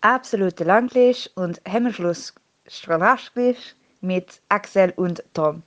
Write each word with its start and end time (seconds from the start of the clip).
absolute 0.00 0.64
Langlisch 0.64 1.28
und 1.34 1.60
Hemmschluss 1.64 2.34
Strahlaschglisch 2.66 3.74
mit 4.00 4.40
Axel 4.48 4.92
und 4.96 5.22
Tom. 5.34 5.62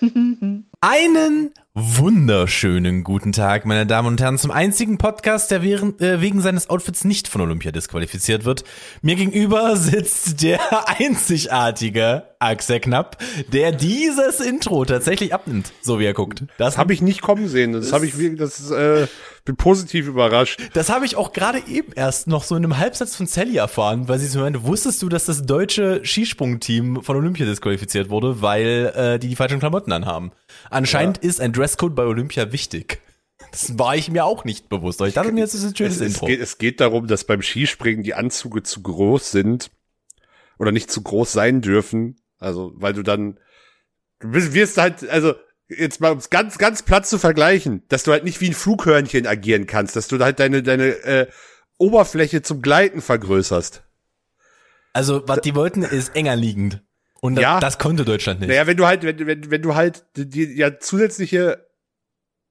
Einen 0.82 1.52
wunderschönen 1.74 3.04
guten 3.04 3.32
Tag, 3.32 3.66
meine 3.66 3.84
Damen 3.84 4.08
und 4.08 4.20
Herren, 4.22 4.38
zum 4.38 4.50
einzigen 4.50 4.96
Podcast, 4.96 5.50
der 5.50 5.62
während, 5.62 6.00
äh, 6.00 6.22
wegen 6.22 6.40
seines 6.40 6.70
Outfits 6.70 7.04
nicht 7.04 7.28
von 7.28 7.42
Olympia 7.42 7.70
disqualifiziert 7.70 8.46
wird. 8.46 8.64
Mir 9.02 9.16
gegenüber 9.16 9.76
sitzt 9.76 10.42
der 10.42 10.58
einzigartige 10.98 12.22
Axel 12.38 12.80
Knapp, 12.80 13.22
der 13.52 13.72
dieses 13.72 14.40
Intro 14.40 14.86
tatsächlich 14.86 15.34
abnimmt, 15.34 15.70
so 15.82 15.98
wie 15.98 16.06
er 16.06 16.14
guckt. 16.14 16.44
Das 16.56 16.78
habe 16.78 16.94
ich 16.94 17.02
nicht 17.02 17.20
kommen 17.20 17.46
sehen. 17.48 17.74
Das, 17.74 17.92
habe 17.92 18.06
ich 18.06 18.16
wirklich, 18.16 18.40
das 18.40 18.70
äh, 18.70 19.06
bin 19.44 19.56
positiv 19.56 20.06
überrascht. 20.06 20.58
Das 20.72 20.88
habe 20.88 21.04
ich 21.04 21.14
auch 21.14 21.34
gerade 21.34 21.58
eben 21.68 21.92
erst 21.92 22.26
noch 22.26 22.42
so 22.42 22.56
in 22.56 22.64
einem 22.64 22.78
Halbsatz 22.78 23.16
von 23.16 23.26
Sally 23.26 23.58
erfahren, 23.58 24.08
weil 24.08 24.18
sie 24.18 24.28
so 24.28 24.40
meinte, 24.40 24.64
wusstest 24.64 25.02
du, 25.02 25.10
dass 25.10 25.26
das 25.26 25.42
deutsche 25.42 26.00
Skisprungteam 26.04 27.02
von 27.02 27.16
Olympia 27.16 27.44
disqualifiziert 27.44 28.08
wurde, 28.08 28.40
weil 28.40 28.92
äh, 28.96 29.18
die 29.18 29.28
die 29.28 29.36
falschen 29.36 29.58
Klamotten 29.58 29.92
anhaben? 29.92 30.32
Anscheinend 30.70 31.22
ja. 31.22 31.28
ist 31.28 31.40
ein 31.40 31.52
Dresscode 31.52 31.94
bei 31.94 32.04
Olympia 32.04 32.52
wichtig. 32.52 33.00
Das 33.52 33.78
war 33.78 33.96
ich 33.96 34.10
mir 34.10 34.24
auch 34.24 34.44
nicht 34.44 34.68
bewusst. 34.68 35.00
Ich 35.00 35.14
dachte 35.14 35.32
mir, 35.32 35.40
jetzt 35.40 35.54
ist 35.54 35.64
ein 35.64 35.76
schönes 35.76 35.96
es, 35.96 36.00
Intro. 36.00 36.26
Es 36.26 36.30
geht, 36.30 36.40
es 36.40 36.58
geht 36.58 36.80
darum, 36.80 37.06
dass 37.06 37.24
beim 37.24 37.42
Skispringen 37.42 38.02
die 38.02 38.14
Anzüge 38.14 38.62
zu 38.62 38.82
groß 38.82 39.30
sind 39.30 39.70
oder 40.58 40.72
nicht 40.72 40.90
zu 40.90 41.02
groß 41.02 41.32
sein 41.32 41.60
dürfen. 41.60 42.20
Also, 42.38 42.72
weil 42.76 42.92
du 42.92 43.02
dann, 43.02 43.38
du 44.20 44.32
wirst 44.32 44.78
halt, 44.78 45.08
also, 45.08 45.34
jetzt 45.68 46.00
mal 46.00 46.12
um 46.12 46.18
es 46.18 46.30
ganz, 46.30 46.58
ganz 46.58 46.82
platt 46.82 47.06
zu 47.06 47.18
vergleichen, 47.18 47.82
dass 47.88 48.04
du 48.04 48.12
halt 48.12 48.24
nicht 48.24 48.40
wie 48.40 48.48
ein 48.48 48.54
Flughörnchen 48.54 49.26
agieren 49.26 49.66
kannst, 49.66 49.96
dass 49.96 50.08
du 50.08 50.18
halt 50.18 50.38
deine, 50.38 50.62
deine 50.62 50.88
äh, 51.04 51.26
Oberfläche 51.78 52.42
zum 52.42 52.62
Gleiten 52.62 53.00
vergrößerst. 53.00 53.82
Also, 54.92 55.26
was 55.26 55.40
die 55.40 55.54
wollten, 55.54 55.82
ist 55.82 56.14
enger 56.14 56.36
liegend. 56.36 56.82
Und 57.20 57.36
das, 57.36 57.42
ja, 57.42 57.60
das 57.60 57.78
konnte 57.78 58.04
Deutschland 58.04 58.40
nicht. 58.40 58.48
Naja, 58.48 58.66
wenn 58.66 58.76
du 58.76 58.86
halt, 58.86 59.02
wenn, 59.02 59.26
wenn, 59.26 59.50
wenn 59.50 59.62
du 59.62 59.74
halt 59.74 60.04
die 60.16 60.56
ja 60.56 60.78
zusätzliche 60.78 61.66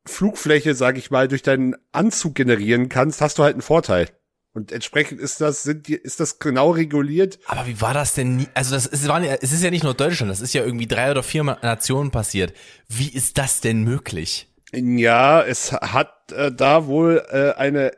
Flugfläche, 0.06 0.76
sag 0.76 0.98
ich 0.98 1.12
mal, 1.12 1.28
durch 1.28 1.42
deinen 1.42 1.76
Anzug 1.92 2.36
generieren 2.36 2.90
kannst, 2.90 3.22
hast 3.22 3.38
du 3.38 3.44
halt 3.44 3.54
einen 3.54 3.62
Vorteil. 3.62 4.10
Und 4.54 4.72
entsprechend 4.72 5.20
ist 5.20 5.42
das, 5.42 5.64
sind 5.64 5.88
die, 5.88 5.96
ist 5.96 6.20
das 6.20 6.40
genau 6.40 6.72
reguliert. 6.72 7.40
Aber 7.46 7.68
wie 7.68 7.80
war 7.82 7.94
das 7.94 8.16
denn 8.16 8.36
nie? 8.36 8.48
Also 8.56 8.74
das 8.74 8.88
ist, 8.88 9.08
waren, 9.08 9.24
es 9.24 9.52
ist 9.52 9.64
ja 9.64 9.70
nicht 9.70 9.84
nur 9.84 9.94
Deutschland, 9.94 10.32
das 10.32 10.42
ist 10.42 10.54
ja 10.54 10.64
irgendwie 10.64 10.88
drei 10.88 11.12
oder 11.12 11.22
vier 11.22 11.44
Nationen 11.44 12.12
passiert. 12.12 12.54
Wie 12.88 13.10
ist 13.10 13.38
das 13.38 13.62
denn 13.62 13.84
möglich? 13.84 14.48
Ja, 14.74 15.42
es 15.42 15.72
hat 15.72 16.32
äh, 16.32 16.52
da 16.52 16.88
wohl 16.88 17.24
äh, 17.30 17.54
eine 17.54 17.92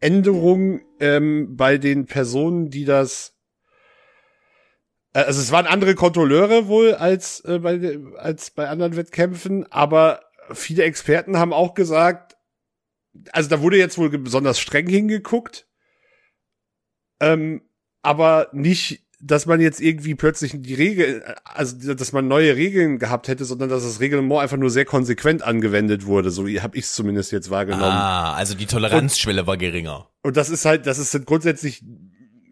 Änderung 0.00 0.80
ähm, 1.00 1.56
bei 1.56 1.78
den 1.78 2.06
Personen, 2.06 2.70
die 2.70 2.84
das 2.84 3.37
also 5.12 5.40
es 5.40 5.50
waren 5.50 5.66
andere 5.66 5.94
Kontrolleure 5.94 6.68
wohl 6.68 6.94
als 6.94 7.40
äh, 7.40 7.58
bei, 7.58 7.98
als 8.18 8.50
bei 8.50 8.68
anderen 8.68 8.96
Wettkämpfen, 8.96 9.70
aber 9.70 10.20
viele 10.52 10.84
Experten 10.84 11.38
haben 11.38 11.52
auch 11.52 11.74
gesagt, 11.74 12.36
also 13.32 13.48
da 13.48 13.60
wurde 13.60 13.78
jetzt 13.78 13.98
wohl 13.98 14.10
besonders 14.10 14.60
streng 14.60 14.86
hingeguckt, 14.86 15.66
ähm, 17.20 17.62
aber 18.02 18.48
nicht, 18.52 19.04
dass 19.20 19.46
man 19.46 19.60
jetzt 19.60 19.80
irgendwie 19.80 20.14
plötzlich 20.14 20.52
die 20.54 20.74
Regel, 20.74 21.24
also 21.44 21.94
dass 21.94 22.12
man 22.12 22.28
neue 22.28 22.54
Regeln 22.54 23.00
gehabt 23.00 23.26
hätte, 23.26 23.44
sondern 23.44 23.68
dass 23.68 23.82
das 23.82 23.98
Reglement 23.98 24.40
einfach 24.40 24.56
nur 24.56 24.70
sehr 24.70 24.84
konsequent 24.84 25.42
angewendet 25.42 26.06
wurde. 26.06 26.30
So 26.30 26.46
habe 26.46 26.76
ich 26.76 26.84
es 26.84 26.92
zumindest 26.92 27.32
jetzt 27.32 27.50
wahrgenommen. 27.50 27.84
Ah, 27.84 28.34
also 28.34 28.54
die 28.54 28.66
Toleranzschwelle 28.66 29.40
und, 29.40 29.46
war 29.48 29.56
geringer. 29.56 30.08
Und 30.22 30.36
das 30.36 30.50
ist 30.50 30.64
halt, 30.64 30.86
das 30.86 30.98
ist 30.98 31.26
grundsätzlich 31.26 31.82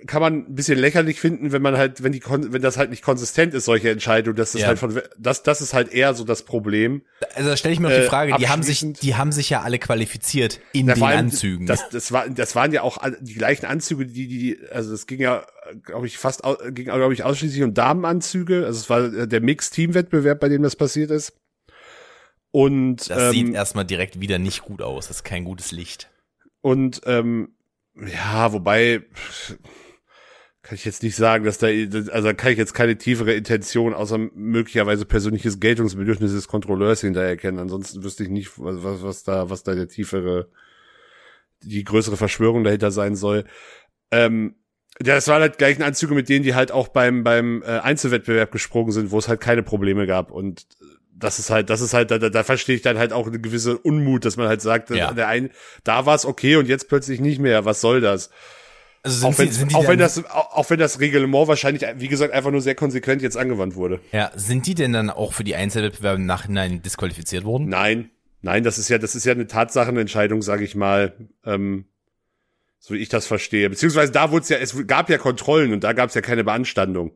kann 0.06 0.20
man 0.20 0.46
ein 0.46 0.54
bisschen 0.54 0.78
lächerlich 0.78 1.20
finden, 1.20 1.52
wenn 1.52 1.62
man 1.62 1.76
halt, 1.76 2.02
wenn 2.02 2.12
die, 2.12 2.22
wenn 2.24 2.62
das 2.62 2.76
halt 2.76 2.90
nicht 2.90 3.02
konsistent 3.02 3.54
ist, 3.54 3.64
solche 3.64 3.90
Entscheidungen, 3.90 4.36
das 4.36 4.54
ist 4.54 4.62
ja. 4.62 4.68
halt 4.68 4.78
von, 4.78 5.00
das, 5.18 5.42
das 5.42 5.60
ist 5.60 5.74
halt 5.74 5.92
eher 5.92 6.14
so 6.14 6.24
das 6.24 6.42
Problem. 6.42 7.02
Also 7.34 7.50
da 7.50 7.56
stelle 7.56 7.74
ich 7.74 7.80
mir 7.80 7.88
auch 7.88 7.92
die 7.92 7.98
äh, 7.98 8.08
Frage, 8.08 8.32
äh, 8.32 8.38
die 8.38 8.48
haben 8.48 8.62
sich, 8.62 8.92
die 8.92 9.14
haben 9.14 9.32
sich 9.32 9.50
ja 9.50 9.62
alle 9.62 9.78
qualifiziert 9.78 10.60
in 10.72 10.86
den 10.86 11.02
allem, 11.02 11.18
Anzügen. 11.18 11.66
Das, 11.66 11.88
das 11.90 12.12
war, 12.12 12.28
das 12.28 12.54
waren 12.54 12.72
ja 12.72 12.82
auch 12.82 12.98
die 13.20 13.34
gleichen 13.34 13.66
Anzüge, 13.66 14.06
die, 14.06 14.28
die, 14.28 14.58
also 14.70 14.92
es 14.92 15.06
ging 15.06 15.20
ja, 15.20 15.46
glaube 15.82 16.06
ich, 16.06 16.18
fast, 16.18 16.42
ging, 16.70 16.86
glaube 16.86 17.14
ich, 17.14 17.24
ausschließlich 17.24 17.62
um 17.62 17.74
Damenanzüge. 17.74 18.66
Also 18.66 18.80
es 18.80 18.90
war 18.90 19.26
der 19.26 19.40
Mix-Team-Wettbewerb, 19.40 20.40
bei 20.40 20.48
dem 20.48 20.62
das 20.62 20.76
passiert 20.76 21.10
ist. 21.10 21.34
Und 22.50 23.10
das 23.10 23.24
ähm, 23.24 23.32
sieht 23.32 23.54
erstmal 23.54 23.84
direkt 23.84 24.20
wieder 24.20 24.38
nicht 24.38 24.62
gut 24.62 24.80
aus. 24.80 25.08
Das 25.08 25.18
ist 25.18 25.24
kein 25.24 25.44
gutes 25.44 25.72
Licht. 25.72 26.08
Und 26.62 27.02
ähm, 27.04 27.50
ja, 27.94 28.52
wobei 28.52 29.02
kann 30.66 30.74
ich 30.74 30.84
jetzt 30.84 31.04
nicht 31.04 31.14
sagen, 31.14 31.44
dass 31.44 31.58
da, 31.58 31.68
also 31.68 32.34
kann 32.34 32.50
ich 32.50 32.58
jetzt 32.58 32.74
keine 32.74 32.98
tiefere 32.98 33.34
Intention 33.34 33.94
außer 33.94 34.18
möglicherweise 34.18 35.04
persönliches 35.04 35.60
Geltungsbedürfnis 35.60 36.32
des 36.32 36.48
Kontrolleurs 36.48 37.02
hinterher 37.02 37.28
erkennen. 37.28 37.60
Ansonsten 37.60 38.02
wüsste 38.02 38.24
ich 38.24 38.30
nicht, 38.30 38.50
was, 38.56 38.82
was, 38.82 39.00
was 39.04 39.22
da, 39.22 39.48
was 39.48 39.62
da 39.62 39.76
der 39.76 39.86
tiefere, 39.86 40.48
die 41.62 41.84
größere 41.84 42.16
Verschwörung 42.16 42.64
dahinter 42.64 42.90
sein 42.90 43.14
soll. 43.14 43.44
Ähm, 44.10 44.56
ja, 45.00 45.14
das 45.14 45.28
waren 45.28 45.40
halt 45.40 45.58
gleichen 45.58 45.84
Anzüge 45.84 46.16
mit 46.16 46.28
denen, 46.28 46.42
die 46.42 46.56
halt 46.56 46.72
auch 46.72 46.88
beim, 46.88 47.22
beim 47.22 47.62
äh, 47.62 47.78
Einzelwettbewerb 47.78 48.50
gesprungen 48.50 48.90
sind, 48.90 49.12
wo 49.12 49.20
es 49.20 49.28
halt 49.28 49.40
keine 49.40 49.62
Probleme 49.62 50.04
gab. 50.08 50.32
Und 50.32 50.66
das 51.14 51.38
ist 51.38 51.48
halt, 51.48 51.70
das 51.70 51.80
ist 51.80 51.94
halt, 51.94 52.10
da, 52.10 52.18
da 52.18 52.42
verstehe 52.42 52.74
ich 52.74 52.82
dann 52.82 52.98
halt 52.98 53.12
auch 53.12 53.28
eine 53.28 53.38
gewisse 53.38 53.78
Unmut, 53.78 54.24
dass 54.24 54.36
man 54.36 54.48
halt 54.48 54.62
sagt, 54.62 54.90
ja. 54.90 55.12
der 55.12 55.28
ein, 55.28 55.50
da 55.84 56.06
war 56.06 56.16
es 56.16 56.26
okay 56.26 56.56
und 56.56 56.66
jetzt 56.66 56.88
plötzlich 56.88 57.20
nicht 57.20 57.38
mehr. 57.38 57.64
Was 57.64 57.80
soll 57.80 58.00
das? 58.00 58.30
Also 59.06 59.28
auch, 59.28 59.38
wenn, 59.38 59.52
sie, 59.52 59.74
auch, 59.74 59.86
wenn 59.86 60.00
das, 60.00 60.24
auch 60.26 60.68
wenn 60.68 60.80
das 60.80 60.98
Reglement 60.98 61.46
wahrscheinlich, 61.46 61.86
wie 61.96 62.08
gesagt, 62.08 62.34
einfach 62.34 62.50
nur 62.50 62.60
sehr 62.60 62.74
konsequent 62.74 63.22
jetzt 63.22 63.36
angewandt 63.36 63.76
wurde. 63.76 64.00
Ja, 64.10 64.32
sind 64.34 64.66
die 64.66 64.74
denn 64.74 64.92
dann 64.92 65.10
auch 65.10 65.32
für 65.32 65.44
die 65.44 65.54
Einzelwettbewerbe 65.54 66.20
im 66.20 66.26
Nachhinein 66.26 66.82
disqualifiziert 66.82 67.44
worden? 67.44 67.68
Nein, 67.68 68.10
nein, 68.42 68.64
das 68.64 68.78
ist 68.78 68.88
ja, 68.88 68.98
das 68.98 69.14
ist 69.14 69.24
ja 69.24 69.32
eine 69.32 69.46
Tatsachenentscheidung, 69.46 70.42
sage 70.42 70.64
ich 70.64 70.74
mal, 70.74 71.14
ähm, 71.44 71.84
so 72.80 72.94
wie 72.94 72.98
ich 72.98 73.08
das 73.08 73.26
verstehe. 73.26 73.70
Beziehungsweise 73.70 74.10
da 74.10 74.32
wurde 74.32 74.42
es 74.42 74.48
ja, 74.48 74.58
es 74.58 74.86
gab 74.88 75.08
ja 75.08 75.18
Kontrollen 75.18 75.72
und 75.72 75.84
da 75.84 75.92
gab 75.92 76.08
es 76.08 76.16
ja 76.16 76.20
keine 76.20 76.42
Beanstandung. 76.42 77.12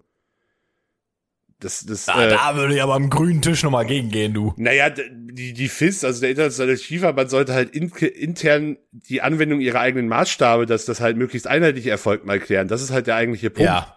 Das, 1.60 1.84
das, 1.84 2.06
da, 2.06 2.26
äh, 2.26 2.30
da 2.30 2.56
würde 2.56 2.74
ich 2.74 2.82
aber 2.82 2.94
am 2.94 3.10
grünen 3.10 3.42
Tisch 3.42 3.62
nochmal 3.62 3.84
gegengehen, 3.84 4.32
du. 4.32 4.54
Naja, 4.56 4.88
die, 4.90 5.52
die 5.52 5.68
FIS, 5.68 6.04
also 6.04 6.20
der 6.20 6.30
internationale 6.30 6.76
Skiverband, 6.76 7.28
sollte 7.28 7.52
halt 7.52 7.70
in, 7.70 7.90
intern 7.90 8.78
die 8.92 9.20
Anwendung 9.20 9.60
ihrer 9.60 9.80
eigenen 9.80 10.08
Maßstabe, 10.08 10.64
dass 10.64 10.86
das 10.86 11.00
halt 11.00 11.18
möglichst 11.18 11.46
einheitlich 11.46 11.86
erfolgt, 11.86 12.24
mal 12.24 12.40
klären. 12.40 12.68
Das 12.68 12.80
ist 12.82 12.92
halt 12.92 13.06
der 13.06 13.16
eigentliche 13.16 13.50
Punkt. 13.50 13.66
Ja. 13.66 13.96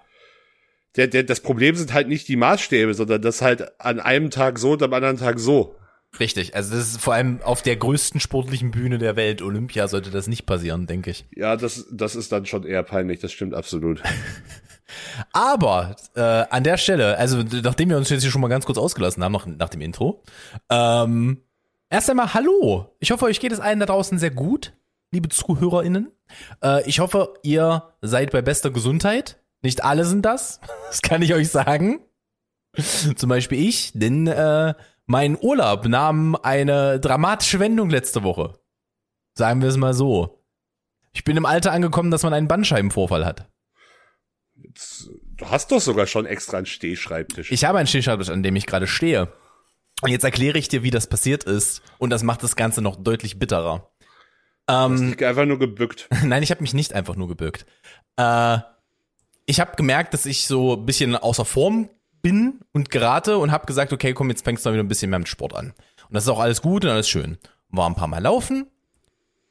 Der, 0.97 1.07
der, 1.07 1.23
das 1.23 1.39
Problem 1.39 1.75
sind 1.75 1.93
halt 1.93 2.09
nicht 2.09 2.27
die 2.27 2.35
Maßstäbe, 2.35 2.93
sondern 2.93 3.21
das 3.21 3.41
halt 3.41 3.79
an 3.79 3.99
einem 3.99 4.29
Tag 4.29 4.59
so 4.59 4.73
und 4.73 4.83
am 4.83 4.93
anderen 4.93 5.17
Tag 5.17 5.39
so. 5.39 5.75
Richtig, 6.19 6.55
also 6.55 6.75
das 6.75 6.89
ist 6.89 7.01
vor 7.01 7.15
allem 7.15 7.41
auf 7.41 7.63
der 7.63 7.75
größten 7.75 8.19
sportlichen 8.19 8.69
Bühne 8.69 8.99
der 8.99 9.15
Welt, 9.15 9.41
Olympia, 9.41 9.87
sollte 9.87 10.11
das 10.11 10.27
nicht 10.27 10.45
passieren, 10.45 10.85
denke 10.85 11.09
ich. 11.09 11.25
Ja, 11.35 11.55
das, 11.55 11.87
das 11.91 12.15
ist 12.15 12.31
dann 12.31 12.45
schon 12.45 12.65
eher 12.65 12.83
peinlich, 12.83 13.19
das 13.19 13.31
stimmt 13.31 13.55
absolut. 13.55 14.03
Aber 15.31 15.95
äh, 16.15 16.21
an 16.21 16.63
der 16.63 16.77
Stelle, 16.77 17.17
also 17.17 17.43
nachdem 17.63 17.89
wir 17.89 17.97
uns 17.97 18.09
jetzt 18.09 18.21
hier 18.21 18.31
schon 18.31 18.41
mal 18.41 18.47
ganz 18.47 18.65
kurz 18.65 18.77
ausgelassen 18.77 19.23
haben, 19.23 19.31
noch 19.31 19.45
nach 19.45 19.69
dem 19.69 19.81
Intro, 19.81 20.23
ähm, 20.69 21.41
erst 21.89 22.09
einmal 22.09 22.33
Hallo. 22.33 22.95
Ich 22.99 23.11
hoffe, 23.11 23.25
euch 23.25 23.39
geht 23.39 23.51
es 23.51 23.59
allen 23.59 23.79
da 23.79 23.85
draußen 23.85 24.17
sehr 24.19 24.31
gut, 24.31 24.73
liebe 25.11 25.29
ZuhörerInnen. 25.29 26.11
Äh, 26.63 26.87
ich 26.87 26.99
hoffe, 26.99 27.33
ihr 27.43 27.93
seid 28.01 28.31
bei 28.31 28.41
bester 28.41 28.71
Gesundheit. 28.71 29.39
Nicht 29.61 29.83
alle 29.83 30.05
sind 30.05 30.23
das, 30.23 30.59
das 30.87 31.01
kann 31.01 31.21
ich 31.21 31.33
euch 31.33 31.49
sagen. 31.49 32.01
Zum 33.15 33.29
Beispiel 33.29 33.59
ich, 33.59 33.91
denn 33.93 34.27
äh, 34.27 34.73
mein 35.05 35.37
Urlaub 35.39 35.85
nahm 35.85 36.35
eine 36.41 36.99
dramatische 36.99 37.59
Wendung 37.59 37.89
letzte 37.89 38.23
Woche. 38.23 38.53
Sagen 39.35 39.61
wir 39.61 39.69
es 39.69 39.77
mal 39.77 39.93
so. 39.93 40.43
Ich 41.13 41.23
bin 41.23 41.37
im 41.37 41.45
Alter 41.45 41.71
angekommen, 41.71 42.11
dass 42.11 42.23
man 42.23 42.33
einen 42.33 42.47
Bandscheibenvorfall 42.47 43.25
hat. 43.25 43.47
Du 45.37 45.49
hast 45.49 45.71
doch 45.71 45.81
sogar 45.81 46.07
schon 46.07 46.25
extra 46.25 46.57
einen 46.57 46.65
Stehschreibtisch. 46.65 47.51
Ich 47.51 47.65
habe 47.65 47.77
einen 47.77 47.87
Stehschreibtisch, 47.87 48.29
an 48.29 48.43
dem 48.43 48.55
ich 48.55 48.65
gerade 48.65 48.87
stehe. 48.87 49.31
Und 50.01 50.09
jetzt 50.09 50.23
erkläre 50.23 50.57
ich 50.57 50.67
dir, 50.67 50.83
wie 50.83 50.91
das 50.91 51.07
passiert 51.07 51.43
ist. 51.43 51.81
Und 51.97 52.09
das 52.09 52.23
macht 52.23 52.43
das 52.43 52.55
Ganze 52.55 52.81
noch 52.81 52.95
deutlich 52.95 53.39
bitterer. 53.39 53.89
Ähm, 54.67 54.95
du 54.95 55.03
hast 55.03 55.19
dich 55.19 55.25
einfach 55.25 55.45
nur 55.45 55.59
gebückt. 55.59 56.09
Nein, 56.23 56.43
ich 56.43 56.51
habe 56.51 56.61
mich 56.61 56.73
nicht 56.73 56.93
einfach 56.93 57.15
nur 57.15 57.27
gebückt. 57.27 57.65
Äh, 58.17 58.59
ich 59.45 59.59
habe 59.59 59.75
gemerkt, 59.75 60.13
dass 60.13 60.25
ich 60.25 60.47
so 60.47 60.75
ein 60.75 60.85
bisschen 60.85 61.15
außer 61.15 61.45
Form 61.45 61.89
bin 62.21 62.61
und 62.71 62.89
gerate 62.89 63.37
und 63.37 63.51
habe 63.51 63.65
gesagt, 63.65 63.91
okay, 63.91 64.13
komm, 64.13 64.29
jetzt 64.29 64.43
fängst 64.43 64.65
du 64.65 64.69
mal 64.69 64.73
wieder 64.73 64.83
ein 64.83 64.87
bisschen 64.87 65.09
mehr 65.09 65.19
mit 65.19 65.27
Sport 65.27 65.53
an. 65.53 65.73
Und 66.07 66.13
das 66.13 66.23
ist 66.23 66.29
auch 66.29 66.39
alles 66.39 66.61
gut 66.61 66.85
und 66.85 66.91
alles 66.91 67.09
schön. 67.09 67.37
War 67.69 67.89
ein 67.89 67.95
paar 67.95 68.07
Mal 68.07 68.21
laufen 68.21 68.67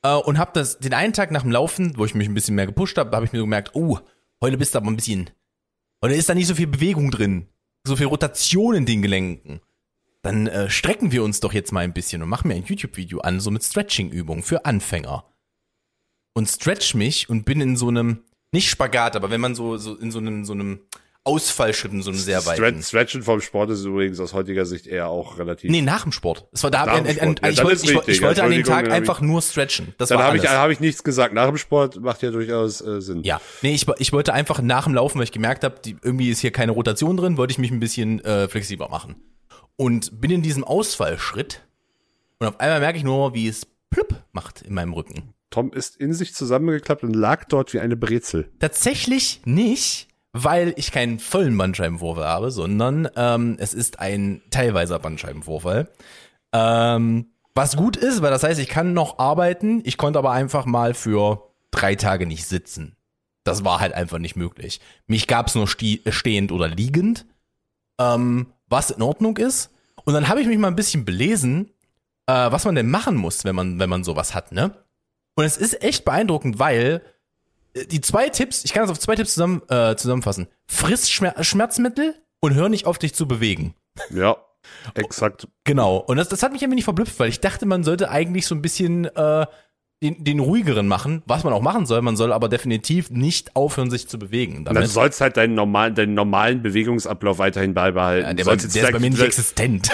äh, 0.03 0.15
und 0.15 0.39
habe 0.39 0.53
das 0.55 0.79
den 0.79 0.95
einen 0.95 1.13
Tag 1.13 1.31
nach 1.31 1.43
dem 1.43 1.51
Laufen, 1.51 1.97
wo 1.97 2.05
ich 2.05 2.15
mich 2.15 2.29
ein 2.29 2.35
bisschen 2.35 2.55
mehr 2.55 2.67
gepusht 2.67 2.97
habe, 2.99 3.15
habe 3.15 3.27
ich 3.27 3.33
mir 3.33 3.41
gemerkt, 3.41 3.71
oh, 3.75 3.99
Heute 4.43 4.59
bist 4.59 4.75
du 4.75 4.79
aber 4.79 4.91
ein 4.91 4.97
bisschen. 4.97 5.31
Heute 6.03 6.17
ist 6.17 6.29
da 6.29 6.35
nicht 6.35 6.49
so 6.49 6.57
viel 6.57 6.67
Bewegung 6.67 7.13
drin. 7.13 7.47
So 7.87 7.95
viel 7.95 8.07
Rotation 8.07 8.75
in 8.75 8.87
den 8.87 9.01
Gelenken. 9.01 9.61
Dann 10.21 10.49
äh, 10.49 10.69
strecken 10.69 11.13
wir 11.13 11.23
uns 11.23 11.39
doch 11.39 11.53
jetzt 11.53 11.71
mal 11.71 11.85
ein 11.85 11.93
bisschen 11.93 12.23
und 12.23 12.29
machen 12.29 12.49
mir 12.49 12.55
ein 12.55 12.65
YouTube-Video 12.65 13.21
an, 13.21 13.39
so 13.39 13.53
mit 13.53 13.63
Stretching-Übungen 13.63 14.43
für 14.43 14.65
Anfänger. 14.65 15.25
Und 16.35 16.49
stretch 16.49 16.95
mich 16.95 17.31
und 17.31 17.45
bin 17.45 17.61
in 17.61 17.77
so 17.77 17.87
einem 17.87 18.25
nicht 18.51 18.69
Spagat, 18.69 19.15
aber 19.15 19.31
wenn 19.31 19.41
man 19.41 19.55
so, 19.55 19.77
so 19.77 19.95
in 19.95 20.11
so 20.11 20.19
einem, 20.19 20.45
so 20.45 20.55
einem 20.55 20.81
Ausfallschritt, 21.25 21.93
in 21.93 22.03
so 22.03 22.11
einem 22.11 22.19
sehr 22.19 22.45
weiten. 22.47 22.83
Stretch, 22.83 22.87
Stretchen 22.87 23.23
vom 23.23 23.41
Sport 23.41 23.71
ist 23.71 23.85
übrigens 23.85 24.19
aus 24.19 24.35
heutiger 24.35 24.67
Sicht 24.67 24.87
eher 24.87 25.09
auch 25.09 25.39
relativ. 25.39 25.71
Nee, 25.71 25.83
nach 25.83 26.03
dem 26.03 26.13
Sport. 26.13 26.49
Es 26.53 26.65
war 26.65 26.71
da, 26.71 26.87
Nach 26.87 26.95
an, 26.95 27.07
an, 27.07 27.13
Sport. 27.15 27.43
Ja, 27.43 27.49
ich, 27.49 27.65
wollte, 27.65 27.85
ich, 27.85 28.09
ich 28.09 28.23
wollte 28.23 28.43
an 28.43 28.51
dem 28.51 28.65
Tag 28.65 28.91
einfach 28.91 29.21
nur 29.21 29.41
stretchen. 29.41 29.95
Das 29.99 30.09
Dann 30.09 30.19
habe 30.19 30.37
ich, 30.37 30.49
hab 30.49 30.71
ich 30.71 30.81
nichts 30.81 31.05
gesagt. 31.05 31.33
Nach 31.33 31.47
dem 31.47 31.59
Sport 31.59 32.01
macht 32.01 32.23
ja 32.23 32.31
durchaus 32.31 32.81
äh, 32.81 33.01
Sinn. 33.01 33.23
Ja, 33.23 33.41
nee, 33.63 33.73
ich, 33.73 33.87
ich 33.99 34.13
wollte 34.13 34.33
einfach 34.33 34.61
nach 34.61 34.85
dem 34.85 34.95
Laufen, 34.95 35.19
weil 35.19 35.25
ich 35.25 35.33
gemerkt 35.33 35.63
habe, 35.63 35.77
irgendwie 36.03 36.31
ist 36.31 36.41
hier 36.41 36.51
keine 36.51 36.73
Rotation 36.73 37.17
drin, 37.17 37.37
wollte 37.37 37.53
ich 37.53 37.59
mich 37.59 37.71
ein 37.71 37.81
bisschen 37.81 38.25
äh, 38.25 38.49
flexibler 38.49 38.89
machen. 38.89 39.17
Und 39.77 40.21
bin 40.21 40.31
in 40.31 40.43
diesem 40.43 40.65
Ausfallschritt 40.65 41.63
und 42.43 42.49
auf 42.49 42.59
einmal 42.59 42.81
merke 42.81 42.99
ich 42.99 43.05
nur, 43.05 43.35
wie 43.35 43.47
es 43.47 43.69
plupp 43.91 44.21
macht 44.33 44.63
in 44.63 44.75
meinem 44.75 44.93
Rücken. 44.93 45.33
Tom 45.51 45.73
ist 45.73 45.97
in 45.97 46.13
sich 46.13 46.35
zusammengeklappt 46.35 47.05
und 47.05 47.15
lag 47.15 47.45
dort 47.45 47.73
wie 47.73 47.79
eine 47.79 47.97
Brezel. 47.97 48.51
Tatsächlich 48.59 49.43
nicht, 49.45 50.09
weil 50.33 50.73
ich 50.77 50.93
keinen 50.93 51.19
vollen 51.19 51.57
Bandscheibenvorfall 51.57 52.25
habe, 52.25 52.51
sondern 52.51 53.09
ähm, 53.17 53.57
es 53.59 53.75
ist 53.75 53.99
ein 54.01 54.43
teilweiser 54.51 54.99
Bandscheibenvorfall. 54.99 55.89
Ähm, 56.55 57.27
was 57.55 57.77
gut 57.77 57.97
ist, 57.97 58.23
weil 58.23 58.31
das 58.31 58.43
heißt, 58.43 58.61
ich 58.61 58.69
kann 58.69 58.95
noch 58.95 59.19
arbeiten, 59.19 59.83
ich 59.85 59.99
konnte 59.99 60.19
aber 60.19 60.33
einfach 60.33 60.65
mal 60.65 60.95
für 60.95 61.51
drei 61.71 61.97
Tage 61.97 62.27
nicht 62.27 62.47
sitzen. 62.47 62.97
Das 63.45 63.65
war 63.65 63.81
halt 63.81 63.93
einfach 63.93 64.19
nicht 64.19 64.37
möglich. 64.37 64.81
Mich 65.07 65.27
gab's 65.27 65.55
nur 65.55 65.67
sti- 65.67 66.01
stehend 66.11 66.53
oder 66.53 66.69
liegend, 66.69 67.27
ähm, 68.01 68.53
was 68.69 68.91
in 68.91 69.03
Ordnung 69.03 69.37
ist. 69.37 69.71
Und 70.05 70.15
dann 70.15 70.29
habe 70.29 70.41
ich 70.41 70.47
mich 70.47 70.59
mal 70.59 70.69
ein 70.69 70.77
bisschen 70.77 71.05
belesen, 71.05 71.71
äh, 72.27 72.51
was 72.51 72.65
man 72.65 72.75
denn 72.75 72.89
machen 72.91 73.17
muss, 73.17 73.45
wenn 73.45 73.55
man, 73.55 73.79
wenn 73.79 73.91
man 73.91 74.05
sowas 74.05 74.35
hat, 74.35 74.53
ne? 74.53 74.75
Und 75.35 75.45
es 75.45 75.57
ist 75.57 75.83
echt 75.83 76.05
beeindruckend, 76.05 76.59
weil 76.59 77.03
äh, 77.03 77.03
die 77.91 78.01
zwei 78.01 78.29
Tipps, 78.29 78.65
ich 78.65 78.73
kann 78.73 78.83
das 78.83 78.91
auf 78.91 78.99
zwei 78.99 79.15
Tipps 79.17 79.35
zusammen, 79.35 79.63
äh, 79.69 79.97
zusammenfassen. 79.97 80.49
Friss 80.67 81.11
Schmer 81.11 81.35
Schmerzmittel 81.43 82.15
und 82.41 82.55
hör 82.55 82.69
nicht 82.69 82.87
auf 82.87 82.99
dich 82.99 83.15
zu 83.15 83.27
bewegen. 83.27 83.75
Ja, 84.11 84.37
exakt. 84.95 85.49
Genau. 85.65 85.97
Und 85.99 86.17
das, 86.17 86.29
das 86.29 86.43
hat 86.43 86.53
mich 86.53 86.63
ein 86.65 86.71
wenig 86.71 86.85
verblüfft, 86.85 87.19
weil 87.19 87.29
ich 87.29 87.41
dachte, 87.41 87.67
man 87.67 87.85
sollte 87.85 88.11
eigentlich 88.11 88.47
so 88.47 88.55
ein 88.55 88.63
bisschen 88.63 89.05
äh, 89.05 89.47
den, 90.03 90.25
den 90.25 90.41
ruhigeren 90.41 90.89
machen, 90.89 91.23
was 91.27 91.45
man 91.45 91.53
auch 91.53 91.63
machen 91.63 91.87
soll. 91.87 92.03
Man 92.03 92.17
soll 92.17 92.33
aber 92.33 92.49
definitiv 92.49 93.11
nicht 93.11 93.55
aufhören, 93.55 93.89
sich 93.91 94.09
zu 94.09 94.19
bewegen. 94.19 94.57
Und 94.59 94.65
dann 94.65 94.75
Damit, 94.75 94.91
sollst 94.91 95.21
halt 95.21 95.37
deinen 95.37 95.55
normalen, 95.55 95.95
deinen 95.95 96.15
normalen 96.15 96.61
Bewegungsablauf 96.63 97.39
weiterhin 97.39 97.73
beibehalten. 97.73 98.27
ja, 98.27 98.35
der, 98.35 98.45
Du 98.45 98.51
sollst 98.51 98.75
der 98.75 98.85
ist 98.85 98.93
bei 98.93 98.99
mir 98.99 99.11
nicht 99.11 99.23
existent. 99.23 99.91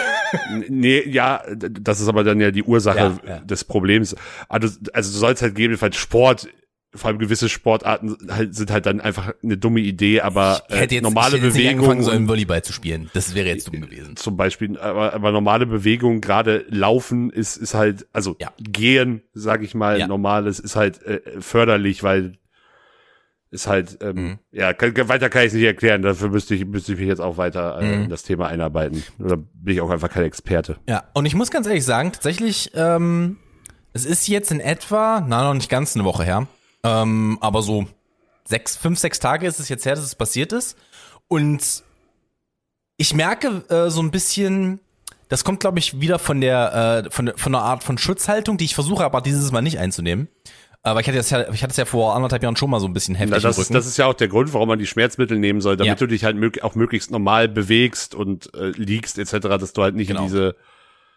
Nee, 0.69 1.07
ja, 1.09 1.43
das 1.57 2.01
ist 2.01 2.09
aber 2.09 2.25
dann 2.25 2.41
ja 2.41 2.51
die 2.51 2.63
Ursache 2.63 2.99
Ja, 2.99 3.19
ja. 3.27 3.39
des 3.41 3.65
Problems. 3.65 4.15
Also, 4.49 4.69
also 4.93 5.13
du 5.13 5.19
sollst 5.19 5.43
halt 5.43 5.55
gegebenenfalls 5.55 5.97
Sport, 5.97 6.49
vor 6.94 7.08
allem 7.08 7.19
gewisse 7.19 7.49
Sportarten 7.49 8.17
halt, 8.31 8.55
sind 8.55 8.70
halt 8.70 8.87
dann 8.87 9.00
einfach 9.00 9.32
eine 9.43 9.58
dumme 9.58 9.81
Idee, 9.81 10.23
aber 10.23 10.62
Ich 10.69 10.75
hätte 10.79 10.94
äh, 10.94 10.99
jetzt, 10.99 11.02
normale 11.02 11.37
ich 11.37 11.43
hätte 11.43 11.46
jetzt 11.46 11.55
Bewegung 11.56 11.75
angefangen 11.81 12.02
sollen, 12.02 12.29
Volleyball 12.29 12.62
zu 12.62 12.73
spielen. 12.73 13.11
Das 13.12 13.35
wäre 13.35 13.46
jetzt 13.49 13.69
dumm 13.69 13.81
gewesen. 13.82 14.17
zum 14.17 14.37
Beispiel, 14.37 14.79
aber, 14.79 15.12
aber 15.12 15.31
normale 15.32 15.67
Bewegung, 15.67 16.20
gerade 16.23 16.64
Laufen 16.70 17.31
ist, 17.31 17.56
ist 17.58 17.75
halt, 17.75 18.06
also 18.12 18.37
Ja. 18.40 18.52
Gehen, 18.58 19.23
sag 19.35 19.62
ich 19.62 19.75
mal, 19.75 19.99
Ja. 19.99 20.06
normales 20.06 20.61
ist 20.61 20.76
halt 20.76 21.02
äh, 21.02 21.20
förderlich, 21.40 22.02
weil 22.02 22.38
ist 23.50 23.67
halt, 23.67 23.99
ähm, 24.02 24.14
Mhm. 24.17 24.38
ja, 24.52 24.75
kann, 24.75 24.94
weiter 25.08 25.31
kann 25.31 25.43
ich 25.43 25.49
es 25.49 25.55
nicht 25.55 25.64
erklären, 25.64 26.02
dafür 26.02 26.29
müsste 26.29 26.55
ich, 26.55 26.67
müsste 26.67 26.93
ich 26.93 26.99
mich 26.99 27.08
jetzt 27.08 27.20
auch 27.20 27.38
weiter 27.38 27.79
äh, 27.81 27.85
Mhm. 27.85 28.05
in 28.05 28.11
das 28.11 28.23
Thema 28.23 28.49
einarbeiten. 28.49 29.02
Oder 29.19 29.37
bin 29.38 29.75
ich 29.75 29.81
auch 29.81 29.88
einfach 29.90 30.11
kein 30.11 30.25
Experte. 30.25 30.76
Ja, 30.87 31.05
und 31.14 31.25
ich 31.25 31.35
muss 31.35 31.50
ganz 31.50 31.67
ehrlich 31.67 31.85
sagen, 31.85 32.12
tatsächlich, 32.12 32.73
ähm, 32.75 33.37
es 33.94 34.05
ist 34.05 34.29
jetzt 34.29 34.50
in 34.50 34.61
etwa, 34.61 35.25
na, 35.26 35.44
noch 35.44 35.55
nicht 35.55 35.70
ganz 35.70 35.94
eine 35.96 36.05
Woche 36.05 36.25
her, 36.25 36.46
ähm, 36.85 37.39
aber 37.41 37.63
so 37.63 37.87
sechs, 38.45 38.77
fünf, 38.77 38.99
sechs 38.99 39.19
Tage 39.19 39.47
ist 39.47 39.61
es 39.61 39.69
jetzt 39.69 39.85
her, 39.87 39.95
dass 39.95 40.05
es 40.05 40.15
passiert 40.15 40.53
ist. 40.53 40.77
Und 41.29 41.83
ich 42.97 43.15
merke 43.15 43.65
äh, 43.69 43.91
so 43.91 44.01
ein 44.01 44.11
bisschen, 44.11 44.81
das 45.29 45.45
kommt, 45.45 45.61
glaube 45.61 45.79
ich, 45.79 46.01
wieder 46.01 46.19
von 46.19 46.41
der, 46.41 47.05
äh, 47.07 47.11
von, 47.11 47.33
von 47.37 47.55
einer 47.55 47.65
Art 47.65 47.85
von 47.85 47.99
Schutzhaltung, 47.99 48.57
die 48.57 48.65
ich 48.65 48.75
versuche 48.75 49.05
aber 49.05 49.21
dieses 49.21 49.53
Mal 49.53 49.61
nicht 49.63 49.79
einzunehmen. 49.79 50.29
Aber 50.83 51.01
ich 51.01 51.09
hatte 51.09 51.19
das 51.19 51.29
ja, 51.31 51.53
ich 51.53 51.63
hatte 51.63 51.73
es 51.73 51.77
ja 51.77 51.85
vor 51.85 52.15
anderthalb 52.15 52.43
Jahren 52.43 52.57
schon 52.57 52.71
mal 52.71 52.81
so 52.81 52.87
ein 52.87 52.93
bisschen 52.95 53.15
heftig 53.17 53.43
Na, 53.43 53.49
das, 53.49 53.59
ist, 53.59 53.75
das 53.75 53.87
ist 53.87 53.99
ja 53.99 54.07
auch 54.07 54.15
der 54.15 54.29
Grund, 54.29 54.55
warum 54.55 54.69
man 54.69 54.79
die 54.79 54.87
Schmerzmittel 54.87 55.39
nehmen 55.39 55.61
soll, 55.61 55.77
damit 55.77 55.89
Ja. 55.89 55.95
du 55.97 56.07
dich 56.07 56.25
halt 56.25 56.37
mög 56.37 56.63
auch 56.63 56.77
möglichst 56.77 57.11
normal 57.11 57.49
bewegst 57.49 58.15
und 58.15 58.55
äh, 58.55 58.69
liegst 58.71 59.19
etc., 59.19 59.33
dass 59.59 59.73
du 59.73 59.83
halt 59.83 59.97
nicht 59.97 60.07
Genau. 60.09 60.21
in 60.21 60.27
diese 60.29 60.57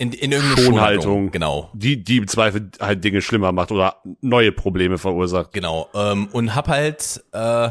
in, 0.02 0.14
in 0.14 0.32
irgendeine 0.32 0.66
Schonhaltung, 0.66 1.30
Genau. 1.32 1.70
die 1.74 2.04
die 2.04 2.18
im 2.18 2.28
Zweifel 2.28 2.72
halt 2.80 3.04
Dinge 3.04 3.22
schlimmer 3.22 3.52
macht 3.52 3.72
oder 3.72 3.98
neue 4.22 4.52
Probleme 4.52 4.98
verursacht. 4.98 5.54
Genau. 5.54 5.90
Ähm, 5.94 6.28
und 6.32 6.56
hab 6.56 6.68
halt, 6.70 7.24
äh, 7.34 7.70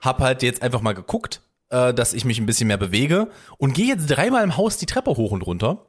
hab 0.00 0.20
halt 0.20 0.44
jetzt 0.44 0.62
einfach 0.62 0.80
mal 0.82 0.92
geguckt, 0.94 1.40
äh, 1.70 1.92
dass 1.92 2.14
ich 2.14 2.24
mich 2.24 2.38
ein 2.38 2.46
bisschen 2.46 2.68
mehr 2.68 2.76
bewege 2.76 3.26
und 3.58 3.74
gehe 3.74 3.86
jetzt 3.86 4.06
dreimal 4.06 4.44
im 4.44 4.56
Haus 4.56 4.76
die 4.76 4.86
Treppe 4.86 5.10
hoch 5.16 5.32
und 5.32 5.42
runter. 5.42 5.86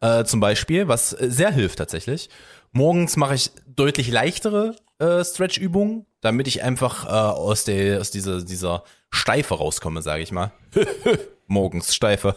Äh, 0.00 0.24
zum 0.24 0.40
Beispiel, 0.40 0.88
was 0.88 1.10
sehr 1.10 1.52
hilft 1.52 1.78
tatsächlich. 1.78 2.28
Morgens 2.72 3.16
mache 3.16 3.36
ich 3.36 3.52
deutlich 3.68 4.10
leichtere 4.10 4.74
äh, 4.98 5.22
Stretch-Übungen, 5.24 6.06
damit 6.22 6.48
ich 6.48 6.64
einfach 6.64 7.04
äh, 7.06 7.08
aus 7.10 7.62
der 7.64 8.00
aus 8.00 8.10
dieser 8.10 8.42
dieser 8.42 8.82
Steife 9.10 9.54
rauskomme, 9.54 10.02
sage 10.02 10.24
ich 10.24 10.32
mal. 10.32 10.50
Morgens 11.46 11.94
Steife. 11.94 12.36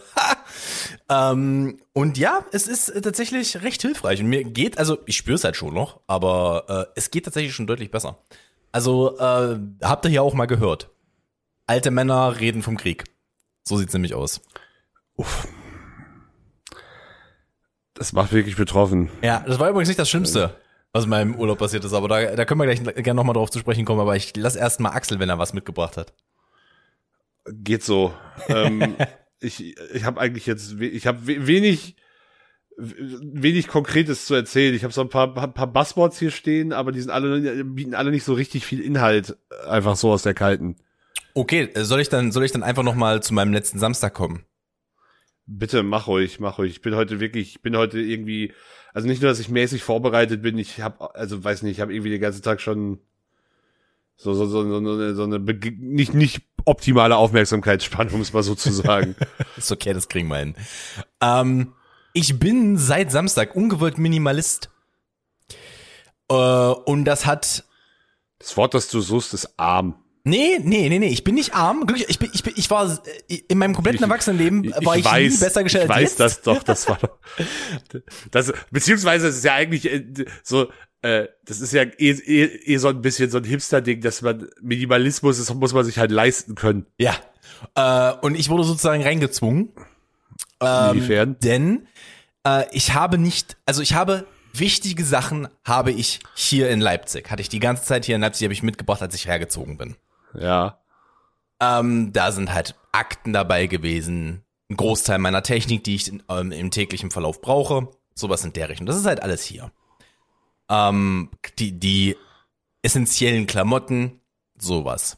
ähm, 1.09 1.80
und 1.94 2.18
ja, 2.18 2.45
es 2.51 2.68
ist 2.68 2.94
tatsächlich 3.04 3.62
recht 3.62 3.81
hilfreich. 3.81 4.21
Und 4.21 4.27
mir 4.27 4.44
geht, 4.44 4.77
also 4.77 4.98
ich 5.06 5.18
spüre 5.18 5.36
es 5.36 5.44
halt 5.44 5.56
schon 5.56 5.74
noch, 5.74 6.00
aber 6.07 6.88
äh, 6.94 6.94
es 6.95 7.12
geht 7.12 7.25
tatsächlich 7.25 7.54
schon 7.54 7.68
deutlich 7.68 7.92
besser. 7.92 8.18
Also 8.71 9.18
äh, 9.18 9.59
habt 9.81 10.06
ihr 10.06 10.12
hier 10.12 10.24
auch 10.24 10.33
mal 10.33 10.45
gehört. 10.45 10.89
Alte 11.65 11.92
Männer 11.92 12.39
reden 12.39 12.63
vom 12.63 12.77
Krieg. 12.77 13.06
So 13.63 13.77
sieht's 13.77 13.94
nämlich 13.94 14.13
aus. 14.13 14.42
Das 17.94 18.13
macht 18.13 18.31
wirklich 18.31 18.56
betroffen. 18.56 19.09
Ja, 19.21 19.44
das 19.45 19.59
war 19.59 19.69
übrigens 19.69 19.88
nicht 19.88 20.00
das 20.00 20.09
Schlimmste, 20.09 20.56
was 20.94 21.06
in 21.06 21.09
meinem 21.09 21.36
Urlaub 21.36 21.57
passiert 21.57 21.83
ist, 21.83 21.94
aber 21.94 22.07
da, 22.07 22.36
da 22.36 22.45
können 22.45 22.62
wir 22.62 22.65
gleich 22.65 22.83
gerne 23.04 23.15
nochmal 23.15 23.33
drauf 23.33 23.50
zu 23.50 23.59
sprechen 23.59 23.86
kommen, 23.86 24.00
aber 24.00 24.15
ich 24.15 24.36
lass 24.36 24.56
erst 24.56 24.80
mal 24.80 24.92
Axel, 24.92 25.19
wenn 25.19 25.30
er 25.30 25.39
was 25.39 25.54
mitgebracht 25.54 25.98
hat. 25.98 26.13
Geht 27.51 27.83
so. 27.83 28.13
ähm, 28.47 28.95
ich 29.39 29.77
ich 29.94 30.03
habe 30.03 30.19
eigentlich 30.19 30.45
jetzt, 30.45 30.79
ich 30.79 31.07
habe 31.07 31.27
we 31.27 31.47
wenig 31.47 31.95
wenig 32.77 33.67
Konkretes 33.67 34.25
zu 34.25 34.35
erzählen. 34.35 34.75
Ich 34.75 34.83
habe 34.83 34.94
so 34.94 35.01
ein 35.01 35.09
paar, 35.09 35.33
paar 35.33 35.47
paar 35.47 35.67
Buzzwords 35.67 36.19
hier 36.19 36.29
stehen, 36.29 36.73
aber 36.73 36.91
die 36.91 37.01
sind 37.01 37.09
alle 37.09 37.65
bieten 37.65 37.95
alle 37.95 38.11
nicht 38.11 38.23
so 38.23 38.33
richtig 38.33 38.65
viel 38.65 38.81
Inhalt, 38.81 39.35
einfach 39.67 39.95
so 39.95 40.11
aus 40.11 40.23
der 40.23 40.35
kalten. 40.35 40.75
Okay, 41.33 41.69
äh, 41.73 41.83
soll 41.83 42.01
ich 42.01 42.09
dann, 42.09 42.31
soll 42.31 42.45
ich 42.45 42.51
dann 42.51 42.63
einfach 42.63 42.83
nochmal 42.83 43.23
zu 43.23 43.33
meinem 43.33 43.54
letzten 43.54 43.80
Samstag 43.80 44.13
kommen? 44.13 44.44
Bitte 45.47 45.81
mach 45.81 46.07
ruhig, 46.07 46.39
mach 46.39 46.59
ruhig. 46.59 46.71
Ich 46.71 46.81
bin 46.81 46.95
heute 46.95 47.19
wirklich, 47.19 47.49
ich 47.56 47.61
bin 47.61 47.75
heute 47.77 47.99
irgendwie, 47.99 48.54
also 48.94 49.07
nicht 49.07 49.21
nur, 49.21 49.31
dass 49.31 49.39
ich 49.39 49.49
mäßig 49.49 49.81
vorbereitet 49.81 50.42
bin, 50.42 50.57
ich 50.57 50.81
habe, 50.81 51.16
also 51.16 51.44
weiß 51.44 51.63
nicht, 51.63 51.73
ich 51.73 51.81
habe 51.81 51.94
irgendwie 51.94 52.11
den 52.11 52.21
ganzen 52.21 52.44
Tag 52.44 52.61
schon 52.61 52.99
so 54.18 54.33
so 54.33 54.45
so 54.45 54.68
so 54.68 54.77
eine, 54.77 55.16
so 55.16 55.23
eine 55.23 55.39
nicht 55.39 56.13
nicht 56.13 56.42
optimale 56.68 57.16
Aufmerksamkeitsspanne, 57.18 58.12
um 58.12 58.21
es 58.21 58.33
mal 58.33 58.44
so 58.44 58.56
zu 58.56 58.71
sagen. 58.71 59.16
Ist 59.57 59.71
okay, 59.71 59.94
das 59.94 60.07
kriegen 60.09 60.28
wir 60.28 60.38
hin. 60.38 60.56
Ähm, 61.21 61.74
ich 62.14 62.38
bin 62.40 62.78
seit 62.78 63.12
Samstag 63.12 63.56
ungewollt 63.56 63.97
Minimalist. 63.97 64.69
Äh, 66.30 66.33
und 66.36 67.06
das 67.06 67.26
hat 67.26 67.64
Das 68.40 68.57
Wort, 68.57 68.74
das 68.74 68.90
du 68.90 69.02
suchst, 69.02 69.33
ist 69.33 69.57
arm. 69.57 69.95
Nee, 70.24 70.59
nee, 70.62 70.90
nee, 70.90 71.00
nee, 71.00 71.07
ich 71.07 71.24
bin 71.24 71.36
nicht 71.36 71.54
arm. 71.56 71.86
Glücklich, 71.86 72.09
ich 72.09 72.19
bin, 72.19 72.30
ich 72.33 72.44
bin, 72.44 72.54
ich 72.57 72.69
war 72.69 73.00
in 73.47 73.57
meinem 73.57 73.74
kompletten 73.74 74.00
Ich- 74.00 74.04
Erwachsenenleben 74.04 74.74
war 74.83 74.97
ich, 74.97 75.06
nie 75.06 75.38
besser 75.38 75.64
gestellt 75.64 75.86
ich 75.86 75.90
als 75.92 76.02
weiß 76.04 76.09
jetzt. 76.09 76.19
das 76.19 76.42
doch, 76.42 76.64
das 76.64 76.90
war 76.90 76.97
doch. 76.97 77.18
Das, 78.31 78.52
beziehungsweise 78.69 79.30
es 79.30 79.38
ist 79.38 79.45
ja 79.45 79.54
eigentlich 79.54 79.86
äh, 79.90 80.04
so, 80.44 80.68
äh, 81.01 81.27
das 81.45 81.61
ist 81.61 81.73
ja 81.73 81.83
eh, 81.83 82.11
eh, 82.11 82.45
eh 82.45 82.77
so 82.77 82.87
ein 82.87 83.01
bisschen 83.01 83.30
so 83.30 83.37
ein 83.37 83.44
Hipster-Ding, 83.44 84.01
dass 84.01 84.21
man 84.21 84.47
Minimalismus 84.61 85.39
ist, 85.39 85.54
muss 85.54 85.73
man 85.73 85.85
sich 85.85 85.97
halt 85.97 86.11
leisten 86.11 86.56
können. 86.56 86.85
Ja. 86.97 87.16
Äh, 87.75 88.13
und 88.21 88.35
ich 88.35 88.49
wurde 88.49 88.63
sozusagen 88.63 89.04
reingezwungen. 89.04 89.71
Ähm, 90.59 90.97
Inwiefern? 90.97 91.39
Denn 91.39 91.87
äh, 92.45 92.66
ich 92.71 92.94
habe 92.94 93.18
nicht, 93.18 93.57
also 93.66 93.81
ich 93.81 93.94
habe 93.94 94.25
wichtige 94.54 95.04
Sachen 95.04 95.47
habe 95.63 95.92
ich 95.92 96.19
hier 96.35 96.69
in 96.69 96.81
Leipzig. 96.81 97.30
Hatte 97.30 97.42
ich 97.42 97.49
die 97.49 97.59
ganze 97.59 97.83
Zeit 97.83 98.06
hier 98.06 98.16
in 98.16 98.21
Leipzig, 98.21 98.45
habe 98.45 98.54
ich 98.54 98.63
mitgebracht, 98.63 99.01
als 99.01 99.16
ich 99.16 99.27
hergezogen 99.27 99.77
bin. 99.77 99.95
Ja. 100.33 100.80
Ähm, 101.59 102.11
da 102.13 102.31
sind 102.31 102.54
halt 102.54 102.75
Akten 102.92 103.33
dabei 103.33 103.68
gewesen, 103.68 104.44
ein 104.69 104.77
Großteil 104.77 105.19
meiner 105.19 105.44
Technik, 105.44 105.83
die 105.83 105.95
ich 105.95 106.07
in, 106.07 106.23
ähm, 106.30 106.51
im 106.51 106.71
täglichen 106.71 107.11
Verlauf 107.11 107.42
brauche, 107.42 107.89
sowas 108.13 108.44
in 108.44 108.54
der 108.54 108.69
Richtung. 108.69 108.85
Das 108.87 108.97
ist 108.97 109.06
halt 109.06 109.21
alles 109.21 109.44
hier. 109.44 109.71
Ähm, 110.69 111.30
die, 111.59 111.80
die 111.80 112.16
essentiellen 112.81 113.47
Klamotten, 113.47 114.21
sowas. 114.57 115.18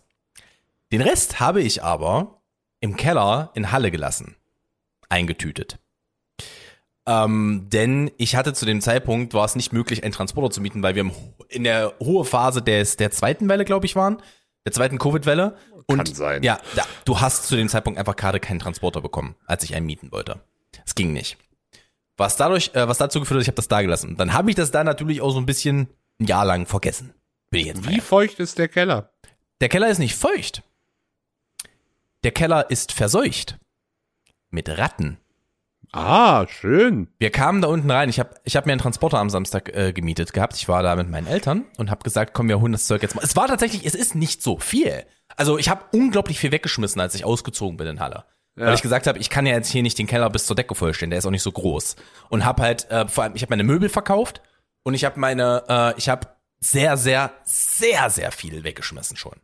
Den 0.91 1.01
Rest 1.01 1.39
habe 1.39 1.61
ich 1.61 1.83
aber 1.83 2.41
im 2.79 2.95
Keller 2.95 3.51
in 3.53 3.71
Halle 3.71 3.91
gelassen, 3.91 4.35
eingetütet. 5.09 5.79
Ähm, 7.05 7.67
denn 7.69 8.11
ich 8.17 8.35
hatte 8.35 8.53
zu 8.53 8.65
dem 8.65 8.81
Zeitpunkt, 8.81 9.33
war 9.33 9.45
es 9.45 9.55
nicht 9.55 9.73
möglich, 9.73 10.03
einen 10.03 10.13
Transporter 10.13 10.51
zu 10.51 10.61
mieten, 10.61 10.83
weil 10.83 10.95
wir 10.95 11.11
in 11.49 11.63
der 11.63 11.93
hohe 11.99 12.25
Phase 12.25 12.61
des, 12.61 12.97
der 12.97 13.11
zweiten 13.11 13.49
Welle, 13.49 13.65
glaube 13.65 13.85
ich, 13.85 13.95
waren. 13.95 14.21
der 14.65 14.73
zweiten 14.73 14.99
Covid-Welle. 14.99 15.57
Und 15.87 15.97
Kann 15.97 16.05
sein. 16.05 16.43
ja, 16.43 16.59
da, 16.75 16.85
du 17.05 17.19
hast 17.19 17.47
zu 17.47 17.55
dem 17.55 17.67
Zeitpunkt 17.67 17.97
einfach 17.97 18.15
gerade 18.15 18.39
keinen 18.39 18.59
Transporter 18.59 19.01
bekommen, 19.01 19.35
als 19.47 19.63
ich 19.63 19.73
einen 19.73 19.87
mieten 19.87 20.11
wollte. 20.11 20.39
Es 20.85 20.93
ging 20.93 21.13
nicht. 21.13 21.37
Was 22.19 22.35
dadurch, 22.35 22.71
äh, 22.73 22.85
was 22.85 22.97
dazu 22.97 23.21
geführt 23.21 23.37
hat, 23.37 23.43
ich 23.43 23.47
habe 23.47 23.55
das 23.55 23.69
da 23.69 23.81
gelassen. 23.81 24.17
Dann 24.17 24.33
habe 24.33 24.49
ich 24.49 24.55
das 24.55 24.71
da 24.71 24.83
natürlich 24.83 25.21
auch 25.21 25.31
so 25.31 25.39
ein 25.39 25.45
bisschen 25.45 25.87
ein 26.19 26.25
Jahr 26.25 26.43
lang 26.43 26.65
vergessen. 26.65 27.13
Bin 27.49 27.61
ich 27.61 27.67
jetzt 27.67 27.87
Wie 27.87 28.01
feucht 28.01 28.39
ist 28.39 28.57
der 28.57 28.67
Keller? 28.67 29.13
Der 29.61 29.69
Keller 29.69 29.87
ist 29.87 29.99
nicht 29.99 30.15
feucht. 30.15 30.61
Der 32.25 32.31
Keller 32.31 32.69
ist 32.69 32.91
verseucht. 32.91 33.57
Mit 34.49 34.67
Ratten. 34.67 35.17
Ah, 35.93 36.45
schön. 36.47 37.07
Wir 37.19 37.31
kamen 37.31 37.61
da 37.61 37.69
unten 37.69 37.89
rein. 37.89 38.09
Ich 38.09 38.19
habe 38.19 38.35
ich 38.43 38.57
hab 38.57 38.65
mir 38.65 38.73
einen 38.73 38.81
Transporter 38.81 39.17
am 39.17 39.29
Samstag 39.29 39.73
äh, 39.73 39.93
gemietet 39.93 40.33
gehabt. 40.33 40.55
Ich 40.57 40.67
war 40.67 40.83
da 40.83 40.97
mit 40.97 41.09
meinen 41.09 41.25
Eltern 41.25 41.65
und 41.77 41.89
habe 41.89 42.03
gesagt, 42.03 42.33
komm, 42.33 42.49
wir 42.49 42.59
holen 42.59 42.73
das 42.73 42.85
Zeug 42.85 43.01
jetzt 43.01 43.15
mal. 43.15 43.23
Es 43.23 43.37
war 43.37 43.47
tatsächlich, 43.47 43.85
es 43.85 43.95
ist 43.95 44.13
nicht 44.13 44.43
so 44.43 44.59
viel. 44.59 45.05
Also 45.37 45.57
ich 45.57 45.69
habe 45.69 45.85
unglaublich 45.93 46.37
viel 46.37 46.51
weggeschmissen, 46.51 46.99
als 46.99 47.15
ich 47.15 47.23
ausgezogen 47.23 47.77
bin 47.77 47.87
in 47.87 47.99
Halle. 48.01 48.25
Weil 48.59 48.67
Ja. 48.67 48.73
ich 48.73 48.81
gesagt 48.81 49.07
habe, 49.07 49.17
ich 49.19 49.29
kann 49.29 49.45
ja 49.45 49.53
jetzt 49.53 49.69
hier 49.69 49.81
nicht 49.83 49.97
den 49.97 50.05
Keller 50.05 50.29
bis 50.29 50.45
zur 50.45 50.55
Decke 50.55 50.75
vollstellen, 50.75 51.09
der 51.11 51.19
ist 51.19 51.25
auch 51.25 51.31
nicht 51.31 51.43
so 51.43 51.51
groß. 51.51 51.95
Und 52.29 52.43
habe 52.45 52.61
halt, 52.61 52.89
äh, 52.91 53.07
vor 53.07 53.23
allem, 53.23 53.35
ich 53.35 53.41
habe 53.41 53.51
meine 53.51 53.63
Möbel 53.63 53.87
verkauft 53.89 54.41
und 54.83 54.93
ich 54.93 55.05
habe 55.05 55.19
meine, 55.19 55.63
äh, 55.69 55.93
ich 55.97 56.09
habe 56.09 56.27
sehr, 56.59 56.97
sehr, 56.97 57.31
sehr, 57.45 58.09
sehr 58.09 58.31
viel 58.33 58.63
weggeschmissen 58.65 59.15
schon. 59.15 59.35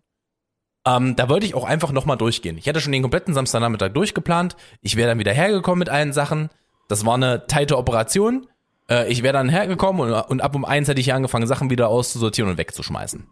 Ähm, 0.86 1.16
da 1.16 1.30
wollte 1.30 1.46
ich 1.46 1.56
auch 1.56 1.64
einfach 1.64 1.92
nochmal 1.94 2.18
durchgehen. 2.18 2.58
Ich 2.58 2.68
hatte 2.68 2.82
schon 2.82 2.92
den 2.92 3.02
kompletten 3.02 3.34
Samstagnachmittag 3.34 3.90
durchgeplant. 3.94 4.56
Ich 4.82 4.98
wäre 4.98 5.10
dann 5.10 5.18
wieder 5.20 5.32
hergekommen 5.34 5.80
mit 5.80 5.90
allen 5.90 6.12
Sachen. 6.14 6.50
Das 6.90 7.06
war 7.06 7.16
eine 7.16 7.48
teite 7.48 7.78
Operation. 7.78 8.48
Äh, 8.90 9.10
ich 9.10 9.24
wäre 9.24 9.34
dann 9.34 9.48
hergekommen 9.50 10.02
und, 10.02 10.14
und 10.14 10.42
ab 10.42 10.54
um 10.56 10.66
eins 10.66 10.88
hätte 10.90 11.00
ich 11.00 11.06
hier 11.06 11.16
angefangen, 11.16 11.48
Sachen 11.48 11.70
wieder 11.70 11.88
auszusortieren 11.88 12.52
und 12.52 12.58
wegzuschmeißen. 12.58 13.26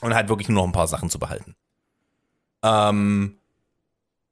Und 0.00 0.14
halt 0.14 0.28
wirklich 0.30 0.48
nur 0.48 0.62
noch 0.62 0.68
ein 0.68 0.72
paar 0.72 0.88
Sachen 0.88 1.10
zu 1.10 1.18
behalten. 1.18 1.54
Ähm, 2.62 3.38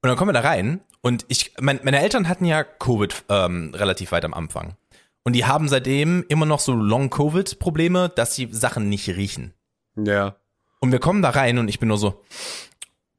und 0.04 0.08
dann 0.08 0.18
kommen 0.18 0.28
wir 0.34 0.40
da 0.42 0.46
rein 0.46 0.82
und 1.00 1.25
ich, 1.28 1.54
mein, 1.58 1.80
meine 1.82 1.99
Eltern 1.99 2.28
hatten 2.28 2.44
ja 2.44 2.62
Covid 2.62 3.25
ähm, 3.30 3.73
relativ 3.75 4.12
weit 4.12 4.26
am 4.26 4.34
Anfang. 4.34 4.76
Und 5.23 5.32
die 5.32 5.46
haben 5.46 5.66
seitdem 5.68 6.26
immer 6.28 6.44
noch 6.44 6.61
so 6.61 6.75
Long-Covid-Probleme, 6.75 8.11
dass 8.11 8.34
sie 8.34 8.49
Sachen 8.52 8.90
nicht 8.90 9.08
riechen. 9.08 9.54
Ja. 9.96 10.37
Und 10.80 10.92
wir 10.92 10.99
kommen 10.99 11.23
da 11.23 11.30
rein 11.30 11.56
und 11.56 11.68
ich 11.68 11.78
bin 11.78 11.88
nur 11.88 11.96
so, 11.96 12.23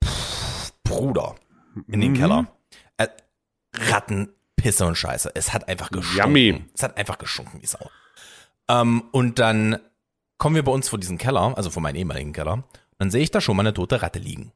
pff, 0.04 0.74
Bruder, 0.84 1.34
in 1.88 2.01
den 2.01 2.12
Mhm. 2.12 2.18
Keller. 2.18 2.48
Äh, 2.98 3.08
Ratten, 3.74 4.30
Pisse 4.56 4.86
und 4.86 4.96
Scheiße. 4.96 5.32
Es 5.34 5.51
hat 5.54 5.68
einfach 5.68 5.89
gestunken. 5.89 6.24
Yummy. 6.24 6.63
Es 6.75 6.84
hat 6.84 6.98
einfach 6.98 7.18
gestunken 7.18 7.63
wie 7.63 7.65
Sau. 7.65 7.89
Ähm, 8.70 9.06
und 9.12 9.39
dann 9.39 9.80
kommen 10.38 10.56
wir 10.56 10.63
bei 10.63 10.72
uns 10.72 10.88
vor 10.88 11.00
diesen 11.00 11.18
Keller, 11.18 11.58
also 11.58 11.72
vor 11.72 11.82
meinem 11.82 11.96
ehemaligen 11.96 12.34
Keller. 12.34 12.54
Und 12.54 12.65
dann 13.00 13.10
sehe 13.10 13.24
ich 13.24 13.32
da 13.32 13.42
schon 13.42 13.58
mal 13.58 13.63
eine 13.63 13.74
tote 13.74 14.04
Ratte 14.04 14.20
liegen. 14.20 14.51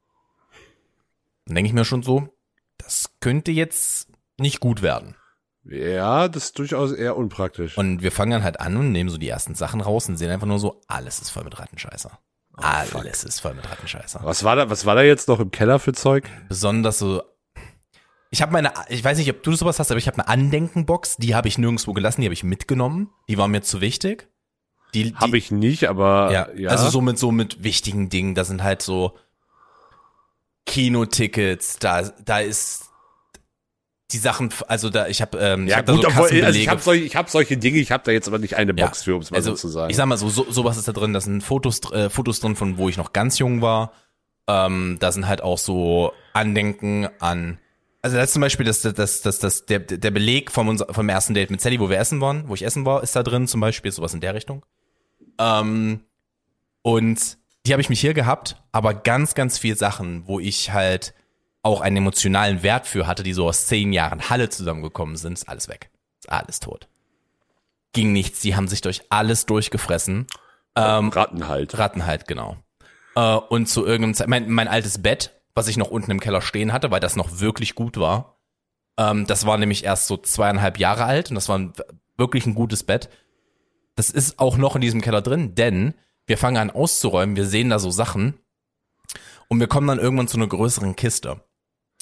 Dann 1.50 1.56
denke 1.56 1.70
ich 1.70 1.74
mir 1.74 1.84
schon 1.84 2.04
so, 2.04 2.30
das 2.78 3.10
könnte 3.22 3.50
jetzt 3.52 4.08
nicht 4.38 4.60
gut 4.60 4.84
werden. 4.84 5.16
Ja, 5.64 6.28
das 6.28 6.46
ist 6.46 6.60
durchaus 6.60 6.92
eher 6.92 7.18
unpraktisch. 7.18 7.76
Und 7.76 8.04
wir 8.04 8.12
fangen 8.12 8.32
dann 8.32 8.44
halt 8.44 8.60
an 8.60 8.78
und 8.78 8.92
nehmen 8.92 9.10
so 9.10 9.18
die 9.18 9.28
ersten 9.28 9.56
Sachen 9.56 9.82
raus 9.82 10.08
und 10.08 10.18
sehen 10.18 10.30
einfach 10.30 10.46
nur 10.46 10.60
so, 10.60 10.80
alles 10.88 11.20
ist 11.20 11.32
voll 11.32 11.44
mit 11.44 11.58
Rattenscheißer. 11.60 12.12
alles 12.54 13.24
ist 13.24 13.40
voll 13.40 13.56
mit 13.56 13.68
Rattenscheißer. 13.68 14.22
was 14.24 14.44
war 14.44 14.56
da, 14.58 14.70
was 14.70 14.86
war 14.86 14.94
da 14.94 15.02
jetzt 15.02 15.28
noch 15.28 15.40
im 15.40 15.50
Keller 15.50 15.80
für 15.80 15.94
Zeug? 15.94 16.30
besonders 16.48 17.00
so. 17.00 17.24
Ich 18.30 18.44
habe 18.44 18.52
meine, 18.52 18.72
ich 18.90 19.04
weiß 19.04 19.18
nicht, 19.18 19.32
ob 19.32 19.42
du 19.42 19.54
sowas 19.54 19.80
hast, 19.80 19.90
aber 19.90 19.98
ich 19.98 20.06
habe 20.06 20.20
eine 20.20 20.28
Andenkenbox, 20.28 21.18
die 21.18 21.34
habe 21.34 21.48
ich 21.48 21.58
nirgendwo 21.58 21.94
gelassen, 21.94 22.22
die 22.22 22.28
habe 22.28 22.34
ich 22.36 22.44
mitgenommen. 22.44 23.10
Die 23.28 23.40
war 23.40 23.48
mir 23.48 23.64
zu 23.64 23.82
wichtig. 23.82 24.30
Die, 24.94 25.06
die 25.06 25.16
Habe 25.16 25.38
ich 25.38 25.50
nicht, 25.50 25.90
aber 25.90 26.32
ja, 26.32 26.48
ja. 26.56 26.70
also 26.70 26.90
so 26.90 27.02
mit 27.02 27.18
so 27.18 27.32
mit 27.32 27.64
wichtigen 27.64 28.10
Dingen, 28.10 28.36
da 28.36 28.44
sind 28.44 28.64
halt 28.64 28.84
so 28.84 29.18
Kinotickets, 30.66 31.80
da 31.80 32.04
da 32.24 32.40
ist 32.40 32.90
die 34.12 34.18
Sachen, 34.18 34.50
also 34.68 34.90
da 34.90 35.08
ich 35.08 35.22
habe 35.22 35.38
ähm, 35.38 35.66
ich 35.66 35.72
ja 35.72 35.78
hab 35.78 35.86
da 35.86 35.94
so 35.94 36.00
obwohl, 36.00 36.44
also 36.44 36.60
ich 36.60 36.68
habe 36.68 36.82
solche, 36.82 37.04
ich 37.04 37.16
hab 37.16 37.30
solche 37.30 37.58
Dinge, 37.58 37.78
ich 37.78 37.92
habe 37.92 38.04
da 38.04 38.12
jetzt 38.12 38.28
aber 38.28 38.40
nicht 38.40 38.56
eine 38.56 38.74
Ja, 38.76 38.86
Box 38.86 39.04
für, 39.04 39.16
um 39.16 39.22
es 39.22 39.30
mal 39.30 39.38
also, 39.38 39.52
so 39.52 39.58
zu 39.58 39.68
sagen. 39.68 39.92
Ich 39.92 39.98
sag 39.98 40.08
mal 40.08 40.18
so, 40.18 40.30
so, 40.30 40.50
sowas 40.50 40.78
ist 40.78 40.88
da 40.88 40.94
drin. 40.94 41.14
Da 41.14 41.22
sind 41.22 41.44
Fotos, 41.44 41.80
äh, 41.92 42.10
Fotos 42.10 42.40
drin, 42.40 42.56
von 42.56 42.78
wo 42.78 42.90
ich 42.90 42.98
noch 42.98 43.14
ganz 43.14 43.38
jung 43.38 43.62
war. 43.62 43.92
Ähm, 44.48 44.98
da 45.00 45.12
sind 45.12 45.28
halt 45.28 45.44
auch 45.44 45.60
so 45.60 46.12
Andenken 46.34 47.08
an. 47.20 47.60
Also 48.02 48.18
das 48.18 48.28
ist 48.28 48.34
zum 48.34 48.42
Beispiel 48.42 48.66
das, 48.66 48.82
das, 48.82 49.22
das, 49.22 49.40
das, 49.40 49.66
der, 49.66 49.80
der 49.80 50.12
Beleg 50.12 50.52
vom, 50.52 50.70
unser, 50.70 50.92
vom 50.92 51.08
ersten 51.08 51.36
Date 51.36 51.52
mit 51.52 51.62
Sally, 51.62 51.80
wo 51.80 51.90
wir 51.90 52.00
essen 52.00 52.20
waren, 52.20 52.48
wo 52.48 52.56
ich 52.56 52.64
essen 52.64 52.86
war, 52.86 53.04
ist 53.04 53.16
da 53.16 53.22
drin 53.22 53.48
zum 53.48 53.62
Beispiel, 53.62 53.92
sowas 53.92 54.14
in 54.14 54.22
der 54.22 54.34
Richtung. 54.34 54.66
Ähm, 55.38 56.00
und 56.82 57.38
die 57.70 57.74
habe 57.74 57.82
ich 57.84 57.90
mich 57.90 58.02
hier 58.02 58.16
gehabt, 58.16 58.56
aber 58.72 58.96
ganz, 58.96 59.36
ganz 59.36 59.60
viel 59.60 59.78
Sachen, 59.78 60.28
wo 60.28 60.40
ich 60.40 60.72
halt 60.72 61.14
auch 61.62 61.82
einen 61.82 61.98
emotionalen 61.98 62.64
Wert 62.64 62.88
für 62.88 63.06
hatte, 63.06 63.22
die 63.22 63.34
so 63.34 63.48
aus 63.48 63.68
zehn 63.68 63.94
Jahren 63.94 64.28
Halle 64.32 64.50
zusammengekommen 64.50 65.18
sind, 65.18 65.34
ist 65.34 65.48
alles 65.48 65.68
weg. 65.68 65.92
Ist 66.20 66.32
alles 66.32 66.60
tot. 66.60 66.88
Ging 67.94 68.12
nichts, 68.12 68.40
die 68.40 68.56
haben 68.56 68.68
sich 68.68 68.82
durch 68.82 69.04
alles 69.10 69.46
durchgefressen. 69.46 70.26
Ähm, 70.76 71.10
Ratten 71.10 71.48
halt. 71.48 71.78
Ratten 71.78 72.08
halt, 72.08 72.28
genau. 72.28 72.58
Äh, 73.16 73.36
und 73.36 73.68
zu 73.68 73.86
irgendeinem 73.86 74.16
Zeit, 74.16 74.30
mein, 74.30 74.50
mein 74.50 74.68
altes 74.68 75.04
Bett, 75.04 75.40
was 75.54 75.68
ich 75.68 75.78
noch 75.78 75.92
unten 75.92 76.10
im 76.10 76.20
Keller 76.20 76.42
stehen 76.42 76.74
hatte, 76.74 76.90
weil 76.90 77.00
das 77.00 77.16
noch 77.16 77.40
wirklich 77.40 77.76
gut 77.76 77.98
war, 77.98 78.40
ähm, 78.98 79.28
das 79.28 79.46
war 79.46 79.60
nämlich 79.60 79.84
erst 79.84 80.08
so 80.08 80.18
zweieinhalb 80.18 80.80
Jahre 80.80 81.04
alt 81.04 81.30
und 81.30 81.36
das 81.36 81.50
war 81.50 81.60
ein, 81.60 81.74
wirklich 82.18 82.48
ein 82.48 82.56
gutes 82.56 82.84
Bett. 82.84 83.10
Das 83.96 84.10
ist 84.10 84.40
auch 84.40 84.58
noch 84.58 84.74
in 84.74 84.82
diesem 84.82 85.02
Keller 85.02 85.22
drin, 85.22 85.54
denn 85.54 85.94
wir 86.30 86.38
fangen 86.38 86.58
an 86.58 86.70
auszuräumen, 86.70 87.36
wir 87.36 87.46
sehen 87.46 87.72
da 87.72 87.80
so 87.80 87.90
Sachen 87.90 88.40
und 89.48 89.60
wir 89.60 89.68
kommen 89.68 89.88
dann 89.88 89.98
irgendwann 89.98 90.28
zu 90.28 90.38
einer 90.38 90.48
größeren 90.48 90.96
Kiste. 90.96 91.44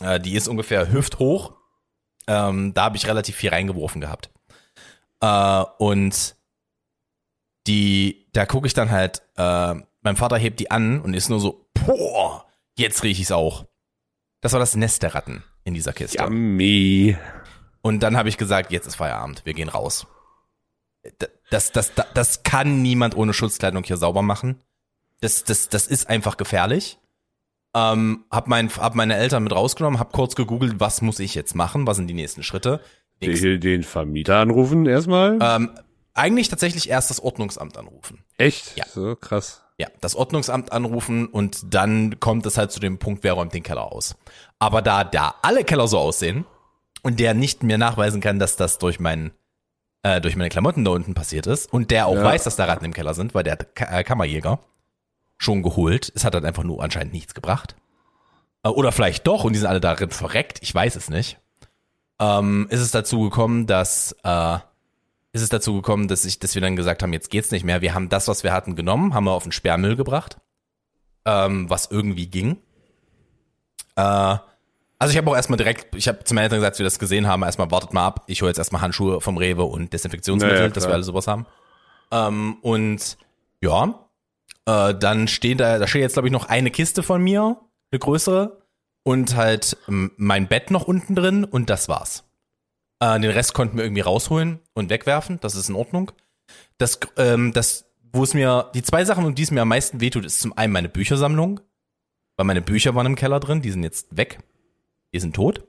Äh, 0.01 0.19
die 0.19 0.35
ist 0.35 0.49
ungefähr 0.49 0.91
hüfthoch. 0.91 1.53
Ähm, 2.27 2.73
da 2.73 2.83
habe 2.83 2.97
ich 2.97 3.07
relativ 3.07 3.37
viel 3.37 3.51
reingeworfen 3.51 4.01
gehabt. 4.01 4.29
Äh, 5.21 5.63
und 5.79 6.35
die, 7.67 8.27
da 8.33 8.45
gucke 8.45 8.67
ich 8.67 8.73
dann 8.73 8.91
halt, 8.91 9.21
äh, 9.37 9.75
mein 10.01 10.17
Vater 10.17 10.37
hebt 10.37 10.59
die 10.59 10.71
an 10.71 10.99
und 10.99 11.13
ist 11.13 11.29
nur 11.29 11.39
so, 11.39 11.69
boah, 11.73 12.45
jetzt 12.77 13.03
riech 13.03 13.21
ich's 13.21 13.31
auch. 13.31 13.65
Das 14.41 14.51
war 14.51 14.59
das 14.59 14.75
Nest 14.75 15.03
der 15.03 15.15
Ratten 15.15 15.43
in 15.63 15.73
dieser 15.73 15.93
Kiste. 15.93 16.21
Yummy. 16.21 17.17
Und 17.81 18.01
dann 18.01 18.17
habe 18.17 18.27
ich 18.27 18.37
gesagt, 18.37 18.71
jetzt 18.73 18.87
ist 18.87 18.95
Feierabend, 18.95 19.45
wir 19.45 19.53
gehen 19.53 19.69
raus. 19.69 20.05
Das, 21.49 21.71
das, 21.71 21.93
das, 21.93 22.07
das 22.13 22.43
kann 22.43 22.81
niemand 22.81 23.15
ohne 23.15 23.33
Schutzkleidung 23.33 23.83
hier 23.83 23.97
sauber 23.97 24.21
machen. 24.21 24.61
Das, 25.21 25.43
das, 25.43 25.69
das 25.69 25.87
ist 25.87 26.09
einfach 26.09 26.37
gefährlich. 26.37 26.99
Ähm, 27.73 28.25
hab, 28.31 28.47
mein, 28.47 28.69
hab 28.69 28.95
meine 28.95 29.15
Eltern 29.15 29.43
mit 29.43 29.53
rausgenommen, 29.53 29.99
hab 29.99 30.13
kurz 30.13 30.35
gegoogelt, 30.35 30.79
was 30.79 31.01
muss 31.01 31.19
ich 31.19 31.35
jetzt 31.35 31.55
machen, 31.55 31.85
was 31.85 31.97
sind 31.97 32.07
die 32.07 32.13
nächsten 32.13 32.43
Schritte. 32.43 32.81
Nix. 33.19 33.41
Den, 33.41 33.59
den 33.59 33.83
Vermieter 33.83 34.37
anrufen 34.37 34.85
erstmal. 34.85 35.37
Ähm, 35.41 35.71
eigentlich 36.13 36.49
tatsächlich 36.49 36.89
erst 36.89 37.09
das 37.09 37.19
Ordnungsamt 37.19 37.77
anrufen. 37.77 38.23
Echt? 38.37 38.75
ja. 38.75 38.85
So 38.87 39.15
krass. 39.15 39.63
Ja, 39.79 39.87
das 40.01 40.15
Ordnungsamt 40.15 40.71
anrufen 40.71 41.27
und 41.27 41.71
dann 41.71 42.19
kommt 42.19 42.47
es 42.47 42.57
halt 42.57 42.71
zu 42.71 42.79
dem 42.79 42.97
Punkt, 42.97 43.23
wer 43.23 43.33
räumt 43.33 43.53
den 43.53 43.61
Keller 43.61 43.91
aus. 43.91 44.15
Aber 44.57 44.81
da 44.81 45.03
da 45.03 45.35
alle 45.43 45.63
Keller 45.63 45.87
so 45.87 45.99
aussehen 45.99 46.45
und 47.03 47.19
der 47.19 47.35
nicht 47.35 47.61
mehr 47.61 47.77
nachweisen 47.77 48.19
kann, 48.19 48.39
dass 48.39 48.55
das 48.55 48.79
durch 48.79 48.99
meinen 48.99 49.31
äh, 50.03 50.21
durch 50.21 50.35
meine 50.35 50.49
Klamotten 50.49 50.85
da 50.85 50.91
unten 50.91 51.13
passiert 51.13 51.47
ist 51.47 51.71
und 51.71 51.91
der 51.91 52.07
auch 52.07 52.15
Ja. 52.15 52.23
weiß, 52.23 52.43
dass 52.43 52.55
da 52.55 52.65
Ratten 52.65 52.85
im 52.85 52.93
Keller 52.93 53.13
sind, 53.13 53.33
weil 53.33 53.43
der 53.43 53.53
hat 53.53 53.75
Ka 53.75 53.99
äh, 53.99 54.03
Kammerjäger 54.03 54.59
schon 55.37 55.63
geholt. 55.63 56.11
Es 56.15 56.23
hat 56.23 56.33
dann 56.33 56.45
einfach 56.45 56.63
nur 56.63 56.83
anscheinend 56.83 57.13
nichts 57.13 57.33
gebracht. 57.33 57.75
Äh, 58.63 58.69
oder 58.69 58.91
vielleicht 58.91 59.27
doch 59.27 59.43
und 59.43 59.53
die 59.53 59.59
sind 59.59 59.67
alle 59.67 59.81
darin 59.81 60.09
verreckt. 60.11 60.59
Ich 60.61 60.73
weiß 60.73 60.95
es 60.95 61.09
nicht. 61.09 61.37
Ähm, 62.19 62.67
ist 62.69 62.79
es 62.79 62.91
dazu 62.91 63.21
gekommen, 63.21 63.67
dass 63.67 64.15
äh, 64.23 64.57
ist 65.33 65.41
es 65.43 65.49
dazu 65.49 65.75
gekommen, 65.75 66.07
dass 66.07 66.25
ich, 66.25 66.39
dass 66.39 66.55
wir 66.55 66.61
dann 66.63 66.75
gesagt 66.75 67.03
haben, 67.03 67.13
jetzt 67.13 67.29
geht's 67.29 67.51
nicht 67.51 67.63
mehr. 67.63 67.81
Wir 67.81 67.93
haben 67.93 68.09
das, 68.09 68.27
was 68.27 68.43
wir 68.43 68.53
hatten, 68.53 68.75
genommen, 68.75 69.13
haben 69.13 69.25
wir 69.25 69.33
auf 69.33 69.43
den 69.43 69.51
Sperrmüll 69.51 69.95
gebracht, 69.95 70.37
ähm, 71.25 71.69
was 71.69 71.91
irgendwie 71.91 72.27
ging. 72.27 72.57
Äh, 73.95 74.37
also 74.99 75.11
ich 75.11 75.17
habe 75.17 75.29
auch 75.29 75.35
erstmal 75.35 75.57
direkt, 75.57 75.95
ich 75.95 76.07
habe 76.07 76.23
zum 76.23 76.37
Eltern 76.37 76.59
gesagt, 76.59 76.73
als 76.73 76.79
wir 76.79 76.83
das 76.85 76.99
gesehen 76.99 77.27
haben, 77.27 77.43
erstmal 77.43 77.69
wartet 77.71 77.93
mal 77.93 78.05
ab. 78.05 78.23
Ich 78.27 78.41
hole 78.41 78.49
jetzt 78.49 78.57
erstmal 78.57 78.81
Handschuhe 78.81 79.21
vom 79.21 79.37
Rewe 79.37 79.63
und 79.63 79.93
Desinfektionsmittel, 79.93 80.57
Naja, 80.57 80.69
dass 80.69 80.87
wir 80.87 80.93
alle 80.93 81.03
sowas 81.03 81.27
haben. 81.27 81.45
Ähm, 82.11 82.57
und 82.61 83.17
ja, 83.61 84.07
äh, 84.65 84.95
dann 84.95 85.27
steht 85.27 85.59
da, 85.59 85.77
da 85.77 85.87
steht 85.87 86.01
jetzt 86.01 86.13
glaube 86.13 86.27
ich 86.27 86.31
noch 86.31 86.45
eine 86.45 86.71
Kiste 86.71 87.03
von 87.03 87.21
mir, 87.21 87.57
eine 87.91 87.99
größere 87.99 88.61
und 89.03 89.35
halt 89.35 89.77
ähm, 89.87 90.11
mein 90.17 90.47
Bett 90.47 90.71
noch 90.71 90.87
unten 90.87 91.15
drin 91.15 91.43
und 91.43 91.69
das 91.69 91.87
war's. 91.87 92.23
Äh, 92.99 93.19
den 93.19 93.31
Rest 93.31 93.53
konnten 93.53 93.77
wir 93.77 93.83
irgendwie 93.83 94.01
rausholen 94.01 94.59
und 94.73 94.89
wegwerfen. 94.89 95.39
Das 95.41 95.55
ist 95.55 95.69
in 95.69 95.75
Ordnung. 95.75 96.11
Das, 96.77 96.99
ähm, 97.17 97.53
das, 97.53 97.85
wo 98.11 98.23
es 98.23 98.33
mir, 98.33 98.71
die 98.73 98.81
zwei 98.81 99.05
Sachen, 99.05 99.25
um 99.25 99.35
die 99.35 99.43
es 99.43 99.51
mir 99.51 99.61
am 99.61 99.67
meisten 99.67 100.01
wehtut, 100.01 100.25
ist 100.25 100.41
zum 100.41 100.57
einen 100.57 100.73
meine 100.73 100.89
Büchersammlung. 100.89 101.59
Weil 102.37 102.45
meine 102.45 102.61
Bücher 102.61 102.95
waren 102.95 103.07
im 103.07 103.15
Keller 103.15 103.39
drin, 103.39 103.61
die 103.61 103.71
sind 103.71 103.83
jetzt 103.83 104.15
weg. 104.15 104.39
Die 105.13 105.19
sind 105.19 105.35
tot. 105.35 105.63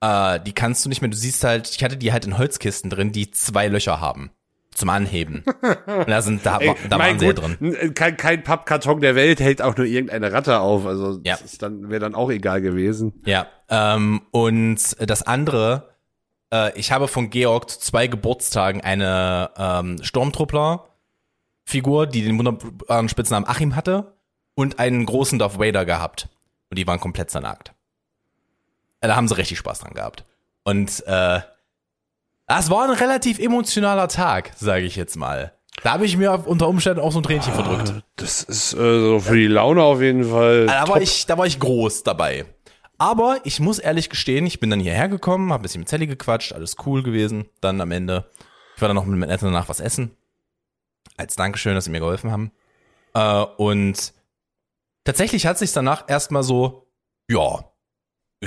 Äh, 0.00 0.40
die 0.40 0.52
kannst 0.52 0.84
du 0.84 0.88
nicht 0.88 1.00
mehr, 1.02 1.10
du 1.10 1.16
siehst 1.16 1.44
halt, 1.44 1.70
ich 1.70 1.84
hatte 1.84 1.96
die 1.96 2.12
halt 2.12 2.26
in 2.26 2.38
Holzkisten 2.38 2.90
drin, 2.90 3.12
die 3.12 3.30
zwei 3.30 3.68
Löcher 3.68 4.00
haben. 4.00 4.30
zum 4.72 4.88
Anheben. 4.88 5.42
Und 5.86 6.08
da 6.08 6.22
sind, 6.22 6.46
da, 6.46 6.58
Ey, 6.58 6.74
da 6.88 6.96
waren 6.98 7.18
sie 7.18 7.34
drin. 7.34 7.56
n- 7.60 7.92
Kein, 7.92 8.16
kein 8.16 8.42
Pappkarton 8.44 9.00
der 9.00 9.14
Welt 9.16 9.40
hält 9.40 9.60
auch 9.60 9.76
nur 9.76 9.84
irgendeine 9.84 10.32
Ratte 10.32 10.60
auf. 10.60 10.86
Also 10.86 11.20
Ja. 11.24 11.36
das 11.42 11.58
dann 11.58 11.90
wäre 11.90 11.98
dann 12.00 12.14
auch 12.14 12.30
egal 12.30 12.62
gewesen. 12.62 13.20
Ja, 13.26 13.48
ähm, 13.68 14.22
und 14.30 14.78
das 15.00 15.22
andere, 15.24 15.90
äh, 16.52 16.72
ich 16.78 16.92
habe 16.92 17.08
von 17.08 17.28
Georg 17.30 17.68
zu 17.68 17.80
zwei 17.80 18.06
Geburtstagen 18.06 18.80
eine 18.80 19.50
ähm, 19.58 19.98
Stormtruppler-Figur, 20.02 22.06
die 22.06 22.22
den 22.22 22.38
wunderbaren 22.38 23.08
Spitznamen 23.08 23.48
Achim 23.48 23.74
hatte, 23.76 24.14
und 24.54 24.78
einen 24.78 25.04
großen 25.04 25.38
Darth 25.38 25.58
Vader 25.58 25.84
gehabt. 25.84 26.28
Und 26.70 26.78
die 26.78 26.86
waren 26.86 27.00
komplett 27.00 27.30
zernagt. 27.30 27.72
Da 29.00 29.16
haben 29.16 29.28
sie 29.28 29.36
richtig 29.36 29.58
Spaß 29.58 29.80
dran 29.80 29.94
gehabt. 29.94 30.24
Und 30.62 31.04
äh, 31.06 31.40
das 32.46 32.70
war 32.70 32.84
ein 32.84 32.90
relativ 32.90 33.38
emotionaler 33.38 34.08
Tag, 34.08 34.52
sage 34.56 34.84
ich 34.84 34.96
jetzt 34.96 35.16
mal. 35.16 35.52
Da 35.82 35.92
habe 35.92 36.04
ich 36.04 36.16
mir 36.16 36.46
unter 36.46 36.68
Umständen 36.68 37.00
auch 37.00 37.12
so 37.12 37.20
ein 37.20 37.22
Tränchen 37.22 37.54
verdrückt. 37.54 37.94
Das 38.16 38.42
ist 38.42 38.74
äh, 38.74 38.76
so 38.76 39.20
für 39.20 39.36
die 39.36 39.46
Laune 39.46 39.82
auf 39.82 40.02
jeden 40.02 40.24
Fall. 40.24 40.66
Da 40.66 40.84
top. 40.84 40.96
war, 40.96 41.02
ich, 41.02 41.26
da 41.26 41.38
war 41.38 41.46
ich 41.46 41.58
groß 41.58 42.02
dabei. 42.02 42.44
Aber 42.98 43.38
ich 43.44 43.60
muss 43.60 43.78
ehrlich 43.78 44.10
gestehen, 44.10 44.44
ich 44.44 44.60
bin 44.60 44.68
dann 44.68 44.80
hierher 44.80 45.08
gekommen, 45.08 45.52
habe 45.52 45.60
ein 45.60 45.62
bisschen 45.62 45.80
mit 45.80 45.88
Sally 45.88 46.06
gequatscht, 46.06 46.52
alles 46.52 46.76
cool 46.84 47.02
gewesen. 47.02 47.48
Dann 47.62 47.80
am 47.80 47.92
Ende, 47.92 48.30
ich 48.76 48.82
war 48.82 48.88
dann 48.88 48.96
noch 48.96 49.06
mit 49.06 49.18
meinen 49.18 49.30
Eltern 49.30 49.52
danach 49.52 49.70
was 49.70 49.80
essen. 49.80 50.14
Als 51.16 51.34
Dankeschön, 51.34 51.74
dass 51.74 51.84
sie 51.84 51.90
mir 51.90 52.00
geholfen 52.00 52.30
haben. 52.30 52.52
Äh, 53.14 53.44
und 53.56 54.12
tatsächlich 55.04 55.46
hat 55.46 55.56
sich 55.56 55.72
danach 55.72 56.04
erstmal 56.08 56.42
so, 56.42 56.88
ja, 57.26 57.64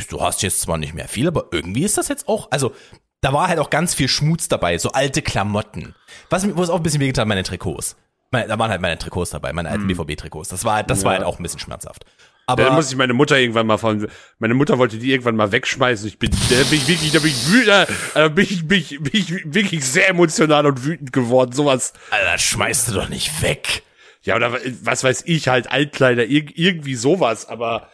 du 0.09 0.21
hast 0.21 0.41
jetzt 0.41 0.61
zwar 0.61 0.77
nicht 0.77 0.93
mehr 0.93 1.07
viel, 1.07 1.27
aber 1.27 1.45
irgendwie 1.51 1.83
ist 1.83 1.97
das 1.97 2.07
jetzt 2.07 2.27
auch, 2.27 2.49
also 2.51 2.73
da 3.21 3.31
war 3.31 3.47
halt 3.47 3.59
auch 3.59 3.69
ganz 3.69 3.93
viel 3.93 4.07
Schmutz 4.07 4.47
dabei, 4.47 4.77
so 4.77 4.91
alte 4.91 5.21
Klamotten. 5.21 5.95
Was 6.29 6.45
mir, 6.45 6.57
wo 6.57 6.63
es 6.63 6.69
auch 6.69 6.77
ein 6.77 6.83
bisschen 6.83 6.99
wehgetan, 6.99 7.27
meine 7.27 7.43
Trikots. 7.43 7.95
Meine, 8.31 8.47
da 8.47 8.57
waren 8.57 8.71
halt 8.71 8.81
meine 8.81 8.97
Trikots 8.97 9.29
dabei, 9.29 9.53
meine 9.53 9.69
alten 9.69 9.85
BVB-Trikots. 9.87 10.49
Das 10.49 10.65
war, 10.65 10.81
das 10.83 11.03
war 11.05 11.13
Ja. 11.13 11.19
halt 11.19 11.27
auch 11.27 11.37
ein 11.39 11.43
bisschen 11.43 11.59
schmerzhaft. 11.59 12.03
Da 12.47 12.53
Aber 12.53 12.71
muss 12.71 12.89
ich 12.91 12.97
meine 12.97 13.13
Mutter 13.13 13.37
irgendwann 13.37 13.67
mal 13.67 13.77
von, 13.77 14.07
meine 14.39 14.55
Mutter 14.55 14.77
wollte 14.79 14.97
die 14.97 15.11
irgendwann 15.11 15.35
mal 15.35 15.51
wegschmeißen. 15.51 16.07
Ich 16.07 16.17
bin, 16.17 16.31
da 16.31 16.55
bin 16.69 16.73
ich 16.79 16.87
wirklich, 16.87 17.11
da 17.11 17.19
bin 17.19 17.29
ich 17.29 17.47
wütend, 17.47 17.87
da 18.15 18.27
bin 18.29 18.43
ich, 18.43 18.67
bin 18.67 18.79
ich, 18.79 18.99
bin 18.99 19.11
ich 19.13 19.53
wirklich 19.53 19.85
sehr 19.85 20.09
emotional 20.09 20.65
und 20.65 20.83
wütend 20.83 21.13
geworden. 21.13 21.51
Sowas. 21.53 21.93
Alter, 22.09 22.37
schmeißt 22.39 22.89
du 22.89 22.93
doch 22.93 23.07
nicht 23.07 23.41
weg. 23.43 23.83
Ja, 24.23 24.35
oder 24.35 24.57
was 24.81 25.03
weiß 25.03 25.23
ich 25.27 25.47
halt, 25.47 25.71
Altkleider, 25.71 26.25
irg 26.25 26.51
irgendwie 26.55 26.95
sowas. 26.95 27.47
Aber 27.47 27.89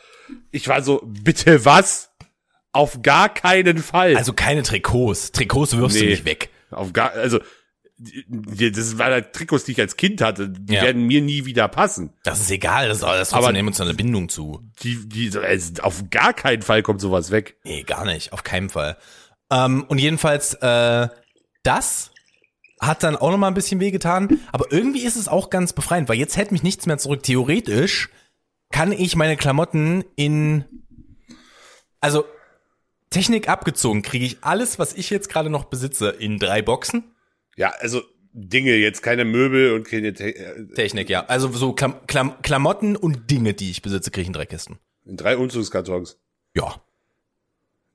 ich 0.52 0.68
war 0.68 0.82
so, 0.82 1.02
bitte 1.06 1.66
was? 1.66 2.12
Auf 2.72 3.02
gar 3.02 3.30
keinen 3.34 3.78
Fall. 3.80 4.16
Also 4.16 4.34
keine 4.34 4.64
Trikots. 4.64 5.32
Trikots 5.32 5.76
wirfst 5.78 6.00
du 6.00 6.04
Nee. 6.04 6.12
nicht 6.12 6.26
weg. 6.26 6.50
Auf 6.72 6.94
gar, 6.94 7.12
also, 7.14 7.40
das 7.98 8.98
waren 8.98 9.12
halt 9.12 9.34
Trikots, 9.34 9.66
die 9.66 9.74
ich 9.74 9.80
als 9.82 9.98
Kind 9.98 10.22
hatte. 10.22 10.50
Die 10.50 10.74
Ja. 10.76 10.84
werden 10.84 11.04
mir 11.08 11.22
nie 11.22 11.46
wieder 11.46 11.68
passen. 11.68 12.14
Das 12.24 12.40
ist 12.40 12.52
egal, 12.52 12.88
das, 12.88 13.00
das 13.00 13.34
hat 13.34 13.44
eine 13.44 13.60
emotionale 13.60 13.96
Bindung 13.96 14.30
zu. 14.30 14.62
Die, 14.84 15.08
die, 15.10 15.36
also 15.38 15.82
auf 15.84 16.04
gar 16.10 16.34
keinen 16.34 16.62
Fall 16.62 16.84
kommt 16.84 17.02
sowas 17.02 17.32
weg. 17.32 17.58
Nee, 17.64 17.84
gar 17.84 18.06
nicht, 18.06 18.32
auf 18.32 18.44
keinen 18.44 18.70
Fall. 18.70 18.98
Ähm, 19.52 19.84
und 19.88 19.98
jedenfalls, 19.98 20.54
äh, 20.56 21.08
das 21.64 22.12
hat 22.80 23.04
dann 23.04 23.18
auch 23.18 23.32
noch 23.32 23.38
mal 23.38 23.48
ein 23.48 23.54
bisschen 23.56 23.82
wehgetan, 23.82 24.40
aber 24.54 24.72
irgendwie 24.72 25.04
ist 25.04 25.18
es 25.18 25.28
auch 25.28 25.50
ganz 25.50 25.74
befreiend, 25.74 26.08
weil 26.08 26.18
jetzt 26.18 26.38
hält 26.38 26.52
mich 26.54 26.64
nichts 26.64 26.86
mehr 26.86 26.98
zurück. 27.00 27.24
Theoretisch 27.24 28.10
kann 28.72 28.92
ich 28.92 29.16
meine 29.16 29.38
Klamotten 29.38 30.04
in, 30.16 30.66
also 32.00 32.26
Technik 33.10 33.50
abgezogen, 33.50 34.02
kriege 34.04 34.26
ich 34.26 34.38
alles, 34.42 34.78
was 34.80 34.94
ich 34.94 35.10
jetzt 35.10 35.30
gerade 35.30 35.50
noch 35.50 35.66
besitze, 35.66 36.10
in 36.10 36.38
drei 36.40 36.62
Boxen. 36.62 37.04
Ja, 37.56 37.74
also 37.80 38.02
Dinge, 38.32 38.76
jetzt 38.76 39.02
keine 39.02 39.26
Möbel 39.26 39.74
und 39.74 39.88
keine 39.88 40.14
Te 40.14 40.36
äh, 40.36 40.68
Technik, 40.76 41.10
ja. 41.10 41.26
Also 41.26 41.52
so 41.52 41.74
Klam 41.74 41.96
Klam 42.06 42.40
Klamotten 42.44 42.96
und 42.96 43.32
Dinge, 43.32 43.54
die 43.56 43.72
ich 43.72 43.82
besitze, 43.82 44.12
kriege 44.12 44.22
ich 44.22 44.28
in 44.28 44.34
drei 44.34 44.46
Kisten. 44.46 44.78
in 45.06 45.18
drei 45.18 45.36
Umzugskartons. 45.36 46.20
Ja, 46.56 46.80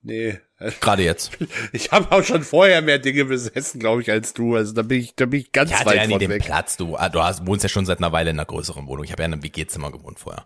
Nee. 0.04 0.38
gerade 0.80 1.02
jetzt. 1.02 1.32
Ich 1.72 1.90
habe 1.90 2.12
auch 2.12 2.22
schon 2.22 2.42
vorher 2.42 2.82
mehr 2.82 2.98
Dinge 2.98 3.24
besessen, 3.24 3.80
glaube 3.80 4.02
ich, 4.02 4.10
als 4.10 4.34
du. 4.34 4.54
Also 4.54 4.74
da 4.74 4.82
bin 4.82 5.00
ich, 5.00 5.16
da 5.16 5.24
bin 5.24 5.40
ich 5.40 5.50
ganz 5.50 5.70
Ich 5.70 5.76
hatte 5.76 5.90
weit 5.90 5.96
ja 5.96 6.06
nie 6.06 6.18
den 6.18 6.30
weg. 6.30 6.42
Platz. 6.44 6.76
Du, 6.76 6.94
ah, 6.96 7.08
du 7.08 7.22
hast, 7.22 7.46
wohnst 7.46 7.62
ja 7.62 7.70
schon 7.70 7.86
seit 7.86 7.98
einer 7.98 8.12
Weile 8.12 8.30
in 8.30 8.36
einer 8.36 8.44
größeren 8.46 8.86
Wohnung. 8.86 9.04
Ich 9.04 9.12
habe 9.12 9.22
ja 9.22 9.26
in 9.26 9.32
einem 9.32 9.42
WG-Zimmer 9.42 9.90
gewohnt 9.90 10.18
vorher. 10.18 10.44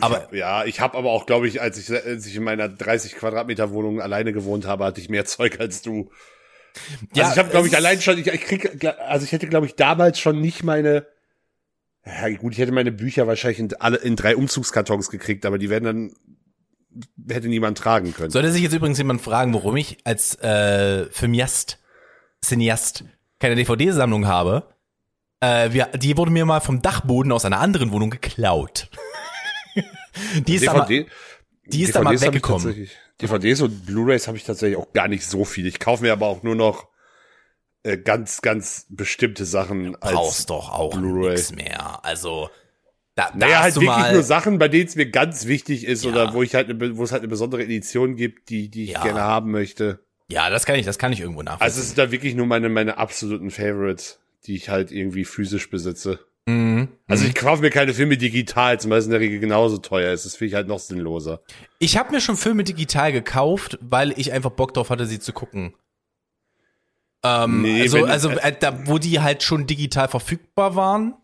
Aber 0.00 0.32
Ja, 0.34 0.64
ich 0.66 0.80
habe 0.80 0.96
aber 0.96 1.10
auch, 1.10 1.24
glaube 1.24 1.48
ich, 1.48 1.60
als 1.60 1.78
ich, 1.78 1.90
als 1.90 2.26
ich 2.26 2.36
in 2.36 2.44
meiner 2.44 2.68
30 2.68 3.16
Quadratmeter 3.16 3.70
Wohnung 3.70 4.00
alleine 4.00 4.32
gewohnt 4.34 4.66
habe, 4.66 4.84
hatte 4.84 5.00
ich 5.00 5.08
mehr 5.08 5.24
Zeug 5.24 5.58
als 5.58 5.80
du. 5.80 6.10
ja, 7.14 7.24
also 7.24 7.32
ich 7.32 7.38
habe, 7.38 7.50
glaube 7.50 7.66
ich, 7.66 7.76
allein 7.76 8.00
schon, 8.00 8.18
ich, 8.18 8.26
ich 8.26 8.40
krieg, 8.42 8.84
also 9.00 9.24
ich 9.24 9.32
hätte, 9.32 9.48
glaube 9.48 9.66
ich, 9.66 9.74
damals 9.74 10.20
schon 10.20 10.40
nicht 10.40 10.62
meine, 10.62 11.06
ja 12.04 12.28
gut, 12.36 12.52
ich 12.52 12.58
hätte 12.58 12.72
meine 12.72 12.92
Bücher 12.92 13.26
wahrscheinlich 13.26 13.58
in, 13.58 13.74
alle 13.80 13.96
in 13.98 14.16
drei 14.16 14.36
Umzugskartons 14.36 15.10
gekriegt, 15.10 15.44
aber 15.46 15.58
die 15.58 15.70
werden 15.70 15.84
dann, 15.84 16.14
hätte 17.28 17.48
niemand 17.48 17.78
tragen 17.78 18.14
können. 18.14 18.30
Sollte 18.30 18.50
sich 18.50 18.62
jetzt 18.62 18.74
übrigens 18.74 18.98
jemand 18.98 19.20
fragen, 19.20 19.54
warum 19.54 19.76
ich 19.76 19.98
als 20.04 20.34
äh, 20.36 21.06
Filmiast, 21.10 21.78
Cineast 22.44 23.04
keine 23.38 23.54
DVD-Sammlung 23.54 24.26
habe, 24.26 24.74
äh, 25.40 25.72
wir, 25.72 25.86
die 25.86 26.16
wurde 26.16 26.30
mir 26.30 26.44
mal 26.44 26.60
vom 26.60 26.82
Dachboden 26.82 27.32
aus 27.32 27.44
einer 27.44 27.60
anderen 27.60 27.92
Wohnung 27.92 28.10
geklaut. 28.10 28.90
die 30.46 30.56
ist 30.56 30.68
aber, 30.68 30.86
DVD, 30.86 31.10
die 31.66 31.82
ist 31.82 31.94
da 31.94 32.02
mal 32.02 32.16
DVDs 32.16 32.26
weggekommen. 32.26 32.88
DVDs 33.20 33.60
und 33.60 33.86
Blu-rays 33.86 34.26
habe 34.26 34.36
ich 34.36 34.44
tatsächlich 34.44 34.78
auch 34.78 34.92
gar 34.92 35.08
nicht 35.08 35.26
so 35.26 35.44
viel. 35.44 35.66
Ich 35.66 35.80
kaufe 35.80 36.02
mir 36.02 36.12
aber 36.12 36.26
auch 36.26 36.42
nur 36.42 36.54
noch 36.54 36.88
äh, 37.82 37.98
ganz, 37.98 38.40
ganz 38.42 38.86
bestimmte 38.88 39.44
Sachen 39.44 39.96
als 39.96 40.14
brauchst 40.14 40.50
doch 40.50 40.70
auch 40.70 40.96
nichts 40.96 41.52
mehr. 41.52 42.04
Also, 42.04 42.50
da, 43.18 43.30
da 43.32 43.36
Naja, 43.46 43.60
halt 43.60 43.74
wirklich 43.80 44.12
nur 44.12 44.22
Sachen, 44.22 44.58
bei 44.58 44.68
denen 44.68 44.86
es 44.86 44.94
mir 44.96 45.10
ganz 45.10 45.46
wichtig 45.46 45.84
ist 45.84 46.04
Ja. 46.04 46.10
oder 46.10 46.34
wo 46.34 46.42
ich 46.42 46.54
halt, 46.54 46.68
wo 46.96 47.02
es 47.04 47.12
halt 47.12 47.22
eine 47.22 47.28
besondere 47.28 47.62
Edition 47.64 48.16
gibt, 48.16 48.48
die, 48.48 48.68
die 48.70 48.84
ich 48.84 48.90
Ja. 48.92 49.02
gerne 49.02 49.20
haben 49.22 49.50
möchte. 49.50 50.00
ja, 50.28 50.50
das 50.50 50.66
kann 50.66 50.76
ich, 50.76 50.86
das 50.86 50.98
kann 50.98 51.12
ich 51.12 51.20
irgendwo 51.20 51.42
nachvollziehen. 51.42 51.64
Also 51.64 51.80
es 51.80 51.86
sind 51.88 51.98
da 51.98 52.10
wirklich 52.12 52.34
nur 52.34 52.46
meine, 52.46 52.68
meine 52.68 52.98
absoluten 52.98 53.50
Favorites, 53.50 54.20
die 54.46 54.54
ich 54.56 54.68
halt 54.68 54.92
irgendwie 54.92 55.24
physisch 55.24 55.68
besitze. 55.70 56.20
Mhm. 56.46 56.88
Also 57.06 57.26
ich 57.26 57.34
kaufe 57.34 57.60
mir 57.62 57.70
keine 57.70 57.92
Filme 57.92 58.16
digital, 58.16 58.78
zumal 58.80 58.98
es 58.98 59.04
in 59.06 59.10
der 59.10 59.20
Regel 59.20 59.38
genauso 59.40 59.78
teuer 59.78 60.12
ist. 60.12 60.24
Das 60.24 60.36
finde 60.36 60.48
ich 60.50 60.54
halt 60.54 60.68
noch 60.68 60.78
sinnloser. 60.78 61.40
Ich 61.78 61.96
habe 61.98 62.12
mir 62.12 62.20
schon 62.20 62.36
Filme 62.36 62.62
digital 62.64 63.10
gekauft, 63.12 63.78
weil 63.82 64.12
ich 64.18 64.32
einfach 64.32 64.50
Bock 64.50 64.72
drauf 64.74 64.90
hatte, 64.90 65.04
sie 65.06 65.18
zu 65.18 65.32
gucken. 65.32 65.74
Ähm, 67.24 67.62
Nee, 67.62 67.82
also, 67.82 67.96
wenn- 67.98 68.10
also 68.10 68.30
äh, 68.30 68.54
da, 68.58 68.86
wo 68.86 68.98
die 68.98 69.20
halt 69.20 69.42
schon 69.42 69.66
digital 69.66 70.08
verfügbar 70.08 70.76
waren, 70.76 71.14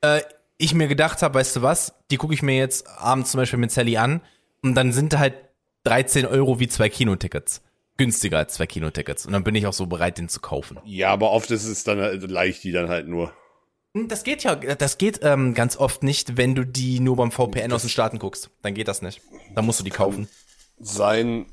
äh, 0.00 0.20
ich 0.58 0.74
mir 0.74 0.88
gedacht 0.88 1.22
habe, 1.22 1.34
weißt 1.38 1.56
du 1.56 1.62
was, 1.62 1.94
die 2.10 2.16
gucke 2.16 2.34
ich 2.34 2.42
mir 2.42 2.56
jetzt 2.56 2.86
abends 2.88 3.30
zum 3.30 3.38
Beispiel 3.38 3.58
mit 3.58 3.70
Sally 3.70 3.96
an 3.96 4.20
und 4.62 4.74
dann 4.74 4.92
sind 4.92 5.16
halt 5.18 5.34
13 5.84 6.26
Euro 6.26 6.60
wie 6.60 6.68
zwei 6.68 6.88
Kinotickets. 6.88 7.62
Günstiger 7.96 8.38
als 8.38 8.54
zwei 8.54 8.66
Kinotickets. 8.66 9.26
Und 9.26 9.32
dann 9.32 9.42
bin 9.44 9.54
ich 9.54 9.66
auch 9.66 9.72
so 9.72 9.86
bereit, 9.86 10.18
den 10.18 10.28
zu 10.28 10.40
kaufen. 10.40 10.78
Ja, 10.84 11.10
aber 11.10 11.30
oft 11.32 11.50
ist 11.50 11.64
es 11.64 11.82
dann 11.84 12.00
halt, 12.00 12.22
leicht 12.30 12.62
die 12.62 12.72
dann 12.72 12.88
halt 12.88 13.08
nur. 13.08 13.32
Hm, 13.94 14.08
Das 14.08 14.22
geht 14.22 14.44
ja, 14.44 14.54
das 14.54 14.98
geht 14.98 15.20
ähm, 15.22 15.54
ganz 15.54 15.76
oft 15.76 16.02
nicht, 16.02 16.36
wenn 16.36 16.54
du 16.54 16.64
die 16.64 17.00
nur 17.00 17.16
beim 17.16 17.32
VPN 17.32 17.72
aus 17.72 17.82
den 17.82 17.90
Staaten 17.90 18.18
guckst. 18.18 18.50
Dann 18.62 18.74
geht 18.74 18.86
das 18.88 19.02
nicht. 19.02 19.20
Dann 19.54 19.64
musst 19.64 19.80
du 19.80 19.84
die 19.84 19.90
kaufen. 19.90 20.28
Sein, 20.78 21.46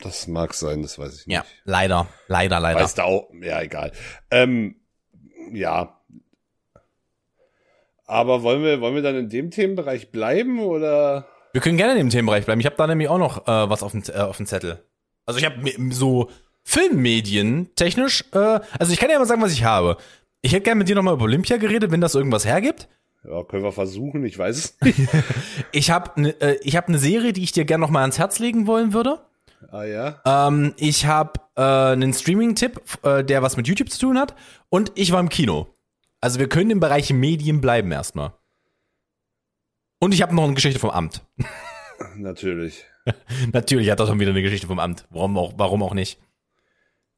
das 0.00 0.28
mag 0.28 0.54
sein, 0.54 0.82
das 0.82 0.98
weiß 0.98 1.20
ich 1.20 1.26
nicht. 1.26 1.34
Ja, 1.34 1.44
leider, 1.64 2.08
leider, 2.28 2.60
leider. 2.60 2.80
Weiß 2.80 2.94
da 2.94 3.04
auch, 3.04 3.28
ja, 3.40 3.60
egal. 3.60 3.90
Ähm, 4.30 4.76
ja. 5.52 5.99
Aber 8.10 8.42
wollen 8.42 8.62
wir, 8.64 8.80
wollen 8.80 8.96
wir 8.96 9.02
dann 9.02 9.14
in 9.14 9.28
dem 9.28 9.52
Themenbereich 9.52 10.10
bleiben 10.10 10.58
oder? 10.58 11.28
Wir 11.52 11.60
können 11.60 11.76
gerne 11.76 11.92
in 11.92 11.98
dem 11.98 12.10
Themenbereich 12.10 12.44
bleiben. 12.44 12.60
Ich 12.60 12.66
habe 12.66 12.74
da 12.76 12.88
nämlich 12.88 13.08
auch 13.08 13.18
noch 13.18 13.46
äh, 13.46 13.70
was 13.70 13.84
auf 13.84 13.92
dem, 13.92 14.02
äh, 14.08 14.18
auf 14.18 14.36
dem 14.36 14.46
Zettel. 14.46 14.82
Also 15.26 15.38
ich 15.38 15.46
habe 15.46 15.56
so 15.90 16.28
Filmmedien 16.64 17.70
technisch, 17.76 18.24
äh, 18.32 18.58
also 18.78 18.92
ich 18.92 18.98
kann 18.98 19.10
ja 19.10 19.18
mal 19.18 19.26
sagen, 19.26 19.42
was 19.42 19.52
ich 19.52 19.62
habe. 19.62 19.96
Ich 20.42 20.52
hätte 20.52 20.62
gerne 20.62 20.80
mit 20.80 20.88
dir 20.88 20.96
nochmal 20.96 21.14
über 21.14 21.24
Olympia 21.24 21.56
geredet, 21.56 21.92
wenn 21.92 22.00
das 22.00 22.16
irgendwas 22.16 22.44
hergibt. 22.44 22.88
Ja, 23.22 23.44
können 23.44 23.62
wir 23.62 23.72
versuchen, 23.72 24.24
ich 24.24 24.36
weiß 24.36 24.56
es 24.56 24.78
nicht. 24.84 25.08
Ich 25.70 25.90
habe 25.92 26.20
ne, 26.20 26.30
äh, 26.40 26.56
ich 26.62 26.76
hab 26.76 26.88
eine 26.88 26.98
Serie, 26.98 27.32
die 27.32 27.44
ich 27.44 27.52
dir 27.52 27.64
gerne 27.64 27.82
nochmal 27.82 28.02
ans 28.02 28.18
Herz 28.18 28.40
legen 28.40 28.66
wollen 28.66 28.92
würde. 28.92 29.20
ah 29.70 29.84
ja. 29.84 30.20
Ähm, 30.26 30.74
ich 30.78 31.06
habe 31.06 31.34
äh, 31.56 31.62
einen 31.62 32.12
Streaming-Tipp, 32.12 32.80
äh, 33.04 33.22
der 33.22 33.42
was 33.42 33.56
mit 33.56 33.68
YouTube 33.68 33.90
zu 33.90 34.00
tun 34.00 34.18
hat. 34.18 34.34
Und 34.68 34.90
ich 34.96 35.12
war 35.12 35.20
im 35.20 35.28
Kino. 35.28 35.68
Also 36.20 36.38
wir 36.38 36.48
können 36.48 36.70
im 36.70 36.80
Bereich 36.80 37.12
Medien 37.12 37.60
bleiben 37.60 37.92
erstmal. 37.92 38.32
Und 39.98 40.12
ich 40.12 40.22
habe 40.22 40.34
noch 40.34 40.44
eine 40.44 40.54
Geschichte 40.54 40.78
vom 40.80 40.90
Amt. 40.90 41.22
Natürlich. 42.16 42.84
Natürlich 43.52 43.90
hat 43.90 44.00
er 44.00 44.06
schon 44.06 44.20
wieder 44.20 44.30
eine 44.30 44.42
Geschichte 44.42 44.66
vom 44.66 44.78
Amt. 44.78 45.06
Warum 45.10 45.36
auch, 45.38 45.54
warum 45.56 45.82
auch 45.82 45.94
nicht? 45.94 46.18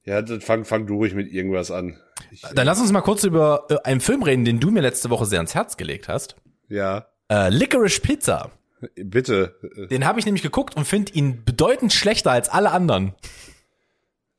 Ja, 0.04 0.20
dann 0.20 0.40
fang, 0.40 0.64
fang 0.64 0.86
du 0.86 0.96
ruhig 0.96 1.14
mit 1.14 1.32
irgendwas 1.32 1.70
an. 1.70 1.96
Ich, 2.32 2.40
Dann 2.42 2.66
lass 2.66 2.80
uns 2.80 2.90
mal 2.90 3.02
kurz 3.02 3.22
über 3.22 3.66
äh, 3.70 3.76
einen 3.84 4.00
Film 4.00 4.22
reden, 4.24 4.44
den 4.44 4.58
du 4.58 4.70
mir 4.72 4.80
letzte 4.80 5.10
Woche 5.10 5.26
sehr 5.26 5.38
ans 5.38 5.54
Herz 5.54 5.76
gelegt 5.76 6.08
hast. 6.08 6.36
ja, 6.68 7.06
Äh, 7.30 7.50
Licorice 7.50 8.00
Pizza. 8.00 8.50
bitte. 8.96 9.56
Den 9.90 10.04
habe 10.04 10.18
ich 10.18 10.24
nämlich 10.26 10.42
geguckt 10.42 10.76
und 10.76 10.86
finde 10.86 11.12
ihn 11.12 11.44
bedeutend 11.44 11.92
schlechter 11.92 12.32
als 12.32 12.48
alle 12.48 12.72
anderen. 12.72 13.14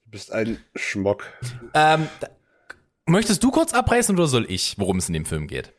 Du 0.06 0.12
bist 0.12 0.34
ein 0.34 0.58
Schmock. 0.76 1.23
Ähm, 1.73 2.10
möchtest 3.08 3.44
du 3.44 3.52
kurz 3.52 3.74
abreißen 3.74 4.16
oder 4.16 4.28
soll 4.28 4.46
ich, 4.50 4.76
worum 4.78 4.98
es 4.98 5.08
in 5.08 5.13
dem 5.13 5.26
Film 5.26 5.48
geht? 5.48 5.74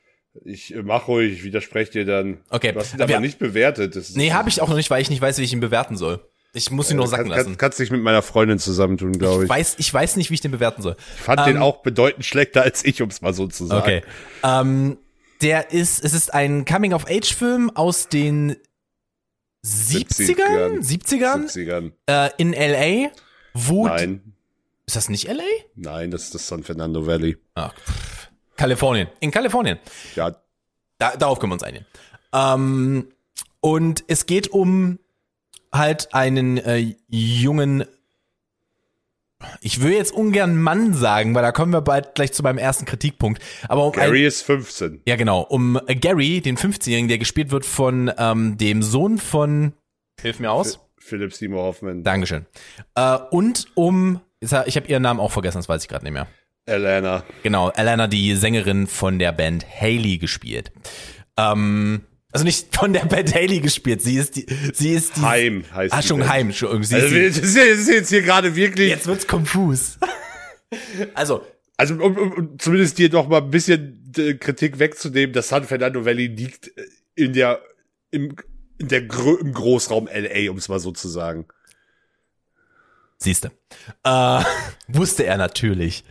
Ich 0.45 0.75
äh, 0.75 0.83
mach 0.83 1.07
ruhig, 1.09 1.33
ich 1.33 1.45
widerspreche 1.45 1.93
dir 1.93 2.05
dann. 2.05 2.39
Okay. 2.51 2.73
Du 2.73 2.81
hast 2.81 2.95
ihn 2.95 3.01
aber 3.03 3.21
nicht 3.21 3.39
bewertet. 3.39 3.95
Das 3.97 4.15
Nee, 4.17 4.33
habe 4.33 4.49
ich 4.49 4.61
auch 4.61 4.69
noch 4.69 4.77
nicht, 4.77 4.91
weil 4.91 5.01
ich 5.01 5.11
nicht 5.11 5.21
weiß, 5.23 5.39
wie 5.39 5.43
ich 5.45 5.53
ihn 5.53 5.61
bewerten 5.61 5.97
soll. 5.97 6.29
Ich 6.57 6.71
muss 6.71 6.89
ihn 6.91 6.97
nur 6.99 7.09
sacken 7.09 7.25
kann, 7.25 7.37
lassen. 7.37 7.45
kann, 7.51 7.59
kannst 7.59 7.81
dich 7.81 7.91
mit 7.91 8.01
meiner 8.03 8.23
Freundin 8.23 8.59
zusammentun, 8.61 9.13
glaube 9.19 9.39
Ich 9.39 9.45
ich. 9.45 9.49
weiß, 9.51 9.75
ich 9.79 9.93
weiß 9.93 10.17
nicht, 10.17 10.31
wie 10.31 10.35
ich 10.35 10.41
den 10.41 10.53
bewerten 10.53 10.83
soll. 10.83 10.97
Ich 11.17 11.23
fand 11.23 11.45
den 11.47 11.59
auch 11.59 11.83
bedeutend 11.83 12.25
schlechter 12.25 12.63
als 12.63 12.85
ich, 12.85 13.03
um 13.03 13.09
es 13.09 13.21
mal 13.23 13.35
so 13.35 13.47
zu 13.49 13.67
sagen. 13.67 13.83
Okay. 13.83 14.03
Ähm, 14.45 14.99
der 15.43 15.73
ist, 15.73 16.05
es 16.05 16.15
ist 16.15 16.33
ein 16.33 16.65
Coming-of-Age-Film 16.65 17.71
aus 17.75 18.09
den 18.09 18.57
70ern? 19.65 20.81
70ern? 20.81 21.47
70ern. 21.53 21.93
Äh, 22.07 22.31
in 22.39 22.53
L.A. 22.53 23.11
Wo, 23.55 23.87
Nein, 23.87 24.34
ist 24.87 24.97
das 24.97 25.09
nicht 25.09 25.29
L.A.? 25.29 25.43
nein, 25.77 26.11
das 26.11 26.25
ist 26.25 26.35
das 26.35 26.47
San 26.47 26.63
Fernando 26.63 27.07
Valley. 27.07 27.37
Ach, 27.55 27.75
pff. 27.75 28.31
Kalifornien. 28.57 29.09
In 29.21 29.31
Kalifornien. 29.31 29.79
Ja, 30.15 30.37
Da, 30.99 31.17
darauf 31.17 31.39
können 31.41 31.51
wir 31.51 31.55
uns 31.55 31.63
einigen. 31.65 31.87
Ähm, 32.33 33.09
und 33.61 34.05
es 34.09 34.27
geht 34.27 34.49
um 34.49 34.99
halt 35.73 36.15
einen 36.15 36.59
äh, 36.59 36.95
jungen, 37.09 37.85
ich 39.61 39.83
will 39.83 39.93
jetzt 39.93 40.13
ungern 40.13 40.57
Mann 40.61 40.95
sagen, 40.95 41.35
weil 41.35 41.43
da 41.43 41.51
kommen 41.53 41.73
wir 41.73 41.81
bald 41.81 42.15
gleich 42.15 42.33
zu 42.33 42.43
meinem 42.43 42.59
ersten 42.59 42.85
Kritikpunkt. 42.85 43.43
Aber 43.69 43.87
um 43.87 43.93
Gary 43.93 44.21
ein, 44.23 44.27
ist 44.27 44.43
15. 44.43 45.03
ja 45.07 45.17
genau, 45.17 45.41
um 45.41 45.81
äh, 45.87 45.97
Gary, 45.97 46.41
den 46.41 46.57
15-Jährigen, 46.57 47.09
der 47.09 47.19
gespielt 47.19 47.51
wird 47.51 47.67
von 47.67 48.13
ähm, 48.17 48.57
dem 48.57 48.83
Sohn 48.83 49.19
von, 49.19 49.73
hilf 50.21 50.39
mir 50.39 50.53
aus, 50.53 50.79
Philip 50.99 51.35
Seymour 51.35 51.65
Hoffman. 51.65 52.03
Dankeschön. 52.05 52.47
Äh, 52.95 53.19
und 53.31 53.67
um, 53.75 54.21
ich 54.67 54.77
habe 54.77 54.87
ihren 54.87 55.03
Namen 55.03 55.21
auch 55.21 55.33
vergessen, 55.33 55.59
das 55.59 55.69
weiß 55.69 55.83
ich 55.83 55.89
gerade 55.89 56.05
nicht 56.05 56.13
mehr. 56.13 56.27
Alana. 56.67 57.25
Genau, 57.43 57.69
Alana, 57.69 58.07
die 58.07 58.35
Sängerin 58.37 58.87
von 58.87 59.19
der 59.19 59.33
Band 59.33 59.67
Haley 59.81 60.19
gespielt. 60.19 60.73
Ähm, 61.37 62.03
also 62.33 62.45
nicht 62.45 62.75
von 62.75 62.93
der 62.93 63.05
Band 63.05 63.35
Haley 63.35 63.61
gespielt, 63.61 64.01
sie 64.03 64.17
ist 64.17 64.37
die, 64.37 64.47
sie 64.73 64.93
ist 64.93 65.17
die. 65.17 65.21
Heim 65.23 65.65
heißt 65.75 65.95
Ah, 65.95 66.03
schon. 66.03 66.29
Heim, 66.29 66.53
schon, 66.53 66.83
sie 66.83 66.95
Also, 66.97 67.15
ist 67.15 67.39
das 67.39 67.55
ist 67.55 67.89
jetzt 67.89 68.09
hier 68.09 68.23
gerade 68.23 68.57
wirklich. 68.57 68.89
jetzt 68.91 69.07
wird's 69.07 69.27
konfus. 69.27 69.99
also, 71.15 71.45
Also, 71.77 71.95
um, 71.95 72.17
um, 72.17 72.33
um 72.33 72.59
zumindest 72.59 72.99
dir 72.99 73.09
doch 73.11 73.29
mal 73.29 73.43
ein 73.43 73.51
bisschen 73.51 74.13
äh, 74.17 74.35
Kritik 74.35 74.79
wegzunehmen, 74.79 75.33
das 75.33 75.49
San 75.49 75.65
Fernando 75.65 76.05
Valley 76.05 76.29
liegt 76.29 76.69
äh, 76.77 76.83
in 77.15 77.33
der, 77.35 77.61
im, 78.11 78.35
in 78.79 78.89
der 78.89 79.03
Gro 79.03 79.37
im 79.37 79.53
Großraum 79.53 80.09
LA, 80.13 80.51
um 80.51 80.57
es 80.57 80.69
mal 80.69 80.81
so 80.81 80.93
zu 80.93 81.09
sagen. 81.09 81.47
Siehste. 83.25 83.51
Äh, 84.05 84.43
wusste 84.89 85.25
er 85.25 85.37
natürlich. 85.37 86.05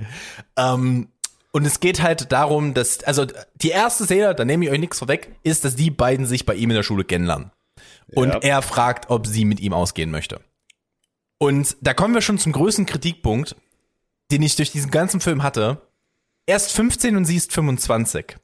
Ähm, 0.58 1.10
und 1.52 1.66
es 1.66 1.80
geht 1.80 2.02
halt 2.02 2.32
darum, 2.32 2.74
dass, 2.74 3.04
also 3.04 3.26
die 3.56 3.70
erste 3.70 4.06
Szene, 4.06 4.34
da 4.36 4.44
nehme 4.44 4.66
ich 4.66 4.72
euch 4.72 4.80
nichts 4.80 5.00
vorweg, 5.00 5.36
ist, 5.44 5.64
dass 5.66 5.76
die 5.76 5.92
beiden 5.92 6.26
sich 6.26 6.46
bei 6.46 6.56
ihm 6.56 6.72
in 6.72 6.76
der 6.76 6.84
Schule 6.84 7.04
kennenlernen. 7.04 7.52
Und 8.16 8.30
Ja. 8.30 8.40
er 8.40 8.62
fragt, 8.62 9.10
ob 9.10 9.28
sie 9.28 9.46
mit 9.46 9.60
ihm 9.60 9.74
ausgehen 9.74 10.12
möchte. 10.12 10.42
Und 11.38 11.76
da 11.82 11.94
kommen 11.94 12.14
wir 12.14 12.22
schon 12.22 12.38
zum 12.40 12.52
größten 12.54 12.86
Kritikpunkt, 12.86 13.56
den 14.32 14.42
ich 14.42 14.56
durch 14.56 14.72
diesen 14.72 14.92
ganzen 14.92 15.20
Film 15.20 15.44
hatte. 15.44 15.82
Er 16.46 16.56
ist 16.58 16.72
15 16.72 17.16
und 17.18 17.26
sie 17.26 17.36
ist 17.36 17.54
25. 17.54 18.38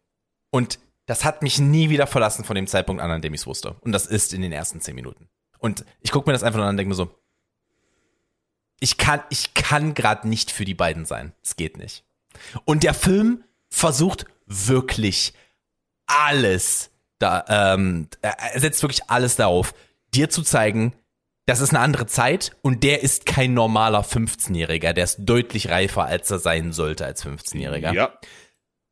Und 0.52 0.80
das 1.06 1.26
hat 1.26 1.42
mich 1.42 1.60
nie 1.60 1.90
wieder 1.90 2.08
verlassen 2.08 2.44
von 2.44 2.56
dem 2.56 2.68
Zeitpunkt 2.68 3.02
an, 3.02 3.10
an 3.12 3.22
dem 3.22 3.34
ich 3.34 3.42
es 3.42 3.48
wusste. 3.48 3.76
Und 3.82 3.92
das 3.92 4.06
ist 4.06 4.34
in 4.34 4.42
den 4.42 4.52
ersten 4.52 4.82
10 4.82 4.94
Minuten. 4.96 5.30
Und 5.58 5.84
ich 6.02 6.12
gucke 6.12 6.30
mir 6.30 6.34
das 6.34 6.44
einfach 6.44 6.60
an 6.62 6.70
und 6.70 6.78
denke 6.78 6.90
mir 6.90 6.96
so, 6.96 7.10
ich 8.80 8.98
kann, 8.98 9.22
ich 9.30 9.54
kann 9.54 9.94
gerade 9.94 10.28
nicht 10.28 10.52
für 10.52 10.66
die 10.66 10.74
beiden 10.74 11.06
sein. 11.06 11.34
Es 11.44 11.56
geht 11.56 11.78
nicht. 11.78 12.04
Und 12.66 12.84
der 12.84 12.94
Film 12.94 13.44
versucht 13.70 14.26
wirklich 14.46 15.34
alles 16.08 16.90
da, 17.20 17.46
ähm, 17.50 18.08
er 18.22 18.60
setzt 18.60 18.82
wirklich 18.82 19.10
alles 19.10 19.36
darauf, 19.36 19.74
dir 20.14 20.30
zu 20.30 20.42
zeigen, 20.42 20.94
das 21.46 21.60
ist 21.60 21.72
eine 21.72 21.80
andere 21.80 22.06
Zeit 22.08 22.56
und 22.62 22.84
der 22.84 23.04
ist 23.04 23.26
kein 23.26 23.54
normaler 23.54 24.04
15-Jähriger, 24.04 24.94
der 24.94 25.04
ist 25.04 25.18
deutlich 25.20 25.70
reifer, 25.70 26.06
als 26.06 26.32
er 26.32 26.40
sein 26.40 26.72
sollte 26.72 27.06
als 27.06 27.26
15-Jähriger. 27.26 27.94
Ja. 27.94 28.14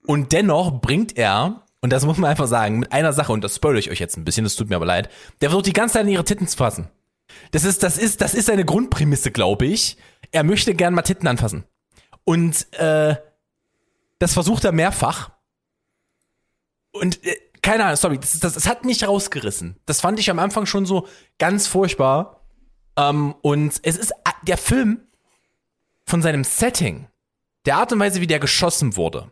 Und 0.06 0.32
dennoch 0.32 0.82
bringt 0.82 1.18
er, 1.18 1.64
und 1.82 1.94
das 1.94 2.06
muss 2.06 2.18
man 2.18 2.30
einfach 2.30 2.48
sagen, 2.48 2.80
mit 2.80 2.92
einer 2.92 3.14
Sache, 3.14 3.32
und 3.32 3.44
das 3.44 3.56
spoilere 3.56 3.80
ich 3.80 3.92
euch 3.92 4.00
jetzt 4.00 4.18
ein 4.18 4.26
bisschen, 4.26 4.44
das 4.44 4.56
tut 4.56 4.70
mir 4.70 4.76
aber 4.76 4.86
leid, 4.86 5.10
der 5.42 5.50
versucht 5.50 5.68
die 5.68 5.74
ganze 5.74 5.94
Zeit 5.94 6.04
in 6.04 6.10
ihre 6.10 6.24
Titten 6.24 6.48
zu 6.48 6.58
fassen. 6.58 6.90
Das 7.52 7.64
ist, 7.64 7.84
das 7.84 7.98
ist, 7.98 8.22
das 8.22 8.34
ist 8.34 8.46
seine 8.46 8.66
Grundprämisse, 8.66 9.32
glaube 9.32 9.66
ich. 9.66 9.98
Er 10.32 10.44
möchte 10.44 10.74
gern 10.74 10.94
mal 10.94 11.02
Titten 11.02 11.28
anfassen. 11.28 11.66
Und 12.24 12.72
äh, 12.74 13.16
das 14.20 14.34
versucht 14.34 14.64
er 14.66 14.72
mehrfach. 14.72 15.32
Und 16.92 17.24
äh, 17.26 17.36
keine 17.62 17.86
Ahnung, 17.86 17.96
sorry, 17.98 18.18
das, 18.18 18.40
das, 18.40 18.54
das 18.54 18.68
hat 18.68 18.86
mich 18.86 19.08
rausgerissen. 19.08 19.78
Das 19.86 20.02
fand 20.02 20.20
ich 20.20 20.30
am 20.30 20.40
Anfang 20.40 20.66
schon 20.66 20.86
so 20.86 21.08
ganz 21.38 21.68
furchtbar. 21.68 22.42
Ähm, 22.98 23.36
und 23.42 23.80
es 23.84 23.98
ist 23.98 24.12
äh, 24.12 24.32
der 24.44 24.58
Film 24.58 25.02
von 26.06 26.22
seinem 26.22 26.44
Setting, 26.44 27.08
der 27.66 27.78
Art 27.78 27.92
und 27.92 28.00
Weise, 28.00 28.22
wie 28.22 28.28
der 28.28 28.40
geschossen 28.40 28.96
wurde, 28.96 29.32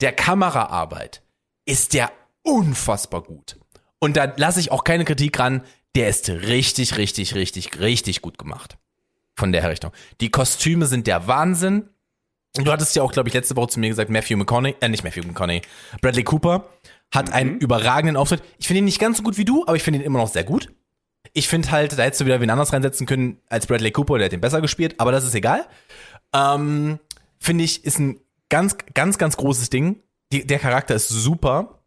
der 0.00 0.12
Kameraarbeit, 0.12 1.22
ist 1.64 1.94
der 1.94 2.10
unfassbar 2.42 3.22
gut. 3.22 3.58
Und 3.98 4.16
da 4.16 4.32
lasse 4.36 4.60
ich 4.60 4.70
auch 4.70 4.84
keine 4.84 5.04
Kritik 5.04 5.38
ran. 5.38 5.62
Der 5.96 6.10
ist 6.10 6.28
richtig, 6.28 6.98
richtig, 6.98 7.34
richtig, 7.34 7.80
richtig 7.80 8.20
gut 8.20 8.36
gemacht. 8.36 8.76
Von 9.34 9.52
der 9.52 9.62
Herrichtung. 9.62 9.92
Die 10.20 10.30
Kostüme 10.30 10.84
sind 10.84 11.06
der 11.06 11.26
Wahnsinn. 11.26 11.88
Du 12.54 12.70
hattest 12.70 12.94
ja 12.96 13.02
auch, 13.02 13.12
glaube 13.12 13.30
ich, 13.30 13.34
letzte 13.34 13.56
Woche 13.56 13.68
zu 13.68 13.80
mir 13.80 13.88
gesagt, 13.88 14.10
Matthew 14.10 14.36
McConaughey, 14.36 14.76
äh, 14.80 14.90
nicht 14.90 15.04
Matthew 15.04 15.26
McConaughey, 15.26 15.62
Bradley 16.02 16.22
Cooper 16.22 16.68
hat 17.14 17.32
einen 17.32 17.58
überragenden 17.58 18.16
Auftritt. 18.16 18.42
Ich 18.58 18.66
finde 18.66 18.78
ihn 18.80 18.84
nicht 18.84 18.98
ganz 18.98 19.16
so 19.16 19.22
gut 19.22 19.38
wie 19.38 19.46
du, 19.46 19.62
aber 19.66 19.76
ich 19.76 19.82
finde 19.82 20.00
ihn 20.00 20.04
immer 20.04 20.18
noch 20.18 20.28
sehr 20.28 20.44
gut. 20.44 20.70
Ich 21.32 21.48
finde 21.48 21.70
halt, 21.70 21.98
da 21.98 22.02
hättest 22.02 22.20
du 22.20 22.26
wieder 22.26 22.42
wen 22.42 22.50
anders 22.50 22.74
reinsetzen 22.74 23.06
können 23.06 23.40
als 23.48 23.66
Bradley 23.66 23.90
Cooper, 23.90 24.18
der 24.18 24.26
hat 24.26 24.32
den 24.32 24.40
besser 24.42 24.60
gespielt, 24.60 24.96
aber 24.98 25.12
das 25.12 25.24
ist 25.24 25.34
egal. 25.34 25.66
Ähm, 26.34 26.98
finde 27.38 27.64
ich, 27.64 27.84
ist 27.86 27.98
ein 27.98 28.20
ganz, 28.50 28.76
ganz, 28.92 29.16
ganz 29.16 29.38
großes 29.38 29.70
Ding. 29.70 30.02
Die, 30.30 30.46
der 30.46 30.58
Charakter 30.58 30.94
ist 30.94 31.08
super. 31.08 31.80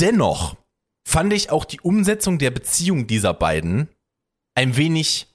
Dennoch 0.00 0.56
fand 1.04 1.32
ich 1.32 1.50
auch 1.50 1.64
die 1.64 1.80
Umsetzung 1.80 2.38
der 2.38 2.50
Beziehung 2.50 3.06
dieser 3.06 3.34
beiden 3.34 3.88
ein 4.54 4.76
wenig 4.76 5.26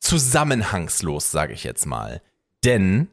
zusammenhangslos, 0.00 1.30
sage 1.30 1.52
ich 1.52 1.64
jetzt 1.64 1.86
mal. 1.86 2.22
Denn 2.64 3.08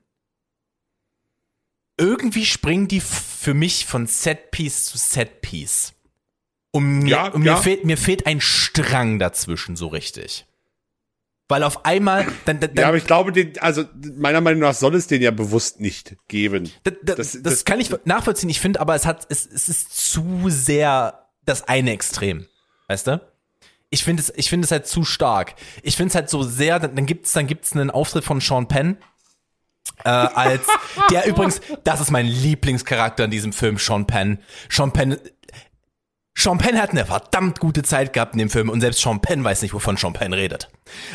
irgendwie 1.98 2.46
springen 2.46 2.88
die 2.88 3.02
für 3.02 3.54
mich 3.54 3.86
von 3.86 4.08
Setpiece 4.08 4.86
zu 4.86 4.98
Setpiece. 4.98 5.94
Und 6.72 7.00
mir, 7.04 7.10
Ja, 7.10 7.28
und 7.28 7.42
mir, 7.42 7.48
ja. 7.48 7.58
fehlt, 7.58 7.86
mir 7.86 7.98
fehlt 7.98 8.26
ein 8.26 8.42
Strang 8.42 9.20
dazwischen 9.20 9.76
so 9.76 9.88
richtig. 9.88 10.46
Weil 11.50 11.64
auf 11.64 11.86
einmal, 11.86 12.26
dann, 12.46 12.60
dann, 12.60 12.74
Ja, 12.76 12.88
aber 12.88 12.98
ich 12.98 13.06
glaube, 13.06 13.32
den, 13.32 13.58
also 13.60 13.84
meiner 14.16 14.42
Meinung 14.42 14.62
nach 14.62 14.74
soll 14.74 14.96
es 14.96 15.08
den 15.08 15.22
ja 15.22 15.32
bewusst 15.32 15.80
nicht 15.82 16.16
geben. 16.28 16.72
Das, 16.84 16.94
das, 17.04 17.16
Das- 17.18 17.32
das, 17.34 17.42
das- 17.44 17.66
kann 17.66 17.80
ich 17.80 17.90
nachvollziehen. 18.06 18.50
Ich 18.50 18.60
finde, 18.62 18.80
aber 18.80 18.96
es 18.96 19.06
hat, 19.06 19.28
es, 19.30 19.46
es 19.46 19.70
ist 19.70 19.94
zu 20.12 20.46
sehr 20.50 21.28
das 21.46 21.68
eine 21.68 21.92
Extrem. 21.92 22.48
Weißt 22.88 23.08
du? 23.08 23.22
Ich 23.90 24.04
finde 24.04 24.24
es, 24.24 24.34
ich 24.36 24.50
finde 24.50 24.66
es 24.66 24.72
halt 24.72 24.88
zu 24.88 25.04
stark. 25.04 25.54
Ich 25.84 25.98
finde 25.98 26.10
es 26.10 26.16
halt 26.16 26.30
so 26.30 26.42
sehr, 26.44 26.80
dann, 26.80 26.96
dann 26.96 27.06
gibt's, 27.06 27.34
dann 27.34 27.46
gibt's 27.46 27.74
einen 27.74 27.92
Auftritt 27.92 28.24
von 28.24 28.40
Sean 28.42 28.68
Penn. 28.68 28.98
Äh, 30.06 30.10
als 30.10 30.62
der 31.12 31.26
übrigens, 31.28 31.62
das 31.84 32.00
ist 32.02 32.10
mein 32.10 32.26
Lieblingscharakter 32.26 33.26
in 33.26 33.32
diesem 33.32 33.54
Film, 33.54 33.78
Sean 33.78 34.08
Penn. 34.08 34.40
Sean 34.70 34.92
Penn, 34.94 35.18
Penn 36.36 36.82
hat 36.82 36.92
eine 36.92 37.06
verdammt 37.06 37.60
gute 37.60 37.84
Zeit 37.84 38.14
gehabt 38.14 38.34
in 38.34 38.40
dem 38.40 38.50
Film 38.50 38.70
und 38.70 38.82
selbst 38.82 39.06
Penn 39.22 39.44
weiß 39.44 39.62
nicht, 39.62 39.74
wovon 39.74 39.98
Penn 40.14 40.34
redet. 40.34 40.70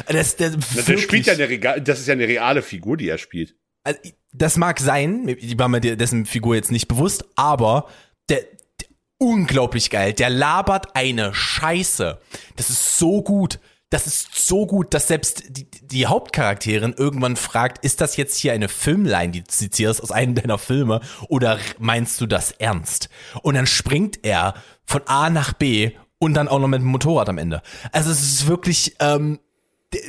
Das, 0.07 0.37
das, 0.37 0.57
Der 0.87 0.99
spielt 0.99 1.27
ja 1.27 1.35
eine 1.35 1.81
das 1.81 2.01
ist 2.01 2.07
ja 2.07 2.13
eine 2.13 2.29
reale 2.29 2.63
Figur, 2.63 2.97
die 2.97 3.09
er 3.09 3.19
spielt. 3.19 3.57
also, 3.85 3.99
das 4.33 4.57
mag 4.57 4.79
sein, 4.79 5.27
ich 5.27 5.59
war 5.59 5.69
mir 5.69 5.81
dessen 5.81 6.27
Figur 6.27 6.55
jetzt 6.55 6.71
nicht 6.71 6.89
bewusst, 6.89 7.25
aber 7.35 7.89
der, 8.29 8.43
der 8.81 8.89
unglaublich 9.19 9.91
geil. 9.91 10.13
Der 10.13 10.31
labert 10.31 10.95
eine 10.95 11.35
Scheiße. 11.35 12.21
Das 12.57 12.71
ist 12.71 12.99
so 12.99 13.23
gut. 13.23 13.59
Das 13.91 14.07
ist 14.07 14.47
so 14.47 14.67
gut, 14.67 14.93
dass 14.93 15.09
selbst 15.09 15.45
die, 15.49 15.67
die 15.71 16.07
Hauptcharakterin 16.07 16.95
irgendwann 16.95 17.37
fragt, 17.37 17.83
ist 17.83 18.03
das 18.03 18.19
jetzt 18.19 18.37
hier 18.37 18.53
eine 18.53 18.69
Filmline, 18.69 19.31
die 19.31 19.41
du 19.41 19.47
zitierst 19.47 20.03
aus 20.03 20.11
einem 20.11 20.35
deiner 20.35 20.59
Filme, 20.59 21.01
oder 21.29 21.59
meinst 21.79 22.21
du 22.21 22.27
das 22.27 22.51
ernst? 22.51 23.09
Und 23.41 23.55
dann 23.55 23.67
springt 23.67 24.27
er 24.27 24.53
von 24.89 25.03
A 25.07 25.31
nach 25.31 25.53
B 25.53 25.93
und 26.19 26.35
dann 26.35 26.49
auch 26.49 26.59
noch 26.59 26.67
mit 26.67 26.81
dem 26.81 26.89
Motorrad 26.89 27.29
am 27.29 27.39
Ende. 27.39 27.63
Also 27.93 28.11
es 28.11 28.23
ist 28.23 28.49
wirklich, 28.49 28.97
ähm, 28.99 29.39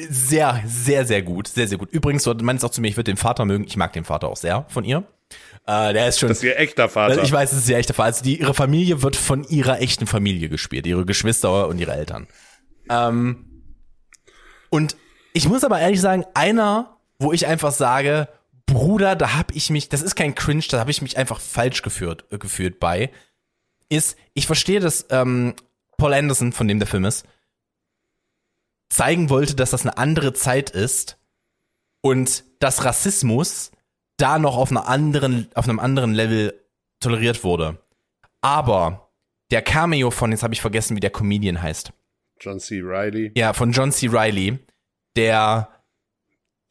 sehr, 0.09 0.61
sehr, 0.65 1.05
sehr 1.05 1.21
gut. 1.21 1.47
Sehr, 1.47 1.67
sehr 1.67 1.77
gut. 1.77 1.89
Übrigens, 1.91 2.23
du 2.23 2.33
meinst 2.41 2.65
auch 2.65 2.71
zu 2.71 2.81
mir, 2.81 2.87
ich 2.87 2.97
würde 2.97 3.11
den 3.11 3.17
Vater 3.17 3.45
mögen. 3.45 3.65
Ich 3.65 3.77
mag 3.77 3.93
den 3.93 4.03
Vater 4.03 4.27
auch 4.27 4.37
sehr 4.37 4.65
von 4.69 4.83
ihr. 4.83 5.03
Äh, 5.65 5.93
der 5.93 6.07
ist 6.07 6.19
schon. 6.19 6.29
Das 6.29 6.39
ist 6.39 6.43
ihr 6.43 6.59
echter 6.59 6.89
Vater. 6.89 7.23
ich 7.23 7.31
weiß, 7.31 7.51
es 7.51 7.59
ist 7.59 7.69
ihr 7.69 7.77
echter 7.77 7.93
Vater. 7.93 8.07
Also 8.07 8.23
die, 8.23 8.39
ihre 8.39 8.53
Familie 8.53 9.01
wird 9.01 9.15
von 9.15 9.43
ihrer 9.45 9.79
echten 9.79 10.07
Familie 10.07 10.49
gespielt. 10.49 10.85
Ihre 10.85 11.05
Geschwister 11.05 11.67
und 11.67 11.79
ihre 11.79 11.93
Eltern. 11.93 12.27
Ähm, 12.89 13.45
und 14.69 14.97
ich 15.33 15.47
muss 15.47 15.63
aber 15.63 15.79
ehrlich 15.79 16.01
sagen, 16.01 16.25
einer, 16.33 16.97
wo 17.19 17.31
ich 17.31 17.47
einfach 17.47 17.71
sage, 17.71 18.27
Bruder, 18.65 19.15
da 19.15 19.35
hab 19.35 19.55
ich 19.55 19.69
mich, 19.69 19.89
das 19.89 20.01
ist 20.01 20.15
kein 20.15 20.35
Cringe, 20.35 20.63
da 20.69 20.79
habe 20.79 20.91
ich 20.91 21.01
mich 21.01 21.17
einfach 21.17 21.39
falsch 21.39 21.81
geführt, 21.81 22.25
äh, 22.31 22.37
gefühlt 22.37 22.79
bei, 22.79 23.11
ist, 23.89 24.17
ich 24.33 24.45
verstehe, 24.45 24.79
dass 24.79 25.05
ähm, 25.09 25.55
Paul 25.97 26.13
Anderson, 26.13 26.51
von 26.51 26.67
dem 26.67 26.79
der 26.79 26.87
Film 26.87 27.05
ist, 27.05 27.25
zeigen 28.89 29.29
wollte, 29.29 29.55
dass 29.55 29.71
das 29.71 29.81
eine 29.81 29.97
andere 29.97 30.33
Zeit 30.33 30.69
ist 30.69 31.17
und 32.01 32.43
dass 32.59 32.85
Rassismus 32.85 33.71
da 34.17 34.39
noch 34.39 34.57
auf 34.57 34.71
einer 34.71 34.87
anderen, 34.87 35.49
auf 35.55 35.67
einem 35.67 35.79
anderen 35.79 36.13
Level 36.13 36.59
toleriert 36.99 37.43
wurde. 37.43 37.81
Aber 38.41 39.11
der 39.51 39.61
Cameo 39.61 40.11
von, 40.11 40.31
jetzt 40.31 40.43
habe 40.43 40.53
ich 40.53 40.61
vergessen, 40.61 40.95
wie 40.95 41.01
der 41.01 41.11
Comedian 41.11 41.61
heißt. 41.61 41.91
John 42.39 42.59
C. 42.59 42.79
Riley, 42.81 43.31
Ja, 43.35 43.53
von 43.53 43.71
John 43.71 43.91
C. 43.91 44.07
Riley, 44.07 44.59
der 45.15 45.69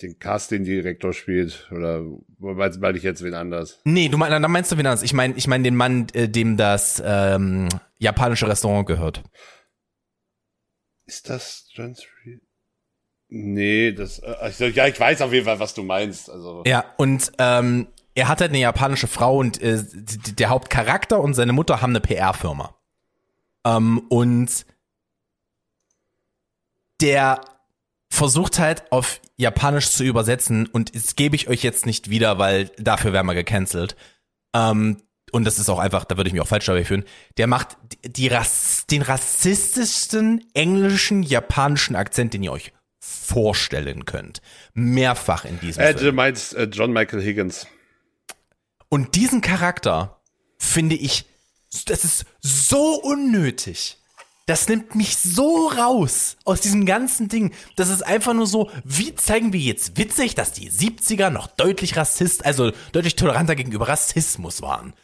den 0.03 0.19
Casting-Direktor 0.19 1.13
spielt. 1.13 1.69
Oder 1.73 2.05
meinst 2.39 2.81
meine 2.81 2.97
ich 2.99 3.05
jetzt 3.05 3.23
wen 3.23 3.35
anders? 3.35 3.81
Nee, 3.85 4.09
du 4.09 4.17
meinst, 4.19 4.33
dann 4.33 4.51
meinst 4.51 4.73
du 4.73 4.79
wen 4.79 4.87
anders. 4.87 5.03
Ich 5.03 5.13
meine, 5.13 5.35
ich 5.37 5.47
meine 5.47 5.65
den 5.65 5.77
Mann, 5.77 6.07
äh, 6.13 6.29
dem 6.29 6.57
das 6.57 7.03
ähm, 7.05 7.69
japanische 7.99 8.49
Restaurant 8.49 8.87
gehört. 8.87 9.23
Ist 11.07 11.29
das. 11.29 11.69
Riley? 11.77 12.41
Nee, 13.29 13.93
das, 13.93 14.21
äh, 14.21 14.49
ich, 14.49 14.59
ja, 14.75 14.87
ich 14.87 14.99
weiß 14.99 15.21
auf 15.23 15.33
jeden 15.33 15.45
Fall, 15.45 15.61
was 15.61 15.75
du 15.75 15.83
meinst. 15.83 16.31
Also, 16.31 16.63
Ja, 16.67 16.85
und 16.97 17.33
ähm, 17.39 17.89
er 18.15 18.29
hat 18.29 18.41
halt 18.41 18.51
eine 18.51 18.61
japanische 18.61 19.07
Frau 19.07 19.39
und 19.39 19.61
äh, 19.63 19.83
der 20.39 20.49
Hauptcharakter 20.49 21.21
und 21.21 21.35
seine 21.35 21.53
Mutter 21.53 21.81
haben 21.81 21.91
eine 21.91 22.01
PR-Firma. 22.01 22.75
Ähm, 23.65 23.99
und 24.09 24.67
der 27.01 27.41
versucht 28.19 28.59
halt 28.59 28.91
auf 28.91 29.21
Japanisch 29.37 29.91
zu 29.91 30.05
übersetzen 30.05 30.67
und 30.67 30.95
das 30.95 31.15
gebe 31.17 31.37
ich 31.37 31.49
euch 31.49 31.63
jetzt 31.63 31.87
nicht 31.87 32.11
wieder, 32.11 32.39
weil 32.39 32.71
dafür 32.77 33.13
wären 33.13 33.27
wir 33.27 33.35
gecancelt. 33.35 33.97
Ähm, 34.55 34.99
und 35.31 35.45
das 35.45 35.59
ist 35.59 35.69
auch 35.69 35.79
einfach, 35.79 36.05
da 36.05 36.17
würde 36.17 36.29
ich 36.29 36.33
mich 36.33 36.43
auch 36.43 36.49
falsch 36.49 36.67
dabei 36.67 36.85
fühlen. 36.85 37.05
Der 37.37 37.47
macht 37.47 37.77
die 38.05 38.29
Rass, 38.29 38.87
den 38.91 39.03
rassistischsten 39.03 40.45
englischen, 40.55 41.23
japanischen 41.23 41.95
Akzent, 41.95 42.35
den 42.35 42.43
ihr 42.43 42.53
euch 42.53 42.73
vorstellen 43.01 44.05
könnt. 44.05 44.43
Mehrfach 44.75 45.45
in 45.45 45.61
diesem 45.61 45.83
äh, 45.83 45.93
Film. 45.93 46.05
du 46.05 46.13
meinst 46.13 46.55
äh, 46.55 46.65
John 46.65 46.93
Michael 46.93 47.23
Higgins. 47.23 47.67
Und 48.89 49.15
diesen 49.15 49.43
Charakter 49.43 50.21
finde 50.59 50.97
ich, 50.97 51.27
das 51.87 52.05
ist 52.05 52.25
so 52.41 53.01
unnötig. 53.01 53.99
Das 54.49 54.67
nimmt 54.67 54.95
mich 54.95 55.19
so 55.19 55.69
raus 55.69 56.39
aus 56.47 56.63
diesem 56.63 56.87
ganzen 56.87 57.29
Ding. 57.29 57.53
Das 57.77 57.91
ist 57.91 58.01
einfach 58.01 58.33
nur 58.33 58.47
so, 58.47 58.71
wie 58.83 59.15
zeigen 59.15 59.53
wir 59.53 59.61
jetzt 59.61 59.99
witzig, 59.99 60.35
dass 60.35 60.53
die 60.53 60.71
70er 60.71 61.29
noch 61.29 61.49
deutlich 61.49 61.97
Rassist, 61.99 62.47
also 62.47 62.73
deutlich 62.93 63.15
toleranter 63.15 63.55
gegenüber 63.57 63.89
Rassismus 63.89 64.63
waren. 64.63 64.95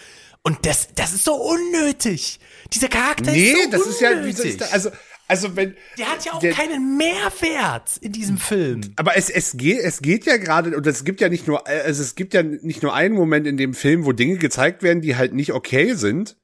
Und 0.43 0.65
das, 0.65 0.89
das 0.95 1.13
ist 1.13 1.25
so 1.27 1.35
unnötig. 1.35 2.41
Dieser 2.73 2.89
Charakter 2.89 3.33
Nee, 3.33 3.51
ist 3.53 3.65
so 3.65 3.71
das 3.71 3.87
ist 3.87 4.01
ja, 4.01 4.11
unnötig. 4.13 4.29
wieso 4.37 4.49
ist 4.49 4.61
da, 4.63 4.65
also, 4.73 4.91
also 5.29 5.57
wenn, 5.57 5.75
der 5.99 6.11
hat 6.11 6.25
ja 6.25 6.33
auch 6.33 6.39
der- 6.39 6.53
keinen 6.55 6.97
Mehrwert 6.97 7.99
in 8.01 8.13
diesem 8.13 8.39
Film. 8.39 8.81
aber 8.97 9.17
es, 9.19 9.29
es 9.29 9.59
geht, 9.59 9.79
es 9.81 10.01
geht 10.01 10.25
ja 10.25 10.39
gerade, 10.39 10.75
und 10.75 10.87
es 10.87 11.05
gibt 11.05 11.21
ja 11.21 11.29
nicht 11.29 11.47
nur, 11.47 11.67
also 11.67 12.03
es 12.03 12.15
gibt 12.15 12.33
ja 12.33 12.43
nicht 12.43 12.83
nur 12.83 12.95
einen 12.95 13.15
Moment 13.15 13.47
in 13.47 13.59
dem 13.59 13.75
Film, 13.75 14.07
wo 14.07 14.13
Dinge 14.13 14.39
gezeigt 14.39 14.83
werden, 14.83 15.03
die 15.03 15.17
halt 15.17 15.35
nicht 15.35 15.53
okay 15.53 15.93
sind. 15.95 16.39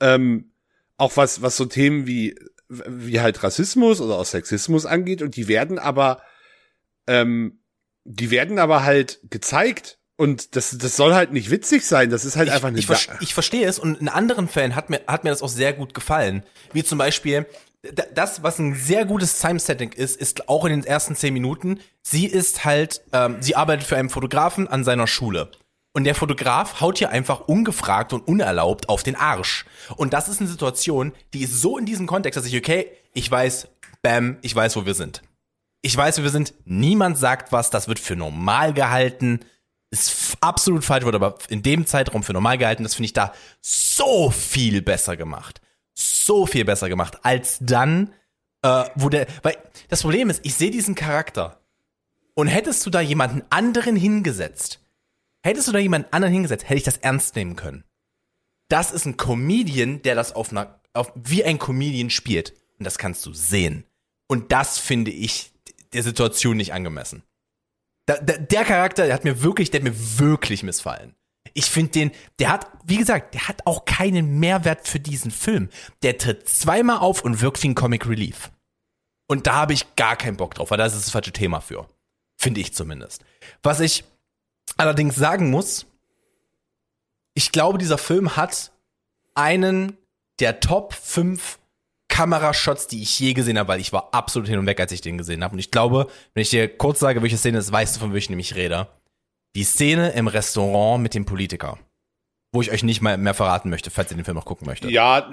Ähm, 0.00 0.51
auch 1.02 1.16
was, 1.16 1.42
was 1.42 1.56
so 1.56 1.66
Themen 1.66 2.06
wie, 2.06 2.34
wie 2.68 3.20
halt 3.20 3.42
Rassismus 3.42 4.00
oder 4.00 4.16
auch 4.16 4.24
Sexismus 4.24 4.86
angeht, 4.86 5.20
und 5.20 5.36
die 5.36 5.48
werden 5.48 5.78
aber, 5.78 6.22
ähm, 7.06 7.60
die 8.04 8.30
werden 8.30 8.58
aber 8.58 8.84
halt 8.84 9.20
gezeigt. 9.30 9.98
Und 10.16 10.54
das, 10.56 10.76
das 10.78 10.94
soll 10.94 11.14
halt 11.14 11.32
nicht 11.32 11.50
witzig 11.50 11.84
sein. 11.84 12.10
Das 12.10 12.24
ist 12.24 12.36
halt 12.36 12.48
einfach 12.50 12.68
eine 12.68 12.78
ich, 12.78 12.88
ich, 12.88 12.96
ver- 12.96 13.18
ich 13.20 13.34
verstehe 13.34 13.66
es 13.66 13.78
und 13.78 14.00
in 14.00 14.08
anderen 14.08 14.46
Fällen 14.46 14.76
hat 14.76 14.88
mir, 14.88 15.00
hat 15.08 15.24
mir 15.24 15.30
das 15.30 15.42
auch 15.42 15.48
sehr 15.48 15.72
gut 15.72 15.94
gefallen. 15.94 16.44
Wie 16.72 16.84
zum 16.84 16.98
Beispiel, 16.98 17.46
das, 18.14 18.42
was 18.44 18.60
ein 18.60 18.76
sehr 18.76 19.04
gutes 19.04 19.40
Time-Setting 19.40 19.90
ist, 19.90 20.20
ist 20.20 20.48
auch 20.48 20.64
in 20.64 20.70
den 20.70 20.84
ersten 20.84 21.16
zehn 21.16 21.32
Minuten, 21.32 21.80
sie 22.02 22.26
ist 22.26 22.64
halt, 22.64 23.02
ähm, 23.12 23.38
sie 23.40 23.56
arbeitet 23.56 23.86
für 23.86 23.96
einen 23.96 24.10
Fotografen 24.10 24.68
an 24.68 24.84
seiner 24.84 25.08
Schule. 25.08 25.50
Und 25.92 26.04
der 26.04 26.14
Fotograf 26.14 26.80
haut 26.80 26.98
hier 26.98 27.10
einfach 27.10 27.40
ungefragt 27.40 28.12
und 28.12 28.26
unerlaubt 28.26 28.88
auf 28.88 29.02
den 29.02 29.14
Arsch. 29.14 29.66
Und 29.96 30.14
das 30.14 30.28
ist 30.28 30.40
eine 30.40 30.48
Situation, 30.48 31.12
die 31.34 31.42
ist 31.42 31.60
so 31.60 31.76
in 31.76 31.84
diesem 31.84 32.06
Kontext, 32.06 32.38
dass 32.38 32.46
ich, 32.46 32.56
okay, 32.56 32.90
ich 33.12 33.30
weiß, 33.30 33.68
bam, 34.00 34.38
ich 34.40 34.54
weiß, 34.56 34.74
wo 34.76 34.86
wir 34.86 34.94
sind. 34.94 35.22
Ich 35.82 35.96
weiß, 35.96 36.18
wo 36.18 36.22
wir 36.22 36.30
sind. 36.30 36.54
Niemand 36.64 37.18
sagt 37.18 37.52
was, 37.52 37.68
das 37.68 37.88
wird 37.88 37.98
für 37.98 38.16
normal 38.16 38.72
gehalten. 38.72 39.40
Ist 39.90 40.38
absolut 40.40 40.84
falsch, 40.84 41.04
wird 41.04 41.14
aber 41.14 41.36
in 41.48 41.62
dem 41.62 41.86
Zeitraum 41.86 42.22
für 42.22 42.32
normal 42.32 42.56
gehalten. 42.56 42.84
Das 42.84 42.94
finde 42.94 43.06
ich 43.06 43.12
da 43.12 43.34
so 43.60 44.30
viel 44.30 44.80
besser 44.80 45.18
gemacht. 45.18 45.60
So 45.92 46.46
viel 46.46 46.64
besser 46.64 46.88
gemacht, 46.88 47.18
als 47.22 47.58
dann, 47.60 48.14
äh, 48.62 48.84
wo 48.94 49.10
der, 49.10 49.26
weil 49.42 49.58
das 49.88 50.00
Problem 50.00 50.30
ist, 50.30 50.40
ich 50.44 50.54
sehe 50.54 50.70
diesen 50.70 50.94
Charakter. 50.94 51.58
Und 52.34 52.46
hättest 52.46 52.86
du 52.86 52.90
da 52.90 53.02
jemanden 53.02 53.42
anderen 53.50 53.94
hingesetzt, 53.94 54.80
hättest 55.42 55.68
du 55.68 55.72
da 55.72 55.78
jemanden 55.78 56.12
anderen 56.12 56.32
hingesetzt, 56.32 56.64
hätte 56.64 56.78
ich 56.78 56.84
das 56.84 56.98
ernst 56.98 57.36
nehmen 57.36 57.56
können. 57.56 57.84
Das 58.68 58.92
ist 58.92 59.06
ein 59.06 59.16
Comedian, 59.16 60.02
der 60.02 60.14
das 60.14 60.32
auf 60.34 60.50
einer, 60.50 60.80
auf, 60.94 61.12
wie 61.14 61.44
ein 61.44 61.58
Comedian 61.58 62.10
spielt. 62.10 62.54
Und 62.78 62.84
das 62.84 62.98
kannst 62.98 63.24
du 63.26 63.32
sehen. 63.32 63.84
Und 64.28 64.52
das 64.52 64.78
finde 64.78 65.10
ich 65.10 65.52
der 65.92 66.02
Situation 66.02 66.56
nicht 66.56 66.72
angemessen. 66.72 67.22
Da, 68.06 68.16
da, 68.16 68.36
der 68.38 68.64
Charakter, 68.64 69.06
der 69.06 69.14
hat 69.14 69.24
mir 69.24 69.42
wirklich, 69.42 69.70
der 69.70 69.80
hat 69.80 69.84
mir 69.84 70.18
wirklich 70.18 70.62
missfallen. 70.62 71.14
Ich 71.54 71.66
finde 71.66 71.92
den, 71.92 72.10
der 72.38 72.50
hat, 72.50 72.66
wie 72.84 72.96
gesagt, 72.96 73.34
der 73.34 73.48
hat 73.48 73.66
auch 73.66 73.84
keinen 73.84 74.38
Mehrwert 74.40 74.88
für 74.88 75.00
diesen 75.00 75.30
Film. 75.30 75.68
Der 76.02 76.16
tritt 76.16 76.48
zweimal 76.48 76.98
auf 76.98 77.22
und 77.22 77.40
wirkt 77.40 77.62
wie 77.62 77.68
ein 77.68 77.74
Comic 77.74 78.08
Relief. 78.08 78.50
Und 79.28 79.46
da 79.46 79.54
habe 79.54 79.72
ich 79.72 79.96
gar 79.96 80.16
keinen 80.16 80.36
Bock 80.36 80.54
drauf, 80.54 80.70
weil 80.70 80.78
das 80.78 80.94
ist 80.94 81.06
das 81.06 81.12
falsche 81.12 81.32
Thema 81.32 81.60
für. 81.60 81.86
Finde 82.38 82.60
ich 82.60 82.74
zumindest. 82.74 83.24
Was 83.62 83.80
ich 83.80 84.04
allerdings 84.76 85.16
sagen 85.16 85.50
muss, 85.50 85.86
ich 87.34 87.52
glaube, 87.52 87.78
dieser 87.78 87.98
Film 87.98 88.36
hat 88.36 88.72
einen 89.34 89.96
der 90.38 90.60
Top 90.60 90.92
5 90.92 91.58
Kamerashots, 92.08 92.88
die 92.88 93.00
ich 93.00 93.18
je 93.18 93.32
gesehen 93.32 93.58
habe, 93.58 93.68
weil 93.68 93.80
ich 93.80 93.92
war 93.92 94.10
absolut 94.12 94.46
hin 94.46 94.58
und 94.58 94.66
weg, 94.66 94.78
als 94.80 94.92
ich 94.92 95.00
den 95.00 95.16
gesehen 95.16 95.42
habe. 95.42 95.54
Und 95.54 95.58
ich 95.58 95.70
glaube, 95.70 96.08
wenn 96.34 96.42
ich 96.42 96.50
dir 96.50 96.68
kurz 96.68 97.00
sage, 97.00 97.22
welche 97.22 97.38
Szene 97.38 97.56
ist, 97.56 97.72
weißt 97.72 97.96
du, 97.96 98.00
von 98.00 98.12
welcher 98.12 98.36
ich 98.36 98.54
rede. 98.54 98.88
Die 99.54 99.64
Szene 99.64 100.10
im 100.10 100.28
Restaurant 100.28 101.02
mit 101.02 101.14
dem 101.14 101.24
Politiker. 101.24 101.78
Wo 102.52 102.60
ich 102.60 102.70
euch 102.70 102.82
nicht 102.82 103.00
mal 103.00 103.16
mehr 103.16 103.32
verraten 103.32 103.70
möchte, 103.70 103.90
falls 103.90 104.10
ihr 104.10 104.16
den 104.18 104.26
Film 104.26 104.36
noch 104.36 104.44
gucken 104.44 104.66
möchtet. 104.66 104.90
Ja, 104.90 105.32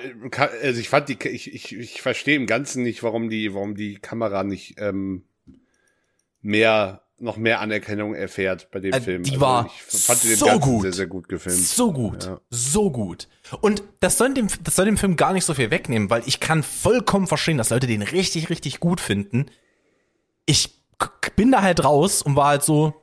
also 0.64 0.80
ich 0.80 0.88
fand 0.88 1.10
die, 1.10 1.18
ich, 1.28 1.54
ich, 1.54 1.76
ich 1.76 2.02
verstehe 2.02 2.38
im 2.38 2.46
Ganzen 2.46 2.84
nicht, 2.84 3.04
warum 3.04 3.30
die, 3.30 3.54
warum 3.54 3.76
die 3.76 3.96
Kamera 3.96 4.46
nicht 4.46 4.76
ähm, 4.80 5.26
mehr, 6.42 7.02
noch 7.22 7.38
mehr 7.38 7.60
Anerkennung 7.60 8.14
erfährt 8.16 8.70
bei 8.72 8.80
dem 8.80 8.94
Äh, 8.94 9.02
Film. 9.02 9.24
die 9.24 9.40
war 9.40 9.66
ich 9.66 9.82
fand 10.02 10.24
den 10.24 10.36
so 10.36 10.60
gut. 10.60 10.82
sehr, 10.84 10.94
sehr 10.94 11.08
gut 11.08 11.28
gefilmt. 11.30 11.60
So 11.60 11.92
gut, 11.92 12.26
Ja. 12.26 12.40
so 12.50 12.92
gut. 12.92 13.28
Und 13.62 13.84
das 14.00 14.18
soll, 14.18 14.34
dem, 14.34 14.48
das 14.64 14.76
soll 14.76 14.86
dem 14.86 14.98
Film 14.98 15.16
gar 15.16 15.34
nicht 15.34 15.46
so 15.46 15.54
viel 15.54 15.72
wegnehmen, 15.72 16.10
weil 16.10 16.24
ich 16.26 16.40
kann 16.40 16.64
vollkommen 16.64 17.28
verstehen, 17.28 17.58
dass 17.58 17.70
Leute 17.72 17.88
den 17.88 18.02
richtig, 18.02 18.50
richtig 18.50 18.80
gut 18.80 19.02
finden. 19.02 19.48
Ich 20.46 20.80
bin 21.36 21.52
da 21.52 21.62
halt 21.62 21.84
raus 21.84 22.22
und 22.22 22.36
war 22.36 22.48
halt 22.48 22.64
so, 22.64 22.94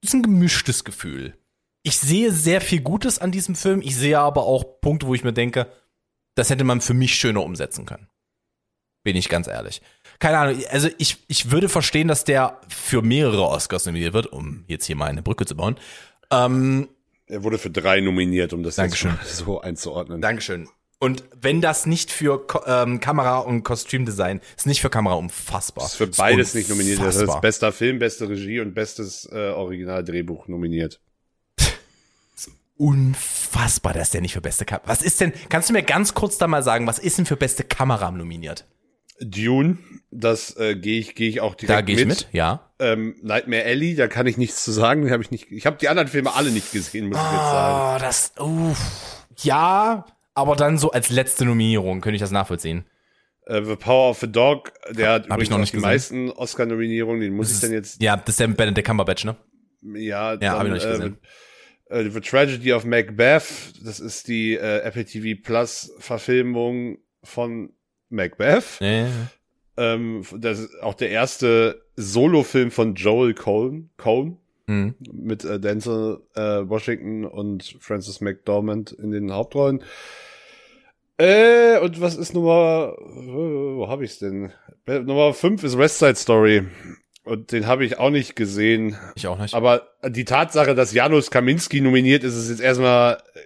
das 0.00 0.10
ist 0.10 0.14
ein 0.14 0.22
gemischtes 0.22 0.84
Gefühl. 0.84 1.36
Ich 1.82 1.98
sehe 1.98 2.32
sehr 2.32 2.60
viel 2.60 2.80
Gutes 2.80 3.18
an 3.18 3.32
diesem 3.32 3.54
Film, 3.54 3.80
ich 3.82 3.96
sehe 3.96 4.18
aber 4.18 4.42
auch 4.44 4.80
Punkte, 4.80 5.06
wo 5.06 5.14
ich 5.14 5.24
mir 5.24 5.32
denke, 5.32 5.70
das 6.34 6.50
hätte 6.50 6.64
man 6.64 6.80
für 6.80 6.94
mich 6.94 7.14
schöner 7.14 7.42
umsetzen 7.42 7.86
können. 7.86 8.08
Bin 9.04 9.16
ich 9.16 9.28
ganz 9.28 9.46
ehrlich. 9.46 9.80
Keine 10.18 10.38
Ahnung, 10.38 10.62
also 10.70 10.88
ich, 10.98 11.18
ich 11.28 11.50
würde 11.50 11.68
verstehen, 11.68 12.08
dass 12.08 12.24
der 12.24 12.60
für 12.68 13.02
mehrere 13.02 13.46
Oscars 13.48 13.86
nominiert 13.86 14.14
wird, 14.14 14.26
um 14.26 14.64
jetzt 14.66 14.84
hier 14.86 14.96
mal 14.96 15.06
eine 15.06 15.22
Brücke 15.22 15.46
zu 15.46 15.54
bauen. 15.56 15.76
Ähm, 16.30 16.88
Er 17.26 17.44
wurde 17.44 17.58
für 17.58 17.70
drei 17.70 18.00
nominiert, 18.00 18.52
um 18.52 18.62
das 18.62 18.76
Dankeschön. 18.76 19.16
jetzt 19.22 19.36
so 19.36 19.60
einzuordnen. 19.60 20.20
Dankeschön. 20.20 20.68
Und 21.00 21.22
wenn 21.40 21.60
das 21.60 21.86
nicht 21.86 22.10
für 22.10 22.44
Ko 22.44 22.60
ähm, 22.66 22.98
Kamera 22.98 23.38
und 23.38 23.62
Kostümdesign, 23.62 24.40
ist 24.56 24.66
nicht 24.66 24.80
für 24.80 24.90
Kamera 24.90 25.14
unfassbar. 25.14 25.86
ist 25.86 25.94
für 25.94 26.08
beides 26.08 26.54
nicht 26.54 26.68
nominiert. 26.68 26.98
Das 27.00 27.14
ist 27.14 27.40
bester 27.40 27.70
Film, 27.70 28.00
beste 28.00 28.28
Regie 28.28 28.58
und 28.58 28.74
bestes 28.74 29.24
äh, 29.30 29.50
Originaldrehbuch 29.50 30.48
nominiert. 30.48 31.00
Unfassbar, 32.76 33.92
dass 33.92 34.10
der 34.10 34.20
nicht 34.20 34.32
für 34.34 34.40
beste 34.40 34.64
Kamera. 34.64 34.88
Was 34.88 35.02
ist 35.02 35.20
denn, 35.20 35.32
kannst 35.48 35.68
du 35.68 35.72
mir 35.72 35.82
ganz 35.82 36.14
kurz 36.14 36.38
da 36.38 36.46
mal 36.46 36.62
sagen, 36.62 36.86
was 36.86 36.98
ist 36.98 37.18
denn 37.18 37.26
für 37.26 37.36
beste 37.36 37.64
Kamera 37.64 38.10
nominiert? 38.10 38.66
Dune, 39.20 39.78
das 40.10 40.56
äh, 40.56 40.76
gehe 40.76 41.00
ich, 41.00 41.14
gehe 41.14 41.28
ich 41.28 41.40
auch 41.40 41.54
direkt 41.54 41.76
Da 41.76 41.80
gehe 41.82 41.96
ich 41.96 42.06
mit, 42.06 42.28
ja. 42.32 42.70
Ähm, 42.78 43.16
Nightmare 43.22 43.64
Alley, 43.64 43.94
da 43.94 44.06
kann 44.08 44.26
ich 44.26 44.36
nichts 44.36 44.64
zu 44.64 44.70
sagen. 44.72 45.02
Den 45.02 45.10
hab 45.12 45.20
ich 45.20 45.30
nicht. 45.30 45.50
Ich 45.50 45.66
habe 45.66 45.76
die 45.78 45.88
anderen 45.88 46.08
Filme 46.08 46.34
alle 46.34 46.50
nicht 46.50 46.72
gesehen, 46.72 47.08
muss 47.08 47.18
ich 47.18 47.22
jetzt 47.24 47.32
sagen. 47.32 47.96
Oh, 47.96 47.98
das, 48.00 48.32
uff. 48.38 49.26
Ja, 49.42 50.06
aber 50.34 50.56
dann 50.56 50.78
so 50.78 50.90
als 50.92 51.10
letzte 51.10 51.44
Nominierung 51.44 52.00
könnte 52.00 52.14
ich 52.16 52.20
das 52.22 52.30
nachvollziehen. 52.30 52.84
Äh, 53.46 53.64
the 53.64 53.76
Power 53.76 54.10
of 54.10 54.20
the 54.20 54.30
Dog, 54.30 54.72
der 54.90 55.12
hat 55.12 55.22
Hab 55.28 55.40
ich 55.40 55.48
übrigens 55.48 55.50
noch 55.50 55.58
nicht 55.58 55.72
die 55.72 55.76
gesehen. 55.76 55.88
meisten 55.90 56.30
Oscar-Nominierungen. 56.30 57.20
Den 57.20 57.34
muss 57.34 57.52
ich 57.52 57.60
dann 57.60 57.72
jetzt. 57.72 58.00
Ja, 58.02 58.16
das 58.16 58.30
ist 58.30 58.40
der 58.40 58.48
Benedict 58.48 58.86
Cumberbatch, 58.86 59.24
ne? 59.24 59.36
Ja, 59.82 60.34
Ja, 60.34 60.52
hab 60.58 60.64
ich 60.64 60.68
noch 60.68 60.74
nicht 60.74 60.86
gesehen. 60.88 61.18
Äh, 61.90 62.10
The 62.10 62.20
Tragedy 62.20 62.72
of 62.72 62.84
Macbeth, 62.84 63.44
das 63.82 63.98
ist 64.00 64.28
die 64.28 64.54
äh, 64.54 64.80
Apple 64.80 65.04
TV 65.04 65.40
Plus 65.42 65.92
Verfilmung 65.98 66.98
von 67.24 67.72
Macbeth. 68.10 68.78
Nee. 68.80 69.06
Ähm, 69.76 70.22
das 70.36 70.58
ist 70.58 70.82
auch 70.82 70.94
der 70.94 71.10
erste 71.10 71.82
Solo-Film 71.96 72.70
von 72.70 72.94
Joel 72.94 73.34
Cohen, 73.34 73.90
Cohen 73.96 74.38
Hm. 74.68 74.94
mit 75.12 75.44
äh, 75.44 75.58
Denzel 75.58 76.20
äh, 76.34 76.40
Washington 76.40 77.24
und 77.24 77.76
Francis 77.80 78.20
McDormand 78.20 78.92
in 78.92 79.10
den 79.10 79.32
Hauptrollen. 79.32 79.82
Äh, 81.16 81.78
und 81.78 82.00
was 82.02 82.16
ist 82.16 82.34
Nummer, 82.34 82.94
äh, 82.98 83.26
wo 83.76 83.88
habe 83.88 84.04
ich's 84.04 84.18
denn? 84.18 84.52
Nummer 84.86 85.32
5 85.32 85.64
ist 85.64 85.78
West 85.78 85.98
Side 85.98 86.16
Story. 86.16 86.66
Und 87.24 87.52
den 87.52 87.66
habe 87.66 87.84
ich 87.84 87.98
auch 87.98 88.10
nicht 88.10 88.36
gesehen. 88.36 88.96
Ich 89.14 89.26
auch 89.26 89.38
nicht. 89.38 89.54
Aber 89.54 89.88
die 90.06 90.24
Tatsache, 90.24 90.74
dass 90.74 90.92
Janusz 90.92 91.30
Kaminski 91.30 91.80
nominiert 91.80 92.22
ist, 92.22 92.36
ist 92.36 92.50
jetzt 92.50 92.60
erstmal, 92.60 93.14
äh, 93.34 93.40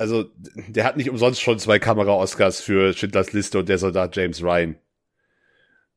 also 0.00 0.30
der 0.68 0.84
hat 0.84 0.96
nicht 0.96 1.10
umsonst 1.10 1.40
schon 1.40 1.58
zwei 1.58 1.78
Kamera-Oscars 1.78 2.60
für 2.60 2.92
Schindlers 2.94 3.32
Liste 3.32 3.58
und 3.58 3.68
der 3.68 3.78
Soldat 3.78 4.16
James 4.16 4.42
Ryan. 4.42 4.76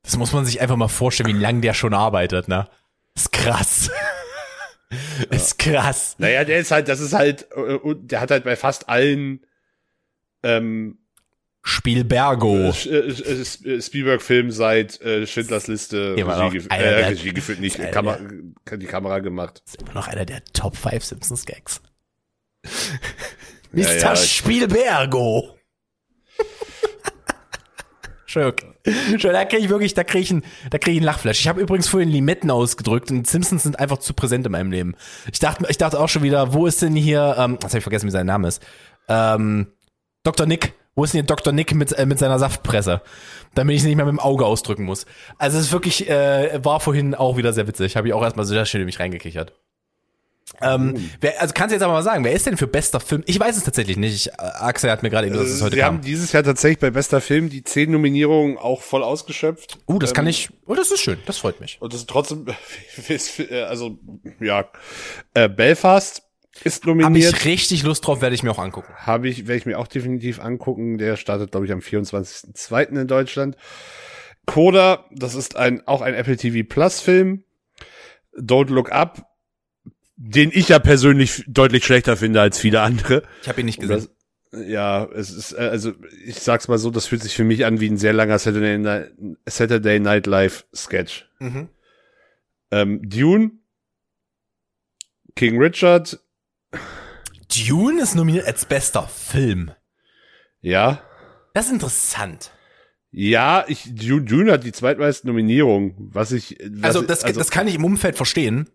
Das 0.04 0.18
muss 0.18 0.32
man 0.34 0.46
sich 0.46 0.60
einfach 0.62 0.76
mal 0.76 0.90
vorstellen, 0.90 1.30
wie 1.36 1.42
lange 1.42 1.62
der 1.62 1.74
schon 1.74 1.94
arbeitet, 1.94 2.48
ne? 2.48 2.68
Ist 3.16 3.32
krass. 3.32 3.90
Ist 5.32 5.58
krass. 5.58 6.16
Naja, 6.20 6.44
der 6.44 6.60
ist 6.60 6.70
halt, 6.70 6.88
das 6.88 7.00
ist 7.00 7.14
halt, 7.14 7.48
äh, 7.56 7.80
der 7.96 8.22
hat 8.22 8.30
halt 8.30 8.44
bei 8.44 8.56
fast 8.56 8.90
allen 8.90 9.44
ähm, 10.44 11.00
Spielbergo. 11.64 12.58
äh, 12.86 12.98
äh, 12.98 13.82
Spielberg-Filmen 13.82 14.52
seit 14.52 15.02
äh, 15.02 15.26
Schindlers 15.26 15.66
Liste 15.68 16.14
Ja, 16.18 16.28
Regie, 16.28 16.60
gef- 16.60 16.72
äh, 16.76 16.78
der- 16.80 17.10
Regie 17.10 17.34
geführt, 17.34 17.60
nicht 17.60 17.80
einer 17.80 17.90
Kamera, 17.90 18.20
die 18.78 18.86
Kamera 18.86 19.18
gemacht. 19.20 19.64
ist 19.66 19.82
immer 19.82 19.94
noch 19.94 20.08
einer 20.08 20.26
der 20.26 20.44
Top 20.54 20.76
5 20.78 21.04
Simpsons 21.04 21.46
Ja, 23.74 23.88
Mr. 23.88 23.98
ja, 23.98 24.14
ich- 24.14 24.34
Spielbergo. 24.34 25.58
Schön. 28.26 28.54
Schön, 29.18 29.32
da 29.34 29.46
kriege 29.46 29.62
ich 29.64 29.70
wirklich, 29.70 29.94
da 29.94 30.04
kriege 30.04 30.24
ich, 30.24 30.32
ein, 30.32 30.44
da 30.72 30.78
krieg 30.78 30.94
ich 30.94 30.98
einen 31.00 31.06
Lachflash. 31.06 31.40
Ich 31.40 31.48
habe 31.48 31.62
übrigens 31.62 31.88
vorhin 31.88 32.10
Limetten 32.10 32.52
ausgedrückt 32.52 33.12
und 33.12 33.28
Simpsons 33.28 33.64
sind 33.64 33.80
einfach 33.80 33.98
zu 34.00 34.14
präsent 34.14 34.46
in 34.46 34.52
meinem 34.52 34.72
Leben. 34.72 34.96
Ich 35.32 35.40
dachte, 35.40 35.66
ich 35.70 35.78
dachte 35.78 36.00
auch 36.00 36.10
schon 36.10 36.24
wieder, 36.24 36.54
wo 36.54 36.66
ist 36.66 36.82
denn 36.82 36.96
hier, 36.96 37.36
ähm, 37.38 37.54
jetzt 37.54 37.66
habe 37.66 37.78
ich 37.78 37.84
vergessen, 37.84 38.08
wie 38.08 38.12
sein 38.12 38.26
Name 38.26 38.48
ist. 38.48 38.62
Ähm, 39.08 39.68
Dr. 40.24 40.46
Nick. 40.48 40.74
Wo 40.96 41.04
ist 41.04 41.14
denn 41.14 41.20
hier 41.22 41.28
Dr. 41.28 41.54
Nick 41.54 41.74
mit, 41.74 41.92
äh, 41.94 42.06
mit 42.06 42.20
seiner 42.20 42.38
Saftpresse? 42.40 43.02
Damit 43.56 43.76
ich 43.76 43.82
es 43.82 43.88
nicht 43.88 43.96
mehr 43.96 44.06
mit 44.06 44.14
dem 44.14 44.20
Auge 44.20 44.46
ausdrücken 44.46 44.84
muss. 44.84 45.06
Also 45.38 45.58
es 45.58 45.66
ist 45.66 45.72
wirklich, 45.72 46.10
äh, 46.10 46.64
war 46.64 46.80
vorhin 46.80 47.16
auch 47.16 47.38
wieder 47.38 47.54
sehr 47.54 47.68
witzig. 47.68 47.96
Habe 47.96 48.08
ich 48.08 48.14
auch 48.14 48.22
erstmal 48.24 48.46
sehr 48.46 48.66
schön 48.66 48.82
in 48.82 48.86
mich 48.86 49.00
reingekichert. 49.00 49.54
Ähm, 50.62 51.10
wer, 51.20 51.42
also 51.42 51.54
kannst 51.54 51.72
du 51.72 51.76
jetzt 51.76 51.84
aber 51.84 51.94
mal 51.94 52.04
sagen, 52.04 52.24
wer 52.24 52.32
ist 52.32 52.46
denn 52.46 52.58
für 52.58 52.68
bester 52.68 53.00
Film? 53.00 53.24
Ich 53.26 53.40
weiß 53.40 53.58
es 53.58 53.64
tatsächlich 53.64 53.98
nicht. 53.98 54.14
Ich, 54.14 54.28
äh, 54.30 54.34
Axel 54.38 54.92
hat 54.92 55.04
mir 55.04 55.10
gerade 55.10 55.28
eben 55.28 55.34
gesagt, 55.34 55.50
dass 55.50 55.56
es 55.58 55.62
heute 55.64 55.76
Sie 55.76 55.82
kam. 55.82 55.96
haben 55.96 56.02
dieses 56.02 56.32
Jahr 56.32 56.44
tatsächlich 56.44 56.80
bei 56.80 56.92
bester 56.92 57.22
Film 57.22 57.50
die 57.50 57.64
zehn 57.64 57.92
Nominierungen 57.92 58.58
auch 58.58 58.82
voll 58.82 59.04
ausgeschöpft. 59.04 59.80
Uh, 59.88 60.00
das 60.00 60.14
kann 60.14 60.28
ich. 60.28 60.50
Oh, 60.66 60.76
das 60.76 60.92
ist 60.92 61.02
schön. 61.02 61.18
Das 61.26 61.38
freut 61.40 61.60
mich. 61.60 61.82
Und 61.82 61.94
das 61.94 62.02
ist 62.02 62.10
trotzdem, 62.10 62.46
äh, 63.10 63.62
also, 63.64 63.98
ja, 64.40 64.66
äh, 65.34 65.50
Belfast 65.50 66.24
ist 66.64 66.84
Habe 66.84 66.98
nominiert. 66.98 67.34
ich 67.34 67.46
richtig 67.46 67.84
Lust 67.84 68.06
drauf, 68.06 68.22
werde 68.22 68.36
ich 68.36 68.44
mir 68.44 68.52
auch 68.52 68.60
angucken. 68.60 68.94
Habe 68.96 69.28
ich, 69.28 69.48
werde 69.48 69.58
ich 69.58 69.66
mir 69.66 69.80
auch 69.80 69.88
definitiv 69.88 70.40
angucken. 70.40 70.98
Der 70.98 71.18
startet, 71.18 71.52
glaube 71.52 71.66
ich, 71.66 71.72
am 71.72 71.80
24.02. 71.80 73.00
in 73.00 73.08
Deutschland. 73.08 73.58
Coda, 74.46 75.06
das 75.12 75.36
ist 75.36 75.56
ein, 75.56 75.88
auch 75.88 76.02
ein 76.02 76.14
Apple 76.14 76.38
TV 76.38 76.68
Plus 76.68 77.00
Film. 77.00 77.44
Don't 78.38 78.70
Look 78.70 78.92
Up, 78.92 79.33
den 80.16 80.52
ich 80.54 80.70
ja 80.70 80.80
persönlich 80.80 81.44
deutlich 81.48 81.84
schlechter 81.86 82.18
finde 82.18 82.42
als 82.42 82.60
viele 82.60 82.82
andere. 82.82 83.24
Ich 83.42 83.50
habe 83.50 83.60
ihn 83.62 83.66
nicht 83.66 83.80
gesehen. 83.80 84.08
Das, 84.52 84.62
ja, 84.68 85.06
es 85.06 85.32
ist, 85.32 85.54
äh, 85.54 85.58
also, 85.62 85.94
ich 86.26 86.36
sag's 86.40 86.68
mal 86.68 86.78
so, 86.78 86.92
das 86.92 87.08
fühlt 87.08 87.24
sich 87.24 87.36
für 87.36 87.44
mich 87.44 87.66
an 87.66 87.80
wie 87.80 87.90
ein 87.90 87.98
sehr 87.98 88.14
langer 88.14 88.38
Saturday 88.38 88.78
Night, 88.78 89.12
Saturday 89.48 90.00
Night 90.00 90.28
Live 90.28 90.66
Sketch. 90.76 91.28
Mhm. 91.40 91.70
Ähm, 92.72 93.02
Dune, 93.10 93.52
King 95.36 95.60
Richard, 95.60 96.20
Dune 97.68 98.02
ist 98.02 98.16
nominiert 98.16 98.46
als 98.48 98.66
bester 98.66 99.08
Film. 99.08 99.72
ja. 100.62 101.02
Das 101.56 101.68
ist 101.68 101.74
interessant. 101.74 102.50
Ja, 103.12 103.64
ich, 103.68 103.84
Dune, 103.94 104.24
Dune 104.24 104.52
hat 104.52 104.64
die 104.64 104.72
zweitmeisten 104.72 105.28
Nominierungen, 105.28 105.94
was 106.12 106.32
ich, 106.32 106.58
was 106.68 106.84
Also 106.84 107.02
ich- 107.02 107.08
das, 107.08 107.20
das 107.22 107.52
kann 107.52 107.68
ich 107.68 107.76
im 107.76 107.86
Umfeld 107.86 108.16
verstehen, 108.18 108.68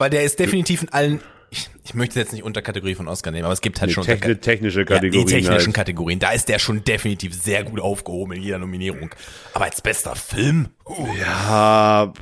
weil 0.00 0.10
der 0.10 0.24
ist 0.24 0.38
definitiv 0.38 0.82
in 0.82 0.88
allen. 0.88 1.20
Ich, 1.50 1.68
ich 1.84 1.94
möchte 1.94 2.18
jetzt 2.18 2.32
nicht 2.32 2.42
Unterkategorie 2.42 2.94
von 2.94 3.06
Oscar 3.06 3.32
nehmen, 3.32 3.44
aber 3.44 3.52
es 3.52 3.60
gibt 3.60 3.80
halt 3.80 3.90
nee, 3.90 3.94
schon 3.94 4.04
techni 4.04 4.36
technische 4.36 4.80
ja, 4.80 4.84
Kategorien. 4.86 5.26
die 5.26 5.32
technischen 5.32 5.66
halt. 5.66 5.74
Kategorien. 5.74 6.18
Da 6.18 6.30
ist 6.30 6.48
der 6.48 6.58
schon 6.58 6.84
definitiv 6.84 7.34
sehr 7.34 7.64
gut 7.64 7.80
aufgehoben 7.80 8.32
in 8.32 8.42
jeder 8.42 8.58
Nominierung. 8.58 9.10
Aber 9.52 9.66
als 9.66 9.82
bester 9.82 10.16
Film. 10.16 10.68
Uh, 10.86 11.06
Ja, 11.20 12.12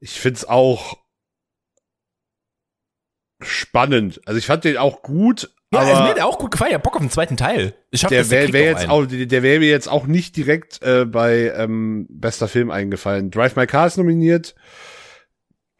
ich 0.00 0.10
find's 0.10 0.44
auch 0.44 0.98
spannend. 3.40 4.20
Also 4.26 4.36
ich 4.36 4.46
fand 4.46 4.64
den 4.64 4.76
auch 4.76 5.02
gut, 5.02 5.48
ja, 5.72 5.80
also 5.80 5.92
mir 5.92 5.98
aber 5.98 6.08
hat 6.10 6.16
der 6.18 6.26
auch 6.26 6.38
gut 6.38 6.50
gefallen. 6.50 6.72
Ich 6.72 6.74
hab 6.74 6.82
Bock 6.82 6.96
auf 6.96 7.00
den 7.00 7.10
zweiten 7.10 7.38
Teil. 7.38 7.72
Ich 7.90 8.04
hoffe, 8.04 8.14
der 8.14 8.30
wäre 8.30 8.52
wär 8.52 8.64
jetzt 8.64 8.88
auch, 8.90 9.06
der 9.06 9.42
wäre 9.42 9.60
mir 9.60 9.70
jetzt 9.70 9.88
auch 9.88 10.06
nicht 10.06 10.36
direkt 10.36 10.82
äh, 10.82 11.06
bei 11.06 11.52
ähm, 11.56 12.06
bester 12.10 12.46
Film 12.46 12.70
eingefallen. 12.70 13.30
Drive 13.30 13.56
My 13.56 13.66
Car 13.66 13.86
ist 13.86 13.96
nominiert, 13.96 14.54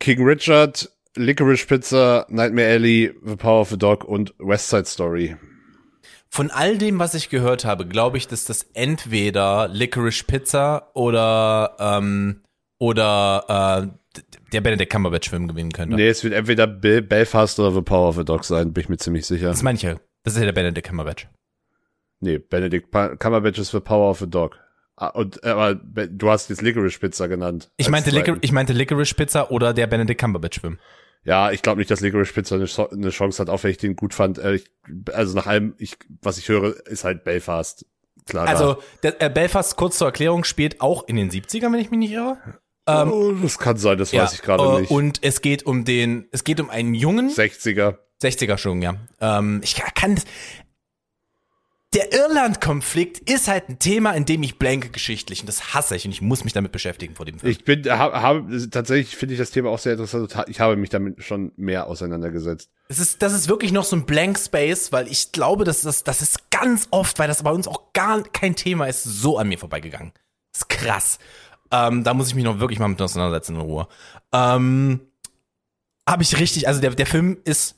King 0.03 0.21
Richard, 0.25 0.89
Licorice 1.15 1.65
Pizza, 1.65 2.27
Nightmare 2.29 2.73
Alley, 2.73 3.15
The 3.25 3.37
Power 3.37 3.61
of 3.61 3.71
the 3.71 3.79
Dog 3.79 4.03
und 4.03 4.35
West 4.41 4.69
Side 4.69 4.87
Story. 4.87 5.37
Von 6.29 6.51
all 6.51 6.77
dem, 6.77 6.99
was 6.99 7.15
ich 7.15 7.29
gehört 7.29 7.65
habe, 7.65 7.87
glaube 7.87 8.17
ich, 8.17 8.27
dass 8.27 8.45
das 8.45 8.67
entweder 8.75 9.69
Licorice 9.69 10.25
Pizza 10.25 10.91
oder 10.95 11.77
ähm, 11.79 12.41
oder 12.81 13.93
äh, 14.19 14.21
der 14.53 14.61
Benedict 14.61 14.91
Cumberbatch 14.91 15.31
Film 15.31 15.47
gewinnen 15.47 15.71
könnte. 15.71 15.95
Nee, 15.95 16.09
es 16.09 16.25
wird 16.25 16.35
entweder 16.35 16.67
Bel 16.67 17.01
Belfast 17.03 17.61
oder 17.61 17.71
The 17.71 17.83
Power 17.83 18.09
of 18.09 18.17
the 18.17 18.25
Dog 18.25 18.45
sein, 18.45 18.73
bin 18.73 18.83
ich 18.83 18.89
mir 18.89 18.97
ziemlich 18.97 19.25
sicher. 19.25 19.51
Das 19.51 19.63
meine 19.63 19.77
ich 19.77 19.83
ja. 19.83 20.01
Das 20.25 20.35
ist 20.35 20.41
ja 20.41 20.47
der 20.47 20.53
Benedict 20.53 20.89
Cumberbatch. 20.89 21.29
Nee, 22.19 22.39
Benedict 22.39 22.91
Pa- 22.91 23.15
Cumberbatch 23.15 23.59
ist 23.61 23.71
The 23.71 23.79
Power 23.79 24.11
of 24.11 24.19
the 24.19 24.29
Dog. 24.29 24.59
Ah, 24.97 25.09
und, 25.09 25.43
aber 25.45 25.75
Be- 25.75 26.09
du 26.09 26.31
hast 26.31 26.51
jetzt 26.51 26.63
Licorice 26.63 26.99
Pizza 26.99 27.29
genannt. 27.29 27.71
Ich 27.77 27.89
meinte. 27.89 28.11
Licor 28.11 28.37
ich 28.41 28.53
meinte 28.53 28.73
Licorice 28.73 29.15
Pizza 29.15 29.51
oder 29.51 29.73
der 29.73 29.87
Benedict 29.87 30.21
Cumberbatch 30.21 30.61
Film. 30.61 30.79
Ja, 31.25 31.51
ich 31.53 31.63
glaube 31.63 31.79
nicht, 31.79 31.91
dass 31.91 32.01
Licorice 32.01 32.33
Pizza 32.33 32.57
eine, 32.57 32.67
Cho- 32.67 32.91
eine 32.91 33.11
Chance 33.11 33.41
hat, 33.41 33.49
auch 33.49 33.63
wenn 33.65 33.71
ich 33.71 33.79
den 33.79 33.97
gut 33.97 34.13
fand. 34.13 34.39
Äh, 34.39 34.55
ich, 34.57 34.71
also 35.13 35.35
nach 35.37 35.47
allem, 35.47 35.75
ich, 35.79 35.97
was 36.21 36.37
ich 36.39 36.49
höre, 36.49 36.75
ist 36.87 37.05
halt 37.05 37.25
Belfast. 37.25 37.87
Klar. 38.27 38.47
Also 38.49 38.77
der, 39.03 39.21
äh, 39.23 39.31
Belfast, 39.31 39.77
kurz 39.77 39.99
zur 39.99 40.09
Erklärung, 40.09 40.45
spielt 40.45 40.81
auch 40.81 41.07
in 41.09 41.17
den 41.17 41.31
70ern, 41.31 41.73
wenn 41.73 41.81
ich 41.81 41.91
mich 41.91 41.99
nicht 41.99 42.13
irre. 42.13 42.37
Ähm, 42.87 43.13
oh, 43.13 43.33
das 43.41 43.59
kann 43.59 43.77
sein, 43.77 43.97
das 43.99 44.13
weiß 44.13 44.35
ich 44.35 44.43
gerade 44.43 44.65
äh, 44.65 44.81
nicht. 44.81 44.91
Und 44.91 45.21
es 45.23 45.41
geht 45.41 45.65
um 45.65 45.85
den, 45.85 46.27
es 46.33 46.43
geht 46.45 46.61
um 46.61 46.69
einen 46.71 46.95
Jungen, 46.95 47.31
60er. 47.31 47.97
60er 48.21 48.59
schon, 48.59 48.83
ja. 48.83 48.95
Ähm, 49.21 49.61
ich 49.65 49.75
kann 49.95 50.17
das. 50.17 50.25
Der 51.95 52.11
Irland-Konflikt 52.11 53.31
ist 53.31 53.49
halt 53.49 53.69
ein 53.69 53.79
Thema, 53.79 54.13
in 54.13 54.25
dem 54.25 54.43
ich 54.43 54.59
blanke 54.59 54.89
geschichtlich 54.89 55.41
und 55.41 55.47
das 55.47 55.75
hasse 55.75 55.95
ich 55.95 56.07
und 56.07 56.13
ich 56.13 56.23
muss 56.23 56.43
mich 56.43 56.55
damit 56.55 56.73
beschäftigen 56.73 57.15
vor 57.15 57.27
dem 57.27 57.39
Film. 57.39 57.53
Ich 57.53 57.65
bin, 57.65 57.85
habe, 57.85 58.23
hab, 58.23 58.47
tatsächlich 58.71 59.15
finde 59.15 59.35
ich 59.35 59.39
das 59.39 59.51
Thema 59.51 59.69
auch 59.69 59.79
sehr 59.79 59.93
interessant. 59.93 60.33
Ich 60.49 60.61
habe 60.61 60.77
mich 60.77 60.89
damit 60.89 61.23
schon 61.23 61.53
mehr 61.57 61.89
auseinandergesetzt. 61.89 62.71
Es 62.89 62.99
ist, 62.99 63.21
das 63.21 63.35
ist 63.35 63.49
wirklich 63.49 63.73
noch 63.73 63.85
so 63.85 63.95
ein 63.97 64.07
Blank 64.07 64.39
Space, 64.39 64.91
weil 64.91 65.07
ich 65.07 65.33
glaube, 65.33 65.65
dass 65.65 65.83
das, 65.83 66.03
das 66.03 66.23
ist 66.23 66.51
ganz 66.51 66.89
oft, 66.91 67.19
weil 67.19 67.29
das 67.29 67.43
bei 67.43 67.51
uns 67.51 67.69
auch 67.69 67.93
gar 67.93 68.23
kein 68.23 68.57
Thema 68.57 68.87
ist, 68.87 69.03
so 69.03 69.37
an 69.37 69.49
mir 69.49 69.59
vorbeigegangen. 69.59 70.13
Das 70.53 70.63
ist 70.63 70.69
krass. 70.71 71.19
Ähm, 71.71 72.05
da 72.05 72.15
muss 72.15 72.29
ich 72.29 72.35
mich 72.35 72.45
noch 72.45 72.59
wirklich 72.59 72.79
mal 72.79 72.89
mit 72.89 73.03
auseinandersetzen 73.03 73.57
in 73.57 73.61
Ruhe. 73.61 73.87
Ähm, 74.33 75.01
habe 76.09 76.23
ich 76.23 76.39
richtig, 76.39 76.69
also 76.69 76.81
der, 76.81 76.95
der 76.95 77.07
Film 77.07 77.39
ist, 77.45 77.77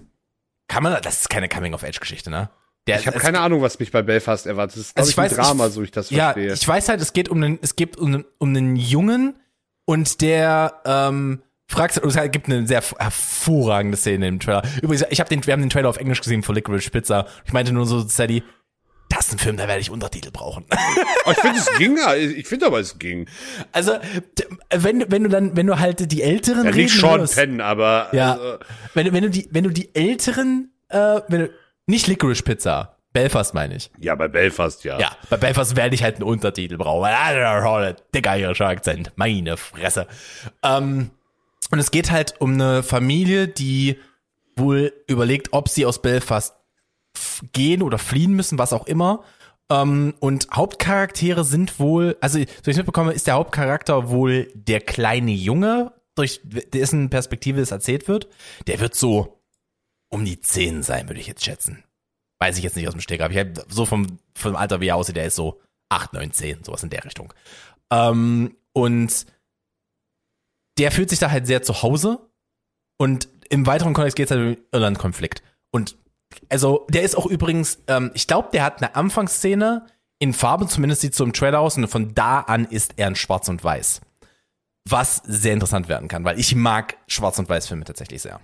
kann 0.68 0.84
man, 0.84 1.02
das 1.02 1.22
ist 1.22 1.30
keine 1.30 1.48
Coming-of-Age-Geschichte, 1.48 2.30
ne? 2.30 2.48
Der, 2.86 3.00
Ich 3.00 3.06
habe 3.06 3.18
keine 3.18 3.40
Ahnung, 3.40 3.62
was 3.62 3.78
mich 3.78 3.90
bei 3.90 4.02
Belfast 4.02 4.46
erwartet. 4.46 4.76
Das 4.76 4.86
ist, 4.88 4.96
Also 4.96 5.10
ich, 5.10 5.16
weiß, 5.16 5.32
ein 5.38 5.44
Drama, 5.44 5.66
ich- 5.68 5.72
so 5.72 5.82
ich 5.82 5.90
das 5.90 6.10
Ja, 6.10 6.32
verstehe. 6.32 6.52
ich 6.52 6.68
weiß 6.68 6.88
halt, 6.90 7.00
es 7.00 7.12
geht 7.14 7.28
um 7.30 7.42
einen, 7.42 7.58
es 7.62 7.76
geht 7.76 7.96
um 7.96 8.08
einen, 8.08 8.24
um 8.38 8.50
einen 8.50 8.76
Jungen 8.76 9.36
und 9.86 10.20
der 10.20 10.82
ähm, 10.84 11.42
fragt, 11.66 11.96
und 11.98 12.14
es 12.14 12.30
gibt 12.30 12.46
eine 12.48 12.66
sehr 12.66 12.82
hervorragende 12.98 13.96
Szene 13.96 14.28
im 14.28 14.38
Trailer. 14.38 14.62
Übrigens, 14.82 15.06
ich 15.10 15.18
habe 15.20 15.28
den, 15.30 15.46
wir 15.46 15.52
haben 15.54 15.60
den 15.60 15.70
Trailer 15.70 15.88
auf 15.88 15.96
Englisch 15.96 16.20
gesehen 16.20 16.42
von 16.42 16.54
Licorice 16.54 16.90
Pizza. 16.90 17.26
Ich 17.46 17.52
meinte 17.54 17.72
nur 17.72 17.86
so, 17.86 18.00
Sadie, 18.06 18.42
das 19.08 19.28
ist 19.28 19.32
ein 19.34 19.38
Film, 19.38 19.56
da 19.56 19.66
werde 19.68 19.80
ich 19.80 19.90
Untertitel 19.90 20.30
brauchen. 20.30 20.64
oh, 21.24 21.30
ich 21.30 21.38
finde, 21.38 21.58
es 21.60 21.70
ging. 21.78 21.96
Ich 22.36 22.46
finde 22.48 22.66
aber, 22.66 22.80
es 22.80 22.98
ging. 22.98 23.28
Also, 23.72 23.92
wenn, 24.70 25.10
wenn 25.10 25.22
du 25.24 25.28
dann, 25.30 25.56
wenn 25.56 25.66
du 25.66 25.78
halt 25.78 26.10
die 26.10 26.22
Älteren 26.22 26.64
Ja, 26.66 26.70
nicht 26.72 26.98
Sean 26.98 27.20
hörst, 27.20 27.36
Penn, 27.36 27.60
aber 27.60 28.08
ja, 28.12 28.32
also, 28.32 28.58
wenn, 28.94 29.12
wenn 29.12 29.22
du 29.22 29.30
die, 29.30 29.48
wenn 29.52 29.64
du 29.64 29.70
die 29.70 29.94
Älteren, 29.94 30.72
äh, 30.88 31.20
wenn 31.28 31.40
du, 31.42 31.50
nicht 31.86 32.06
Licorice 32.06 32.42
Pizza, 32.42 32.96
Belfast 33.12 33.54
meine 33.54 33.76
ich. 33.76 33.90
ja, 34.00 34.14
bei 34.16 34.26
Belfast 34.28 34.82
ja. 34.84 34.98
Ja, 34.98 35.16
bei 35.30 35.36
Belfast 35.36 35.76
werde 35.76 35.94
ich 35.94 36.02
halt 36.02 36.16
einen 36.16 36.24
Untertitel 36.24 36.76
brauchen. 36.76 37.06
ah, 37.06 37.92
Dicker 38.14 38.36
irischer 38.36 38.66
Akzent. 38.66 39.12
Meine 39.16 39.56
Fresse. 39.56 40.08
Ähm, 40.64 41.10
Und 41.70 41.78
es 41.78 41.90
geht 41.90 42.10
halt 42.10 42.40
um 42.40 42.54
eine 42.54 42.82
Familie, 42.82 43.46
die 43.48 43.98
wohl 44.56 44.92
überlegt, 45.06 45.52
ob 45.52 45.68
sie 45.68 45.86
aus 45.86 46.02
Belfast 46.02 46.54
gehen 47.52 47.82
oder 47.82 47.98
fliehen 47.98 48.32
müssen, 48.32 48.58
was 48.58 48.72
auch 48.72 48.86
immer. 48.86 49.22
Ähm, 49.70 50.14
und 50.20 50.48
Hauptcharaktere 50.52 51.44
sind 51.44 51.78
wohl, 51.78 52.16
also 52.20 52.38
so 52.38 52.70
ich 52.70 52.76
mitbekomme, 52.76 53.12
ist 53.12 53.26
der 53.26 53.34
Hauptcharakter 53.34 54.10
wohl 54.10 54.48
der 54.54 54.80
kleine 54.80 55.30
Junge, 55.30 55.92
durch 56.16 56.40
dessen 56.44 57.10
Perspektive 57.10 57.60
es 57.60 57.70
erzählt 57.70 58.08
wird. 58.08 58.28
Der 58.66 58.80
wird 58.80 58.94
so 58.94 59.40
um 60.14 60.24
die 60.24 60.40
10 60.40 60.84
sein, 60.84 61.08
würde 61.08 61.20
ich 61.20 61.26
jetzt 61.26 61.44
schätzen. 61.44 61.82
Weiß 62.38 62.56
ich 62.56 62.62
jetzt 62.62 62.76
nicht 62.76 62.86
aus 62.86 62.94
dem 62.94 63.00
Steg, 63.00 63.20
aber 63.20 63.34
ich 63.34 63.40
hab 63.40 63.70
so 63.70 63.84
vom, 63.84 64.18
vom 64.36 64.54
Alter, 64.54 64.80
wie 64.80 64.86
er 64.86 64.96
aussieht, 64.96 65.16
der 65.16 65.26
ist 65.26 65.34
so 65.34 65.60
8, 65.88 66.12
9, 66.12 66.32
10, 66.32 66.64
sowas 66.64 66.84
in 66.84 66.90
der 66.90 67.04
Richtung. 67.04 67.34
Ähm, 67.90 68.56
und 68.72 69.26
der 70.78 70.92
fühlt 70.92 71.10
sich 71.10 71.18
da 71.18 71.30
halt 71.30 71.48
sehr 71.48 71.62
zu 71.62 71.82
Hause. 71.82 72.20
Und 72.96 73.28
im 73.50 73.66
weiteren 73.66 73.92
Kontext 73.92 74.16
geht 74.16 74.26
es 74.26 74.30
halt 74.30 74.40
um 74.40 74.54
den 74.54 74.64
Irland-Konflikt. 74.70 75.42
Und 75.72 75.96
also, 76.48 76.86
der 76.88 77.02
ist 77.02 77.16
auch 77.16 77.26
übrigens, 77.26 77.78
ähm, 77.88 78.12
ich 78.14 78.28
glaube, 78.28 78.50
der 78.52 78.62
hat 78.62 78.82
eine 78.82 78.94
Anfangsszene 78.94 79.86
in 80.20 80.32
Farbe, 80.32 80.68
zumindest 80.68 81.00
sieht 81.00 81.14
so 81.16 81.24
im 81.24 81.32
Trailer 81.32 81.58
aus, 81.58 81.76
und 81.76 81.88
von 81.88 82.14
da 82.14 82.40
an 82.40 82.66
ist 82.66 82.94
er 82.96 83.08
in 83.08 83.16
Schwarz 83.16 83.48
und 83.48 83.62
Weiß. 83.64 84.00
Was 84.88 85.16
sehr 85.24 85.52
interessant 85.52 85.88
werden 85.88 86.08
kann, 86.08 86.24
weil 86.24 86.38
ich 86.38 86.54
mag 86.54 86.96
Schwarz- 87.08 87.38
und 87.40 87.48
Weiß-Filme 87.48 87.84
tatsächlich 87.84 88.22
sehr. 88.22 88.40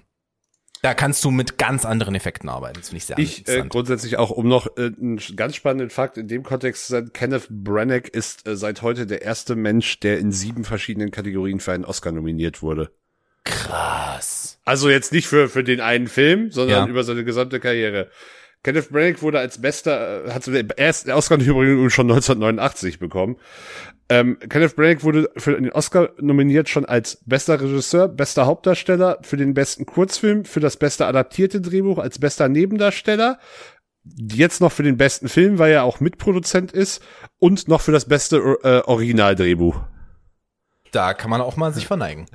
Da 0.83 0.95
kannst 0.95 1.23
du 1.25 1.31
mit 1.31 1.59
ganz 1.59 1.85
anderen 1.85 2.15
Effekten 2.15 2.49
arbeiten. 2.49 2.79
Das 2.81 2.89
finde 2.89 2.99
ich 2.99 3.05
sehr 3.07 3.19
Ich 3.19 3.37
äh, 3.37 3.41
interessant. 3.41 3.71
grundsätzlich 3.71 4.17
auch, 4.17 4.31
um 4.31 4.49
noch 4.49 4.67
äh, 4.79 4.87
einen 4.99 5.21
ganz 5.37 5.55
spannenden 5.57 5.91
Fakt 5.91 6.17
in 6.17 6.27
dem 6.27 6.43
Kontext 6.43 6.87
zu 6.87 6.93
sagen, 6.93 7.11
Kenneth 7.13 7.49
Branagh 7.51 8.09
ist 8.11 8.49
äh, 8.49 8.57
seit 8.57 8.81
heute 8.81 9.07
der 9.07 9.21
erste 9.23 9.57
Mensch, 9.57 10.01
der 10.01 10.19
in 10.19 10.33
sieben 10.33 10.65
verschiedenen 10.65 11.11
Kategorien 11.11 11.61
für 11.61 11.73
einen 11.73 11.85
Oscar 11.85 12.13
nominiert 12.13 12.63
wurde. 12.63 12.91
Krass. 13.45 14.59
Also 14.65 14.89
jetzt 14.89 15.13
nicht 15.13 15.27
für, 15.27 15.49
für 15.49 15.65
den 15.65 15.81
einen 15.81 16.07
Film, 16.07 16.51
sondern 16.51 16.85
Ja. 16.85 16.91
über 16.91 17.05
seine 17.05 17.25
gesamte 17.25 17.61
Karriere. 17.61 18.11
Kenneth 18.63 18.91
Branagh 18.91 19.23
wurde 19.23 19.39
als 19.39 19.61
bester, 19.61 20.27
äh, 20.27 20.31
hat 20.33 20.47
den 20.47 20.71
ersten 20.71 21.11
Oscar 21.13 21.39
übrigens 21.39 21.93
schon 21.93 22.11
1989 22.11 22.99
bekommen. 22.99 23.37
Ähm, 24.09 24.39
Kenneth 24.49 24.77
Branagh 24.77 25.03
wurde 25.03 25.31
für 25.37 25.53
den 25.53 25.73
Oscar 25.73 26.11
nominiert 26.19 26.69
schon 26.69 26.85
als 26.85 27.23
bester 27.25 27.61
Regisseur, 27.61 28.09
bester 28.09 28.47
Hauptdarsteller, 28.47 29.19
für 29.23 29.37
den 29.37 29.55
besten 29.55 29.87
Kurzfilm, 29.87 30.45
für 30.45 30.61
das 30.61 30.77
beste 30.77 31.07
adaptierte 31.07 31.61
Drehbuch, 31.61 31.99
als 31.99 32.19
bester 32.19 32.49
Nebendarsteller, 32.49 33.39
jetzt 34.05 34.61
noch 34.61 34.73
für 34.73 34.83
den 34.83 34.97
besten 34.97 35.29
Film, 35.29 35.59
weil 35.59 35.73
er 35.73 35.85
auch 35.85 36.01
Mitproduzent 36.01 36.73
ist 36.73 37.03
und 37.39 37.69
noch 37.69 37.81
für 37.81 37.93
das 37.93 38.07
beste 38.07 38.59
äh, 38.63 38.81
Originaldrehbuch. 38.87 39.81
Da 40.91 41.15
kann 41.15 41.31
man 41.31 41.41
auch 41.41 41.57
mal 41.57 41.73
sich 41.73 41.87
verneigen. 41.87 42.27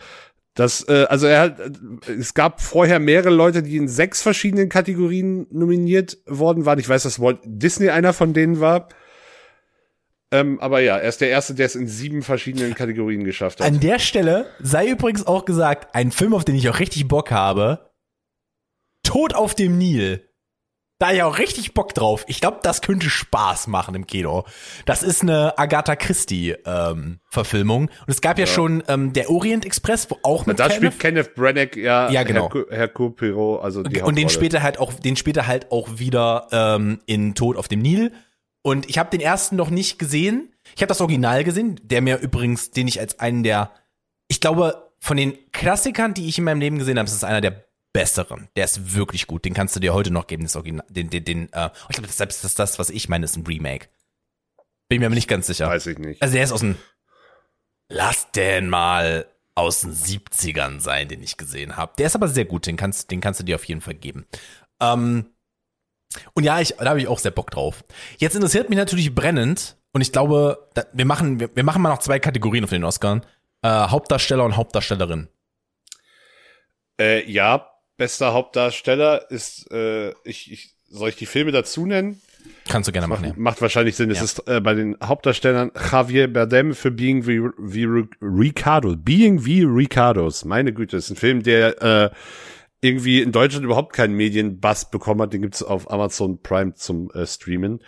Das, 0.55 0.87
äh, 0.87 1.05
also 1.09 1.27
er 1.27 1.41
hat, 1.41 1.59
äh, 1.59 2.11
es 2.13 2.33
gab 2.33 2.61
vorher 2.61 2.99
mehrere 2.99 3.29
Leute, 3.29 3.61
die 3.61 3.75
in 3.75 3.89
sechs 3.89 4.21
verschiedenen 4.21 4.69
Kategorien 4.69 5.47
nominiert 5.51 6.17
worden 6.25 6.65
waren. 6.65 6.79
Ich 6.79 6.87
weiß, 6.87 7.03
dass 7.03 7.19
Walt 7.19 7.39
Disney 7.43 7.89
einer 7.89 8.13
von 8.13 8.33
denen 8.33 8.61
war. 8.61 8.87
Ähm, 10.31 10.59
aber 10.61 10.79
ja, 10.79 10.97
er 10.97 11.09
ist 11.09 11.21
der 11.21 11.29
Erste, 11.29 11.55
der 11.55 11.65
es 11.65 11.75
in 11.75 11.87
sieben 11.87 12.23
verschiedenen 12.23 12.73
Kategorien 12.73 13.25
geschafft 13.25 13.59
hat. 13.59 13.67
An 13.67 13.81
der 13.81 13.99
Stelle 13.99 14.47
sei 14.59 14.87
übrigens 14.87 15.27
auch 15.27 15.45
gesagt, 15.45 15.93
ein 15.93 16.11
Film, 16.11 16.33
auf 16.33 16.45
den 16.45 16.55
ich 16.55 16.69
auch 16.69 16.79
richtig 16.79 17.07
Bock 17.07 17.31
habe, 17.31 17.91
Tod 19.03 19.35
auf 19.35 19.55
dem 19.55 19.77
Nil. 19.77 20.24
Da 20.97 21.11
ich 21.11 21.21
auch 21.23 21.39
richtig 21.39 21.73
Bock 21.73 21.93
drauf. 21.93 22.23
Ich 22.27 22.39
glaube, 22.39 22.59
das 22.63 22.81
könnte 22.81 23.09
Spaß 23.09 23.67
machen 23.67 23.95
im 23.95 24.07
Kino. 24.07 24.45
Das 24.85 25.03
ist 25.03 25.23
eine 25.23 25.57
Agatha 25.57 25.97
Christie 25.97 26.55
ähm, 26.65 27.19
Verfilmung. 27.27 27.89
Und 27.89 28.09
es 28.09 28.21
gab 28.21 28.39
ja, 28.39 28.47
schon 28.47 28.81
ähm, 28.87 29.11
der 29.11 29.29
Orient 29.29 29.65
Express, 29.65 30.09
wo 30.09 30.17
auch 30.23 30.45
mit 30.45 30.57
da 30.57 30.69
spielt 30.69 30.97
Kenneth 30.97 31.35
Branagh 31.35 31.77
ja, 31.77 32.09
Ja, 32.09 32.23
genau. 32.23 32.49
Herr, 32.69 32.89
Herr 32.89 33.61
also 33.61 33.83
die 33.83 34.01
und 34.01 34.17
den 34.17 34.29
später 34.29 34.63
halt 34.63 34.79
auch, 34.79 34.93
den 34.93 35.17
später 35.17 35.47
halt 35.47 35.69
auch 35.69 35.99
wieder 35.99 36.47
ähm, 36.53 37.01
in 37.05 37.35
Tod 37.35 37.57
auf 37.57 37.67
dem 37.67 37.81
Nil. 37.81 38.13
Und 38.61 38.89
ich 38.89 38.97
habe 38.97 39.09
den 39.09 39.21
ersten 39.21 39.57
noch 39.57 39.69
nicht 39.69 39.99
gesehen. 39.99 40.53
Ich 40.75 40.81
habe 40.81 40.87
das 40.87 41.01
Original 41.01 41.43
gesehen, 41.43 41.79
der 41.83 42.01
mir 42.01 42.19
übrigens, 42.19 42.71
den 42.71 42.87
ich 42.87 43.01
als 43.01 43.19
einen 43.19 43.43
der, 43.43 43.71
ich 44.29 44.39
glaube, 44.39 44.91
von 44.99 45.17
den 45.17 45.37
Klassikern, 45.51 46.13
die 46.13 46.29
ich 46.29 46.37
in 46.37 46.45
meinem 46.45 46.61
Leben 46.61 46.79
gesehen 46.79 46.97
habe, 46.97 47.05
ist 47.05 47.13
es 47.13 47.23
einer 47.23 47.41
der 47.41 47.64
besseren. 47.95 48.49
Der 48.57 48.65
ist 48.65 48.93
wirklich 48.93 49.25
gut. 49.25 49.45
Den 49.45 49.53
kannst 49.53 49.73
du 49.77 49.79
dir 49.79 49.93
heute 49.93 50.11
noch 50.11 50.27
geben, 50.27 50.43
das 50.43 50.57
Original. 50.57 50.85
Den, 50.89 51.09
den, 51.09 51.23
den, 51.23 51.53
äh, 51.53 51.69
ich 51.89 51.95
glaube, 51.95 52.09
selbst 52.09 52.43
das, 52.43 52.53
das, 52.53 52.77
was 52.77 52.89
ich 52.89 53.07
meine, 53.07 53.23
ist 53.23 53.37
ein 53.37 53.47
Remake. 53.47 53.87
Bin 54.89 54.99
mir 54.99 55.05
aber 55.05 55.15
nicht 55.15 55.29
ganz 55.29 55.47
sicher. 55.47 55.67
Weiß 55.67 55.87
ich 55.87 55.97
nicht. 55.97 56.21
Also 56.21 56.33
der 56.33 56.43
ist 56.43 56.51
aus 56.51 56.59
den, 56.59 56.77
lass 57.87 58.29
den 58.31 58.67
mal 58.67 59.25
aus 59.55 59.81
den 59.81 59.93
70ern 59.93 60.81
sein, 60.81 61.07
den 61.07 61.23
ich 61.23 61.37
gesehen 61.37 61.77
habe. 61.77 61.93
Der 61.97 62.07
ist 62.07 62.15
aber 62.15 62.27
sehr 62.27 62.43
gut, 62.43 62.67
den 62.67 62.75
kannst, 62.75 63.11
den 63.11 63.21
kannst 63.21 63.39
du 63.39 63.45
dir 63.45 63.55
auf 63.55 63.63
jeden 63.63 63.79
Fall 63.79 63.93
geben. 63.93 64.25
Ähm, 64.81 65.27
und 66.33 66.43
ja, 66.43 66.59
ich, 66.59 66.75
da 66.75 66.89
habe 66.89 66.99
ich 66.99 67.07
auch 67.07 67.19
sehr 67.19 67.31
Bock 67.31 67.49
drauf. 67.49 67.85
Jetzt 68.17 68.35
interessiert 68.35 68.69
mich 68.69 68.77
natürlich 68.77 69.15
brennend, 69.15 69.77
und 69.95 70.01
ich 70.01 70.11
glaube, 70.11 70.67
da, 70.73 70.83
wir, 70.91 71.05
machen, 71.05 71.39
wir, 71.39 71.55
wir 71.55 71.63
machen 71.63 71.81
mal 71.81 71.87
noch 71.87 71.99
zwei 71.99 72.19
Kategorien 72.19 72.65
auf 72.65 72.69
den 72.69 72.83
Oscars. 72.83 73.21
Äh, 73.61 73.69
Hauptdarsteller 73.69 74.43
und 74.43 74.57
Hauptdarstellerin. 74.57 75.29
Äh, 76.99 77.31
ja, 77.31 77.74
bester 77.97 78.33
Hauptdarsteller 78.33 79.29
ist, 79.31 79.71
äh, 79.71 80.09
ich, 80.23 80.51
ich, 80.51 80.69
soll 80.89 81.09
ich 81.09 81.15
die 81.15 81.25
Filme 81.25 81.51
dazu 81.51 81.85
nennen? 81.85 82.21
Kannst 82.69 82.87
du 82.87 82.91
gerne 82.91 83.07
machen, 83.07 83.25
ja. 83.25 83.33
Macht 83.35 83.61
wahrscheinlich 83.61 83.95
Sinn. 83.95 84.11
Es 84.11 84.19
Ja. 84.19 84.23
ist 84.23 84.47
äh, 84.47 84.61
bei 84.61 84.73
den 84.75 84.95
Hauptdarstellern 85.03 85.71
Javier 85.91 86.31
Bardem 86.31 86.75
für 86.75 86.91
Being 86.91 87.25
wie, 87.25 87.39
wie 87.57 87.85
Ri- 87.87 88.07
Ricardo. 88.21 88.95
Being 88.95 89.45
wie 89.45 89.63
Ricardos. 89.63 90.45
Meine 90.45 90.71
Güte, 90.73 90.97
ist 90.97 91.09
ein 91.09 91.15
Film, 91.15 91.41
der 91.41 91.81
äh, 91.81 92.09
irgendwie 92.85 93.21
in 93.21 93.31
Deutschland 93.31 93.65
überhaupt 93.65 93.93
keinen 93.93 94.13
Medienbass 94.13 94.91
bekommen 94.91 95.21
hat. 95.21 95.33
Den 95.33 95.41
gibt's 95.41 95.63
auf 95.63 95.89
Amazon 95.91 96.41
Prime 96.41 96.75
zum 96.75 97.09
äh, 97.11 97.25
Streamen. 97.25 97.81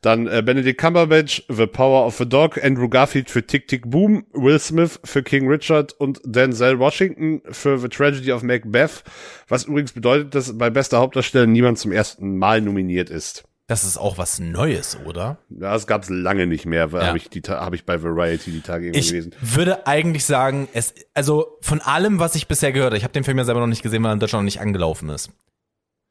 Dann 0.00 0.26
äh, 0.26 0.42
Benedict 0.44 0.80
Cumberbatch, 0.80 1.44
The 1.48 1.66
Power 1.66 2.06
of 2.06 2.20
a 2.20 2.24
Dog, 2.24 2.62
Andrew 2.62 2.88
Garfield 2.88 3.30
für 3.30 3.46
Tick 3.46 3.68
Tick 3.68 3.90
Boom, 3.90 4.26
Will 4.32 4.58
Smith 4.58 4.98
für 5.04 5.22
King 5.22 5.48
Richard 5.48 5.92
und 5.92 6.20
Denzel 6.24 6.78
Washington 6.78 7.42
für 7.50 7.78
The 7.78 7.88
Tragedy 7.88 8.32
of 8.32 8.42
Macbeth. 8.42 9.04
Was 9.48 9.64
übrigens 9.64 9.92
bedeutet, 9.92 10.34
dass 10.34 10.56
bei 10.56 10.70
bester 10.70 10.98
Hauptdarsteller 10.98 11.46
niemand 11.46 11.78
zum 11.78 11.92
ersten 11.92 12.38
Mal 12.38 12.60
nominiert 12.60 13.10
ist. 13.10 13.44
Das 13.68 13.84
ist 13.84 13.98
auch 13.98 14.16
was 14.18 14.40
Neues, 14.40 14.98
oder? 15.04 15.38
Ja, 15.50 15.72
das 15.74 15.86
gab's 15.86 16.08
lange 16.08 16.46
nicht 16.46 16.64
mehr, 16.66 16.88
Ja. 16.90 17.06
habe 17.08 17.18
ich, 17.18 17.28
die 17.28 17.42
hab 17.42 17.74
ich 17.74 17.84
bei 17.84 18.02
Variety 18.02 18.50
die 18.50 18.62
Tage 18.62 18.88
Ich 18.90 19.10
gelesen. 19.10 19.34
würde 19.40 19.86
eigentlich 19.86 20.24
sagen, 20.24 20.68
es, 20.72 20.94
also 21.14 21.58
von 21.60 21.80
allem, 21.82 22.18
was 22.18 22.34
ich 22.34 22.48
bisher 22.48 22.72
gehört 22.72 22.88
habe, 22.92 22.96
ich 22.96 23.04
habe 23.04 23.12
den 23.12 23.24
Film 23.24 23.36
ja 23.38 23.44
selber 23.44 23.60
noch 23.60 23.66
nicht 23.66 23.82
gesehen, 23.82 24.02
weil 24.02 24.10
er 24.10 24.14
in 24.14 24.20
Deutschland 24.20 24.42
noch 24.42 24.46
nicht 24.46 24.60
angelaufen 24.62 25.10
ist. 25.10 25.30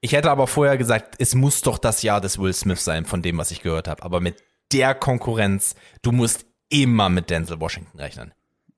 Ich 0.01 0.11
hätte 0.13 0.29
aber 0.29 0.45
vorher 0.45 0.77
gesagt, 0.77 1.15
es 1.17 1.33
muss 1.33 1.61
doch 1.61 1.79
das 1.79 2.03
Jahr 2.03 2.21
des 2.21 2.37
Will 2.37 2.53
Smith 2.53 2.83
sein, 2.83 3.05
von 3.05 3.23
dem, 3.23 3.39
was 3.39 3.49
ich 3.49 3.63
gehört 3.63 3.87
habe. 3.87 4.03
Aber 4.03 4.21
mit 4.21 4.35
der 4.71 4.93
Konkurrenz, 4.93 5.73
du 6.03 6.11
musst 6.11 6.45
immer 6.69 7.09
mit 7.09 7.31
Denzel 7.31 7.59
Washington 7.59 7.97
rechnen. 7.97 8.33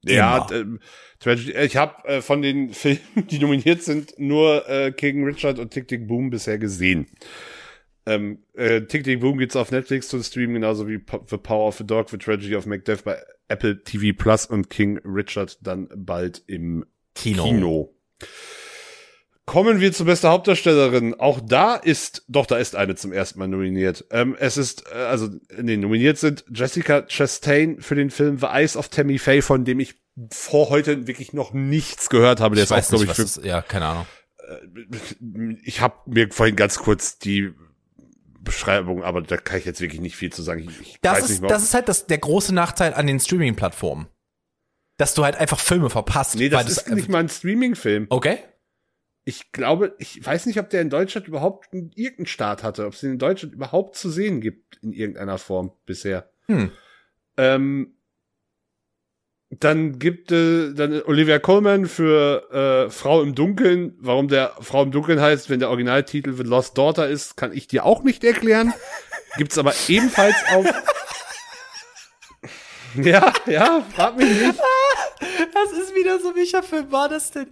Ja, 0.05 0.47
Immer. 0.49 0.79
Tragedy, 1.19 1.51
ich 1.51 1.75
habe 1.75 2.07
äh, 2.07 2.21
von 2.21 2.41
den 2.41 2.69
Filmen, 2.73 3.01
die 3.29 3.39
nominiert 3.39 3.83
sind, 3.83 4.13
nur 4.17 4.69
äh, 4.69 4.93
King 4.93 5.25
Richard 5.25 5.59
und 5.59 5.71
Tick 5.71 5.89
Tick 5.89 6.07
Boom 6.07 6.29
bisher 6.29 6.57
gesehen. 6.57 7.07
Ähm, 8.09 8.39
äh, 8.55 8.81
Tick 8.81 9.03
Tick 9.03 9.19
Boom 9.19 9.37
gibt's 9.37 9.55
auf 9.55 9.71
Netflix 9.71 10.07
zu 10.07 10.21
streamen, 10.23 10.55
genauso 10.55 10.87
wie 10.87 10.97
Po- 10.97 11.23
The 11.29 11.37
Power 11.37 11.67
of 11.67 11.77
the 11.77 11.85
Dog, 11.85 12.09
The 12.09 12.17
Tragedy 12.17 12.55
of 12.55 12.65
Macbeth 12.65 13.03
bei 13.03 13.21
Apple 13.47 13.83
TV 13.83 14.17
Plus 14.17 14.45
und 14.45 14.69
King 14.69 14.99
Richard 15.05 15.57
dann 15.61 15.89
bald 15.95 16.41
im 16.47 16.85
Kino. 17.15 17.43
Kino. 17.43 17.95
Kommen 19.45 19.79
wir 19.79 19.91
zur 19.91 20.05
beste 20.05 20.29
Hauptdarstellerin. 20.29 21.15
Auch 21.15 21.39
da 21.43 21.75
ist, 21.75 22.23
doch, 22.27 22.45
da 22.45 22.57
ist 22.57 22.75
eine 22.75 22.93
zum 22.93 23.11
ersten 23.11 23.39
Mal 23.39 23.47
nominiert. 23.47 24.05
Ähm, 24.11 24.35
es 24.39 24.57
ist, 24.57 24.85
äh, 24.91 24.95
also, 24.95 25.27
nee, 25.59 25.75
nominiert 25.75 26.19
sind 26.19 26.45
Jessica 26.53 27.01
Chastain 27.07 27.81
für 27.81 27.95
den 27.95 28.11
Film 28.11 28.37
The 28.37 28.45
Eyes 28.45 28.77
of 28.77 28.89
Tammy 28.89 29.17
Faye, 29.17 29.41
von 29.41 29.65
dem 29.65 29.79
ich 29.79 29.95
vor 30.31 30.69
heute 30.69 31.07
wirklich 31.07 31.33
noch 31.33 31.51
nichts 31.53 32.09
gehört 32.09 32.41
habe. 32.41 32.55
Der 32.55 32.65
Ich 32.65 32.69
ist 32.71 32.77
auch, 32.85 32.89
glaube 32.89 33.05
ich, 33.05 33.11
für, 33.13 33.21
ist, 33.23 33.43
ja, 33.43 33.63
keine 33.63 33.85
Ahnung. 33.87 34.05
ich 35.63 35.81
habe 35.81 35.95
mir 36.05 36.29
vorhin 36.31 36.55
ganz 36.55 36.77
kurz 36.77 37.17
die 37.17 37.51
Beschreibung, 38.41 39.03
aber 39.03 39.21
da 39.21 39.37
kann 39.37 39.59
ich 39.59 39.65
jetzt 39.65 39.81
wirklich 39.81 40.01
nicht 40.01 40.15
viel 40.15 40.31
zu 40.31 40.41
sagen. 40.41 40.61
Ich, 40.67 40.79
ich 40.81 40.97
Das 41.01 41.29
ist, 41.29 41.43
das 41.43 41.63
ist 41.63 41.73
halt 41.73 41.87
das, 41.89 42.07
der 42.07 42.17
große 42.17 42.53
Nachteil 42.53 42.93
an 42.93 43.07
den 43.07 43.19
Streaming-Plattformen. 43.19 44.07
Dass 44.97 45.13
du 45.13 45.23
halt 45.23 45.37
einfach 45.37 45.59
Filme 45.59 45.89
verpasst. 45.89 46.35
nee, 46.35 46.49
das 46.49 46.67
ist 46.69 46.89
nicht 46.89 47.09
mal 47.09 47.19
ein 47.19 47.29
Streaming-Film. 47.29 48.07
Okay. 48.09 48.39
Ich 49.25 49.51
glaube, 49.51 49.95
ich 49.99 50.25
weiß 50.25 50.45
nicht, 50.45 50.59
ob 50.59 50.69
der 50.69 50.81
in 50.81 50.89
Deutschland 50.89 51.27
überhaupt 51.27 51.71
einen- 51.71 51.91
irgendeinen 51.95 52.25
Start 52.25 52.63
hatte, 52.63 52.85
ob 52.85 52.93
es 52.93 53.01
den 53.01 53.11
in 53.13 53.19
Deutschland 53.19 53.53
überhaupt 53.53 53.95
zu 53.95 54.09
sehen 54.09 54.41
gibt 54.41 54.77
in 54.81 54.91
irgendeiner 54.91 55.37
Form 55.37 55.71
bisher. 55.85 56.31
Hm. 56.47 56.71
Ähm, 57.37 57.95
dann 59.51 59.97
gibt 59.97 60.31
äh, 60.31 60.73
dann 60.73 61.01
Olivia 61.03 61.39
Colman 61.39 61.87
für 61.87 62.85
äh, 62.87 62.91
Frau 62.91 63.21
im 63.21 63.33
Dunkeln. 63.33 63.95
Warum 63.99 64.27
der 64.27 64.53
Frau 64.61 64.83
im 64.83 64.91
Dunkeln 64.91 65.19
heißt, 65.19 65.49
wenn 65.49 65.59
der 65.59 65.69
Originaltitel 65.69 66.33
The 66.33 66.43
Lost 66.43 66.77
Daughter 66.77 67.07
ist, 67.07 67.35
kann 67.35 67.51
ich 67.51 67.67
dir 67.67 67.85
auch 67.85 68.03
nicht 68.03 68.23
erklären. 68.23 68.73
Gibt's 69.37 69.57
aber 69.57 69.73
ebenfalls 69.87 70.35
auf. 70.53 70.65
ja, 72.95 73.33
ja, 73.47 73.83
frag 73.95 74.17
mich 74.17 74.29
nicht. 74.29 74.59
Das 75.19 75.71
ist 75.77 75.95
wieder 75.95 76.19
so, 76.19 76.35
welcher 76.35 76.63
Film 76.63 76.91
war 76.91 77.09
das 77.09 77.31
denn? 77.31 77.47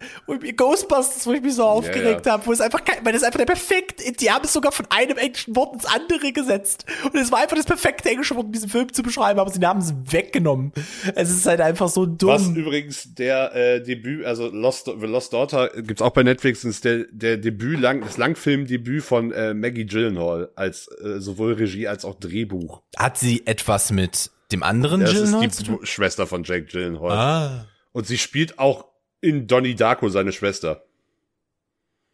Ghostbusters, 0.55 1.25
wo 1.27 1.33
ich 1.33 1.41
mich 1.41 1.55
so 1.55 1.63
aufgeregt 1.63 2.25
ja. 2.25 2.33
habe, 2.33 2.45
wo 2.45 2.51
es 2.51 2.61
einfach 2.61 2.83
kein, 2.83 3.03
weil 3.03 3.13
das 3.13 3.21
ist 3.21 3.25
einfach 3.25 3.39
der 3.39 3.45
perfekte, 3.45 4.11
die 4.11 4.31
haben 4.31 4.45
es 4.45 4.53
sogar 4.53 4.71
von 4.71 4.85
einem 4.89 5.17
englischen 5.17 5.55
Wort 5.55 5.73
ins 5.73 5.85
andere 5.85 6.31
gesetzt. 6.31 6.85
Und 7.03 7.15
es 7.15 7.31
war 7.31 7.39
einfach 7.39 7.57
das 7.57 7.65
perfekte 7.65 8.09
englische 8.09 8.35
Wort, 8.35 8.45
um 8.45 8.51
diesen 8.51 8.69
Film 8.69 8.91
zu 8.93 9.03
beschreiben, 9.03 9.39
aber 9.39 9.51
sie 9.51 9.65
haben 9.65 9.79
es 9.79 9.93
weggenommen. 10.11 10.71
Es 11.15 11.29
ist 11.29 11.45
halt 11.45 11.61
einfach 11.61 11.89
so 11.89 12.05
dumm. 12.05 12.29
Was 12.29 12.47
übrigens 12.47 13.13
der 13.13 13.53
äh, 13.55 13.81
Debüt, 13.81 14.25
also 14.25 14.47
Lost, 14.47 14.85
The 14.85 15.05
Lost 15.05 15.33
Daughter 15.33 15.69
gibt's 15.81 16.01
auch 16.01 16.11
bei 16.11 16.23
Netflix, 16.23 16.63
ist 16.63 16.85
der, 16.85 17.05
der 17.11 17.37
Debüt, 17.37 17.79
lang, 17.79 18.01
das 18.01 18.17
Langfilmdebüt 18.17 19.03
von 19.03 19.31
äh, 19.31 19.53
Maggie 19.53 19.85
Gyllenhaal 19.85 20.49
als 20.55 20.87
äh, 21.03 21.19
sowohl 21.19 21.53
Regie 21.53 21.87
als 21.87 22.05
auch 22.05 22.15
Drehbuch. 22.15 22.81
Hat 22.97 23.17
sie 23.17 23.45
etwas 23.45 23.91
mit 23.91 24.31
dem 24.51 24.63
anderen 24.63 25.01
Das 25.01 25.11
Gyllenhaal 25.11 25.45
ist 25.45 25.55
zu 25.55 25.63
die 25.63 25.85
Schwester 25.85 26.27
von 26.27 26.43
Jake 26.43 26.65
Gyllenhaal. 26.65 27.11
Ah. 27.11 27.67
Und 27.91 28.07
sie 28.07 28.17
spielt 28.17 28.59
auch 28.59 28.85
in 29.21 29.47
Donnie 29.47 29.75
Darko 29.75 30.09
seine 30.09 30.31
Schwester. 30.31 30.83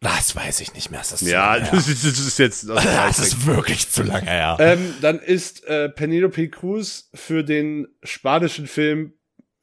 Das 0.00 0.36
weiß 0.36 0.60
ich 0.60 0.74
nicht 0.74 0.90
mehr. 0.90 1.00
Das 1.00 1.22
ist 1.22 1.28
Ja, 1.28 1.58
das 1.70 1.88
ist, 1.88 2.04
das 2.04 2.18
ist 2.18 2.38
jetzt 2.38 2.68
das 2.68 2.84
das 2.84 3.18
ist 3.18 3.46
wirklich 3.46 3.88
zu 3.90 4.02
lange 4.02 4.26
her. 4.26 4.56
ähm, 4.60 4.94
Dann 5.00 5.18
ist 5.18 5.64
äh, 5.64 5.88
Penelope 5.88 6.48
Cruz 6.48 7.08
für 7.14 7.42
den 7.42 7.88
spanischen 8.02 8.66
Film, 8.66 9.14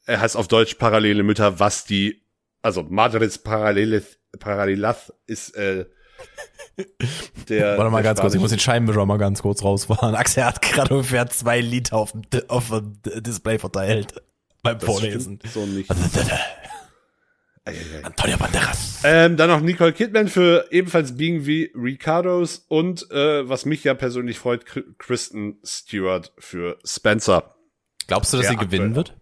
er 0.05 0.19
heißt 0.19 0.36
auf 0.36 0.47
Deutsch 0.47 0.76
Parallele 0.76 1.24
Mütter, 1.24 1.59
was 1.59 1.86
die, 1.86 2.24
also 2.61 2.84
Madres 2.84 3.38
Paralelas 3.38 5.13
ist 5.28 5.55
äh, 5.55 5.86
der. 7.49 7.78
Warte 7.78 7.91
mal 7.91 8.01
der 8.01 8.11
ganz 8.11 8.22
kurz, 8.22 8.34
ich 8.34 8.39
muss 8.39 8.49
den 8.51 8.59
Scheibenwischer 8.59 9.05
mal 9.05 9.17
ganz 9.17 9.41
kurz 9.41 9.63
rausfahren. 9.63 10.15
Axel 10.15 10.45
hat 10.45 10.61
gerade 10.61 10.93
ungefähr 10.95 11.28
zwei 11.30 11.59
Liter 11.61 11.97
auf 11.97 12.11
dem, 12.13 12.22
auf 12.47 12.69
dem 12.69 12.99
Display 13.24 13.59
verteilt. 13.59 14.15
Beim 14.63 14.78
Das 14.78 14.86
Vorlesen. 14.86 15.39
So 15.53 15.65
nicht. 15.65 15.89
Antonio 18.03 18.38
Banderas. 18.38 19.01
Ähm, 19.03 19.38
dann 19.38 19.49
noch 19.49 19.61
Nicole 19.61 19.93
Kidman 19.93 20.28
für 20.28 20.67
ebenfalls 20.72 21.15
Being 21.15 21.45
wie 21.45 21.72
Ricardos 21.76 22.65
und 22.67 23.09
äh, 23.11 23.47
was 23.47 23.65
mich 23.65 23.84
ja 23.84 23.93
persönlich 23.93 24.39
freut, 24.39 24.65
Kr- 24.65 24.84
Kristen 24.97 25.59
Stewart 25.63 26.34
für 26.39 26.80
Spencer. 26.84 27.55
Glaubst 28.07 28.34
du, 28.34 28.38
dass 28.38 28.47
Ja, 28.47 28.51
sie 28.53 28.57
gewinnen 28.57 28.88
aktuell. 28.89 28.95
wird? 28.95 29.17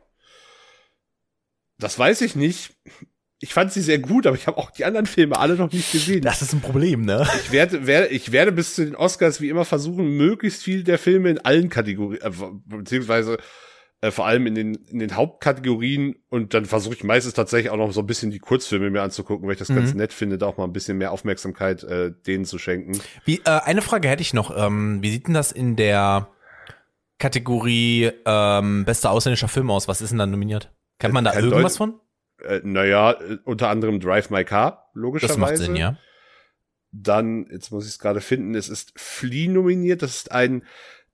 Das 1.79 1.99
weiß 1.99 2.21
ich 2.21 2.35
nicht. 2.35 2.75
Ich 3.41 3.53
fand 3.53 3.71
sie 3.71 3.81
sehr 3.81 3.99
gut, 3.99 4.27
aber 4.27 4.35
ich 4.35 4.47
habe 4.47 4.57
auch 4.57 4.69
die 4.69 4.83
anderen 4.83 5.05
Filme 5.05 5.37
alle 5.37 5.55
noch 5.55 5.71
nicht 5.71 5.91
gesehen. 5.93 6.21
Das 6.21 6.41
ist 6.41 6.51
ein 6.53 6.59
Problem, 6.59 7.01
ne? 7.05 7.25
Ich 7.43 7.51
werde, 7.53 7.87
werde, 7.87 8.07
ich 8.07 8.31
werde 8.33 8.51
bis 8.51 8.75
zu 8.75 8.83
den 8.83 8.95
Oscars 8.95 9.39
wie 9.39 9.47
immer 9.49 9.63
versuchen, 9.63 10.17
möglichst 10.17 10.61
viel 10.63 10.83
der 10.83 10.97
Filme 10.99 11.29
in 11.29 11.37
allen 11.39 11.69
Kategorien, 11.69 12.21
äh, 12.21 12.31
beziehungsweise 12.65 13.37
äh, 14.01 14.11
vor 14.11 14.25
allem 14.27 14.45
in 14.45 14.55
den, 14.55 14.75
in 14.89 14.99
den 14.99 15.15
Hauptkategorien 15.15 16.15
und 16.29 16.53
dann 16.53 16.65
versuche 16.65 16.95
ich 16.95 17.03
meistens 17.05 17.33
tatsächlich 17.33 17.69
auch 17.71 17.77
noch 17.77 17.93
so 17.93 18.01
ein 18.01 18.07
bisschen 18.07 18.29
die 18.31 18.39
Kurzfilme 18.39 18.89
mir 18.89 19.01
anzugucken, 19.03 19.45
weil 19.47 19.53
ich 19.53 19.59
das 19.59 19.69
ganz 19.69 19.91
Mhm. 19.91 19.97
nett 19.99 20.11
finde, 20.13 20.37
da 20.37 20.45
auch 20.45 20.57
mal 20.57 20.65
ein 20.65 20.73
bisschen 20.73 20.97
mehr 20.97 21.11
Aufmerksamkeit 21.13 21.83
äh, 21.85 22.11
denen 22.27 22.43
zu 22.43 22.57
schenken. 22.57 22.99
Wie, 23.23 23.41
äh, 23.45 23.49
eine 23.63 23.81
Frage 23.81 24.09
hätte 24.09 24.21
ich 24.21 24.33
noch. 24.33 24.55
Ähm, 24.57 24.99
wie 25.01 25.11
sieht 25.11 25.27
denn 25.27 25.33
das 25.33 25.53
in 25.53 25.77
der 25.77 26.27
Kategorie 27.17 28.11
ähm, 28.25 28.85
bester 28.85 29.11
ausländischer 29.11 29.47
Film 29.47 29.69
aus? 29.71 29.87
Was 29.87 30.01
ist 30.01 30.09
denn 30.11 30.19
da 30.19 30.25
nominiert? 30.25 30.71
Kennt 30.99 31.13
man 31.13 31.23
da 31.23 31.33
irgendwas 31.33 31.73
Deut- 31.73 31.77
von? 31.77 31.99
Äh, 32.43 32.61
naja, 32.63 33.11
äh, 33.13 33.37
unter 33.43 33.69
anderem 33.69 33.99
Drive 33.99 34.29
My 34.29 34.43
Car, 34.43 34.89
logischerweise. 34.93 35.39
Das 35.39 35.49
macht 35.49 35.57
Sinn, 35.57 35.75
ja. 35.75 35.97
Dann, 36.91 37.47
jetzt 37.51 37.71
muss 37.71 37.85
ich 37.85 37.91
es 37.91 37.99
gerade 37.99 38.21
finden, 38.21 38.55
es 38.55 38.67
ist 38.67 38.93
Flea 38.95 39.47
nominiert. 39.49 40.01
Das 40.01 40.15
ist 40.15 40.31
ein 40.31 40.63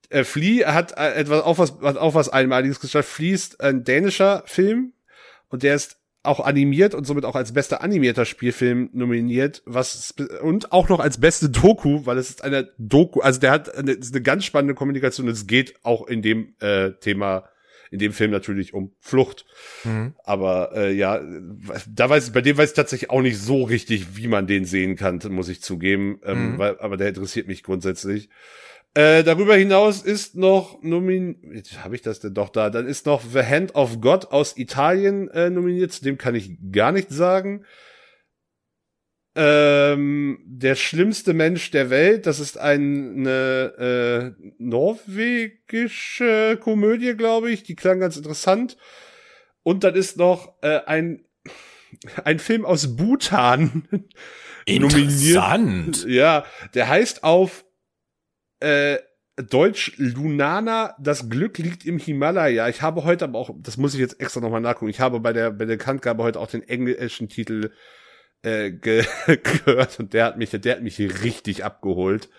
äh, 0.09 0.23
Flea 0.23 0.73
hat 0.73 0.97
äh, 0.97 1.13
etwas 1.13 1.43
auch 1.43 1.57
was 1.57 1.79
hat 1.81 1.97
auch 1.97 2.15
was 2.15 2.29
einmaliges 2.29 2.79
geschafft. 2.79 3.09
Flea 3.09 3.33
ist 3.33 3.61
ein 3.61 3.83
dänischer 3.83 4.43
Film 4.45 4.93
und 5.49 5.63
der 5.63 5.75
ist 5.75 5.97
auch 6.23 6.39
animiert 6.39 6.95
und 6.95 7.05
somit 7.05 7.25
auch 7.25 7.35
als 7.35 7.53
bester 7.53 7.83
animierter 7.83 8.25
Spielfilm 8.25 8.89
nominiert, 8.93 9.61
was 9.65 10.13
und 10.41 10.71
auch 10.71 10.89
noch 10.89 10.99
als 10.99 11.19
beste 11.19 11.49
Doku, 11.49 12.05
weil 12.05 12.17
es 12.17 12.29
ist 12.29 12.43
eine 12.43 12.71
Doku, 12.77 13.21
also 13.21 13.39
der 13.39 13.51
hat 13.51 13.75
eine, 13.75 13.91
eine 13.91 14.21
ganz 14.21 14.45
spannende 14.45 14.73
Kommunikation. 14.73 15.27
Es 15.27 15.47
geht 15.47 15.75
auch 15.83 16.07
in 16.07 16.21
dem 16.21 16.55
äh, 16.59 16.91
Thema, 16.93 17.47
in 17.95 17.99
dem 17.99 18.13
Film 18.13 18.31
natürlich 18.31 18.73
um 18.73 18.91
Flucht. 18.99 19.45
Mhm. 19.83 20.13
Aber 20.23 20.71
äh, 20.75 20.93
ja, 20.93 21.21
da 21.87 22.09
weiß 22.09 22.27
ich, 22.27 22.33
bei 22.33 22.41
dem 22.41 22.57
weiß 22.57 22.69
ich 22.69 22.75
tatsächlich 22.75 23.09
auch 23.09 23.21
nicht 23.21 23.39
so 23.39 23.63
richtig, 23.63 24.15
wie 24.17 24.27
man 24.27 24.47
den 24.47 24.65
sehen 24.65 24.95
kann, 24.95 25.19
muss 25.29 25.49
ich 25.49 25.61
zugeben. 25.61 26.19
Ähm, 26.23 26.53
Mhm. 26.53 26.57
weil, 26.59 26.79
aber 26.79 26.97
der 26.97 27.09
interessiert 27.09 27.47
mich 27.47 27.63
grundsätzlich. 27.63 28.29
Äh, 28.93 29.23
darüber 29.23 29.55
hinaus 29.55 30.01
ist 30.01 30.35
noch 30.35 30.81
nomin, 30.81 31.63
habe 31.83 31.95
ich 31.95 32.01
das 32.01 32.21
denn 32.21 32.33
doch 32.33 32.47
da? 32.49 32.69
Dann 32.69 32.85
ist 32.87 33.05
noch 33.05 33.21
The 33.21 33.43
Hand 33.43 33.75
of 33.75 33.99
God 33.99 34.31
aus 34.31 34.55
Italien 34.57 35.29
äh, 35.31 35.49
nominiert. 35.49 35.91
Zu 35.91 36.03
dem 36.03 36.17
kann 36.17 36.33
ich 36.35 36.51
gar 36.71 36.93
nichts 36.93 37.13
sagen. 37.15 37.65
Ähm, 39.37 40.39
der 40.45 40.75
schlimmste 40.75 41.33
Mensch 41.33 41.69
der 41.71 41.89
Welt, 41.89 42.25
das 42.25 42.39
ist 42.39 42.57
eine 42.57 44.33
äh, 44.39 44.53
norwegische 44.57 46.57
Komödie, 46.61 47.15
glaube 47.15 47.51
ich. 47.51 47.63
Die 47.63 47.75
klang 47.75 47.99
ganz 47.99 48.15
interessant. 48.15 48.77
Und 49.63 49.83
dann 49.83 49.95
ist 49.95 50.17
noch 50.17 50.53
äh, 50.61 50.79
ein 50.85 51.25
ein 52.23 52.39
Film 52.39 52.65
aus 52.65 52.95
Bhutan 52.95 53.87
nominiert. 54.67 54.93
Interessant. 54.93 56.05
Ja, 56.07 56.45
der 56.73 56.89
heißt 56.89 57.23
auf 57.23 57.65
äh, 58.59 58.97
Deutsch 59.37 59.93
Lunana, 59.97 60.95
das 60.99 61.29
Glück 61.29 61.57
liegt 61.57 61.85
im 61.85 61.97
Himalaya. 61.97 62.69
Ich 62.69 62.81
habe 62.81 63.03
heute 63.03 63.25
aber 63.25 63.37
auch, 63.37 63.49
das 63.59 63.77
muss 63.77 63.93
ich 63.93 63.99
jetzt 63.99 64.21
extra 64.21 64.39
nochmal 64.39 64.61
nachgucken, 64.61 64.89
ich 64.89 65.01
habe 65.01 65.19
bei 65.19 65.33
der, 65.33 65.51
bei 65.51 65.65
der 65.65 65.77
Kantgabe 65.77 66.23
heute 66.23 66.39
auch 66.39 66.47
den 66.47 66.63
englischen 66.63 67.27
Titel 67.27 67.71
äh, 68.45 68.71
ge 68.71 69.05
gehört 69.65 69.99
und 69.99 70.13
der 70.13 70.25
hat 70.25 70.37
mich, 70.37 70.51
der 70.51 70.75
hat 70.75 70.81
mich 70.83 70.95
hier 70.95 71.21
richtig 71.23 71.63
abgeholt. 71.65 72.29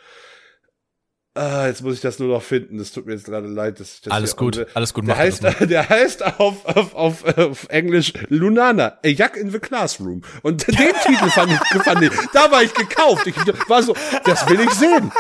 Ah, 1.39 1.67
jetzt 1.67 1.83
muss 1.83 1.97
ich 1.97 2.01
das 2.01 2.19
nur 2.19 2.29
noch 2.29 2.43
finden. 2.43 2.79
Das 2.79 2.93
tut 2.93 3.05
mir 3.05 3.13
jetzt 3.13 3.27
gerade 3.27 3.47
leid. 3.47 3.79
Dass 3.79 3.97
ich 3.97 4.01
das 4.01 4.11
Alles 4.15 4.37
gut, 4.37 4.57
unse- 4.57 4.67
alles 4.73 4.95
gut. 4.95 5.07
Der 5.07 5.19
heißt, 5.19 5.43
der 5.69 5.87
heißt 5.87 6.25
auf, 6.41 6.65
auf, 6.65 6.95
auf, 6.95 7.37
auf 7.37 7.67
Englisch 7.69 8.15
Lunana, 8.31 8.99
a 9.05 9.09
Jack 9.09 9.37
in 9.37 9.51
the 9.51 9.59
Classroom. 9.59 10.23
Und 10.41 10.67
den 10.67 10.75
Titel 11.05 11.29
fand 11.29 11.53
ich, 11.53 11.83
fand 11.83 12.03
ich, 12.05 12.11
da 12.33 12.51
war 12.51 12.63
ich 12.63 12.73
gekauft. 12.73 13.27
Ich 13.27 13.37
war 13.69 13.83
so, 13.83 13.95
das 14.25 14.49
will 14.49 14.61
ich 14.61 14.71
sehen. 14.71 15.13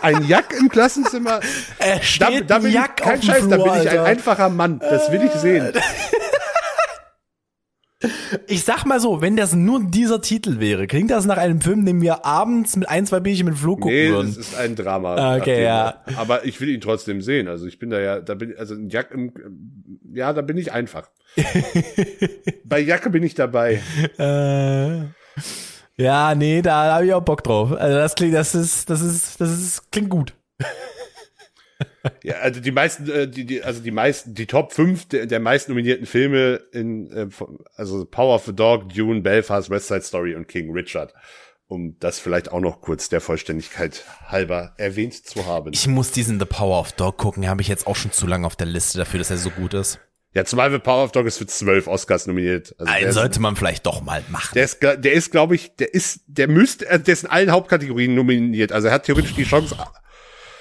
Ein 0.00 0.26
Jack 0.26 0.54
im 0.58 0.70
Klassenzimmer. 0.70 1.40
Er 1.78 1.96
Da, 1.96 2.02
steht 2.02 2.48
da 2.48 2.56
ein 2.56 2.62
bin 2.62 2.72
Jack 2.72 2.92
ich, 3.00 3.04
kein 3.04 3.22
Scheiß, 3.22 3.46
da 3.48 3.56
Flur, 3.56 3.64
bin 3.64 3.74
ich 3.74 3.80
ein 3.80 3.88
Alter. 3.88 4.04
einfacher 4.04 4.48
Mann. 4.48 4.78
Das 4.78 5.12
will 5.12 5.22
ich 5.22 5.32
sehen. 5.32 5.74
Ich 8.46 8.62
sag 8.64 8.84
mal 8.86 9.00
so, 9.00 9.20
wenn 9.20 9.36
das 9.36 9.54
nur 9.54 9.82
dieser 9.82 10.20
Titel 10.20 10.60
wäre, 10.60 10.86
klingt 10.86 11.10
das 11.10 11.24
nach 11.26 11.36
einem 11.36 11.60
Film, 11.60 11.84
den 11.84 12.00
wir 12.00 12.24
abends 12.24 12.76
mit 12.76 12.88
ein, 12.88 13.06
zwei 13.06 13.18
Bierchen 13.18 13.46
mit 13.46 13.56
Flo 13.58 13.74
gucken 13.74 13.90
Nee, 13.90 14.10
würden. 14.10 14.28
das 14.28 14.36
ist 14.36 14.56
ein 14.56 14.76
Drama. 14.76 15.16
Ah, 15.16 15.36
okay, 15.36 15.64
Nachdem- 15.64 15.64
ja. 15.64 16.02
Aber 16.16 16.44
ich 16.44 16.60
will 16.60 16.68
ihn 16.68 16.80
trotzdem 16.80 17.20
sehen. 17.22 17.48
Also 17.48 17.66
ich 17.66 17.80
bin 17.80 17.90
da 17.90 17.98
ja, 17.98 18.20
da 18.20 18.34
bin, 18.34 18.54
also 18.56 18.76
Jack 18.86 19.10
im, 19.10 19.32
ja, 20.14 20.32
da 20.32 20.42
bin 20.42 20.56
ich 20.58 20.70
einfach. 20.72 21.08
Bei 22.64 22.78
Jacke 22.78 23.10
bin 23.10 23.22
ich 23.24 23.34
dabei. 23.34 23.82
Äh, 24.18 24.98
ja, 26.00 26.34
nee, 26.36 26.62
da 26.62 26.94
habe 26.94 27.06
ich 27.06 27.12
auch 27.14 27.22
Bock 27.22 27.42
drauf. 27.42 27.72
Also 27.72 27.96
das 27.96 28.14
klingt, 28.14 28.34
das 28.34 28.54
ist, 28.54 28.88
das 28.90 29.00
ist, 29.00 29.40
das 29.40 29.50
ist, 29.50 29.90
klingt 29.90 30.08
gut. 30.10 30.34
Ja, 32.22 32.36
also 32.36 32.60
die 32.60 32.70
meisten, 32.72 33.08
äh, 33.10 33.28
die, 33.28 33.44
die, 33.44 33.62
also 33.62 33.80
die 33.80 33.90
meisten, 33.90 34.34
die 34.34 34.46
Top 34.46 34.72
5 34.72 35.08
der, 35.08 35.26
der 35.26 35.40
meisten 35.40 35.72
nominierten 35.72 36.06
Filme 36.06 36.60
in, 36.72 37.10
äh, 37.12 37.26
also 37.76 38.04
Power 38.04 38.34
of 38.34 38.44
the 38.46 38.54
Dog, 38.54 38.88
Dune, 38.92 39.20
Belfast, 39.20 39.70
West 39.70 39.88
Side 39.88 40.02
Story 40.02 40.34
und 40.34 40.48
King 40.48 40.72
Richard. 40.72 41.14
Um 41.70 41.96
das 42.00 42.18
vielleicht 42.18 42.50
auch 42.50 42.60
noch 42.60 42.80
kurz 42.80 43.10
der 43.10 43.20
Vollständigkeit 43.20 44.04
halber 44.26 44.72
erwähnt 44.78 45.14
zu 45.26 45.44
haben. 45.44 45.70
Ich 45.74 45.86
muss 45.86 46.10
diesen 46.12 46.38
The 46.38 46.46
Power 46.46 46.80
of 46.80 46.92
Dog 46.92 47.18
gucken, 47.18 47.46
habe 47.46 47.60
ich 47.60 47.68
jetzt 47.68 47.86
auch 47.86 47.96
schon 47.96 48.10
zu 48.10 48.26
lange 48.26 48.46
auf 48.46 48.56
der 48.56 48.66
Liste 48.66 48.96
dafür, 48.96 49.18
dass 49.18 49.30
er 49.30 49.36
so 49.36 49.50
gut 49.50 49.74
ist. 49.74 49.98
ja, 50.32 50.46
zumal 50.46 50.72
wir 50.72 50.78
Power 50.78 51.04
of 51.04 51.12
Dog 51.12 51.26
ist 51.26 51.36
für 51.36 51.46
zwölf 51.46 51.86
Oscars 51.86 52.26
nominiert. 52.26 52.74
Also 52.78 52.90
Einen 52.90 53.08
ist- 53.08 53.14
sollte 53.16 53.40
man 53.40 53.54
vielleicht 53.54 53.84
doch 53.84 54.00
mal 54.00 54.24
machen. 54.30 54.52
Der 54.54 54.64
ist, 54.64 54.82
der 54.82 55.12
ist, 55.12 55.30
glaube 55.30 55.56
ich, 55.56 55.76
der 55.76 55.92
ist, 55.92 56.20
der 56.26 56.48
müsste, 56.48 56.86
äh, 56.88 56.98
der 56.98 57.12
ist 57.12 57.24
in 57.24 57.30
allen 57.30 57.50
Hauptkategorien 57.50 58.14
nominiert. 58.14 58.72
Also 58.72 58.88
er 58.88 58.94
hat 58.94 59.04
theoretisch 59.04 59.34
die 59.34 59.44
Chance, 59.44 59.76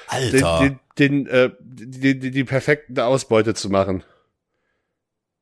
Alter. 0.08 0.60
den, 0.60 0.80
den, 0.98 1.28
äh, 1.28 1.52
die, 1.60 2.20
die, 2.20 2.32
die 2.32 2.44
perfekte 2.44 3.06
Ausbeute 3.06 3.54
zu 3.54 3.70
machen. 3.70 4.04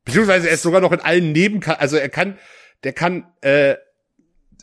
Beziehungsweise 0.04 0.48
er 0.48 0.54
ist 0.54 0.62
sogar 0.62 0.82
noch 0.82 0.92
in 0.92 1.00
allen 1.00 1.32
Neben, 1.32 1.64
also 1.64 1.98
er 1.98 2.10
kann, 2.10 2.38
der 2.84 2.94
kann, 2.94 3.26
äh, 3.42 3.76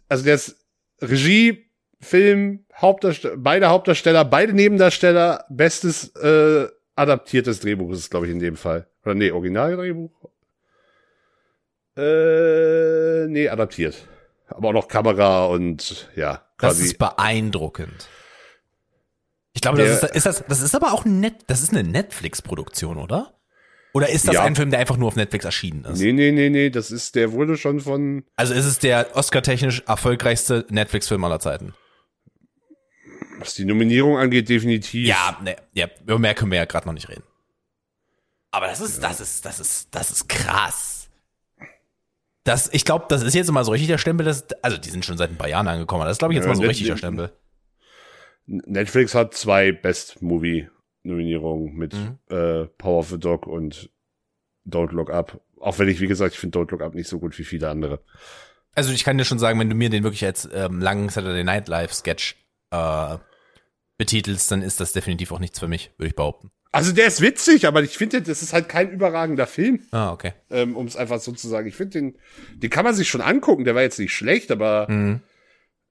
also 0.08 0.24
der 0.24 0.34
ist 0.34 0.56
Regie, 1.00 1.66
Film, 2.00 2.64
Hauptdarsteller, 2.74 3.36
beide 3.36 3.68
Hauptdarsteller, 3.68 4.24
beide 4.24 4.52
Nebendarsteller, 4.52 5.44
bestes 5.48 6.14
äh, 6.16 6.68
adaptiertes 6.96 7.60
Drehbuch 7.60 7.92
ist 7.92 7.98
es, 7.98 8.10
glaube 8.10 8.26
ich, 8.26 8.32
in 8.32 8.40
dem 8.40 8.56
Fall. 8.56 8.86
Oder 9.04 9.14
nee, 9.14 9.30
Originaldrehbuch? 9.30 10.10
Äh, 11.96 13.26
nee, 13.28 13.48
adaptiert. 13.48 13.96
Aber 14.48 14.68
auch 14.68 14.72
noch 14.72 14.88
Kamera 14.88 15.46
und 15.46 16.08
ja, 16.16 16.42
das 16.58 16.74
quasi. 16.74 16.84
ist 16.86 16.98
beeindruckend. 16.98 18.08
Ich 19.62 19.64
glaube, 19.64 19.78
das 19.78 20.00
Der- 20.00 20.08
ist, 20.10 20.16
ist 20.16 20.26
das, 20.26 20.44
das 20.48 20.60
ist 20.60 20.74
aber 20.74 20.92
auch 20.92 21.04
ein 21.04 21.20
Net, 21.20 21.34
das 21.46 21.62
ist 21.62 21.70
eine 21.70 21.84
Netflix-Produktion, 21.84 22.96
oder? 22.96 23.32
Oder 23.94 24.08
ist 24.08 24.26
das 24.26 24.34
Ja. 24.34 24.42
ein 24.42 24.56
Film, 24.56 24.70
der 24.70 24.80
einfach 24.80 24.96
nur 24.96 25.06
auf 25.06 25.14
Netflix 25.14 25.44
erschienen 25.44 25.84
ist? 25.84 26.00
Nee, 26.00 26.12
nee, 26.12 26.32
nee, 26.32 26.50
nee, 26.50 26.68
das 26.70 26.90
ist, 26.90 27.14
der 27.14 27.30
wurde 27.30 27.56
schon 27.56 27.78
von, 27.78 28.24
Also 28.34 28.54
ist 28.54 28.64
es 28.64 28.80
der 28.80 29.14
Oscar-technisch 29.14 29.84
erfolgreichste 29.86 30.66
Netflix-Film 30.68 31.22
aller 31.22 31.38
Zeiten? 31.38 31.74
was 33.38 33.54
die 33.54 33.64
Nominierung 33.64 34.18
angeht, 34.18 34.48
definitiv. 34.48 35.06
Ja, 35.06 35.36
ne, 35.42 35.56
ja, 35.74 35.86
über 36.02 36.18
mehr 36.18 36.34
können 36.34 36.50
wir 36.50 36.58
ja 36.58 36.64
gerade 36.64 36.86
noch 36.86 36.92
nicht 36.94 37.08
reden. 37.08 37.22
Aber 38.50 38.66
das 38.66 38.80
ist, 38.80 39.00
das 39.02 39.20
ist, 39.20 39.44
das 39.44 39.60
ist, 39.60 39.88
das 39.94 40.10
ist 40.10 40.28
krass. 40.28 41.08
Das, 42.44 42.68
ich 42.72 42.84
glaube, 42.84 43.06
das 43.08 43.22
ist 43.22 43.34
jetzt 43.34 43.50
mal 43.52 43.64
so 43.64 43.70
richtig 43.70 43.88
der 43.88 43.98
Stempel, 43.98 44.26
das, 44.26 44.44
also 44.62 44.76
die 44.76 44.90
sind 44.90 45.04
schon 45.04 45.16
seit 45.18 45.30
ein 45.30 45.36
paar 45.38 45.48
Jahren 45.48 45.68
angekommen, 45.68 46.02
aber 46.02 46.08
das 46.08 46.16
ist, 46.16 46.18
glaube 46.18 46.34
ich, 46.34 46.36
jetzt 46.36 46.44
Ja, 46.44 46.48
mal 46.50 46.56
so 46.56 46.62
Net- 46.62 46.70
richtig 46.70 46.86
der 46.88 46.96
Stempel. 46.96 47.32
Netflix 48.46 49.14
hat 49.14 49.34
zwei 49.34 49.72
Best 49.72 50.20
Movie 50.22 50.68
Nominierungen 51.04 51.74
mit 51.74 51.94
Mhm. 51.94 52.18
äh, 52.28 52.66
Power 52.78 52.98
of 52.98 53.08
the 53.10 53.18
Dog 53.18 53.46
und 53.46 53.90
Don't 54.66 54.92
Look 54.92 55.10
Up. 55.10 55.40
Auch 55.60 55.78
wenn 55.78 55.88
ich, 55.88 56.00
wie 56.00 56.06
gesagt, 56.08 56.34
ich 56.34 56.40
finde 56.40 56.58
Don't 56.58 56.70
Look 56.70 56.80
Up 56.82 56.94
nicht 56.94 57.08
so 57.08 57.18
gut 57.18 57.38
wie 57.38 57.44
viele 57.44 57.68
andere. 57.68 58.00
Also 58.74 58.92
ich 58.92 59.04
kann 59.04 59.18
dir 59.18 59.24
schon 59.24 59.38
sagen, 59.38 59.58
wenn 59.60 59.68
du 59.68 59.74
mir 59.76 59.90
den 59.90 60.02
wirklich 60.04 60.24
als 60.24 60.48
ähm, 60.52 60.80
langen 60.80 61.08
Saturday 61.08 61.44
Night 61.44 61.68
Live 61.68 61.92
Sketch 61.92 62.36
äh, 62.70 63.18
betitelst, 63.98 64.50
dann 64.50 64.62
ist 64.62 64.80
das 64.80 64.92
definitiv 64.92 65.30
auch 65.32 65.38
nichts 65.38 65.58
für 65.58 65.68
mich, 65.68 65.90
würde 65.98 66.08
ich 66.08 66.16
behaupten. 66.16 66.50
Also 66.74 66.92
der 66.92 67.06
ist 67.06 67.20
witzig, 67.20 67.66
aber 67.66 67.82
ich 67.82 67.98
finde, 67.98 68.22
das 68.22 68.42
ist 68.42 68.54
halt 68.54 68.68
kein 68.68 68.90
überragender 68.90 69.46
Film, 69.46 69.80
Ah, 69.90 70.10
okay. 70.10 70.32
ähm, 70.50 70.74
um 70.74 70.86
es 70.86 70.96
einfach 70.96 71.20
so 71.20 71.32
zu 71.32 71.46
sagen. 71.48 71.68
Ich 71.68 71.76
finde 71.76 71.98
den, 72.00 72.18
den 72.56 72.70
kann 72.70 72.84
man 72.84 72.94
sich 72.94 73.08
schon 73.10 73.20
angucken. 73.20 73.64
Der 73.64 73.74
war 73.74 73.82
jetzt 73.82 73.98
nicht 73.98 74.14
schlecht, 74.14 74.50
aber 74.50 74.86
Mhm. 74.90 75.20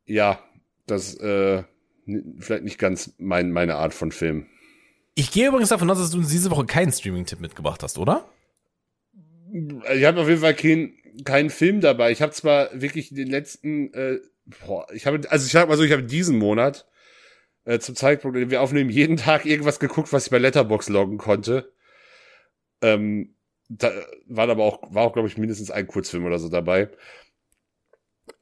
ja, 0.05 0.39
das 0.87 1.13
äh, 1.19 1.63
vielleicht 2.39 2.63
nicht 2.63 2.79
ganz 2.79 3.13
mein, 3.17 3.51
meine 3.51 3.75
Art 3.75 3.93
von 3.93 4.11
Film. 4.11 4.47
Ich 5.15 5.31
gehe 5.31 5.47
übrigens 5.47 5.69
davon 5.69 5.89
aus, 5.89 5.99
dass 5.99 6.11
du 6.11 6.17
uns 6.17 6.29
diese 6.29 6.51
Woche 6.51 6.65
keinen 6.65 6.91
Streaming-Tipp 6.91 7.39
mitgebracht 7.39 7.83
hast, 7.83 7.97
oder? 7.97 8.29
Ich 9.93 10.05
habe 10.05 10.21
auf 10.21 10.29
jeden 10.29 10.41
Fall 10.41 10.55
keinen 10.55 10.93
keinen 11.23 11.49
Film 11.49 11.81
dabei. 11.81 12.11
Ich 12.11 12.21
habe 12.21 12.31
zwar 12.31 12.69
wirklich 12.73 13.13
den 13.13 13.27
letzten, 13.27 13.93
äh, 13.93 14.19
boah, 14.65 14.87
ich 14.93 15.05
habe, 15.05 15.19
also 15.29 15.45
ich 15.45 15.51
sag 15.51 15.67
mal 15.67 15.77
so, 15.77 15.83
ich 15.83 15.91
habe 15.91 16.03
diesen 16.03 16.37
Monat 16.37 16.87
äh, 17.65 17.79
zum 17.79 17.95
Zeitpunkt, 17.95 18.37
den 18.37 18.49
wir 18.49 18.61
aufnehmen, 18.61 18.89
jeden 18.89 19.17
Tag 19.17 19.45
irgendwas 19.45 19.79
geguckt, 19.79 20.11
was 20.13 20.25
ich 20.25 20.31
bei 20.31 20.37
Letterbox 20.37 20.89
loggen 20.89 21.17
konnte. 21.17 21.73
Ähm, 22.81 23.35
da 23.69 23.91
war 24.27 24.49
aber 24.49 24.63
auch, 24.63 24.93
war 24.93 25.03
auch, 25.03 25.13
glaube 25.13 25.27
ich, 25.27 25.37
mindestens 25.37 25.71
ein 25.71 25.87
Kurzfilm 25.87 26.25
oder 26.25 26.39
so 26.39 26.49
dabei. 26.49 26.89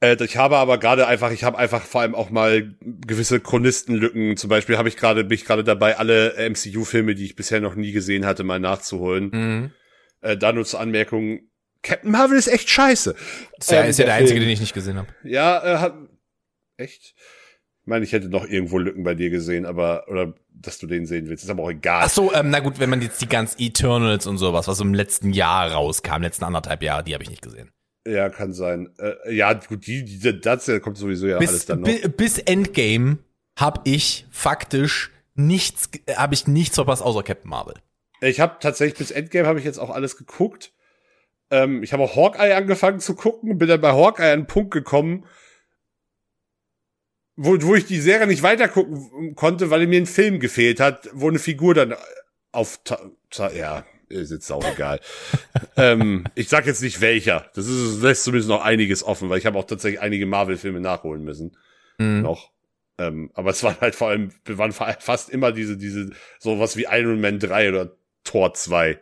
Äh, 0.00 0.22
ich 0.24 0.36
habe 0.36 0.56
aber 0.56 0.78
gerade 0.78 1.06
einfach, 1.06 1.30
ich 1.30 1.44
habe 1.44 1.58
einfach 1.58 1.82
vor 1.82 2.02
allem 2.02 2.14
auch 2.14 2.30
mal 2.30 2.74
gewisse 2.80 3.40
Chronistenlücken. 3.40 4.36
Zum 4.36 4.48
Beispiel 4.50 4.78
habe 4.78 4.88
ich 4.88 4.96
gerade, 4.96 5.24
bin 5.24 5.34
ich 5.34 5.44
gerade 5.44 5.64
dabei, 5.64 5.98
alle 5.98 6.34
MCU-Filme, 6.50 7.14
die 7.14 7.24
ich 7.24 7.36
bisher 7.36 7.60
noch 7.60 7.74
nie 7.74 7.92
gesehen 7.92 8.26
hatte, 8.26 8.44
mal 8.44 8.60
nachzuholen. 8.60 9.30
Mhm. 9.32 9.70
Äh, 10.22 10.36
da 10.36 10.52
nur 10.52 10.64
zur 10.64 10.80
Anmerkung, 10.80 11.40
Captain 11.82 12.10
Marvel 12.10 12.38
ist 12.38 12.48
echt 12.48 12.68
scheiße. 12.68 13.14
Ist 13.58 13.70
ja, 13.70 13.82
Ähm, 13.82 13.90
ist 13.90 13.98
ja 13.98 14.04
der 14.04 14.14
der 14.14 14.22
einzige, 14.22 14.40
den 14.40 14.50
ich 14.50 14.60
nicht 14.60 14.74
gesehen 14.74 14.96
habe. 14.98 15.08
Ja, 15.24 15.62
äh, 15.64 15.78
hat, 15.78 15.94
echt? 16.76 17.14
Ich 17.82 17.86
meine, 17.86 18.04
ich 18.04 18.12
hätte 18.12 18.28
noch 18.28 18.46
irgendwo 18.46 18.78
Lücken 18.78 19.02
bei 19.02 19.14
dir 19.14 19.30
gesehen, 19.30 19.64
aber, 19.64 20.04
oder, 20.08 20.34
dass 20.52 20.78
du 20.78 20.86
den 20.86 21.06
sehen 21.06 21.28
willst, 21.28 21.44
ist 21.44 21.50
aber 21.50 21.62
auch 21.62 21.70
egal. 21.70 22.02
Ach 22.04 22.10
so, 22.10 22.32
ähm, 22.34 22.50
na 22.50 22.60
gut, 22.60 22.78
wenn 22.78 22.90
man 22.90 23.00
jetzt 23.00 23.22
die 23.22 23.28
ganz 23.28 23.56
Eternals 23.58 24.26
und 24.26 24.36
sowas, 24.36 24.68
was 24.68 24.80
im 24.80 24.92
letzten 24.92 25.32
Jahr 25.32 25.72
rauskam, 25.72 26.20
letzten 26.20 26.44
anderthalb 26.44 26.82
Jahre, 26.82 27.02
die 27.02 27.14
habe 27.14 27.24
ich 27.24 27.30
nicht 27.30 27.42
gesehen. 27.42 27.72
Ja, 28.06 28.30
kann 28.30 28.52
sein. 28.52 28.94
Äh, 28.98 29.34
ja, 29.34 29.52
gut, 29.52 29.86
die, 29.86 30.04
die, 30.04 30.40
das 30.40 30.68
äh, 30.68 30.80
kommt 30.80 30.96
sowieso 30.96 31.26
ja 31.26 31.36
alles 31.36 31.52
Bis, 31.52 31.66
dann 31.66 31.80
noch. 31.80 31.88
bi- 31.88 32.08
bis 32.08 32.38
Endgame 32.38 33.18
habe 33.58 33.82
ich 33.84 34.26
faktisch 34.30 35.10
nichts, 35.34 35.90
habe 36.16 36.34
ich 36.34 36.46
nichts 36.46 36.76
verpasst 36.76 37.02
außer 37.02 37.22
Captain 37.22 37.50
Marvel. 37.50 37.74
Ich 38.22 38.40
habe 38.40 38.56
tatsächlich 38.60 38.98
bis 38.98 39.10
Endgame 39.10 39.46
habe 39.46 39.58
ich 39.58 39.64
jetzt 39.64 39.78
auch 39.78 39.90
alles 39.90 40.16
geguckt. 40.16 40.72
Ähm, 41.50 41.82
ich 41.82 41.92
habe 41.92 42.02
auch 42.02 42.16
Hawkeye 42.16 42.54
angefangen 42.54 43.00
zu 43.00 43.14
gucken, 43.14 43.58
bin 43.58 43.68
dann 43.68 43.80
bei 43.80 43.92
Hawkeye 43.92 44.24
an 44.32 44.32
einen 44.40 44.46
Punkt 44.46 44.70
gekommen, 44.70 45.26
wo, 47.36 47.56
wo 47.62 47.74
ich 47.74 47.86
die 47.86 48.00
Serie 48.00 48.26
nicht 48.26 48.42
weitergucken 48.42 49.34
konnte, 49.34 49.70
weil 49.70 49.86
mir 49.86 50.00
ein 50.00 50.06
Film 50.06 50.40
gefehlt 50.40 50.80
hat, 50.80 51.08
wo 51.12 51.28
eine 51.28 51.38
Figur 51.38 51.74
dann 51.74 51.94
auf 52.52 52.80
ja, 53.54 53.84
ist 54.10 54.30
jetzt 54.30 54.50
auch 54.50 54.64
egal. 54.74 55.00
ähm, 55.76 56.24
ich 56.34 56.48
sag 56.48 56.66
jetzt 56.66 56.82
nicht 56.82 57.00
welcher. 57.00 57.50
Das 57.54 57.66
ist 57.66 58.02
lässt 58.02 58.24
zumindest 58.24 58.48
noch 58.50 58.62
einiges 58.62 59.02
offen, 59.02 59.28
weil 59.30 59.38
ich 59.38 59.46
habe 59.46 59.58
auch 59.58 59.64
tatsächlich 59.64 60.00
einige 60.00 60.26
Marvel-Filme 60.26 60.80
nachholen 60.80 61.24
müssen 61.24 61.56
Mhm. 61.98 62.22
noch. 62.22 62.50
Ähm, 62.98 63.30
aber 63.34 63.50
es 63.50 63.62
waren 63.62 63.76
halt 63.80 63.94
vor 63.94 64.08
allem, 64.08 64.30
wir 64.44 64.58
waren 64.58 64.72
fa- 64.72 64.96
fast 65.00 65.30
immer 65.30 65.52
diese, 65.52 65.76
diese, 65.78 66.10
sowas 66.38 66.76
wie 66.76 66.86
Iron 66.90 67.20
Man 67.20 67.38
3 67.38 67.70
oder 67.70 67.92
Tor 68.24 68.52
2. 68.52 69.00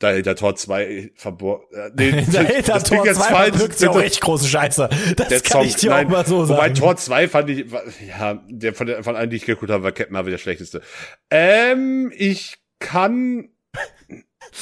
Da 0.00 0.10
hinter 0.12 0.36
Tor 0.36 0.54
2 0.54 1.10
verborgen. 1.16 1.64
Äh, 1.76 1.90
nee, 1.96 2.24
Dahinter 2.32 2.62
das 2.74 2.84
Tor 2.84 3.02
klingt 3.02 3.06
jetzt 3.06 3.16
2 3.28 3.34
falsch. 3.34 3.56
verbirgt 3.56 3.80
ja 3.80 3.90
auch 3.90 3.94
Der- 3.96 4.04
echt 4.04 4.20
große 4.20 4.46
Scheiße. 4.48 4.88
Das 5.16 5.28
der 5.28 5.40
kann 5.40 5.52
Song, 5.62 5.64
ich 5.64 5.74
dir 5.76 5.90
nein, 5.90 6.06
auch 6.06 6.10
mal 6.10 6.26
so 6.26 6.48
Wobei 6.48 6.56
sagen. 6.68 6.74
Tor 6.74 6.96
2 6.96 7.28
fand 7.28 7.50
ich, 7.50 7.66
ja, 8.06 8.40
der 8.48 8.74
von, 8.74 8.86
der, 8.86 9.02
von 9.02 9.16
allen, 9.16 9.28
die 9.30 9.36
ich 9.36 9.44
geguckt 9.44 9.72
habe, 9.72 9.82
war 9.82 9.90
Captain 9.92 10.12
Marvel 10.12 10.30
der 10.30 10.38
schlechteste. 10.38 10.82
Ähm, 11.30 12.12
ich 12.16 12.58
kann, 12.78 13.48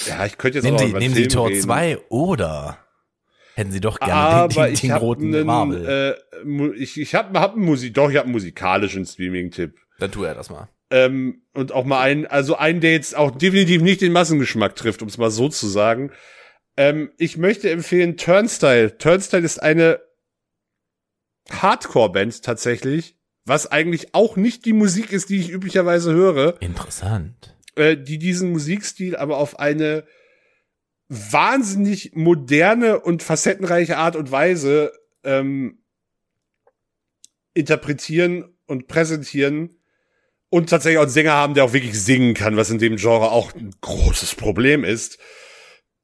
ja, 0.07 0.27
ich 0.27 0.39
könnte 0.39 0.59
jetzt 0.59 0.65
nehmen 0.65 0.77
auch 0.77 0.81
Sie, 0.81 0.93
nehmen 0.93 1.15
Sie 1.15 1.29
Tor 1.29 1.49
reden. 1.49 1.63
2 1.63 1.99
oder 2.09 2.79
hätten 3.55 3.73
Sie 3.73 3.81
doch 3.81 3.99
gerne 3.99 4.13
aber 4.13 4.49
den, 4.49 4.65
den, 4.65 4.75
ich 4.75 4.81
den 4.81 4.93
roten 4.93 5.35
einen, 5.35 5.47
Marvel. 5.47 6.17
äh, 6.45 6.73
ich, 6.77 7.01
ich 7.01 7.15
habe 7.15 7.39
hab 7.41 7.55
einen 7.55 7.65
Musik, 7.65 7.95
doch, 7.95 8.11
ich 8.11 8.17
habe 8.17 8.25
einen 8.27 8.33
musikalischen 8.33 9.07
Streaming-Tipp. 9.07 9.77
Dann 9.99 10.11
tu 10.13 10.25
er 10.25 10.35
das 10.35 10.51
mal. 10.51 10.69
Ähm, 10.91 11.43
und 11.55 11.73
auch 11.73 11.85
mal 11.85 12.01
einen, 12.01 12.27
also 12.27 12.57
einen, 12.57 12.81
der 12.81 12.93
jetzt 12.93 13.17
auch 13.17 13.31
definitiv 13.31 13.83
nicht 13.83 14.01
den 14.01 14.13
Massengeschmack 14.13 14.77
trifft, 14.77 15.03
um 15.03 15.09
es 15.09 15.19
mal 15.19 15.31
so 15.31 15.49
zu 15.49 15.67
sagen. 15.67 16.13
Ähm, 16.77 17.11
ich 17.17 17.39
möchte 17.39 17.71
empfehlen 17.71 18.17
Turnstyle. 18.17 18.97
Turnstyle 18.99 19.43
ist 19.45 19.63
eine 19.63 20.01
Hardcore-Band 21.51 22.43
tatsächlich, 22.43 23.17
was 23.45 23.71
eigentlich 23.71 24.15
auch 24.15 24.37
nicht 24.37 24.65
die 24.65 24.73
Musik 24.73 25.13
ist, 25.13 25.31
die 25.31 25.39
ich 25.39 25.51
üblicherweise 25.51 26.13
höre, 26.13 26.61
Interessant. 26.61 27.56
Äh, 27.77 27.97
die 27.97 28.19
diesen 28.19 28.51
Musikstil 28.51 29.17
aber 29.17 29.39
auf 29.39 29.59
eine 29.59 30.05
wahnsinnig 31.09 32.13
moderne 32.15 33.01
und 33.01 33.23
facettenreiche 33.23 33.97
Art 33.97 34.17
und 34.17 34.33
Weise 34.33 34.93
ähm, 35.23 35.83
interpretieren 37.55 38.57
und 38.67 38.89
präsentieren 38.89 39.81
und 40.49 40.71
tatsächlich 40.71 40.99
auch 40.99 41.03
einen 41.03 41.11
Sänger 41.11 41.33
haben, 41.33 41.55
der 41.55 41.65
auch 41.65 41.73
wirklich 41.73 42.01
singen 42.03 42.35
kann, 42.35 42.57
was 42.57 42.71
in 42.71 42.79
dem 42.79 42.97
Genre 42.97 43.31
auch 43.31 43.55
ein 43.55 43.75
großes 43.81 44.35
Problem 44.35 44.85
ist. 44.85 45.19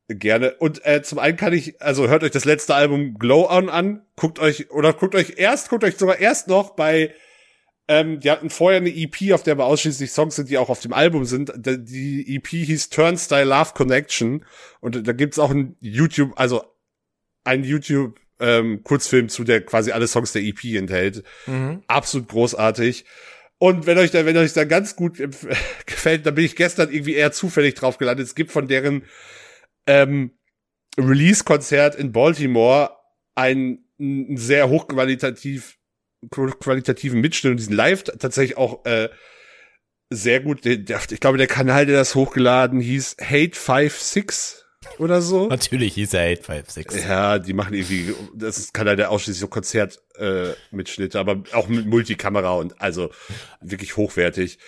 Gerne. 0.09 0.55
Und 0.55 0.85
äh, 0.85 1.03
zum 1.03 1.19
einen 1.19 1.37
kann 1.37 1.53
ich, 1.53 1.81
also 1.81 2.09
hört 2.09 2.23
euch 2.23 2.33
das 2.33 2.45
letzte 2.45 2.75
Album 2.75 3.19
Glow 3.19 3.49
On 3.49 3.69
an, 3.69 4.05
guckt 4.17 4.39
euch, 4.39 4.71
oder 4.71 4.93
guckt 4.93 5.15
euch 5.15 5.35
erst, 5.37 5.69
guckt 5.69 5.85
euch 5.85 5.97
sogar 5.97 6.19
erst 6.19 6.49
noch 6.49 6.77
bei, 6.77 7.15
ähm, 7.89 8.21
die 8.21 8.31
hatten 8.31 8.51
vorher 8.51 8.81
eine 8.81 8.95
EP, 8.95 9.33
auf 9.33 9.43
der 9.43 9.53
aber 9.53 9.67
ausschließlich 9.67 10.11
Songs 10.11 10.37
sind, 10.37 10.49
die 10.49 10.59
auch 10.59 10.69
auf 10.69 10.81
dem 10.81 10.93
Album 10.93 11.25
sind. 11.25 11.53
Die 11.57 12.37
EP 12.37 12.47
hieß 12.47 12.91
Turnstyle 12.91 13.45
Love 13.45 13.73
Connection 13.75 14.45
und 14.81 15.07
da 15.07 15.13
gibt's 15.13 15.39
auch 15.39 15.51
ein 15.51 15.77
YouTube, 15.81 16.33
also 16.37 16.65
ein 17.45 17.65
YouTube 17.65 18.21
ähm, 18.39 18.83
Kurzfilm 18.85 19.29
zu, 19.29 19.45
der 19.45 19.65
quasi 19.65 19.93
alle 19.93 20.07
Songs 20.07 20.33
der 20.33 20.43
EP 20.43 20.65
enthält 20.77 21.25
Mhm. 21.47 21.83
absolut 21.87 22.29
großartig. 22.29 23.05
Und 23.59 23.87
wenn 23.87 23.99
euch 23.99 24.11
da, 24.11 24.27
wenn 24.27 24.37
euch 24.37 24.53
da 24.53 24.65
ganz 24.65 24.97
gut 24.97 25.19
gefällt, 25.87 26.27
dann 26.27 26.35
bin 26.35 26.45
ich 26.45 26.57
gestern 26.57 26.91
irgendwie 26.91 27.15
eher 27.15 27.33
zufällig 27.33 27.75
drauf 27.75 27.99
gelandet. 27.99 28.27
Es 28.27 28.35
gibt 28.35 28.51
von 28.51 28.67
deren 28.67 29.05
ähm, 29.87 30.33
Release-Konzert 30.99 31.95
in 31.95 32.13
Baltimore 32.13 32.91
einen, 33.35 33.89
einen 33.99 34.37
sehr 34.37 34.69
hochqualitativ 34.69 35.79
qualitativen 36.31 37.21
Mitschnitt 37.21 37.53
und 37.53 37.57
diesen 37.59 37.75
Live 37.75 38.05
tatsächlich 38.05 38.57
auch 38.57 38.85
äh, 38.85 39.09
sehr 40.11 40.41
gut. 40.41 40.65
Ich 40.67 41.21
glaube, 41.21 41.39
der 41.39 41.47
Kanal, 41.47 41.87
der 41.87 41.97
das 41.97 42.15
hochgeladen 42.15 42.81
hieß 42.81 43.17
Hate 43.21 43.55
56 43.55 44.63
oder 44.99 45.23
so. 45.23 45.49
Natürlich 45.49 45.95
hieß 45.95 46.15
er 46.15 46.33
856. 46.33 47.05
Ja, 47.09 47.39
die 47.39 47.53
machen 47.53 47.75
irgendwie, 47.75 48.15
das 48.35 48.59
ist 48.59 48.75
Kanal, 48.75 48.97
der 48.97 49.11
ausschließlich 49.11 49.41
so 49.41 49.49
Konzertmitschnitte, 49.49 50.55
äh, 50.59 50.75
Mitschnitte, 50.75 51.19
aber 51.19 51.43
auch 51.53 51.69
mit 51.69 51.87
Multikamera 51.87 52.53
und 52.53 52.81
also 52.81 53.11
wirklich 53.61 53.97
hochwertig. 53.97 54.59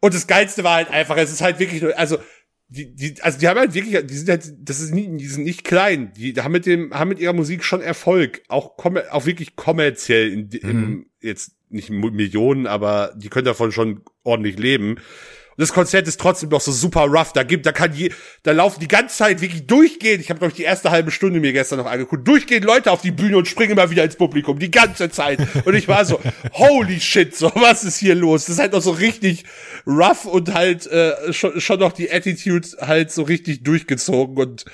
Und 0.00 0.14
das 0.14 0.26
Geilste 0.26 0.62
war 0.62 0.76
halt 0.76 0.90
einfach, 0.90 1.16
es 1.16 1.32
ist 1.32 1.40
halt 1.40 1.58
wirklich 1.58 1.82
nur, 1.82 1.98
also 1.98 2.18
die, 2.68 2.94
die, 2.94 3.22
also 3.22 3.38
die 3.38 3.48
haben 3.48 3.58
halt 3.58 3.74
wirklich, 3.74 4.06
die 4.06 4.14
sind 4.14 4.28
halt, 4.28 4.52
das 4.58 4.80
ist 4.80 4.92
nie, 4.92 5.16
die 5.16 5.26
sind 5.26 5.44
nicht 5.44 5.64
klein, 5.64 6.12
die 6.16 6.34
haben 6.34 6.52
mit 6.52 6.66
dem, 6.66 6.92
haben 6.92 7.08
mit 7.08 7.20
ihrer 7.20 7.32
Musik 7.32 7.62
schon 7.62 7.80
Erfolg, 7.80 8.42
auch 8.48 8.76
kommer, 8.76 9.04
auch 9.12 9.26
wirklich 9.26 9.54
kommerziell, 9.56 10.32
in, 10.32 10.50
im, 10.50 11.06
jetzt 11.20 11.52
nicht 11.68 11.90
Millionen, 11.90 12.66
aber 12.66 13.14
die 13.16 13.28
können 13.28 13.44
davon 13.44 13.72
schon 13.72 14.02
ordentlich 14.22 14.58
leben. 14.58 14.96
Das 15.56 15.72
Konzert 15.72 16.06
ist 16.06 16.20
trotzdem 16.20 16.50
noch 16.50 16.60
so 16.60 16.72
super 16.72 17.02
rough. 17.02 17.32
Da 17.32 17.42
gibt, 17.42 17.66
da 17.66 17.72
kann 17.72 17.92
je, 17.94 18.10
da 18.42 18.52
laufen 18.52 18.80
die 18.80 18.88
ganze 18.88 19.16
Zeit 19.16 19.40
wirklich 19.40 19.66
durchgehend. 19.66 20.20
Ich 20.20 20.30
habe 20.30 20.38
glaube 20.38 20.50
ich 20.50 20.56
die 20.56 20.64
erste 20.64 20.90
halbe 20.90 21.10
Stunde 21.10 21.40
mir 21.40 21.52
gestern 21.52 21.78
noch 21.78 21.86
angeguckt. 21.86 22.26
Durchgehend 22.26 22.64
Leute 22.64 22.90
auf 22.90 23.02
die 23.02 23.10
Bühne 23.10 23.38
und 23.38 23.48
springen 23.48 23.72
immer 23.72 23.90
wieder 23.90 24.04
ins 24.04 24.16
Publikum 24.16 24.58
die 24.58 24.70
ganze 24.70 25.10
Zeit. 25.10 25.38
Und 25.64 25.74
ich 25.74 25.88
war 25.88 26.04
so, 26.04 26.20
holy 26.52 27.00
shit, 27.00 27.34
so 27.34 27.50
was 27.54 27.84
ist 27.84 27.96
hier 27.96 28.14
los? 28.14 28.46
Das 28.46 28.54
ist 28.54 28.60
halt 28.60 28.72
noch 28.72 28.82
so 28.82 28.92
richtig 28.92 29.44
rough 29.86 30.26
und 30.26 30.52
halt 30.52 30.86
äh, 30.86 31.32
schon, 31.32 31.60
schon 31.60 31.80
noch 31.80 31.92
die 31.92 32.12
Attitude 32.12 32.68
halt 32.80 33.10
so 33.10 33.22
richtig 33.22 33.62
durchgezogen 33.62 34.36
und 34.36 34.64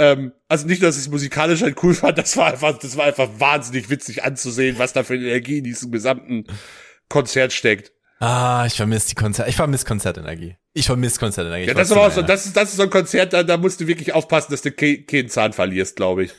ähm, 0.00 0.32
also 0.48 0.66
nicht, 0.66 0.82
dass 0.82 0.96
ich 0.96 1.02
es 1.02 1.10
musikalisch 1.10 1.60
halt 1.60 1.76
cool 1.82 1.92
fand, 1.92 2.16
das 2.16 2.34
war 2.38 2.46
einfach, 2.46 2.78
das 2.78 2.96
war 2.96 3.04
einfach 3.04 3.28
wahnsinnig 3.38 3.90
witzig 3.90 4.24
anzusehen, 4.24 4.78
was 4.78 4.94
da 4.94 5.02
für 5.02 5.14
eine 5.14 5.26
Energie 5.26 5.58
in 5.58 5.64
diesem 5.64 5.92
gesamten 5.92 6.44
Konzert 7.10 7.52
steckt. 7.52 7.92
Ah, 8.22 8.64
ich 8.66 8.74
vermisse 8.74 9.08
die 9.08 9.14
Konzert, 9.14 9.48
ich 9.48 9.56
vermisse 9.56 9.86
Konzertenergie. 9.86 10.56
Ich 10.74 10.84
vermisse 10.84 11.18
Konzertenergie. 11.18 11.68
Ja, 11.68 11.72
das 11.74 11.88
ist 11.88 11.92
aber 11.92 12.06
auch 12.06 12.12
so, 12.12 12.20
das 12.20 12.44
ist, 12.44 12.54
das 12.54 12.68
ist 12.68 12.76
so 12.76 12.82
ein 12.82 12.90
Konzert, 12.90 13.32
da, 13.32 13.42
da 13.42 13.56
musst 13.56 13.80
du 13.80 13.86
wirklich 13.86 14.12
aufpassen, 14.12 14.52
dass 14.52 14.60
du 14.60 14.70
ke 14.70 15.02
keinen 15.04 15.30
Zahn 15.30 15.54
verlierst, 15.54 15.96
glaube 15.96 16.24
ich. 16.24 16.32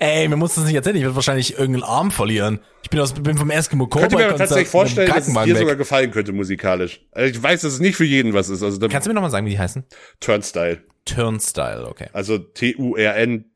Ey, 0.00 0.26
mir 0.26 0.34
muss 0.34 0.56
das 0.56 0.64
nicht 0.64 0.74
erzählen, 0.74 0.96
ich 0.96 1.02
werde 1.02 1.14
wahrscheinlich 1.14 1.52
irgendeinen 1.52 1.84
Arm 1.84 2.10
verlieren. 2.10 2.58
Ich 2.82 2.90
bin 2.90 2.98
aus, 2.98 3.14
bin 3.14 3.38
vom 3.38 3.50
Eskimo 3.50 3.86
Cowboy 3.86 4.08
Könnte 4.08 4.16
mir 4.16 4.34
tatsächlich 4.34 4.66
vorstellen, 4.66 5.08
dass 5.08 5.28
es 5.28 5.32
dir 5.32 5.46
weg. 5.46 5.58
sogar 5.58 5.76
gefallen 5.76 6.10
könnte 6.10 6.32
musikalisch. 6.32 7.06
Also 7.12 7.30
ich 7.30 7.40
weiß, 7.40 7.60
dass 7.60 7.74
es 7.74 7.78
nicht 7.78 7.94
für 7.94 8.04
jeden 8.04 8.34
was 8.34 8.48
ist. 8.48 8.64
Also 8.64 8.80
Kannst 8.88 9.06
du 9.06 9.10
mir 9.10 9.14
nochmal 9.14 9.30
sagen, 9.30 9.46
wie 9.46 9.50
die 9.50 9.58
heißen? 9.60 9.84
Turnstyle. 10.18 10.82
Turnstyle, 11.04 11.86
okay. 11.86 12.08
Also 12.12 12.38
T-U-R-N-S-T-I-L-E. 12.38 13.46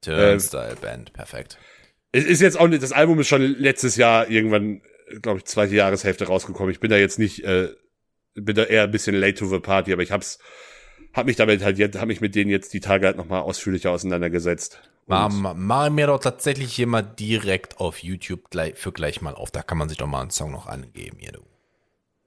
Turnstyle 0.00 0.76
Band, 0.80 1.12
perfekt. 1.12 1.58
Es 2.12 2.24
ist 2.24 2.40
jetzt 2.40 2.58
auch 2.58 2.68
nicht, 2.68 2.82
das 2.82 2.92
Album 2.92 3.18
ist 3.20 3.28
schon 3.28 3.42
letztes 3.42 3.96
Jahr 3.96 4.28
irgendwann, 4.28 4.80
glaube 5.22 5.38
ich, 5.38 5.44
zweite 5.44 5.74
Jahreshälfte 5.74 6.26
rausgekommen. 6.26 6.70
Ich 6.72 6.80
bin 6.80 6.90
da 6.90 6.96
jetzt 6.96 7.18
nicht, 7.18 7.44
äh, 7.44 7.68
bin 8.34 8.56
da 8.56 8.64
eher 8.64 8.84
ein 8.84 8.90
bisschen 8.90 9.14
late 9.14 9.34
to 9.34 9.46
the 9.46 9.60
party, 9.60 9.92
aber 9.92 10.02
ich 10.02 10.12
hab's, 10.12 10.38
hab 11.12 11.26
mich 11.26 11.36
damit 11.36 11.62
halt 11.62 11.78
jetzt, 11.78 11.98
hab 11.98 12.08
mich 12.08 12.20
mit 12.20 12.34
denen 12.34 12.50
jetzt 12.50 12.72
die 12.72 12.80
Tage 12.80 13.06
halt 13.06 13.16
nochmal 13.16 13.40
ausführlicher 13.40 13.90
auseinandergesetzt. 13.90 14.80
Mach, 15.06 15.30
mach 15.30 15.88
mir 15.90 16.06
doch 16.06 16.20
tatsächlich 16.20 16.74
hier 16.74 16.86
mal 16.86 17.02
direkt 17.02 17.80
auf 17.80 18.02
YouTube 18.02 18.50
gleich, 18.50 18.76
für 18.76 18.92
gleich 18.92 19.22
mal 19.22 19.34
auf. 19.34 19.50
Da 19.50 19.62
kann 19.62 19.78
man 19.78 19.88
sich 19.88 19.96
doch 19.96 20.06
mal 20.06 20.20
einen 20.20 20.30
Song 20.30 20.52
noch 20.52 20.66
angeben, 20.66 21.16
hier 21.18 21.32
du. 21.32 21.42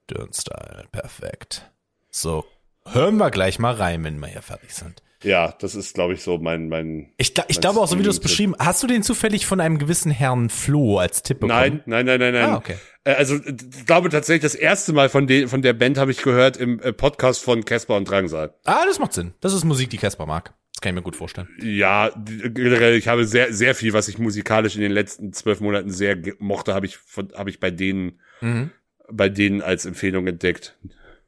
Turnstyle, 0.08 0.86
perfekt. 0.90 1.70
So, 2.10 2.44
hören 2.84 3.18
wir 3.18 3.30
gleich 3.30 3.60
mal 3.60 3.74
rein, 3.74 4.02
wenn 4.02 4.18
wir 4.18 4.26
hier 4.26 4.42
fertig 4.42 4.74
sind. 4.74 5.02
Ja, 5.22 5.54
das 5.60 5.74
ist, 5.74 5.94
glaube 5.94 6.14
ich, 6.14 6.22
so 6.22 6.38
mein, 6.38 6.68
mein. 6.68 7.12
Ich, 7.16 7.30
ich 7.30 7.36
Mein 7.36 7.60
glaube 7.60 7.80
auch, 7.80 7.86
so 7.88 7.98
wie 7.98 8.02
du 8.02 8.10
es 8.10 8.20
beschrieben 8.20 8.54
hast, 8.58 8.82
du 8.82 8.86
den 8.86 9.02
zufällig 9.02 9.46
von 9.46 9.60
einem 9.60 9.78
gewissen 9.78 10.10
Herrn 10.10 10.48
Flo 10.50 10.98
als 10.98 11.22
Tipp 11.22 11.40
bekommen? 11.40 11.82
Nein, 11.86 12.06
nein, 12.06 12.06
nein, 12.06 12.18
nein, 12.20 12.32
nein. 12.34 12.50
Ah, 12.50 12.56
okay. 12.56 12.76
Äh, 13.04 13.14
Also, 13.14 13.36
ich 13.36 13.86
glaube 13.86 14.08
tatsächlich, 14.08 14.42
das 14.42 14.54
erste 14.54 14.92
Mal 14.92 15.08
von, 15.08 15.26
de 15.26 15.46
von 15.46 15.62
der 15.62 15.72
Band 15.74 15.98
habe 15.98 16.10
ich 16.10 16.22
gehört 16.22 16.56
im 16.56 16.80
äh, 16.80 16.92
Podcast 16.92 17.42
von 17.44 17.64
Casper 17.64 17.96
und 17.96 18.08
Drangsal. 18.10 18.54
Ah, 18.64 18.84
das 18.86 18.98
macht 18.98 19.12
Sinn. 19.12 19.34
Das 19.40 19.52
ist 19.52 19.64
Musik, 19.64 19.90
die 19.90 19.98
Casper 19.98 20.26
mag. 20.26 20.54
Das 20.74 20.80
kann 20.80 20.90
ich 20.90 20.94
mir 20.96 21.02
gut 21.02 21.16
vorstellen. 21.16 21.48
Ja, 21.62 22.10
generell, 22.16 22.94
ich 22.96 23.06
habe 23.08 23.24
sehr, 23.26 23.52
sehr 23.52 23.74
viel, 23.74 23.92
was 23.92 24.08
ich 24.08 24.18
musikalisch 24.18 24.74
in 24.74 24.80
den 24.80 24.92
letzten 24.92 25.32
zwölf 25.32 25.60
Monaten 25.60 25.90
sehr 25.90 26.16
mochte, 26.38 26.74
habe 26.74 26.86
ich 26.86 26.96
von, 26.96 27.30
habe 27.36 27.50
ich 27.50 27.60
bei 27.60 27.70
denen, 27.70 28.18
Mhm. 28.40 28.70
bei 29.10 29.28
denen 29.28 29.62
als 29.62 29.84
Empfehlung 29.86 30.26
entdeckt. 30.26 30.76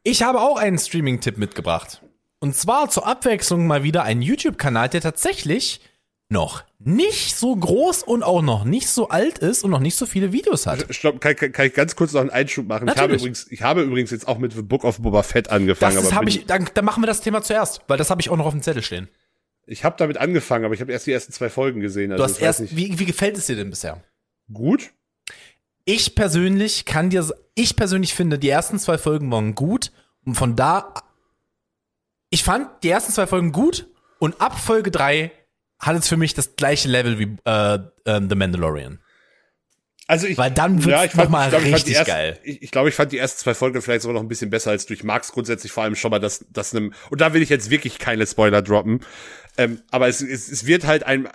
Ich 0.02 0.22
habe 0.22 0.40
auch 0.40 0.56
einen 0.58 0.78
Streaming-Tipp 0.78 1.38
mitgebracht. 1.38 2.02
Und 2.44 2.54
zwar 2.54 2.90
zur 2.90 3.06
Abwechslung 3.06 3.66
mal 3.66 3.84
wieder 3.84 4.02
einen 4.02 4.20
YouTube-Kanal, 4.20 4.90
der 4.90 5.00
tatsächlich 5.00 5.80
noch 6.28 6.62
nicht 6.78 7.36
so 7.36 7.56
groß 7.56 8.02
und 8.02 8.22
auch 8.22 8.42
noch 8.42 8.64
nicht 8.64 8.86
so 8.88 9.08
alt 9.08 9.38
ist 9.38 9.64
und 9.64 9.70
noch 9.70 9.80
nicht 9.80 9.94
so 9.96 10.04
viele 10.04 10.30
Videos 10.30 10.66
hat. 10.66 10.94
Stopp, 10.94 11.22
kann, 11.22 11.34
kann, 11.36 11.52
kann 11.52 11.68
ich 11.68 11.72
ganz 11.72 11.96
kurz 11.96 12.12
noch 12.12 12.20
einen 12.20 12.28
Einschub 12.28 12.66
machen? 12.66 12.86
Ich 12.86 12.98
habe 12.98 13.14
übrigens, 13.14 13.50
ich 13.50 13.62
habe 13.62 13.80
übrigens 13.80 14.10
jetzt 14.10 14.28
auch 14.28 14.36
mit 14.36 14.52
The 14.52 14.60
Book 14.60 14.84
of 14.84 15.00
Boba 15.00 15.22
Fett 15.22 15.48
angefangen. 15.48 15.96
Das 15.96 16.08
aber 16.08 16.16
habe 16.16 16.28
ich, 16.28 16.44
dann, 16.44 16.68
dann 16.74 16.84
machen 16.84 17.02
wir 17.02 17.06
das 17.06 17.22
Thema 17.22 17.40
zuerst, 17.40 17.80
weil 17.88 17.96
das 17.96 18.10
habe 18.10 18.20
ich 18.20 18.28
auch 18.28 18.36
noch 18.36 18.44
auf 18.44 18.52
dem 18.52 18.60
Zettel 18.60 18.82
stehen. 18.82 19.08
Ich 19.64 19.82
habe 19.82 19.96
damit 19.98 20.18
angefangen, 20.18 20.66
aber 20.66 20.74
ich 20.74 20.82
habe 20.82 20.92
erst 20.92 21.06
die 21.06 21.12
ersten 21.12 21.32
zwei 21.32 21.48
Folgen 21.48 21.80
gesehen. 21.80 22.10
Du 22.10 22.16
Also 22.16 22.24
hast 22.24 22.36
ich 22.36 22.46
weiß 22.46 22.60
erst, 22.60 22.76
wie, 22.76 22.98
wie 22.98 23.06
gefällt 23.06 23.38
es 23.38 23.46
dir 23.46 23.56
denn 23.56 23.70
bisher? 23.70 24.04
gut. 24.52 24.90
Ich 25.86 26.14
persönlich 26.14 26.84
kann 26.84 27.08
dir, 27.08 27.26
ich 27.54 27.74
persönlich 27.74 28.12
finde, 28.12 28.38
die 28.38 28.50
ersten 28.50 28.78
zwei 28.78 28.98
Folgen 28.98 29.32
waren 29.32 29.54
gut 29.54 29.92
und 30.26 30.34
von 30.34 30.56
da, 30.56 30.92
ich 32.34 32.42
fand 32.42 32.68
die 32.82 32.90
ersten 32.90 33.12
zwei 33.12 33.26
Folgen 33.28 33.52
gut 33.52 33.86
und 34.18 34.40
ab 34.40 34.58
Folge 34.58 34.90
drei 34.90 35.30
hat 35.78 35.96
es 35.96 36.08
für 36.08 36.16
mich 36.16 36.34
das 36.34 36.56
gleiche 36.56 36.88
Level 36.88 37.18
wie 37.20 37.36
äh, 37.44 37.78
ähm, 38.06 38.28
The 38.28 38.34
Mandalorian. 38.34 39.00
Also 40.06 40.26
ich, 40.26 40.36
Weil 40.36 40.50
dann 40.50 40.84
wird's 40.84 41.04
ich 41.04 41.10
fand- 41.12 41.30
mal 41.30 41.44
ich 41.46 41.50
glaub, 41.50 41.62
ich 41.64 41.74
richtig 41.74 41.94
ersten- 41.94 42.10
geil. 42.10 42.40
Ich, 42.42 42.60
ich 42.62 42.70
glaube, 42.72 42.88
ich 42.88 42.94
fand 42.96 43.12
die 43.12 43.18
ersten 43.18 43.38
zwei 43.40 43.54
Folgen 43.54 43.80
vielleicht 43.80 44.02
sogar 44.02 44.14
noch 44.14 44.20
ein 44.20 44.28
bisschen 44.28 44.50
besser 44.50 44.70
als 44.72 44.84
durch 44.86 45.04
Marx 45.04 45.30
grundsätzlich 45.32 45.70
vor 45.72 45.84
allem 45.84 45.94
schon 45.94 46.10
mal 46.10 46.18
das, 46.18 46.44
das 46.50 46.74
einem, 46.74 46.92
und 47.10 47.20
da 47.20 47.32
will 47.32 47.40
ich 47.40 47.48
jetzt 47.48 47.70
wirklich 47.70 47.98
keine 47.98 48.26
Spoiler 48.26 48.60
droppen, 48.62 49.00
ähm, 49.56 49.80
aber 49.92 50.08
es, 50.08 50.20
es, 50.20 50.50
es 50.50 50.66
wird 50.66 50.84
halt 50.86 51.04
ein, 51.04 51.28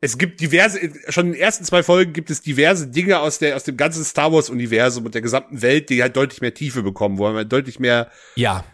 es 0.00 0.18
gibt 0.18 0.40
diverse, 0.40 0.78
schon 1.08 1.26
in 1.26 1.32
den 1.32 1.40
ersten 1.40 1.64
zwei 1.64 1.82
Folgen 1.82 2.12
gibt 2.12 2.30
es 2.30 2.42
diverse 2.42 2.86
Dinge 2.86 3.18
aus 3.18 3.38
der, 3.40 3.56
aus 3.56 3.64
dem 3.64 3.76
ganzen 3.76 4.04
Star 4.04 4.32
Wars 4.32 4.50
Universum 4.50 5.04
und 5.04 5.14
der 5.14 5.22
gesamten 5.22 5.62
Welt, 5.62 5.90
die 5.90 6.00
halt 6.02 6.16
deutlich 6.16 6.40
mehr 6.40 6.54
Tiefe 6.54 6.82
bekommen, 6.82 7.18
wo 7.18 7.28
man 7.30 7.48
deutlich 7.48 7.80
mehr, 7.80 8.10
Ja, 8.36 8.64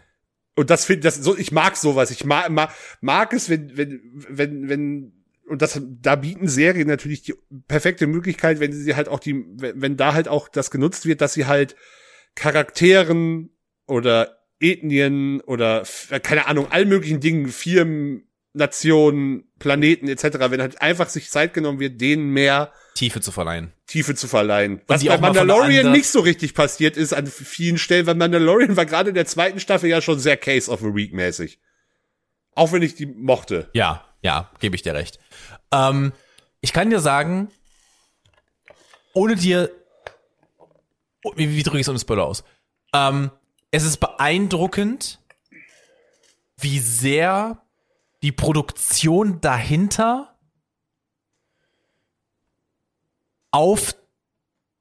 und 0.55 0.71
das 0.71 0.85
finde 0.85 1.03
das 1.03 1.17
so 1.17 1.37
ich 1.37 1.53
mag 1.53 1.77
sowas. 1.77 2.11
Ich 2.11 2.25
mag 2.25 2.51
mag, 2.51 2.75
mag 3.01 3.33
es 3.33 3.49
wenn 3.49 3.77
wenn 3.77 4.01
wenn 4.29 4.69
wenn 4.69 5.13
und 5.49 5.61
das 5.63 5.81
da 6.01 6.17
bieten 6.17 6.49
Serien 6.49 6.89
natürlich 6.89 7.23
die 7.23 7.35
perfekte 7.69 8.07
Möglichkeit 8.07 8.61
wenn 8.61 8.73
sie 8.73 8.95
halt 8.95 9.09
auch 9.09 9.19
die 9.21 9.45
wenn, 9.57 9.81
wenn 9.81 9.97
da 9.97 10.15
halt 10.15 10.29
auch 10.29 10.49
das 10.49 10.71
genutzt 10.71 11.07
wird 11.07 11.21
dass 11.21 11.35
sie 11.35 11.47
halt 11.47 11.75
Charakteren 12.35 13.51
oder 13.87 14.39
Ethnien 14.61 15.41
oder 15.43 15.83
f- 15.83 16.13
keine 16.23 16.47
Ahnung 16.47 16.67
all 16.71 16.85
möglichen 16.87 17.21
Dingen 17.21 17.49
Firmen 17.49 18.29
Nationen 18.55 19.45
Planeten 19.59 20.09
etc 20.09 20.51
wenn 20.51 20.61
halt 20.61 20.83
einfach 20.83 21.09
sich 21.09 21.31
Zeit 21.31 21.55
genommen 21.55 21.81
wird 21.81 22.01
denen 22.01 22.31
mehr 22.31 22.73
Tiefe 22.95 23.21
zu 23.21 23.33
verleihen. 23.33 23.73
Tiefe 23.87 24.15
zu 24.15 24.29
verleihen. 24.29 24.83
Was 24.87 25.01
die 25.01 25.09
bei 25.09 25.19
Mandalorian 25.19 25.93
nicht 25.93 26.09
so 26.09 26.21
richtig 26.21 26.55
passiert 26.55 26.97
ist 26.97 27.13
an 27.13 27.27
vielen 27.27 27.79
Stellen, 27.79 28.07
weil 28.07 28.15
Mandalorian 28.15 28.77
war 28.77 28.87
gerade 28.87 29.11
in 29.11 29.15
der 29.15 29.27
zweiten 29.27 29.61
Staffel 29.61 29.89
ja 29.89 30.01
schon 30.01 30.19
sehr 30.19 30.37
Case 30.37 30.71
of 30.71 30.81
the 30.81 30.95
Week 30.95 31.13
mäßig. 31.13 31.59
Auch 32.55 32.73
wenn 32.73 32.83
ich 32.83 32.95
die 32.95 33.07
mochte. 33.07 33.71
Ja, 33.73 34.05
ja, 34.21 34.51
gebe 34.61 34.77
ich 34.77 34.83
dir 34.83 34.95
recht. 34.95 35.19
Ähm, 35.73 36.13
ich 36.61 36.73
kann 36.73 36.91
dir 36.91 37.01
sagen, 37.01 37.49
ohne 39.15 39.37
dir, 39.37 39.71
oh, 41.25 41.33
wie, 41.37 41.51
wie 41.57 41.63
drücke 41.63 41.79
ich 41.79 41.83
es 41.83 41.89
ohne 41.89 41.99
Spoiler 41.99 42.27
aus? 42.27 42.45
Ähm, 42.95 43.31
es 43.71 43.85
ist 43.85 43.99
beeindruckend, 43.99 45.19
wie 46.59 46.79
sehr 46.79 47.63
die 48.23 48.33
Produktion 48.33 49.41
dahinter 49.41 50.37
auf 53.51 53.95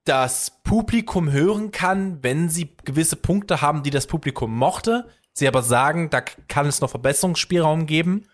das 0.05 0.61
Publikum 0.63 1.31
hören 1.31 1.71
kann, 1.71 2.23
wenn 2.23 2.49
sie 2.49 2.75
gewisse 2.83 3.15
Punkte 3.15 3.61
haben, 3.61 3.83
die 3.83 3.89
das 3.89 4.07
Publikum 4.07 4.55
mochte. 4.55 5.09
Sie 5.33 5.47
aber 5.47 5.63
sagen, 5.63 6.09
da 6.09 6.21
kann 6.21 6.65
es 6.65 6.81
noch 6.81 6.89
Verbesserungsspielraum 6.89 7.85
geben. 7.85 8.27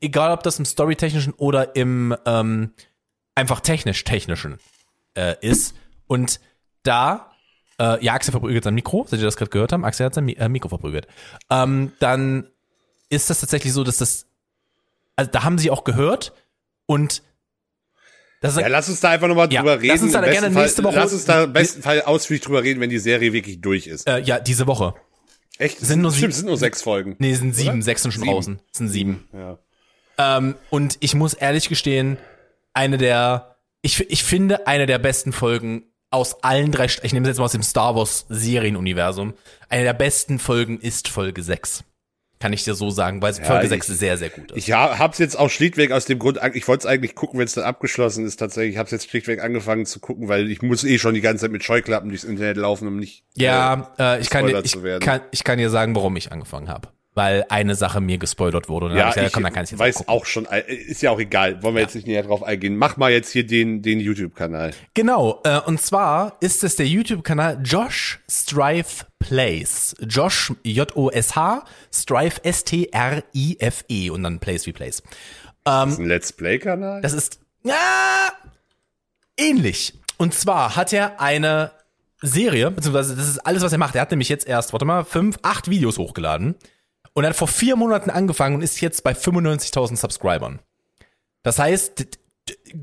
Egal, 0.00 0.32
ob 0.32 0.42
das 0.42 0.58
im 0.58 0.64
Storytechnischen 0.64 1.34
oder 1.34 1.76
im 1.76 2.16
ähm, 2.26 2.72
einfach 3.34 3.60
technisch-technischen 3.60 4.58
äh, 5.16 5.36
ist. 5.40 5.74
Und 6.06 6.40
da, 6.82 7.32
äh, 7.78 8.02
ja, 8.04 8.14
Axel 8.14 8.32
verprügelt 8.32 8.64
sein 8.64 8.74
Mikro, 8.74 9.06
seid 9.08 9.20
ihr 9.20 9.24
das 9.24 9.36
gerade 9.36 9.50
gehört 9.50 9.72
haben? 9.72 9.84
Axel 9.84 10.06
hat 10.06 10.14
sein 10.14 10.24
Mi 10.24 10.32
äh, 10.34 10.48
Mikro 10.48 10.68
verprügelt. 10.68 11.06
Ähm, 11.50 11.92
dann 11.98 12.48
ist 13.08 13.30
das 13.30 13.40
tatsächlich 13.40 13.72
so, 13.72 13.84
dass 13.84 13.98
das, 13.98 14.26
also 15.16 15.30
da 15.30 15.44
haben 15.44 15.58
sie 15.58 15.70
auch 15.70 15.84
gehört 15.84 16.32
und 16.86 17.22
das 18.40 18.54
ist, 18.56 18.60
Ja, 18.60 18.66
lass 18.68 18.88
uns 18.90 19.00
da 19.00 19.10
einfach 19.10 19.28
nochmal 19.28 19.50
Ja, 19.52 19.60
drüber 19.60 19.74
lass 19.76 19.82
reden. 19.82 20.02
uns 20.04 20.12
da 20.12 20.22
Im 20.22 20.30
gerne 20.32 20.50
Fall, 20.50 20.62
nächste 20.64 20.84
Woche- 20.84 20.96
Lass 20.96 21.12
uns 21.12 21.24
da 21.24 21.44
im 21.44 21.52
besten 21.52 21.82
Fall 21.82 22.02
ausführlich 22.02 22.44
drüber 22.44 22.62
reden, 22.62 22.80
wenn 22.80 22.90
die 22.90 22.98
Serie 22.98 23.32
wirklich 23.32 23.60
durch 23.60 23.86
ist. 23.86 24.06
äh, 24.06 24.18
ja, 24.20 24.38
diese 24.38 24.66
Woche. 24.66 24.94
Echt? 25.58 25.78
sind 25.78 26.02
nur 26.02 26.12
Stimmt, 26.12 26.34
sind 26.34 26.46
nur 26.46 26.58
sechs 26.58 26.82
Folgen. 26.82 27.16
Nee, 27.20 27.30
es 27.32 27.38
sind 27.38 27.54
sieben, 27.54 27.74
Oder? 27.76 27.82
sechs 27.82 28.02
sind 28.02 28.12
schon 28.12 28.22
Sieben. 28.24 28.34
draußen. 28.34 28.60
Es 28.72 28.78
sind 28.78 28.88
sieben. 28.88 29.28
Ja. 29.32 29.58
Ähm, 30.18 30.56
und 30.70 30.96
ich 31.00 31.14
muss 31.14 31.32
ehrlich 31.34 31.68
gestehen, 31.68 32.18
eine 32.74 32.98
der, 32.98 33.56
ich, 33.80 34.00
ich 34.10 34.24
finde, 34.24 34.66
eine 34.66 34.86
der 34.86 34.98
besten 34.98 35.32
Folgen 35.32 35.84
aus 36.10 36.42
allen 36.44 36.70
drei, 36.70 36.86
ich 36.86 37.12
nehme 37.12 37.24
es 37.26 37.28
jetzt 37.30 37.38
mal 37.38 37.44
aus 37.44 37.52
dem 37.52 37.62
Star 37.62 37.94
Wars 37.96 38.26
Serienuniversum, 38.28 39.34
eine 39.68 39.84
der 39.84 39.92
besten 39.94 40.38
Folgen 40.38 40.78
ist 40.80 41.08
Folge 41.08 41.42
6. 41.42 41.84
Kann 42.44 42.52
ich 42.52 42.62
dir 42.62 42.74
so 42.74 42.90
sagen, 42.90 43.22
weil 43.22 43.32
Folge 43.32 43.62
ich- 43.64 43.68
6 43.70 43.86
sehr, 43.86 44.18
sehr 44.18 44.28
gut 44.28 44.50
ist. 44.52 44.58
Ich 44.58 44.70
ha- 44.70 44.98
hab's 44.98 45.16
jetzt 45.16 45.38
auch 45.38 45.48
schlichtweg 45.48 45.92
aus 45.92 46.04
dem 46.04 46.18
Grund, 46.18 46.38
ich 46.52 46.68
wollte 46.68 46.80
es 46.80 46.92
eigentlich 46.92 47.14
gucken, 47.14 47.38
wenn 47.38 47.46
es 47.46 47.54
dann 47.54 47.64
abgeschlossen 47.64 48.26
ist 48.26 48.36
tatsächlich. 48.36 48.74
Ich 48.74 48.78
hab's 48.78 48.90
jetzt 48.90 49.08
schlichtweg 49.08 49.42
angefangen 49.42 49.86
zu 49.86 49.98
gucken, 49.98 50.28
weil 50.28 50.50
ich 50.50 50.60
muss 50.60 50.84
eh 50.84 50.98
schon 50.98 51.14
die 51.14 51.22
ganze 51.22 51.46
Zeit 51.46 51.52
mit 51.52 51.64
Scheuklappen 51.64 52.10
durchs 52.10 52.24
Internet 52.24 52.58
laufen, 52.58 52.86
um 52.86 52.98
nicht. 52.98 53.24
ja, 53.32 53.94
äh, 53.98 54.20
ich, 54.20 54.28
kann 54.28 54.46
dir, 54.46 54.58
ich, 54.62 54.72
zu 54.72 54.82
werden. 54.82 55.00
kann, 55.02 55.22
ich 55.30 55.42
kann 55.42 55.56
dir 55.56 55.70
sagen, 55.70 55.96
warum 55.96 56.14
ich 56.16 56.32
angefangen 56.32 56.68
habe. 56.68 56.88
Weil 57.14 57.44
eine 57.48 57.74
Sache 57.74 58.00
mir 58.00 58.18
gespoilert 58.18 58.68
wurde. 58.68 58.96
Ja, 58.96 59.10
ich 59.10 59.16
ich 59.16 59.32
komm, 59.32 59.44
dann 59.44 59.52
kann 59.52 59.64
ich 59.64 59.70
jetzt 59.70 59.80
weiß 59.80 60.08
auch 60.08 60.24
auch 60.24 60.26
schon, 60.26 60.46
äh, 60.46 60.62
ist 60.72 61.02
ja 61.02 61.10
auch 61.10 61.20
egal. 61.20 61.62
Wollen 61.62 61.74
wir 61.74 61.82
jetzt 61.82 61.94
nicht 61.94 62.06
näher 62.06 62.22
drauf 62.22 62.42
eingehen. 62.42 62.76
Mach 62.76 62.96
mal 62.96 63.10
jetzt 63.10 63.30
hier 63.30 63.46
den, 63.46 63.82
den 63.82 64.00
YouTube-Kanal. 64.00 64.72
Genau, 64.94 65.40
äh, 65.44 65.60
und 65.60 65.80
zwar 65.80 66.36
ist 66.40 66.64
es 66.64 66.76
der 66.76 66.86
YouTube-Kanal 66.86 67.60
Josh 67.62 68.20
Strife 68.30 69.06
Plays. 69.18 69.94
Josh, 70.00 70.52
J-O-S-H, 70.64 71.64
Strife 71.92 72.44
S-T-R-I-F-E 72.44 74.10
und 74.10 74.22
dann 74.22 74.38
Plays 74.40 74.66
wie 74.66 74.72
Plays. 74.72 75.02
Das 75.64 75.92
ist 75.92 75.98
ein 75.98 76.06
Let's 76.06 76.32
Play-Kanal? 76.32 77.00
Das 77.00 77.14
ist 77.14 77.40
ja, 77.62 78.28
ähnlich. 79.38 79.94
Und 80.18 80.34
zwar 80.34 80.76
hat 80.76 80.92
er 80.92 81.20
eine 81.20 81.70
Serie, 82.20 82.70
beziehungsweise 82.70 83.16
das 83.16 83.28
ist 83.28 83.38
alles, 83.38 83.62
was 83.62 83.72
er 83.72 83.78
macht. 83.78 83.94
Er 83.94 84.02
hat 84.02 84.10
nämlich 84.10 84.28
jetzt 84.28 84.46
erst, 84.46 84.72
warte 84.72 84.84
mal, 84.84 85.04
fünf, 85.04 85.38
acht 85.42 85.70
Videos 85.70 85.98
hochgeladen. 85.98 86.54
Und 87.14 87.24
er 87.24 87.30
hat 87.30 87.36
vor 87.36 87.48
vier 87.48 87.76
Monaten 87.76 88.10
angefangen 88.10 88.56
und 88.56 88.62
ist 88.62 88.80
jetzt 88.80 89.02
bei 89.02 89.12
95.000 89.12 89.96
Subscribern. 89.96 90.60
Das 91.42 91.58
heißt, 91.58 92.18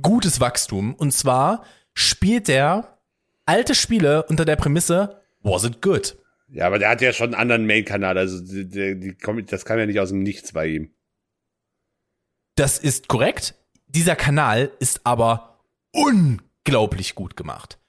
gutes 0.01 0.39
Wachstum. 0.39 0.95
Und 0.95 1.11
zwar 1.11 1.63
spielt 1.93 2.49
er 2.49 2.97
alte 3.45 3.75
Spiele 3.75 4.23
unter 4.23 4.45
der 4.45 4.55
Prämisse, 4.55 5.21
was 5.43 5.65
it 5.65 5.81
good? 5.81 6.17
Ja, 6.47 6.67
aber 6.67 6.79
der 6.79 6.89
hat 6.89 7.01
ja 7.01 7.13
schon 7.13 7.27
einen 7.27 7.41
anderen 7.41 7.65
Main-Kanal. 7.65 8.17
Also 8.17 8.41
die, 8.41 8.67
die, 8.67 8.99
die, 8.99 9.45
das 9.45 9.65
kam 9.65 9.79
ja 9.79 9.85
nicht 9.85 9.99
aus 9.99 10.09
dem 10.09 10.23
Nichts 10.23 10.51
bei 10.53 10.67
ihm. 10.67 10.91
Das 12.55 12.77
ist 12.77 13.07
korrekt. 13.07 13.55
Dieser 13.87 14.15
Kanal 14.15 14.71
ist 14.79 15.01
aber 15.05 15.59
unglaublich 15.91 17.15
gut 17.15 17.35
gemacht. 17.35 17.79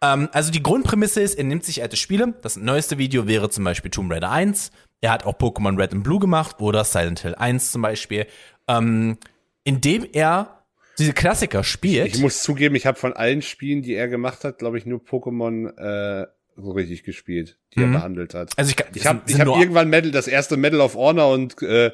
Ähm, 0.00 0.28
also 0.32 0.50
die 0.50 0.62
Grundprämisse 0.62 1.20
ist, 1.20 1.34
er 1.34 1.44
nimmt 1.44 1.64
sich 1.64 1.82
alte 1.82 1.96
Spiele. 1.96 2.34
Das 2.42 2.56
neueste 2.56 2.98
Video 2.98 3.26
wäre 3.26 3.50
zum 3.50 3.64
Beispiel 3.64 3.90
Tomb 3.90 4.12
Raider 4.12 4.30
1. 4.30 4.70
Er 5.04 5.10
hat 5.12 5.26
auch 5.26 5.34
Pokémon 5.36 5.78
Red 5.78 5.92
and 5.92 6.02
Blue 6.02 6.18
gemacht 6.18 6.60
oder 6.60 6.82
Silent 6.82 7.20
Hill 7.20 7.34
1 7.34 7.72
zum 7.72 7.82
Beispiel. 7.82 8.26
Ähm, 8.66 9.18
indem 9.62 10.06
er 10.10 10.64
diese 10.98 11.12
Klassiker 11.12 11.62
spielt. 11.62 12.14
Ich 12.14 12.20
muss 12.22 12.42
zugeben, 12.42 12.74
ich 12.74 12.86
habe 12.86 12.98
von 12.98 13.12
allen 13.12 13.42
Spielen, 13.42 13.82
die 13.82 13.92
er 13.92 14.08
gemacht 14.08 14.44
hat, 14.44 14.58
glaube 14.58 14.78
ich, 14.78 14.86
nur 14.86 15.00
Pokémon 15.00 15.76
äh, 15.76 16.26
so 16.56 16.70
richtig 16.70 17.02
gespielt, 17.04 17.58
die 17.74 17.80
Mhm. 17.80 17.84
er 17.92 17.98
behandelt 17.98 18.32
hat. 18.32 18.56
also 18.56 18.70
ich, 18.70 18.76
Ich 18.96 19.06
habe 19.06 19.20
ich 19.26 19.38
hab 19.38 19.46
irgendwann 19.48 19.90
Medal, 19.90 20.10
das 20.10 20.26
erste 20.26 20.56
Medal 20.56 20.80
of 20.80 20.94
Honor 20.94 21.30
und 21.34 21.60
äh, 21.60 21.90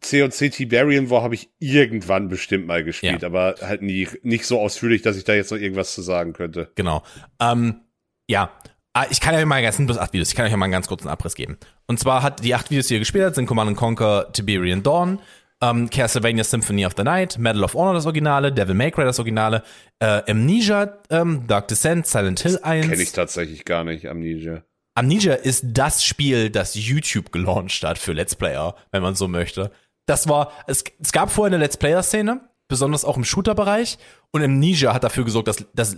C&C 0.00 0.48
Tiberian 0.48 1.10
War 1.10 1.22
habe 1.22 1.34
ich 1.34 1.50
irgendwann 1.58 2.28
bestimmt 2.28 2.66
mal 2.66 2.82
gespielt, 2.82 3.20
Ja. 3.20 3.28
aber 3.28 3.56
halt 3.60 3.82
nie, 3.82 4.08
nicht 4.22 4.46
so 4.46 4.58
ausführlich, 4.58 5.02
dass 5.02 5.18
ich 5.18 5.24
da 5.24 5.34
jetzt 5.34 5.50
noch 5.50 5.58
irgendwas 5.58 5.92
zu 5.94 6.00
sagen 6.00 6.32
könnte. 6.32 6.70
Genau. 6.76 7.02
Ähm, 7.40 7.82
ja. 8.26 8.50
Ah, 8.94 9.06
Ich 9.10 9.20
kann 9.20 9.34
euch 9.34 9.44
mal 9.46 9.62
ganz, 9.62 9.76
sind 9.76 9.86
bloß 9.86 9.98
acht 9.98 10.12
Videos, 10.12 10.28
ich 10.28 10.34
kann 10.34 10.44
euch 10.44 10.50
ja 10.50 10.56
mal 10.56 10.66
einen 10.66 10.72
ganz 10.72 10.86
kurzen 10.88 11.08
Abriss 11.08 11.34
geben. 11.34 11.56
Und 11.86 11.98
zwar 11.98 12.22
hat 12.22 12.44
die 12.44 12.54
acht 12.54 12.70
Videos, 12.70 12.88
die 12.88 12.94
ihr 12.94 13.00
gespielt 13.00 13.24
habt, 13.24 13.36
sind 13.36 13.46
Command 13.46 13.76
Conquer, 13.76 14.30
Tiberian 14.32 14.82
Dawn, 14.82 15.20
ähm, 15.62 15.88
Castlevania 15.88 16.44
Symphony 16.44 16.84
of 16.84 16.92
the 16.96 17.02
Night, 17.04 17.38
Medal 17.38 17.64
of 17.64 17.74
Honor 17.74 17.94
das 17.94 18.04
Originale, 18.04 18.52
Devil 18.52 18.74
May 18.74 18.90
Cry 18.90 19.04
das 19.04 19.18
Originale, 19.18 19.62
äh, 20.00 20.30
Amnesia, 20.30 20.98
ähm, 21.08 21.46
Dark 21.46 21.68
Descent, 21.68 22.06
Silent 22.06 22.40
Hill 22.40 22.58
1. 22.62 22.88
Kenne 22.88 23.02
ich 23.02 23.12
tatsächlich 23.12 23.64
gar 23.64 23.84
nicht, 23.84 24.06
Amnesia. 24.08 24.62
Amnesia 24.94 25.34
ist 25.34 25.64
das 25.68 26.04
Spiel, 26.04 26.50
das 26.50 26.74
YouTube 26.74 27.32
gelauncht 27.32 27.82
hat 27.84 27.96
für 27.96 28.12
Let's 28.12 28.34
Player, 28.34 28.74
wenn 28.90 29.02
man 29.02 29.14
so 29.14 29.26
möchte. 29.26 29.70
Das 30.04 30.28
war, 30.28 30.52
es, 30.66 30.84
es 31.00 31.12
gab 31.12 31.30
vorher 31.30 31.54
eine 31.54 31.64
Let's 31.64 31.78
Player-Szene, 31.78 32.40
besonders 32.68 33.04
auch 33.06 33.16
im 33.16 33.24
Shooter-Bereich, 33.24 33.96
und 34.32 34.42
Amnesia 34.42 34.92
hat 34.92 35.04
dafür 35.04 35.24
gesorgt, 35.24 35.48
dass, 35.48 35.64
dass 35.72 35.96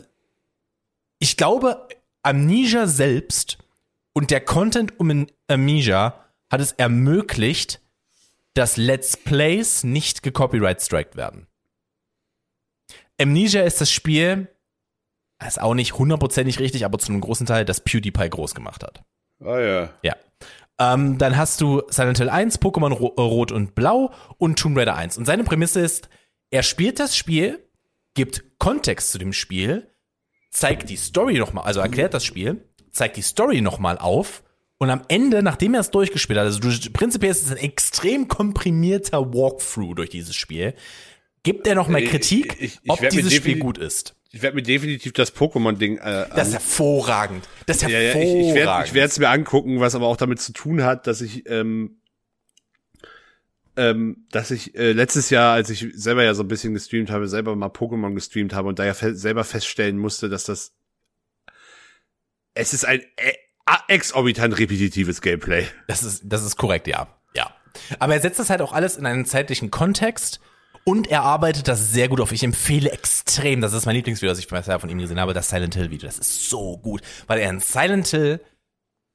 ich 1.18 1.36
glaube, 1.36 1.88
Amnesia 2.25 2.87
selbst 2.87 3.59
und 4.12 4.31
der 4.31 4.41
Content 4.41 4.99
um 4.99 5.27
Amnesia 5.49 6.25
hat 6.51 6.61
es 6.61 6.72
ermöglicht, 6.72 7.81
dass 8.55 8.77
Let's 8.77 9.16
Plays 9.16 9.85
nicht 9.85 10.22
gecopyright-striked 10.22 11.16
werden. 11.16 11.47
Amnesia 13.20 13.62
ist 13.62 13.81
das 13.81 13.91
Spiel, 13.91 14.49
ist 15.47 15.61
auch 15.61 15.75
nicht 15.75 15.99
hundertprozentig 15.99 16.59
richtig, 16.59 16.85
aber 16.85 16.99
zu 16.99 17.12
einem 17.12 17.20
großen 17.20 17.47
Teil, 17.47 17.64
das 17.64 17.81
PewDiePie 17.81 18.31
groß 18.31 18.55
gemacht 18.55 18.83
hat. 18.83 19.03
Ah 19.41 19.59
ja. 19.59 19.91
Ja. 20.03 20.16
Ähm, 20.79 21.18
dann 21.18 21.37
hast 21.37 21.61
du 21.61 21.83
Silent 21.89 22.18
Hill 22.18 22.29
1, 22.31 22.61
Pokémon 22.61 22.93
Ro 22.93 23.14
äh, 23.16 23.20
Rot 23.20 23.53
und 23.53 23.75
Blau 23.75 24.12
und 24.39 24.59
Tomb 24.59 24.77
Raider 24.77 24.97
1. 24.97 25.18
Und 25.18 25.25
seine 25.25 25.45
Prämisse 25.45 25.81
ist, 25.81 26.09
er 26.51 26.62
spielt 26.62 26.99
das 26.99 27.16
Spiel, 27.16 27.64
gibt 28.14 28.59
Kontext 28.59 29.12
zu 29.12 29.18
dem 29.18 29.33
Spiel, 29.33 29.93
zeigt 30.55 30.88
die 30.88 30.96
Story 30.96 31.38
nochmal, 31.38 31.64
also 31.64 31.80
erklärt 31.80 32.14
das 32.14 32.24
Spiel, 32.24 32.62
zeigt 32.92 33.16
die 33.16 33.22
Story 33.22 33.61
nochmal 33.61 33.98
auf 33.98 34.42
und 34.78 34.88
am 34.88 35.02
Ende, 35.09 35.42
nachdem 35.42 35.74
er 35.74 35.80
es 35.80 35.90
durchgespielt 35.90 36.38
hat, 36.38 36.46
also 36.46 36.61
du, 36.61 36.70
prinzipiell 36.92 37.32
ist 37.32 37.42
es 37.44 37.50
ein 37.50 37.57
extrem 37.57 38.28
komprimierter 38.28 39.34
Walkthrough 39.34 39.96
durch 39.96 40.11
dieses 40.11 40.36
Spiel, 40.36 40.74
gibt 41.42 41.66
er 41.66 41.74
nochmal 41.74 42.02
Ich- 42.05 42.11
Kritik, 42.11 42.57
ich- 42.61 42.78
ich 42.82 42.90
ob 42.90 43.02
werd 43.02 43.12
mir 43.12 43.22
dieses 43.22 43.34
Spiel 43.34 43.59
gut 43.59 43.78
ist. 43.78 44.14
Ich 44.30 44.42
werde 44.42 44.57
mir 44.57 44.62
definitiv 44.62 45.12
das 45.12 45.34
Pokémon-Ding 45.34 45.98
äh, 45.98 46.26
Das 46.34 46.48
ist 46.48 46.55
hervorragend. 46.55 47.48
Das 47.66 47.76
ist 47.76 47.82
Ja, 47.82 47.88
ja, 47.90 47.98
hervorragend. 48.14 48.40
ich, 48.42 48.48
ich 48.48 48.55
werde 48.55 49.07
ich 49.07 49.12
es 49.12 49.18
mir 49.20 49.28
angucken, 49.28 49.80
was 49.80 49.94
aber 49.94 50.07
auch 50.07 50.16
damit 50.16 50.40
zu 50.40 50.52
tun 50.52 50.82
hat, 50.82 51.07
dass 51.07 51.20
ich 51.20 51.48
ähm, 51.48 51.98
ähm, 53.77 54.27
dass 54.31 54.51
ich 54.51 54.75
äh, 54.77 54.93
letztes 54.93 55.31
Jahr, 55.31 55.55
als 55.55 55.70
ich 55.70 55.87
selber 55.95 56.25
ja 56.25 56.35
so 56.35 56.43
ein 56.43 56.49
bisschen 56.49 56.75
gestreamt 56.75 57.11
habe, 57.11 57.29
selber 57.29 57.57
mal 57.57 57.68
Pokémon 57.68 58.14
gestreamt 58.14 58.55
habe 58.55 58.68
und 58.68 58.79
da 58.79 58.85
ja 58.85 58.95
fe 58.95 59.14
selber 59.14 59.45
feststellen 59.45 59.99
musste, 59.99 60.29
dass 60.29 60.45
das 60.45 60.75
es 62.55 62.72
ist 62.72 62.85
ein 62.85 63.01
äh, 63.16 63.33
exorbitant 63.89 64.59
repetitives 64.59 65.20
Gameplay. 65.20 65.66
Das 65.89 66.03
ist, 66.03 66.22
das 66.25 66.45
ist 66.45 66.57
korrekt, 66.57 66.87
ja. 66.87 67.09
Ja. 67.35 67.51
Aber 67.99 68.14
er 68.14 68.20
setzt 68.20 68.39
das 68.39 68.51
halt 68.51 68.62
auch 68.62 68.72
alles 68.72 68.97
in 68.97 69.07
einen 69.07 69.27
zeitlichen 69.27 69.70
Kontext 69.70 70.41
und 70.85 71.09
er 71.09 71.22
arbeitet 71.22 71.66
das 71.66 71.93
sehr 71.93 72.09
gut 72.09 72.20
auf. 72.20 72.31
Ich 72.31 72.45
empfehle 72.45 72.93
extrem, 72.93 73.61
das 73.61 73.72
ist 73.72 73.87
mein 73.87 73.97
Lieblingsvideo, 73.97 74.31
das 74.31 74.39
ich 74.39 74.49
bisher 74.49 74.79
von 74.79 74.91
ihm 74.91 74.99
gesehen 74.99 75.18
habe, 75.18 75.35
das 75.35 75.49
Silent 75.49 75.75
Hill 75.75 75.91
Video. 75.91 76.07
Das 76.07 76.18
ist 76.18 76.49
so 76.49 76.79
gut, 76.79 77.03
weil 77.27 77.41
er 77.41 77.51
in 77.51 77.61
Silent 77.61 78.07
Hill 78.09 78.41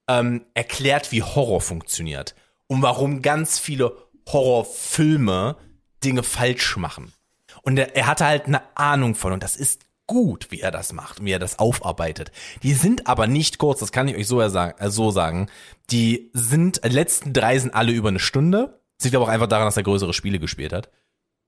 ähm, 0.09 0.45
erklärt, 0.53 1.11
wie 1.11 1.23
Horror 1.23 1.61
funktioniert 1.61 2.35
und 2.67 2.81
warum 2.81 3.21
ganz 3.21 3.59
viele 3.59 3.95
Horrorfilme 4.31 5.55
Dinge 6.03 6.23
falsch 6.23 6.77
machen. 6.77 7.13
Und 7.61 7.77
er, 7.77 7.95
er 7.95 8.07
hatte 8.07 8.25
halt 8.25 8.45
eine 8.45 8.61
Ahnung 8.75 9.15
von 9.15 9.33
und 9.33 9.43
das 9.43 9.55
ist 9.55 9.81
gut, 10.07 10.47
wie 10.49 10.59
er 10.59 10.71
das 10.71 10.91
macht, 10.91 11.23
wie 11.23 11.31
er 11.31 11.39
das 11.39 11.59
aufarbeitet. 11.59 12.31
Die 12.63 12.73
sind 12.73 13.05
aber 13.07 13.27
nicht 13.27 13.59
kurz, 13.59 13.79
das 13.79 13.91
kann 13.91 14.07
ich 14.07 14.15
euch 14.15 14.27
so, 14.27 14.45
sagen, 14.49 14.73
äh, 14.79 14.89
so 14.89 15.11
sagen. 15.11 15.49
Die 15.91 16.31
sind, 16.33 16.83
die 16.83 16.89
letzten 16.89 17.31
drei 17.31 17.59
sind 17.59 17.75
alle 17.75 17.91
über 17.91 18.09
eine 18.09 18.19
Stunde. 18.19 18.79
Das 18.97 19.05
liegt 19.05 19.15
aber 19.15 19.25
auch 19.25 19.29
einfach 19.29 19.47
daran, 19.47 19.67
dass 19.67 19.77
er 19.77 19.83
größere 19.83 20.13
Spiele 20.13 20.39
gespielt 20.39 20.73
hat. 20.73 20.89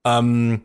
Ähm, 0.06 0.62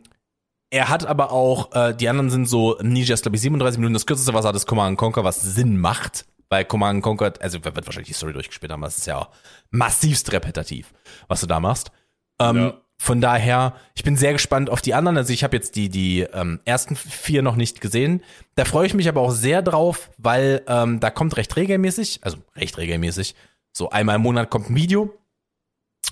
er 0.69 0.89
hat 0.89 1.05
aber 1.05 1.31
auch, 1.31 1.73
äh, 1.73 1.95
die 1.95 2.07
anderen 2.07 2.29
sind 2.29 2.47
so, 2.47 2.77
Amnesia 2.77 3.15
ist 3.15 3.23
glaube 3.23 3.37
ich 3.37 3.41
37 3.41 3.79
Minuten, 3.79 3.93
das 3.93 4.05
kürzeste 4.05 4.33
was 4.33 4.45
hat 4.45 4.55
ist 4.55 4.67
Command 4.67 4.97
Conquer, 4.97 5.23
was 5.23 5.41
Sinn 5.41 5.79
macht, 5.79 6.25
weil 6.49 6.65
Command 6.65 7.01
Conquer, 7.01 7.33
also 7.39 7.63
wird 7.63 7.75
wahrscheinlich 7.75 8.09
die 8.09 8.13
Story 8.13 8.33
durchgespielt 8.33 8.71
haben, 8.71 8.81
das 8.81 8.97
ist 8.97 9.07
ja 9.07 9.27
massivst 9.71 10.31
repetitiv, 10.33 10.93
was 11.27 11.41
du 11.41 11.47
da 11.47 11.59
machst. 11.59 11.91
Ähm, 12.39 12.55
Ja. 12.57 12.81
Von 12.99 13.21
daher, 13.21 13.75
ich 13.93 14.03
bin 14.03 14.15
sehr 14.15 14.33
gespannt 14.33 14.71
auf 14.71 14.81
die 14.81 14.95
anderen. 14.95 15.17
Also 15.17 15.31
ich 15.31 15.43
habe 15.43 15.55
jetzt 15.55 15.75
die 15.75 15.89
die 15.89 16.21
ähm, 16.21 16.59
ersten 16.65 16.95
vier 16.95 17.43
noch 17.43 17.55
nicht 17.55 17.79
gesehen. 17.79 18.23
Da 18.55 18.65
freue 18.65 18.87
ich 18.87 18.95
mich 18.95 19.07
aber 19.07 19.21
auch 19.21 19.29
sehr 19.29 19.61
drauf, 19.61 20.09
weil 20.17 20.63
ähm, 20.67 20.99
da 20.99 21.11
kommt 21.11 21.37
recht 21.37 21.55
regelmäßig, 21.55 22.21
also 22.23 22.37
recht 22.55 22.75
regelmäßig, 22.79 23.35
so 23.71 23.91
einmal 23.91 24.15
im 24.15 24.23
Monat 24.23 24.49
kommt 24.49 24.71
ein 24.71 24.75
Video 24.75 25.13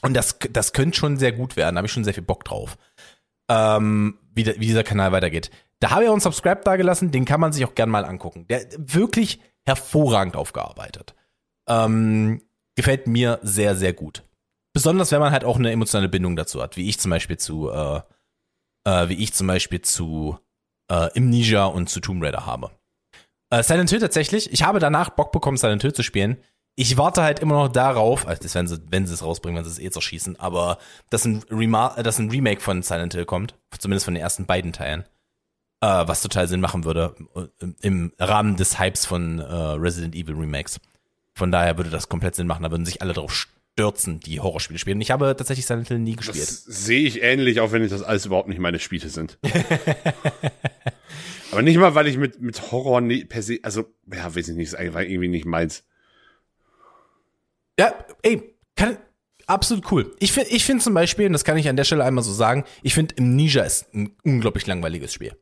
und 0.03 0.13
das 0.13 0.37
das 0.51 0.73
könnte 0.73 0.95
schon 0.95 1.17
sehr 1.17 1.31
gut 1.31 1.55
werden. 1.57 1.73
Da 1.73 1.79
habe 1.79 1.87
ich 1.87 1.91
schon 1.91 2.03
sehr 2.03 2.13
viel 2.13 2.21
Bock 2.21 2.43
drauf, 2.45 2.77
ähm, 3.49 4.19
wie, 4.35 4.45
wie 4.45 4.67
dieser 4.67 4.83
Kanal 4.83 5.11
weitergeht. 5.11 5.49
Da 5.79 5.89
habe 5.89 6.03
ich 6.03 6.09
auch 6.09 6.13
einen 6.13 6.21
Subscribe 6.21 6.61
da 6.63 6.75
gelassen, 6.75 7.09
den 7.09 7.25
kann 7.25 7.39
man 7.39 7.51
sich 7.51 7.65
auch 7.65 7.73
gern 7.73 7.89
mal 7.89 8.05
angucken. 8.05 8.45
Der 8.47 8.63
wirklich 8.77 9.39
hervorragend 9.65 10.35
aufgearbeitet. 10.35 11.15
Ähm, 11.67 12.43
gefällt 12.75 13.07
mir 13.07 13.39
sehr 13.41 13.75
sehr 13.75 13.93
gut. 13.93 14.23
Besonders 14.75 15.13
wenn 15.13 15.21
man 15.21 15.31
halt 15.31 15.45
auch 15.45 15.55
eine 15.55 15.71
emotionale 15.71 16.09
Bindung 16.09 16.35
dazu 16.35 16.61
hat, 16.61 16.75
wie 16.75 16.89
ich 16.89 16.99
zum 16.99 17.09
Beispiel 17.09 17.37
zu, 17.37 17.71
äh, 17.71 18.01
äh, 18.83 19.07
wie 19.07 19.13
ich 19.13 19.31
zum 19.31 19.47
Beispiel 19.47 19.79
zu 19.81 20.37
äh, 20.89 21.17
Amnesia 21.17 21.63
und 21.63 21.89
zu 21.89 22.01
Tomb 22.01 22.21
Raider 22.21 22.45
habe. 22.45 22.71
Äh, 23.49 23.63
Silent 23.63 23.89
Hill 23.89 24.01
tatsächlich, 24.01 24.51
ich 24.51 24.63
habe 24.63 24.79
danach 24.79 25.11
Bock 25.11 25.31
bekommen, 25.31 25.55
Silent 25.55 25.81
Hill 25.81 25.93
zu 25.93 26.03
spielen. 26.03 26.35
Ich 26.75 26.97
warte 26.97 27.23
halt 27.23 27.39
immer 27.39 27.55
noch 27.55 27.69
darauf, 27.69 28.27
also 28.27 28.43
das 28.43 28.53
werden 28.53 28.67
sie, 28.67 28.81
wenn 28.89 29.07
sie 29.07 29.13
es 29.13 29.23
rausbringen, 29.23 29.57
wenn 29.57 29.63
sie 29.63 29.71
es 29.71 29.79
eh 29.79 29.91
zerschießen, 29.91 30.37
aber 30.41 30.77
dass 31.09 31.23
ein, 31.23 31.41
Remar 31.49 32.03
dass 32.03 32.19
ein 32.19 32.29
Remake 32.29 32.59
von 32.59 32.83
Silent 32.83 33.13
Hill 33.13 33.23
kommt, 33.23 33.55
zumindest 33.79 34.03
von 34.03 34.13
den 34.13 34.21
ersten 34.21 34.45
beiden 34.45 34.73
Teilen, 34.73 35.05
äh, 35.79 35.87
was 36.05 36.21
total 36.21 36.49
Sinn 36.49 36.59
machen 36.59 36.83
würde 36.83 37.15
äh, 37.33 37.67
im 37.79 38.11
Rahmen 38.19 38.57
des 38.57 38.77
Hypes 38.77 39.05
von 39.05 39.39
äh, 39.39 39.45
Resident 39.45 40.15
Evil 40.15 40.35
Remakes. 40.35 40.81
Von 41.33 41.49
daher 41.49 41.77
würde 41.77 41.91
das 41.91 42.09
komplett 42.09 42.35
Sinn 42.35 42.47
machen, 42.47 42.63
da 42.63 42.71
würden 42.71 42.85
sich 42.85 43.01
alle 43.01 43.13
drauf 43.13 43.47
stürzen, 43.75 44.21
die 44.21 44.39
Horrorspiele 44.39 44.79
spielen. 44.79 45.01
Ich 45.01 45.11
habe 45.11 45.35
tatsächlich 45.37 45.65
Silent 45.65 45.89
Hill 45.89 45.99
nie 45.99 46.15
gespielt. 46.15 46.47
Das 46.47 46.63
sehe 46.63 47.05
ich 47.05 47.21
ähnlich, 47.21 47.59
auch 47.59 47.73
wenn 47.73 47.83
ich 47.83 47.89
das 47.89 48.03
alles 48.03 48.25
überhaupt 48.25 48.47
nicht 48.47 48.59
meine 48.59 48.79
Spiele 48.79 49.09
sind. 49.09 49.37
Aber 51.51 51.61
nicht 51.61 51.77
mal, 51.77 51.93
weil 51.93 52.07
ich 52.07 52.17
mit, 52.17 52.41
mit 52.41 52.71
Horror 52.71 53.01
nie, 53.01 53.25
per 53.25 53.41
se, 53.41 53.59
also, 53.63 53.83
ja, 54.11 54.33
weiß 54.33 54.47
ich 54.47 54.55
nicht, 54.55 54.71
ist 54.71 54.79
irgendwie 54.79 55.27
nicht 55.27 55.45
meins. 55.45 55.83
Ja, 57.77 57.93
ey, 58.21 58.55
kann, 58.77 58.97
absolut 59.45 59.91
cool. 59.91 60.15
Ich 60.19 60.31
finde 60.31 60.51
ich 60.51 60.63
find 60.63 60.81
zum 60.81 60.93
Beispiel, 60.93 61.27
und 61.27 61.33
das 61.33 61.43
kann 61.43 61.57
ich 61.57 61.67
an 61.67 61.75
der 61.75 61.83
Stelle 61.83 62.05
einmal 62.05 62.23
so 62.23 62.31
sagen, 62.31 62.63
ich 62.81 62.93
finde 62.93 63.15
Amnesia 63.19 63.63
ist 63.63 63.93
ein 63.93 64.15
unglaublich 64.23 64.67
langweiliges 64.67 65.13
Spiel. 65.13 65.35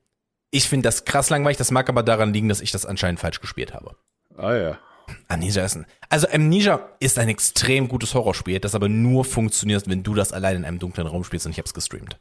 Ich 0.49 0.67
finde 0.67 0.88
das 0.88 1.05
krass 1.05 1.29
langweilig, 1.29 1.57
das 1.57 1.69
mag 1.69 1.88
aber 1.88 2.01
daran 2.01 2.34
liegen, 2.34 2.49
dass 2.49 2.61
ich 2.61 2.71
das 2.71 2.88
anscheinend 2.88 3.19
falsch 3.19 3.41
gespielt 3.41 3.75
habe. 3.75 3.95
Ah 4.36 4.55
ja. 4.55 4.79
Amnesia 5.28 5.64
ist 5.66 5.76
ein, 5.76 5.86
also 6.10 6.28
Amnesia 6.30 6.89
ist 6.99 7.18
ein 7.20 7.30
extrem 7.30 7.88
gutes 7.88 8.14
Horrorspiel, 8.14 8.60
das 8.60 8.76
aber 8.76 8.89
nur 8.89 9.26
funktioniert, 9.26 9.88
wenn 9.89 10.04
du 10.04 10.14
das 10.14 10.32
allein 10.34 10.58
in 10.58 10.66
einem 10.66 10.80
dunklen 10.80 11.08
Raum 11.08 11.24
spielst 11.24 11.45
und 11.45 11.51
ich 11.51 11.58
hab's 11.60 11.74
gestreamt. 11.74 12.18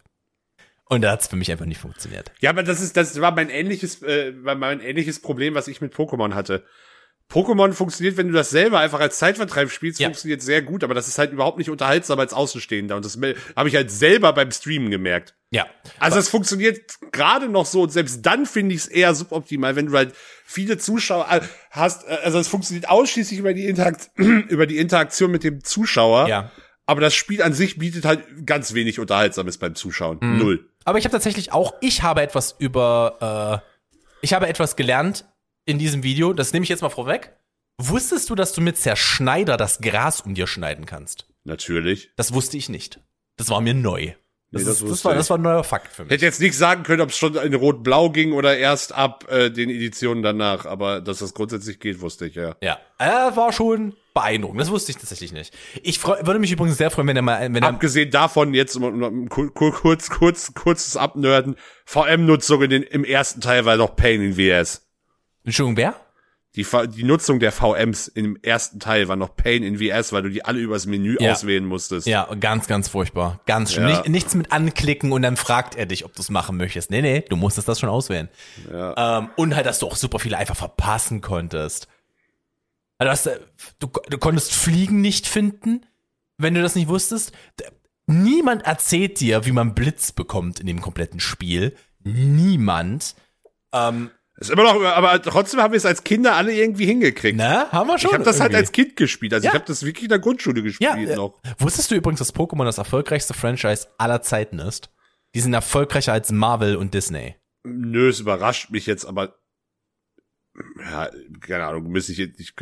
Und 0.89 1.03
da 1.03 1.13
hat's 1.13 1.29
für 1.29 1.37
mich 1.37 1.51
einfach 1.51 1.65
nicht 1.65 1.81
funktioniert. 1.81 2.33
Ja, 2.41 2.51
aber 2.51 2.63
das 2.63 2.81
ist, 2.81 2.97
das 2.97 3.21
war 3.21 3.33
mein 3.35 3.49
ähnliches, 3.49 4.03
äh, 4.03 4.33
war 4.45 4.55
mein 4.57 4.81
ähnliches 4.81 5.21
Problem, 5.21 5.55
was 5.55 5.69
ich 5.69 5.81
mit 5.81 5.95
Pokémon 5.95 6.35
hatte. 6.35 6.65
Pokémon 7.31 7.73
funktioniert, 7.73 8.19
wenn 8.19 8.29
du 8.29 8.35
das 8.35 8.51
selber 8.51 8.81
einfach 8.81 9.01
als 9.01 9.17
Zeitvertreib 9.19 9.71
spielst, 9.71 9.99
Ja. 10.01 10.09
funktioniert 10.09 10.43
sehr 10.43 10.61
gut, 10.61 10.85
aber 10.85 10.93
das 10.93 11.09
ist 11.09 11.17
halt 11.19 11.33
überhaupt 11.33 11.57
nicht 11.57 11.71
unterhaltsam 11.71 12.19
als 12.21 12.35
Außenstehender. 12.35 12.95
Und 12.97 13.07
das 13.07 13.19
habe 13.57 13.69
ich 13.69 13.75
halt 13.75 13.91
selber 13.91 14.35
beim 14.35 14.51
Streamen 14.51 14.91
gemerkt. 14.91 15.35
Ja. 15.51 15.67
Also 15.99 16.19
es 16.19 16.29
funktioniert 16.29 16.81
gerade 17.11 17.49
noch 17.49 17.65
so 17.65 17.83
und 17.83 17.91
selbst 17.91 18.27
dann 18.27 18.45
finde 18.45 18.75
ich 18.75 18.83
es 18.83 18.87
eher 18.89 19.15
suboptimal, 19.15 19.77
wenn 19.77 19.87
du 19.87 19.97
halt 19.97 20.15
viele 20.53 20.79
Zuschauer 20.79 21.27
hast. 21.71 22.07
äh, 22.09 22.19
Also 22.25 22.39
es 22.39 22.49
funktioniert 22.49 22.89
ausschließlich 22.89 23.39
über 23.39 23.55
die, 23.55 23.67
Interakt 23.67 24.11
über 24.17 24.67
die 24.67 24.79
Interaktion 24.79 25.31
mit 25.31 25.45
dem 25.45 25.65
Zuschauer. 25.65 26.29
Ja. 26.29 26.51
Aber 26.87 27.01
das 27.01 27.15
Spiel 27.15 27.43
an 27.43 27.53
sich 27.53 27.79
bietet 27.79 28.05
halt 28.05 28.25
ganz 28.45 28.75
wenig 28.75 28.99
Unterhaltsames 28.99 29.59
beim 29.59 29.75
Zuschauen. 29.75 30.19
Mhm. 30.21 30.39
Null. 30.39 30.69
Aber 30.85 30.99
ich 30.99 31.05
habe 31.05 31.13
tatsächlich 31.13 31.53
auch, 31.53 31.75
ich 31.81 32.03
habe 32.03 32.23
etwas 32.23 32.57
über, 32.59 33.63
äh, 33.63 33.73
ich 34.21 34.35
habe 34.35 34.49
etwas 34.49 34.77
gelernt 34.77 35.25
in 35.65 35.79
diesem 35.79 36.03
Video, 36.03 36.33
das 36.33 36.53
nehme 36.53 36.65
ich 36.65 36.69
jetzt 36.69 36.83
mal 36.83 36.89
vorweg. 36.91 37.33
Wusstest 37.79 38.29
du, 38.31 38.35
dass 38.35 38.53
du 38.53 38.61
mit 38.61 38.77
Zerschneider 38.77 39.57
das 39.57 39.81
Gras 39.81 40.21
um 40.21 40.35
dir 40.35 40.47
schneiden 40.47 40.87
kannst? 40.87 41.27
Natürlich. 41.45 42.11
Das 42.17 42.35
wusste 42.35 42.57
ich 42.57 42.69
nicht. 42.69 43.01
Das 43.37 43.49
war 43.49 43.61
mir 43.61 43.75
neu. 43.75 44.13
Das, 44.53 44.63
Nee, 44.63 44.69
das 44.69 44.83
ist, 44.83 44.91
das, 44.91 45.05
war, 45.07 45.13
ich. 45.13 45.19
das 45.19 45.31
war 45.31 45.39
ein 45.39 45.43
neuer 45.43 45.65
Fakt 45.65 45.95
für 45.95 46.03
mich. 46.05 46.13
Hätte 46.13 46.27
jetzt 46.27 46.41
nicht 46.41 46.57
sagen 46.57 46.83
können, 46.83 47.01
ob 47.01 47.09
es 47.09 47.17
schon 47.17 47.35
in 47.37 47.55
Rot-Blau 47.55 48.11
ging 48.11 48.33
oder 48.33 48.57
erst 48.59 48.93
ab 48.93 49.25
äh, 49.31 49.51
den 49.51 49.71
Editionen 49.71 50.23
danach, 50.23 50.67
aber 50.67 51.01
dass 51.01 51.21
das 51.21 51.33
grundsätzlich 51.33 51.81
geht, 51.81 52.01
wusste 52.03 52.27
ich 52.27 52.35
ja. 52.35 52.55
Ja, 52.63 52.79
er 52.99 53.35
war 53.35 53.51
schon 53.53 53.95
beeindruckend. 54.13 54.61
Das 54.61 54.71
wusste 54.71 54.93
ich 54.93 54.99
tatsächlich 54.99 55.33
nicht. 55.33 55.55
Ich 55.83 55.99
freu, 55.99 56.19
würde 56.23 56.39
mich 56.39 56.53
übrigens 56.53 56.77
sehr 56.77 56.91
freuen, 56.91 57.09
wenn 57.09 57.17
er 57.17 57.23
mal, 57.23 57.41
wenn 57.55 57.63
er, 57.63 57.69
Abgesehen 57.71 58.11
davon, 58.11 58.53
jetzt 58.53 58.77
um, 58.77 59.29
kur- 59.31 59.55
kur- 59.55 59.73
kurz, 59.73 60.11
kurz, 60.11 60.53
kurzes 60.53 60.99
Abnörden, 60.99 61.57
VM-Nutzung 61.87 62.63
in 62.63 62.71
den, 62.71 62.83
im 62.83 63.05
ersten 63.05 63.41
Teil 63.41 63.65
war 63.65 63.77
noch 63.79 63.97
Pain 63.97 64.21
in 64.21 64.35
VS. 64.35 64.87
Entschuldigung, 65.45 65.79
wer? 65.79 65.95
Die, 66.55 66.67
die 66.95 67.05
Nutzung 67.05 67.41
der 67.41 67.51
VMs 67.51 68.09
im 68.09 68.37
ersten 68.43 68.79
Teil 68.79 69.09
war 69.09 69.17
noch 69.17 69.35
Pain 69.37 69.63
in 69.63 69.79
VS, 69.79 70.13
weil 70.13 70.23
du 70.23 70.29
die 70.29 70.45
alle 70.45 70.59
übers 70.61 70.85
Menü 70.85 71.17
Ja. 71.19 71.33
auswählen 71.33 71.65
musstest. 71.65 72.07
Ja, 72.07 72.29
ganz, 72.39 72.67
ganz 72.67 72.89
furchtbar. 72.89 73.41
Ganz 73.47 73.73
schön. 73.73 73.89
Ja. 73.89 73.97
Nicht, 74.01 74.09
nichts 74.09 74.35
mit 74.35 74.53
anklicken 74.53 75.13
und 75.13 75.23
dann 75.23 75.39
fragt 75.39 75.77
er 75.77 75.87
dich, 75.87 76.05
ob 76.05 76.13
du 76.13 76.21
es 76.21 76.29
machen 76.29 76.59
möchtest. 76.59 76.91
Nee, 76.91 77.01
nee, 77.01 77.25
du 77.27 77.37
musstest 77.37 77.69
das 77.69 77.81
schon 77.81 77.89
auswählen. 77.89 78.29
Ähm, 78.71 79.31
und 79.37 79.57
halt, 79.57 79.65
dass 79.65 79.79
du 79.79 79.87
auch 79.87 79.97
super 79.97 80.19
viele 80.19 80.37
einfach 80.37 80.57
verpassen 80.57 81.23
konntest. 81.23 81.89
Also, 82.99 83.31
äh, 83.31 83.41
du, 83.79 83.89
du 84.11 84.19
konntest 84.19 84.53
Fliegen 84.53 85.01
nicht 85.01 85.27
finden, 85.27 85.87
wenn 86.37 86.53
du 86.53 86.61
das 86.61 86.75
nicht 86.75 86.89
wusstest. 86.89 87.33
Niemand 88.07 88.65
erzählt 88.67 89.21
dir, 89.21 89.47
wie 89.47 89.53
man 89.53 89.75
Blitz 89.75 90.13
bekommt 90.13 90.61
in 90.61 90.67
dem 90.67 90.83
kompletten 90.83 91.19
Spiel. 91.19 91.75
Niemand. 92.05 93.15
Ähm, 93.73 94.11
Ist 94.43 94.51
immer 94.51 94.65
noch, 94.65 94.83
aber 94.83 95.21
trotzdem 95.23 95.61
haben 95.61 95.73
wir 95.73 95.77
es 95.79 95.87
als 95.87 96.05
Kinder 96.05 96.35
alle 96.37 96.53
irgendwie 96.53 96.87
hingekriegt. 96.87 97.37
na, 97.39 97.71
haben 97.71 97.89
wir 97.89 97.99
schon. 97.99 98.11
ich 98.11 98.15
habe 98.15 98.25
das 98.25 98.41
halt 98.41 98.53
irgendwie. 98.53 98.59
als 98.63 98.73
Kind 98.73 98.97
gespielt. 98.97 99.33
Also 99.35 99.45
Ja. 99.45 99.51
ich 99.51 99.55
habe 99.55 99.65
das 99.67 99.85
wirklich 99.85 100.05
in 100.05 100.09
der 100.11 100.19
Grundschule 100.19 100.63
gespielt 100.63 100.91
Ja, 100.91 100.97
äh, 100.97 101.17
noch. 101.17 101.41
wusstest 101.59 101.91
du 101.91 101.95
übrigens, 101.95 102.19
dass 102.19 102.35
Pokémon 102.35 102.65
das 102.65 102.79
erfolgreichste 102.79 103.35
Franchise 103.35 103.89
aller 103.99 104.23
Zeiten 104.23 104.59
ist? 104.59 104.91
Die 105.35 105.41
sind 105.41 105.55
erfolgreicher 105.55 106.13
als 106.13 106.31
Marvel 106.31 106.77
und 106.77 106.93
Disney. 106.95 107.37
Nö, 107.65 108.09
es 108.09 108.21
überrascht 108.21 108.71
mich 108.71 108.87
jetzt, 108.87 109.05
aber 109.07 109.37
ja, 110.85 111.09
keine 111.41 111.65
Ahnung, 111.65 111.91
müsste 111.91 112.13
ich 112.13 112.19
jetzt, 112.19 112.39
ich, 112.39 112.53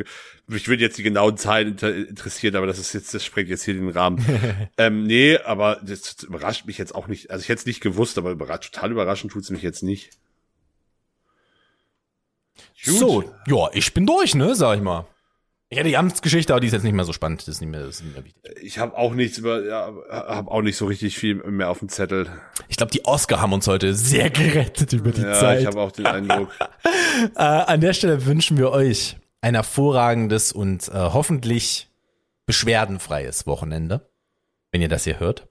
mich 0.47 0.67
würde 0.69 0.81
jetzt 0.81 0.97
die 0.97 1.03
genauen 1.03 1.35
Zahlen 1.35 1.69
inter, 1.69 1.93
interessieren, 1.93 2.55
aber 2.55 2.65
das 2.65 2.79
ist 2.79 2.93
jetzt, 2.93 3.13
das 3.13 3.25
sprengt 3.25 3.49
jetzt 3.49 3.65
hier 3.65 3.73
den 3.73 3.89
Rahmen. 3.89 4.23
ähm, 4.77 5.03
nee, 5.03 5.37
aber 5.37 5.81
das 5.83 6.23
überrascht 6.23 6.65
mich 6.67 6.77
jetzt 6.77 6.95
auch 6.95 7.07
nicht. 7.07 7.31
Also 7.31 7.41
ich 7.43 7.49
hätte 7.49 7.59
es 7.59 7.65
nicht 7.65 7.81
gewusst, 7.81 8.17
aber 8.17 8.31
überrascht, 8.31 8.73
total 8.73 8.91
überraschend 8.91 9.33
tut's 9.33 9.49
mich 9.49 9.61
jetzt 9.61 9.83
nicht. 9.83 10.11
Gut. 12.85 12.95
So, 12.97 13.23
ja, 13.47 13.69
ich 13.73 13.93
bin 13.93 14.05
durch, 14.05 14.35
ne, 14.35 14.55
sag 14.55 14.77
ich 14.77 14.83
mal. 14.83 15.05
Ich 15.69 15.77
hätte 15.77 15.87
die 15.87 15.95
Amtsgeschichte, 15.95 16.51
aber 16.51 16.59
die 16.59 16.67
ist 16.67 16.73
jetzt 16.73 16.83
nicht 16.83 16.91
mehr 16.93 17.05
so 17.05 17.13
spannend. 17.13 17.41
Das 17.41 17.47
ist 17.47 17.61
nicht 17.61 17.69
mehr, 17.69 17.79
das 17.85 17.95
ist 17.95 18.03
nicht 18.03 18.13
mehr 18.13 18.25
wichtig. 18.25 18.43
Ich 18.61 18.77
habe 18.77 18.97
auch 18.97 19.13
nichts 19.13 19.37
über, 19.37 19.63
ja, 19.65 19.89
habe 20.09 20.51
auch 20.51 20.61
nicht 20.61 20.75
so 20.75 20.85
richtig 20.85 21.17
viel 21.17 21.35
mehr 21.35 21.69
auf 21.69 21.79
dem 21.79 21.87
Zettel. 21.87 22.27
Ich 22.67 22.75
glaube, 22.75 22.91
die 22.91 23.05
Oscar 23.05 23.39
haben 23.39 23.53
uns 23.53 23.67
heute 23.67 23.93
sehr 23.93 24.29
gerettet 24.29 24.91
über 24.91 25.11
die 25.11 25.21
Ja, 25.21 25.33
Zeit. 25.33 25.61
ich 25.61 25.65
habe 25.67 25.79
auch 25.79 25.91
den 25.91 26.05
Eindruck. 26.07 26.49
Äh, 27.35 27.41
an 27.43 27.81
der 27.81 27.93
Stelle 27.93 28.25
wünschen 28.25 28.57
wir 28.57 28.71
euch 28.71 29.17
ein 29.41 29.53
hervorragendes 29.53 30.53
und 30.53 30.87
äh, 30.87 30.91
hoffentlich 30.93 31.89
beschwerdenfreies 32.45 33.45
Wochenende, 33.47 34.09
wenn 34.71 34.81
ihr 34.81 34.87
das 34.89 35.03
hier 35.03 35.19
hört. 35.19 35.47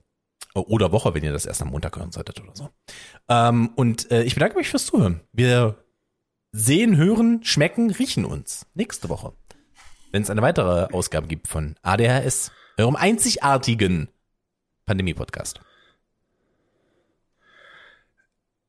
Oder 0.54 0.90
Woche, 0.90 1.14
wenn 1.14 1.22
ihr 1.22 1.32
das 1.32 1.46
erst 1.46 1.62
am 1.62 1.68
Montag 1.68 1.96
hören 1.96 2.12
solltet 2.12 2.40
oder 2.40 2.50
so. 2.54 2.70
Ähm, 3.28 3.70
und 3.76 4.10
äh, 4.10 4.22
ich 4.22 4.34
bedanke 4.34 4.56
mich 4.56 4.68
fürs 4.68 4.86
Zuhören. 4.86 5.20
Wir 5.32 5.76
sehen, 6.52 6.96
hören, 6.96 7.40
schmecken, 7.44 7.90
riechen 7.90 8.24
uns 8.24 8.66
nächste 8.74 9.08
Woche. 9.08 9.32
Wenn 10.12 10.22
es 10.22 10.30
eine 10.30 10.42
weitere 10.42 10.88
Ausgabe 10.92 11.28
gibt 11.28 11.46
von 11.48 11.76
ADHS, 11.82 12.50
eurem 12.78 12.96
einzigartigen 12.96 14.08
Pandemie-Podcast. 14.86 15.60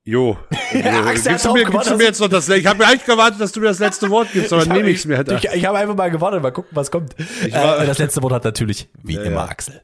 Jo. 0.04 0.38
Axel 0.74 1.32
gibst 1.32 1.46
du 1.46 1.54
mir, 1.54 1.64
gibst 1.66 1.86
du 1.86 1.90
dass- 1.92 1.98
mir 1.98 2.04
jetzt 2.06 2.20
noch 2.20 2.28
das, 2.28 2.50
ich 2.50 2.66
habe 2.66 2.80
mir 2.80 2.88
eigentlich 2.88 3.06
gewartet, 3.06 3.40
dass 3.40 3.52
du 3.52 3.60
mir 3.60 3.68
das 3.68 3.80
letzte 3.80 4.10
Wort 4.10 4.30
gibst, 4.34 4.52
aber 4.52 4.66
nehme 4.74 4.90
ich 4.90 4.98
es 4.98 5.06
mir 5.06 5.18
halt. 5.18 5.32
Ich, 5.32 5.44
ich 5.46 5.66
habe 5.66 5.78
einfach 5.78 5.96
mal 5.96 6.10
gewartet, 6.10 6.42
mal 6.42 6.52
gucken, 6.52 6.72
was 6.76 6.90
kommt. 6.92 7.16
war- 7.52 7.82
äh, 7.82 7.86
das 7.86 8.00
letzte 8.00 8.22
Wort 8.24 8.34
hat 8.34 8.44
natürlich, 8.44 8.90
wie 9.04 9.16
Ja, 9.16 9.22
immer. 9.24 9.50
Axel. 9.50 9.82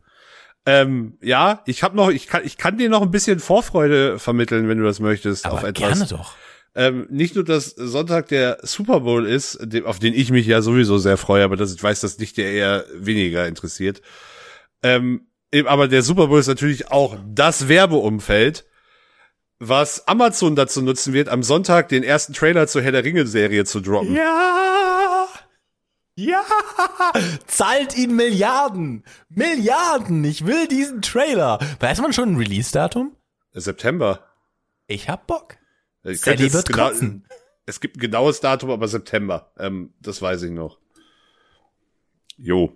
Ähm, 0.66 1.18
ja, 1.22 1.62
ich 1.66 1.82
habe 1.84 1.96
noch, 1.96 2.10
ich 2.10 2.28
kann, 2.28 2.44
ich 2.44 2.58
kann 2.58 2.78
dir 2.78 2.90
noch 2.90 3.02
ein 3.02 3.12
bisschen 3.12 3.40
Vorfreude 3.40 4.20
vermitteln, 4.20 4.68
wenn 4.68 4.80
du 4.80 4.84
das 4.84 5.00
möchtest, 5.00 5.46
Aber 5.46 5.56
auf 5.60 5.64
etwas. 5.64 6.00
gerne 6.00 6.06
doch. 6.10 6.36
Ähm, 6.78 7.08
nicht 7.10 7.34
nur, 7.34 7.44
dass 7.44 7.72
Sonntag 7.72 8.28
der 8.28 8.60
Super 8.62 9.00
Bowl 9.00 9.26
ist, 9.26 9.60
auf 9.84 9.98
den 9.98 10.14
ich 10.14 10.30
mich 10.30 10.46
ja 10.46 10.62
sowieso 10.62 11.00
sehr 11.00 11.18
freue, 11.18 11.44
aber 11.44 11.58
das, 11.58 11.74
ich 11.74 11.82
weiß, 11.82 12.02
dass 12.02 12.18
dich 12.18 12.34
der 12.34 12.52
eher 12.52 12.86
weniger 12.94 13.48
interessiert. 13.48 14.04
Ähm, 14.84 15.26
aber 15.66 15.88
der 15.88 16.04
Super 16.04 16.28
Bowl 16.28 16.40
ist 16.40 16.46
natürlich 16.46 16.92
auch 16.92 17.18
das 17.28 17.68
Werbeumfeld, 17.68 18.64
was 19.58 20.08
Amazon 20.08 20.56
dazu 20.56 20.84
nutzen 20.84 21.14
wird, 21.14 21.30
am 21.30 21.42
Sonntag 21.42 21.90
den 21.90 22.04
ersten 22.04 22.34
Trailer 22.34 22.68
zur 22.68 22.84
Herr 22.84 22.92
der 22.92 23.04
Ringe-Serie 23.04 23.66
zu 23.66 23.80
droppen. 23.80 24.16
Ja! 24.16 25.28
Ja! 26.16 26.44
Zahlt 27.48 27.98
ihn 27.98 28.16
Milliarden! 28.16 29.04
Milliarden! 29.30 30.24
Ich 30.26 30.46
will 30.46 30.68
diesen 30.68 31.02
Trailer! 31.02 31.58
Weiß 31.80 32.02
man 32.02 32.14
schon 32.14 32.34
ein 32.34 32.38
Release-Datum? 32.38 33.16
September. 33.54 34.28
Ich 34.86 35.10
hab 35.10 35.26
Bock. 35.26 35.58
Ich 36.04 36.22
Sally 36.22 36.38
könnte 36.38 36.44
jetzt 36.44 36.54
wird 36.54 36.68
genau- 36.70 36.90
kotzen. 36.90 37.26
Es 37.66 37.80
gibt 37.82 37.98
ein 37.98 38.00
genaues 38.00 38.40
Datum, 38.40 38.72
aber 38.72 38.88
September. 38.88 39.52
Ähm, 39.60 39.94
das 40.00 40.22
weiß 40.22 40.44
ich 40.44 40.52
noch. 40.52 40.78
Jo. 42.38 42.72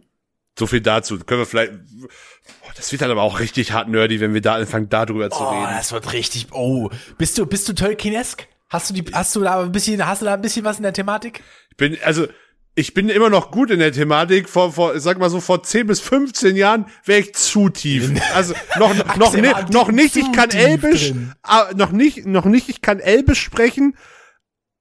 So 0.59 0.67
viel 0.67 0.81
dazu. 0.81 1.17
Können 1.19 1.41
wir 1.41 1.45
vielleicht. 1.45 1.71
Oh, 2.03 2.69
das 2.75 2.91
wird 2.91 3.01
dann 3.01 3.11
aber 3.11 3.21
auch 3.21 3.39
richtig 3.39 3.71
hart 3.71 3.87
nerdy, 3.87 4.19
wenn 4.19 4.33
wir 4.33 4.41
da 4.41 4.55
anfangen, 4.55 4.89
darüber 4.89 5.29
zu 5.29 5.39
Oh, 5.39 5.49
reden. 5.49 5.63
das 5.77 5.91
wird 5.93 6.11
richtig. 6.13 6.47
Oh, 6.51 6.89
bist 7.17 7.37
du 7.37 7.45
bist 7.45 7.69
du 7.69 7.73
Tolkienesk? 7.73 8.47
Hast 8.69 8.89
du 8.89 8.93
die 8.93 9.03
hast 9.13 9.35
du 9.35 9.41
da 9.41 9.61
ein 9.61 9.71
bisschen 9.71 10.05
hast 10.05 10.21
du 10.21 10.25
da 10.25 10.33
ein 10.33 10.41
bisschen 10.41 10.65
was 10.65 10.77
in 10.77 10.83
der 10.83 10.93
Thematik? 10.93 11.41
Ich 11.69 11.77
bin, 11.77 11.97
also, 12.03 12.27
ich 12.73 12.93
bin 12.93 13.09
immer 13.09 13.29
noch 13.29 13.51
gut 13.51 13.69
in 13.69 13.79
der 13.79 13.91
Thematik. 13.91 14.47
Vor, 14.47 14.71
vor, 14.71 14.99
sag 14.99 15.19
mal 15.19 15.29
so, 15.29 15.41
vor 15.41 15.63
10 15.63 15.87
bis 15.87 15.99
15 15.99 16.55
Jahren 16.55 16.85
wäre 17.05 17.19
ich 17.19 17.33
zu 17.33 17.69
tief. 17.69 18.11
Also, 18.33 18.53
noch, 18.79 18.93
noch, 19.17 19.33
war 19.33 19.69
noch 19.71 19.91
nicht, 19.91 20.15
ich 20.15 20.31
kann 20.31 20.49
Elbisch, 20.51 21.13
ah, 21.43 21.69
noch 21.75 21.91
nicht, 21.91 22.25
noch 22.25 22.45
nicht, 22.45 22.69
ich 22.69 22.81
kann 22.81 22.99
Elbisch 22.99 23.41
sprechen. 23.41 23.95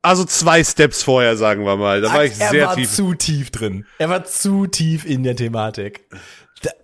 Also 0.03 0.25
zwei 0.25 0.65
Steps 0.65 1.03
vorher, 1.03 1.37
sagen 1.37 1.65
wir 1.67 1.77
mal. 1.77 2.01
Da 2.01 2.13
war 2.13 2.25
ich 2.25 2.41
er 2.41 2.51
sehr 2.51 2.67
war 2.69 2.75
tief. 2.75 2.91
zu 2.91 3.15
tief 3.15 3.51
drin. 3.51 3.85
Er 3.99 4.09
war 4.09 4.25
zu 4.25 4.67
tief 4.67 5.05
in 5.05 5.25
der 5.25 5.37
Thematik. 5.37 6.07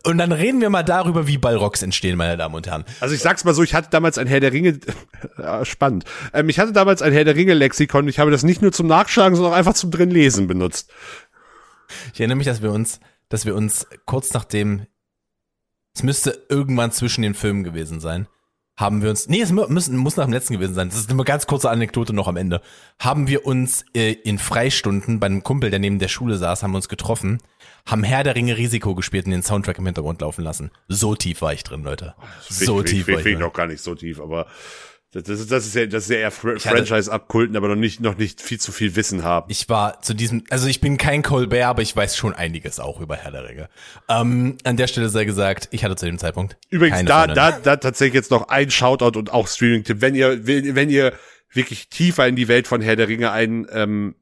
Und 0.05 0.18
dann 0.18 0.33
reden 0.33 0.61
wir 0.61 0.70
mal 0.70 0.83
darüber, 0.83 1.27
wie 1.27 1.37
Ballrocks 1.37 1.83
entstehen, 1.83 2.16
meine 2.16 2.37
Damen 2.37 2.55
und 2.55 2.66
Herren. 2.66 2.85
Also 3.01 3.14
ich 3.14 3.20
sag's 3.20 3.45
mal 3.45 3.53
so, 3.53 3.62
ich 3.62 3.74
hatte 3.74 3.91
damals 3.91 4.16
ein 4.16 4.27
Herr 4.27 4.41
der 4.41 4.53
Ringe, 4.53 4.81
spannend. 5.64 6.05
Ähm, 6.33 6.49
ich 6.49 6.59
hatte 6.59 6.72
damals 6.72 7.03
ein 7.03 7.12
Herr 7.12 7.24
der 7.24 7.37
Ringe 7.37 7.55
Lexikon. 7.55 8.09
Ich 8.09 8.18
habe 8.18 8.31
das 8.31 8.43
nicht 8.43 8.62
nur 8.62 8.72
zum 8.72 8.87
Nachschlagen, 8.87 9.37
sondern 9.37 9.53
auch 9.53 9.57
einfach 9.57 9.74
zum 9.74 9.91
drin 9.91 10.11
lesen 10.11 10.47
benutzt. 10.47 10.91
Ich 12.14 12.20
erinnere 12.20 12.37
mich, 12.37 12.47
dass 12.47 12.62
wir 12.62 12.72
uns, 12.72 13.01
dass 13.29 13.45
wir 13.45 13.55
uns 13.55 13.87
kurz 14.07 14.33
nachdem, 14.33 14.87
es 15.95 16.03
müsste 16.03 16.47
irgendwann 16.49 16.93
zwischen 16.93 17.22
den 17.22 17.35
Filmen 17.35 17.62
gewesen 17.62 18.01
sein, 18.01 18.29
haben 18.77 19.03
wir 19.03 19.09
uns, 19.09 19.29
nee, 19.29 19.41
es 19.41 19.53
müssen, 19.53 19.97
muss 19.97 20.16
nach 20.16 20.27
dem 20.27 20.33
letzten 20.33 20.55
gewesen 20.55 20.74
sein. 20.74 20.91
Das 20.91 20.99
ist 20.99 21.11
eine 21.11 21.24
ganz 21.24 21.47
kurze 21.47 21.70
Anekdote 21.70 22.12
noch 22.12 22.29
am 22.29 22.37
Ende. 22.37 22.61
Haben 22.99 23.27
wir 23.27 23.47
uns 23.47 23.85
äh, 23.95 24.12
in 24.12 24.39
Freistunden 24.39 25.18
bei 25.18 25.27
einem 25.27 25.43
Kumpel, 25.43 25.70
der 25.70 25.79
neben 25.79 25.99
der 25.99 26.09
Schule 26.09 26.37
saß, 26.37 26.62
haben 26.62 26.72
wir 26.72 26.77
uns 26.77 26.91
getroffen, 26.91 27.39
haben 27.87 28.03
Herr 28.03 28.24
der 28.24 28.34
Ringe 28.34 28.57
Risiko 28.57 28.95
gespielt 28.95 29.26
und 29.26 29.32
den 29.32 29.43
Soundtrack 29.43 29.78
im 29.78 29.87
Hintergrund 29.87 30.20
laufen 30.20 30.43
lassen. 30.43 30.70
So 30.89 31.14
tief 31.14 31.41
war 31.41 31.53
ich 31.53 31.64
drin, 31.64 31.84
Leute. 31.84 32.14
So 32.49 32.80
ich, 32.80 32.91
tief 32.91 33.09
ich, 33.09 33.14
war 33.14 33.20
ich, 33.20 33.26
ich 33.26 33.32
drin. 33.32 33.41
noch 33.41 33.53
gar 33.53 33.66
nicht 33.66 33.82
so 33.82 33.95
tief, 33.95 34.20
aber 34.20 34.47
das, 35.12 35.41
ist, 35.41 35.51
das 35.51 35.66
ist 35.66 35.74
ja, 35.74 35.87
das 35.87 36.05
ist 36.05 36.11
ja 36.11 36.16
eher 36.16 36.30
Fr 36.30 36.59
Franchise 36.59 37.11
abkulten, 37.11 37.57
aber 37.57 37.68
noch 37.68 37.76
nicht, 37.76 38.01
noch 38.01 38.18
nicht 38.18 38.43
viel 38.43 38.59
zu 38.59 38.72
viel 38.72 38.97
Wissen 38.97 39.24
haben. 39.24 39.47
Ich 39.51 39.68
war 39.68 40.03
zu 40.03 40.14
diesem, 40.14 40.45
also 40.51 40.66
ich 40.66 40.80
bin 40.80 40.99
kein 40.99 41.22
Colbert, 41.22 41.64
aber 41.64 41.80
ich 41.80 41.95
weiß 41.97 42.16
schon 42.16 42.34
einiges 42.34 42.80
auch 42.80 43.01
über 43.01 43.16
Herr 43.16 43.30
der 43.30 43.49
Ringe. 43.49 43.68
Ähm, 44.09 44.59
an 44.64 44.76
der 44.76 44.89
Stelle 44.89 45.09
sei 45.09 45.24
gesagt, 45.24 45.68
ich 45.70 45.84
hatte 45.84 45.97
zu 45.97 46.07
dem 46.07 46.18
Zeitpunkt 46.18 46.59
Übrigens, 46.68 47.05
da, 47.05 47.20
Freundin. 47.20 47.37
da, 47.37 47.53
da 47.53 47.76
tatsächlich 47.76 48.14
jetzt 48.14 48.30
noch 48.30 48.49
ein 48.49 48.70
Shoutout 48.70 49.18
und 49.18 49.32
auch 49.32 49.49
Streaming-Tipp. 49.49 50.01
Wenn 50.01 50.14
ihr, 50.14 50.47
wenn, 50.47 50.74
wenn 50.74 50.91
ihr 50.91 51.14
wirklich 51.53 51.89
tiefer 51.89 52.26
in 52.26 52.37
die 52.37 52.49
Welt 52.49 52.66
von 52.66 52.82
Herr 52.82 52.97
der 52.97 53.09
Ringe 53.09 53.30
ein, 53.30 53.66
ähm, 53.72 54.16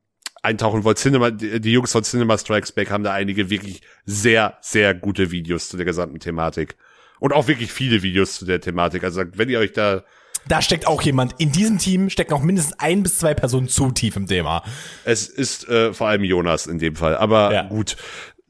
eintauchen 0.44 0.84
wollt, 0.84 0.98
Cinema, 0.98 1.30
die 1.30 1.60
die 1.60 1.72
Jungs 1.72 1.92
von 1.92 2.02
Cinema 2.04 2.36
Strikes 2.38 2.72
Back 2.72 2.90
haben 2.90 3.04
da 3.04 3.12
einige 3.12 3.50
wirklich 3.50 3.82
sehr, 4.04 4.58
sehr 4.60 4.94
gute 4.94 5.30
Videos 5.30 5.68
zu 5.68 5.76
der 5.76 5.86
gesamten 5.86 6.18
Thematik. 6.20 6.76
Und 7.20 7.32
auch 7.32 7.48
wirklich 7.48 7.72
viele 7.72 8.02
Videos 8.02 8.36
zu 8.38 8.44
der 8.44 8.60
Thematik. 8.60 9.04
Also 9.04 9.22
wenn 9.34 9.48
ihr 9.48 9.58
euch 9.58 9.72
da, 9.72 10.04
Da 10.48 10.60
steckt 10.60 10.86
auch 10.86 11.00
jemand, 11.02 11.34
in 11.38 11.52
diesem 11.52 11.78
Team 11.78 12.10
stecken 12.10 12.34
auch 12.34 12.42
mindestens 12.42 12.78
ein 12.78 13.02
bis 13.02 13.18
zwei 13.18 13.32
Personen 13.34 13.68
zu 13.68 13.90
tief 13.92 14.16
im 14.16 14.26
Thema. 14.26 14.62
es 15.04 15.26
ist 15.28 15.66
äh, 15.68 15.94
vor 15.94 16.08
allem 16.08 16.24
Jonas 16.24 16.66
in 16.66 16.78
dem 16.78 16.96
Fall. 16.96 17.16
Aber 17.16 17.52
Ja. 17.52 17.62
gut, 17.62 17.96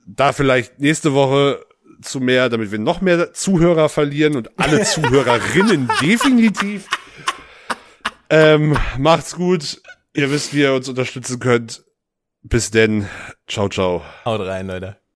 da 0.07 0.33
vielleicht 0.33 0.81
nächste 0.81 1.13
Woche 1.15 1.65
zu 2.03 2.21
mehr, 2.21 2.49
damit 2.49 2.73
wir 2.73 2.79
noch 2.81 3.01
mehr 3.01 3.33
Zuhörer 3.33 3.89
verlieren 3.89 4.37
und 4.37 4.51
alle 4.59 4.83
Zuhörerinnen 4.85 5.89
definitiv. 6.03 6.87
Ähm, 8.31 8.77
macht's 8.99 9.37
gut. 9.37 9.81
Ihr 10.17 10.31
wisst, 10.31 10.55
wie 10.55 10.61
ihr 10.61 10.73
uns 10.73 10.89
unterstützen 10.89 11.41
könnt. 11.41 11.85
Bis 12.43 12.71
denn. 12.71 13.09
Ciao, 13.49 13.69
ciao. 13.69 14.05
Haut 14.25 14.41
rein, 14.41 14.69
Leute. 14.69 15.04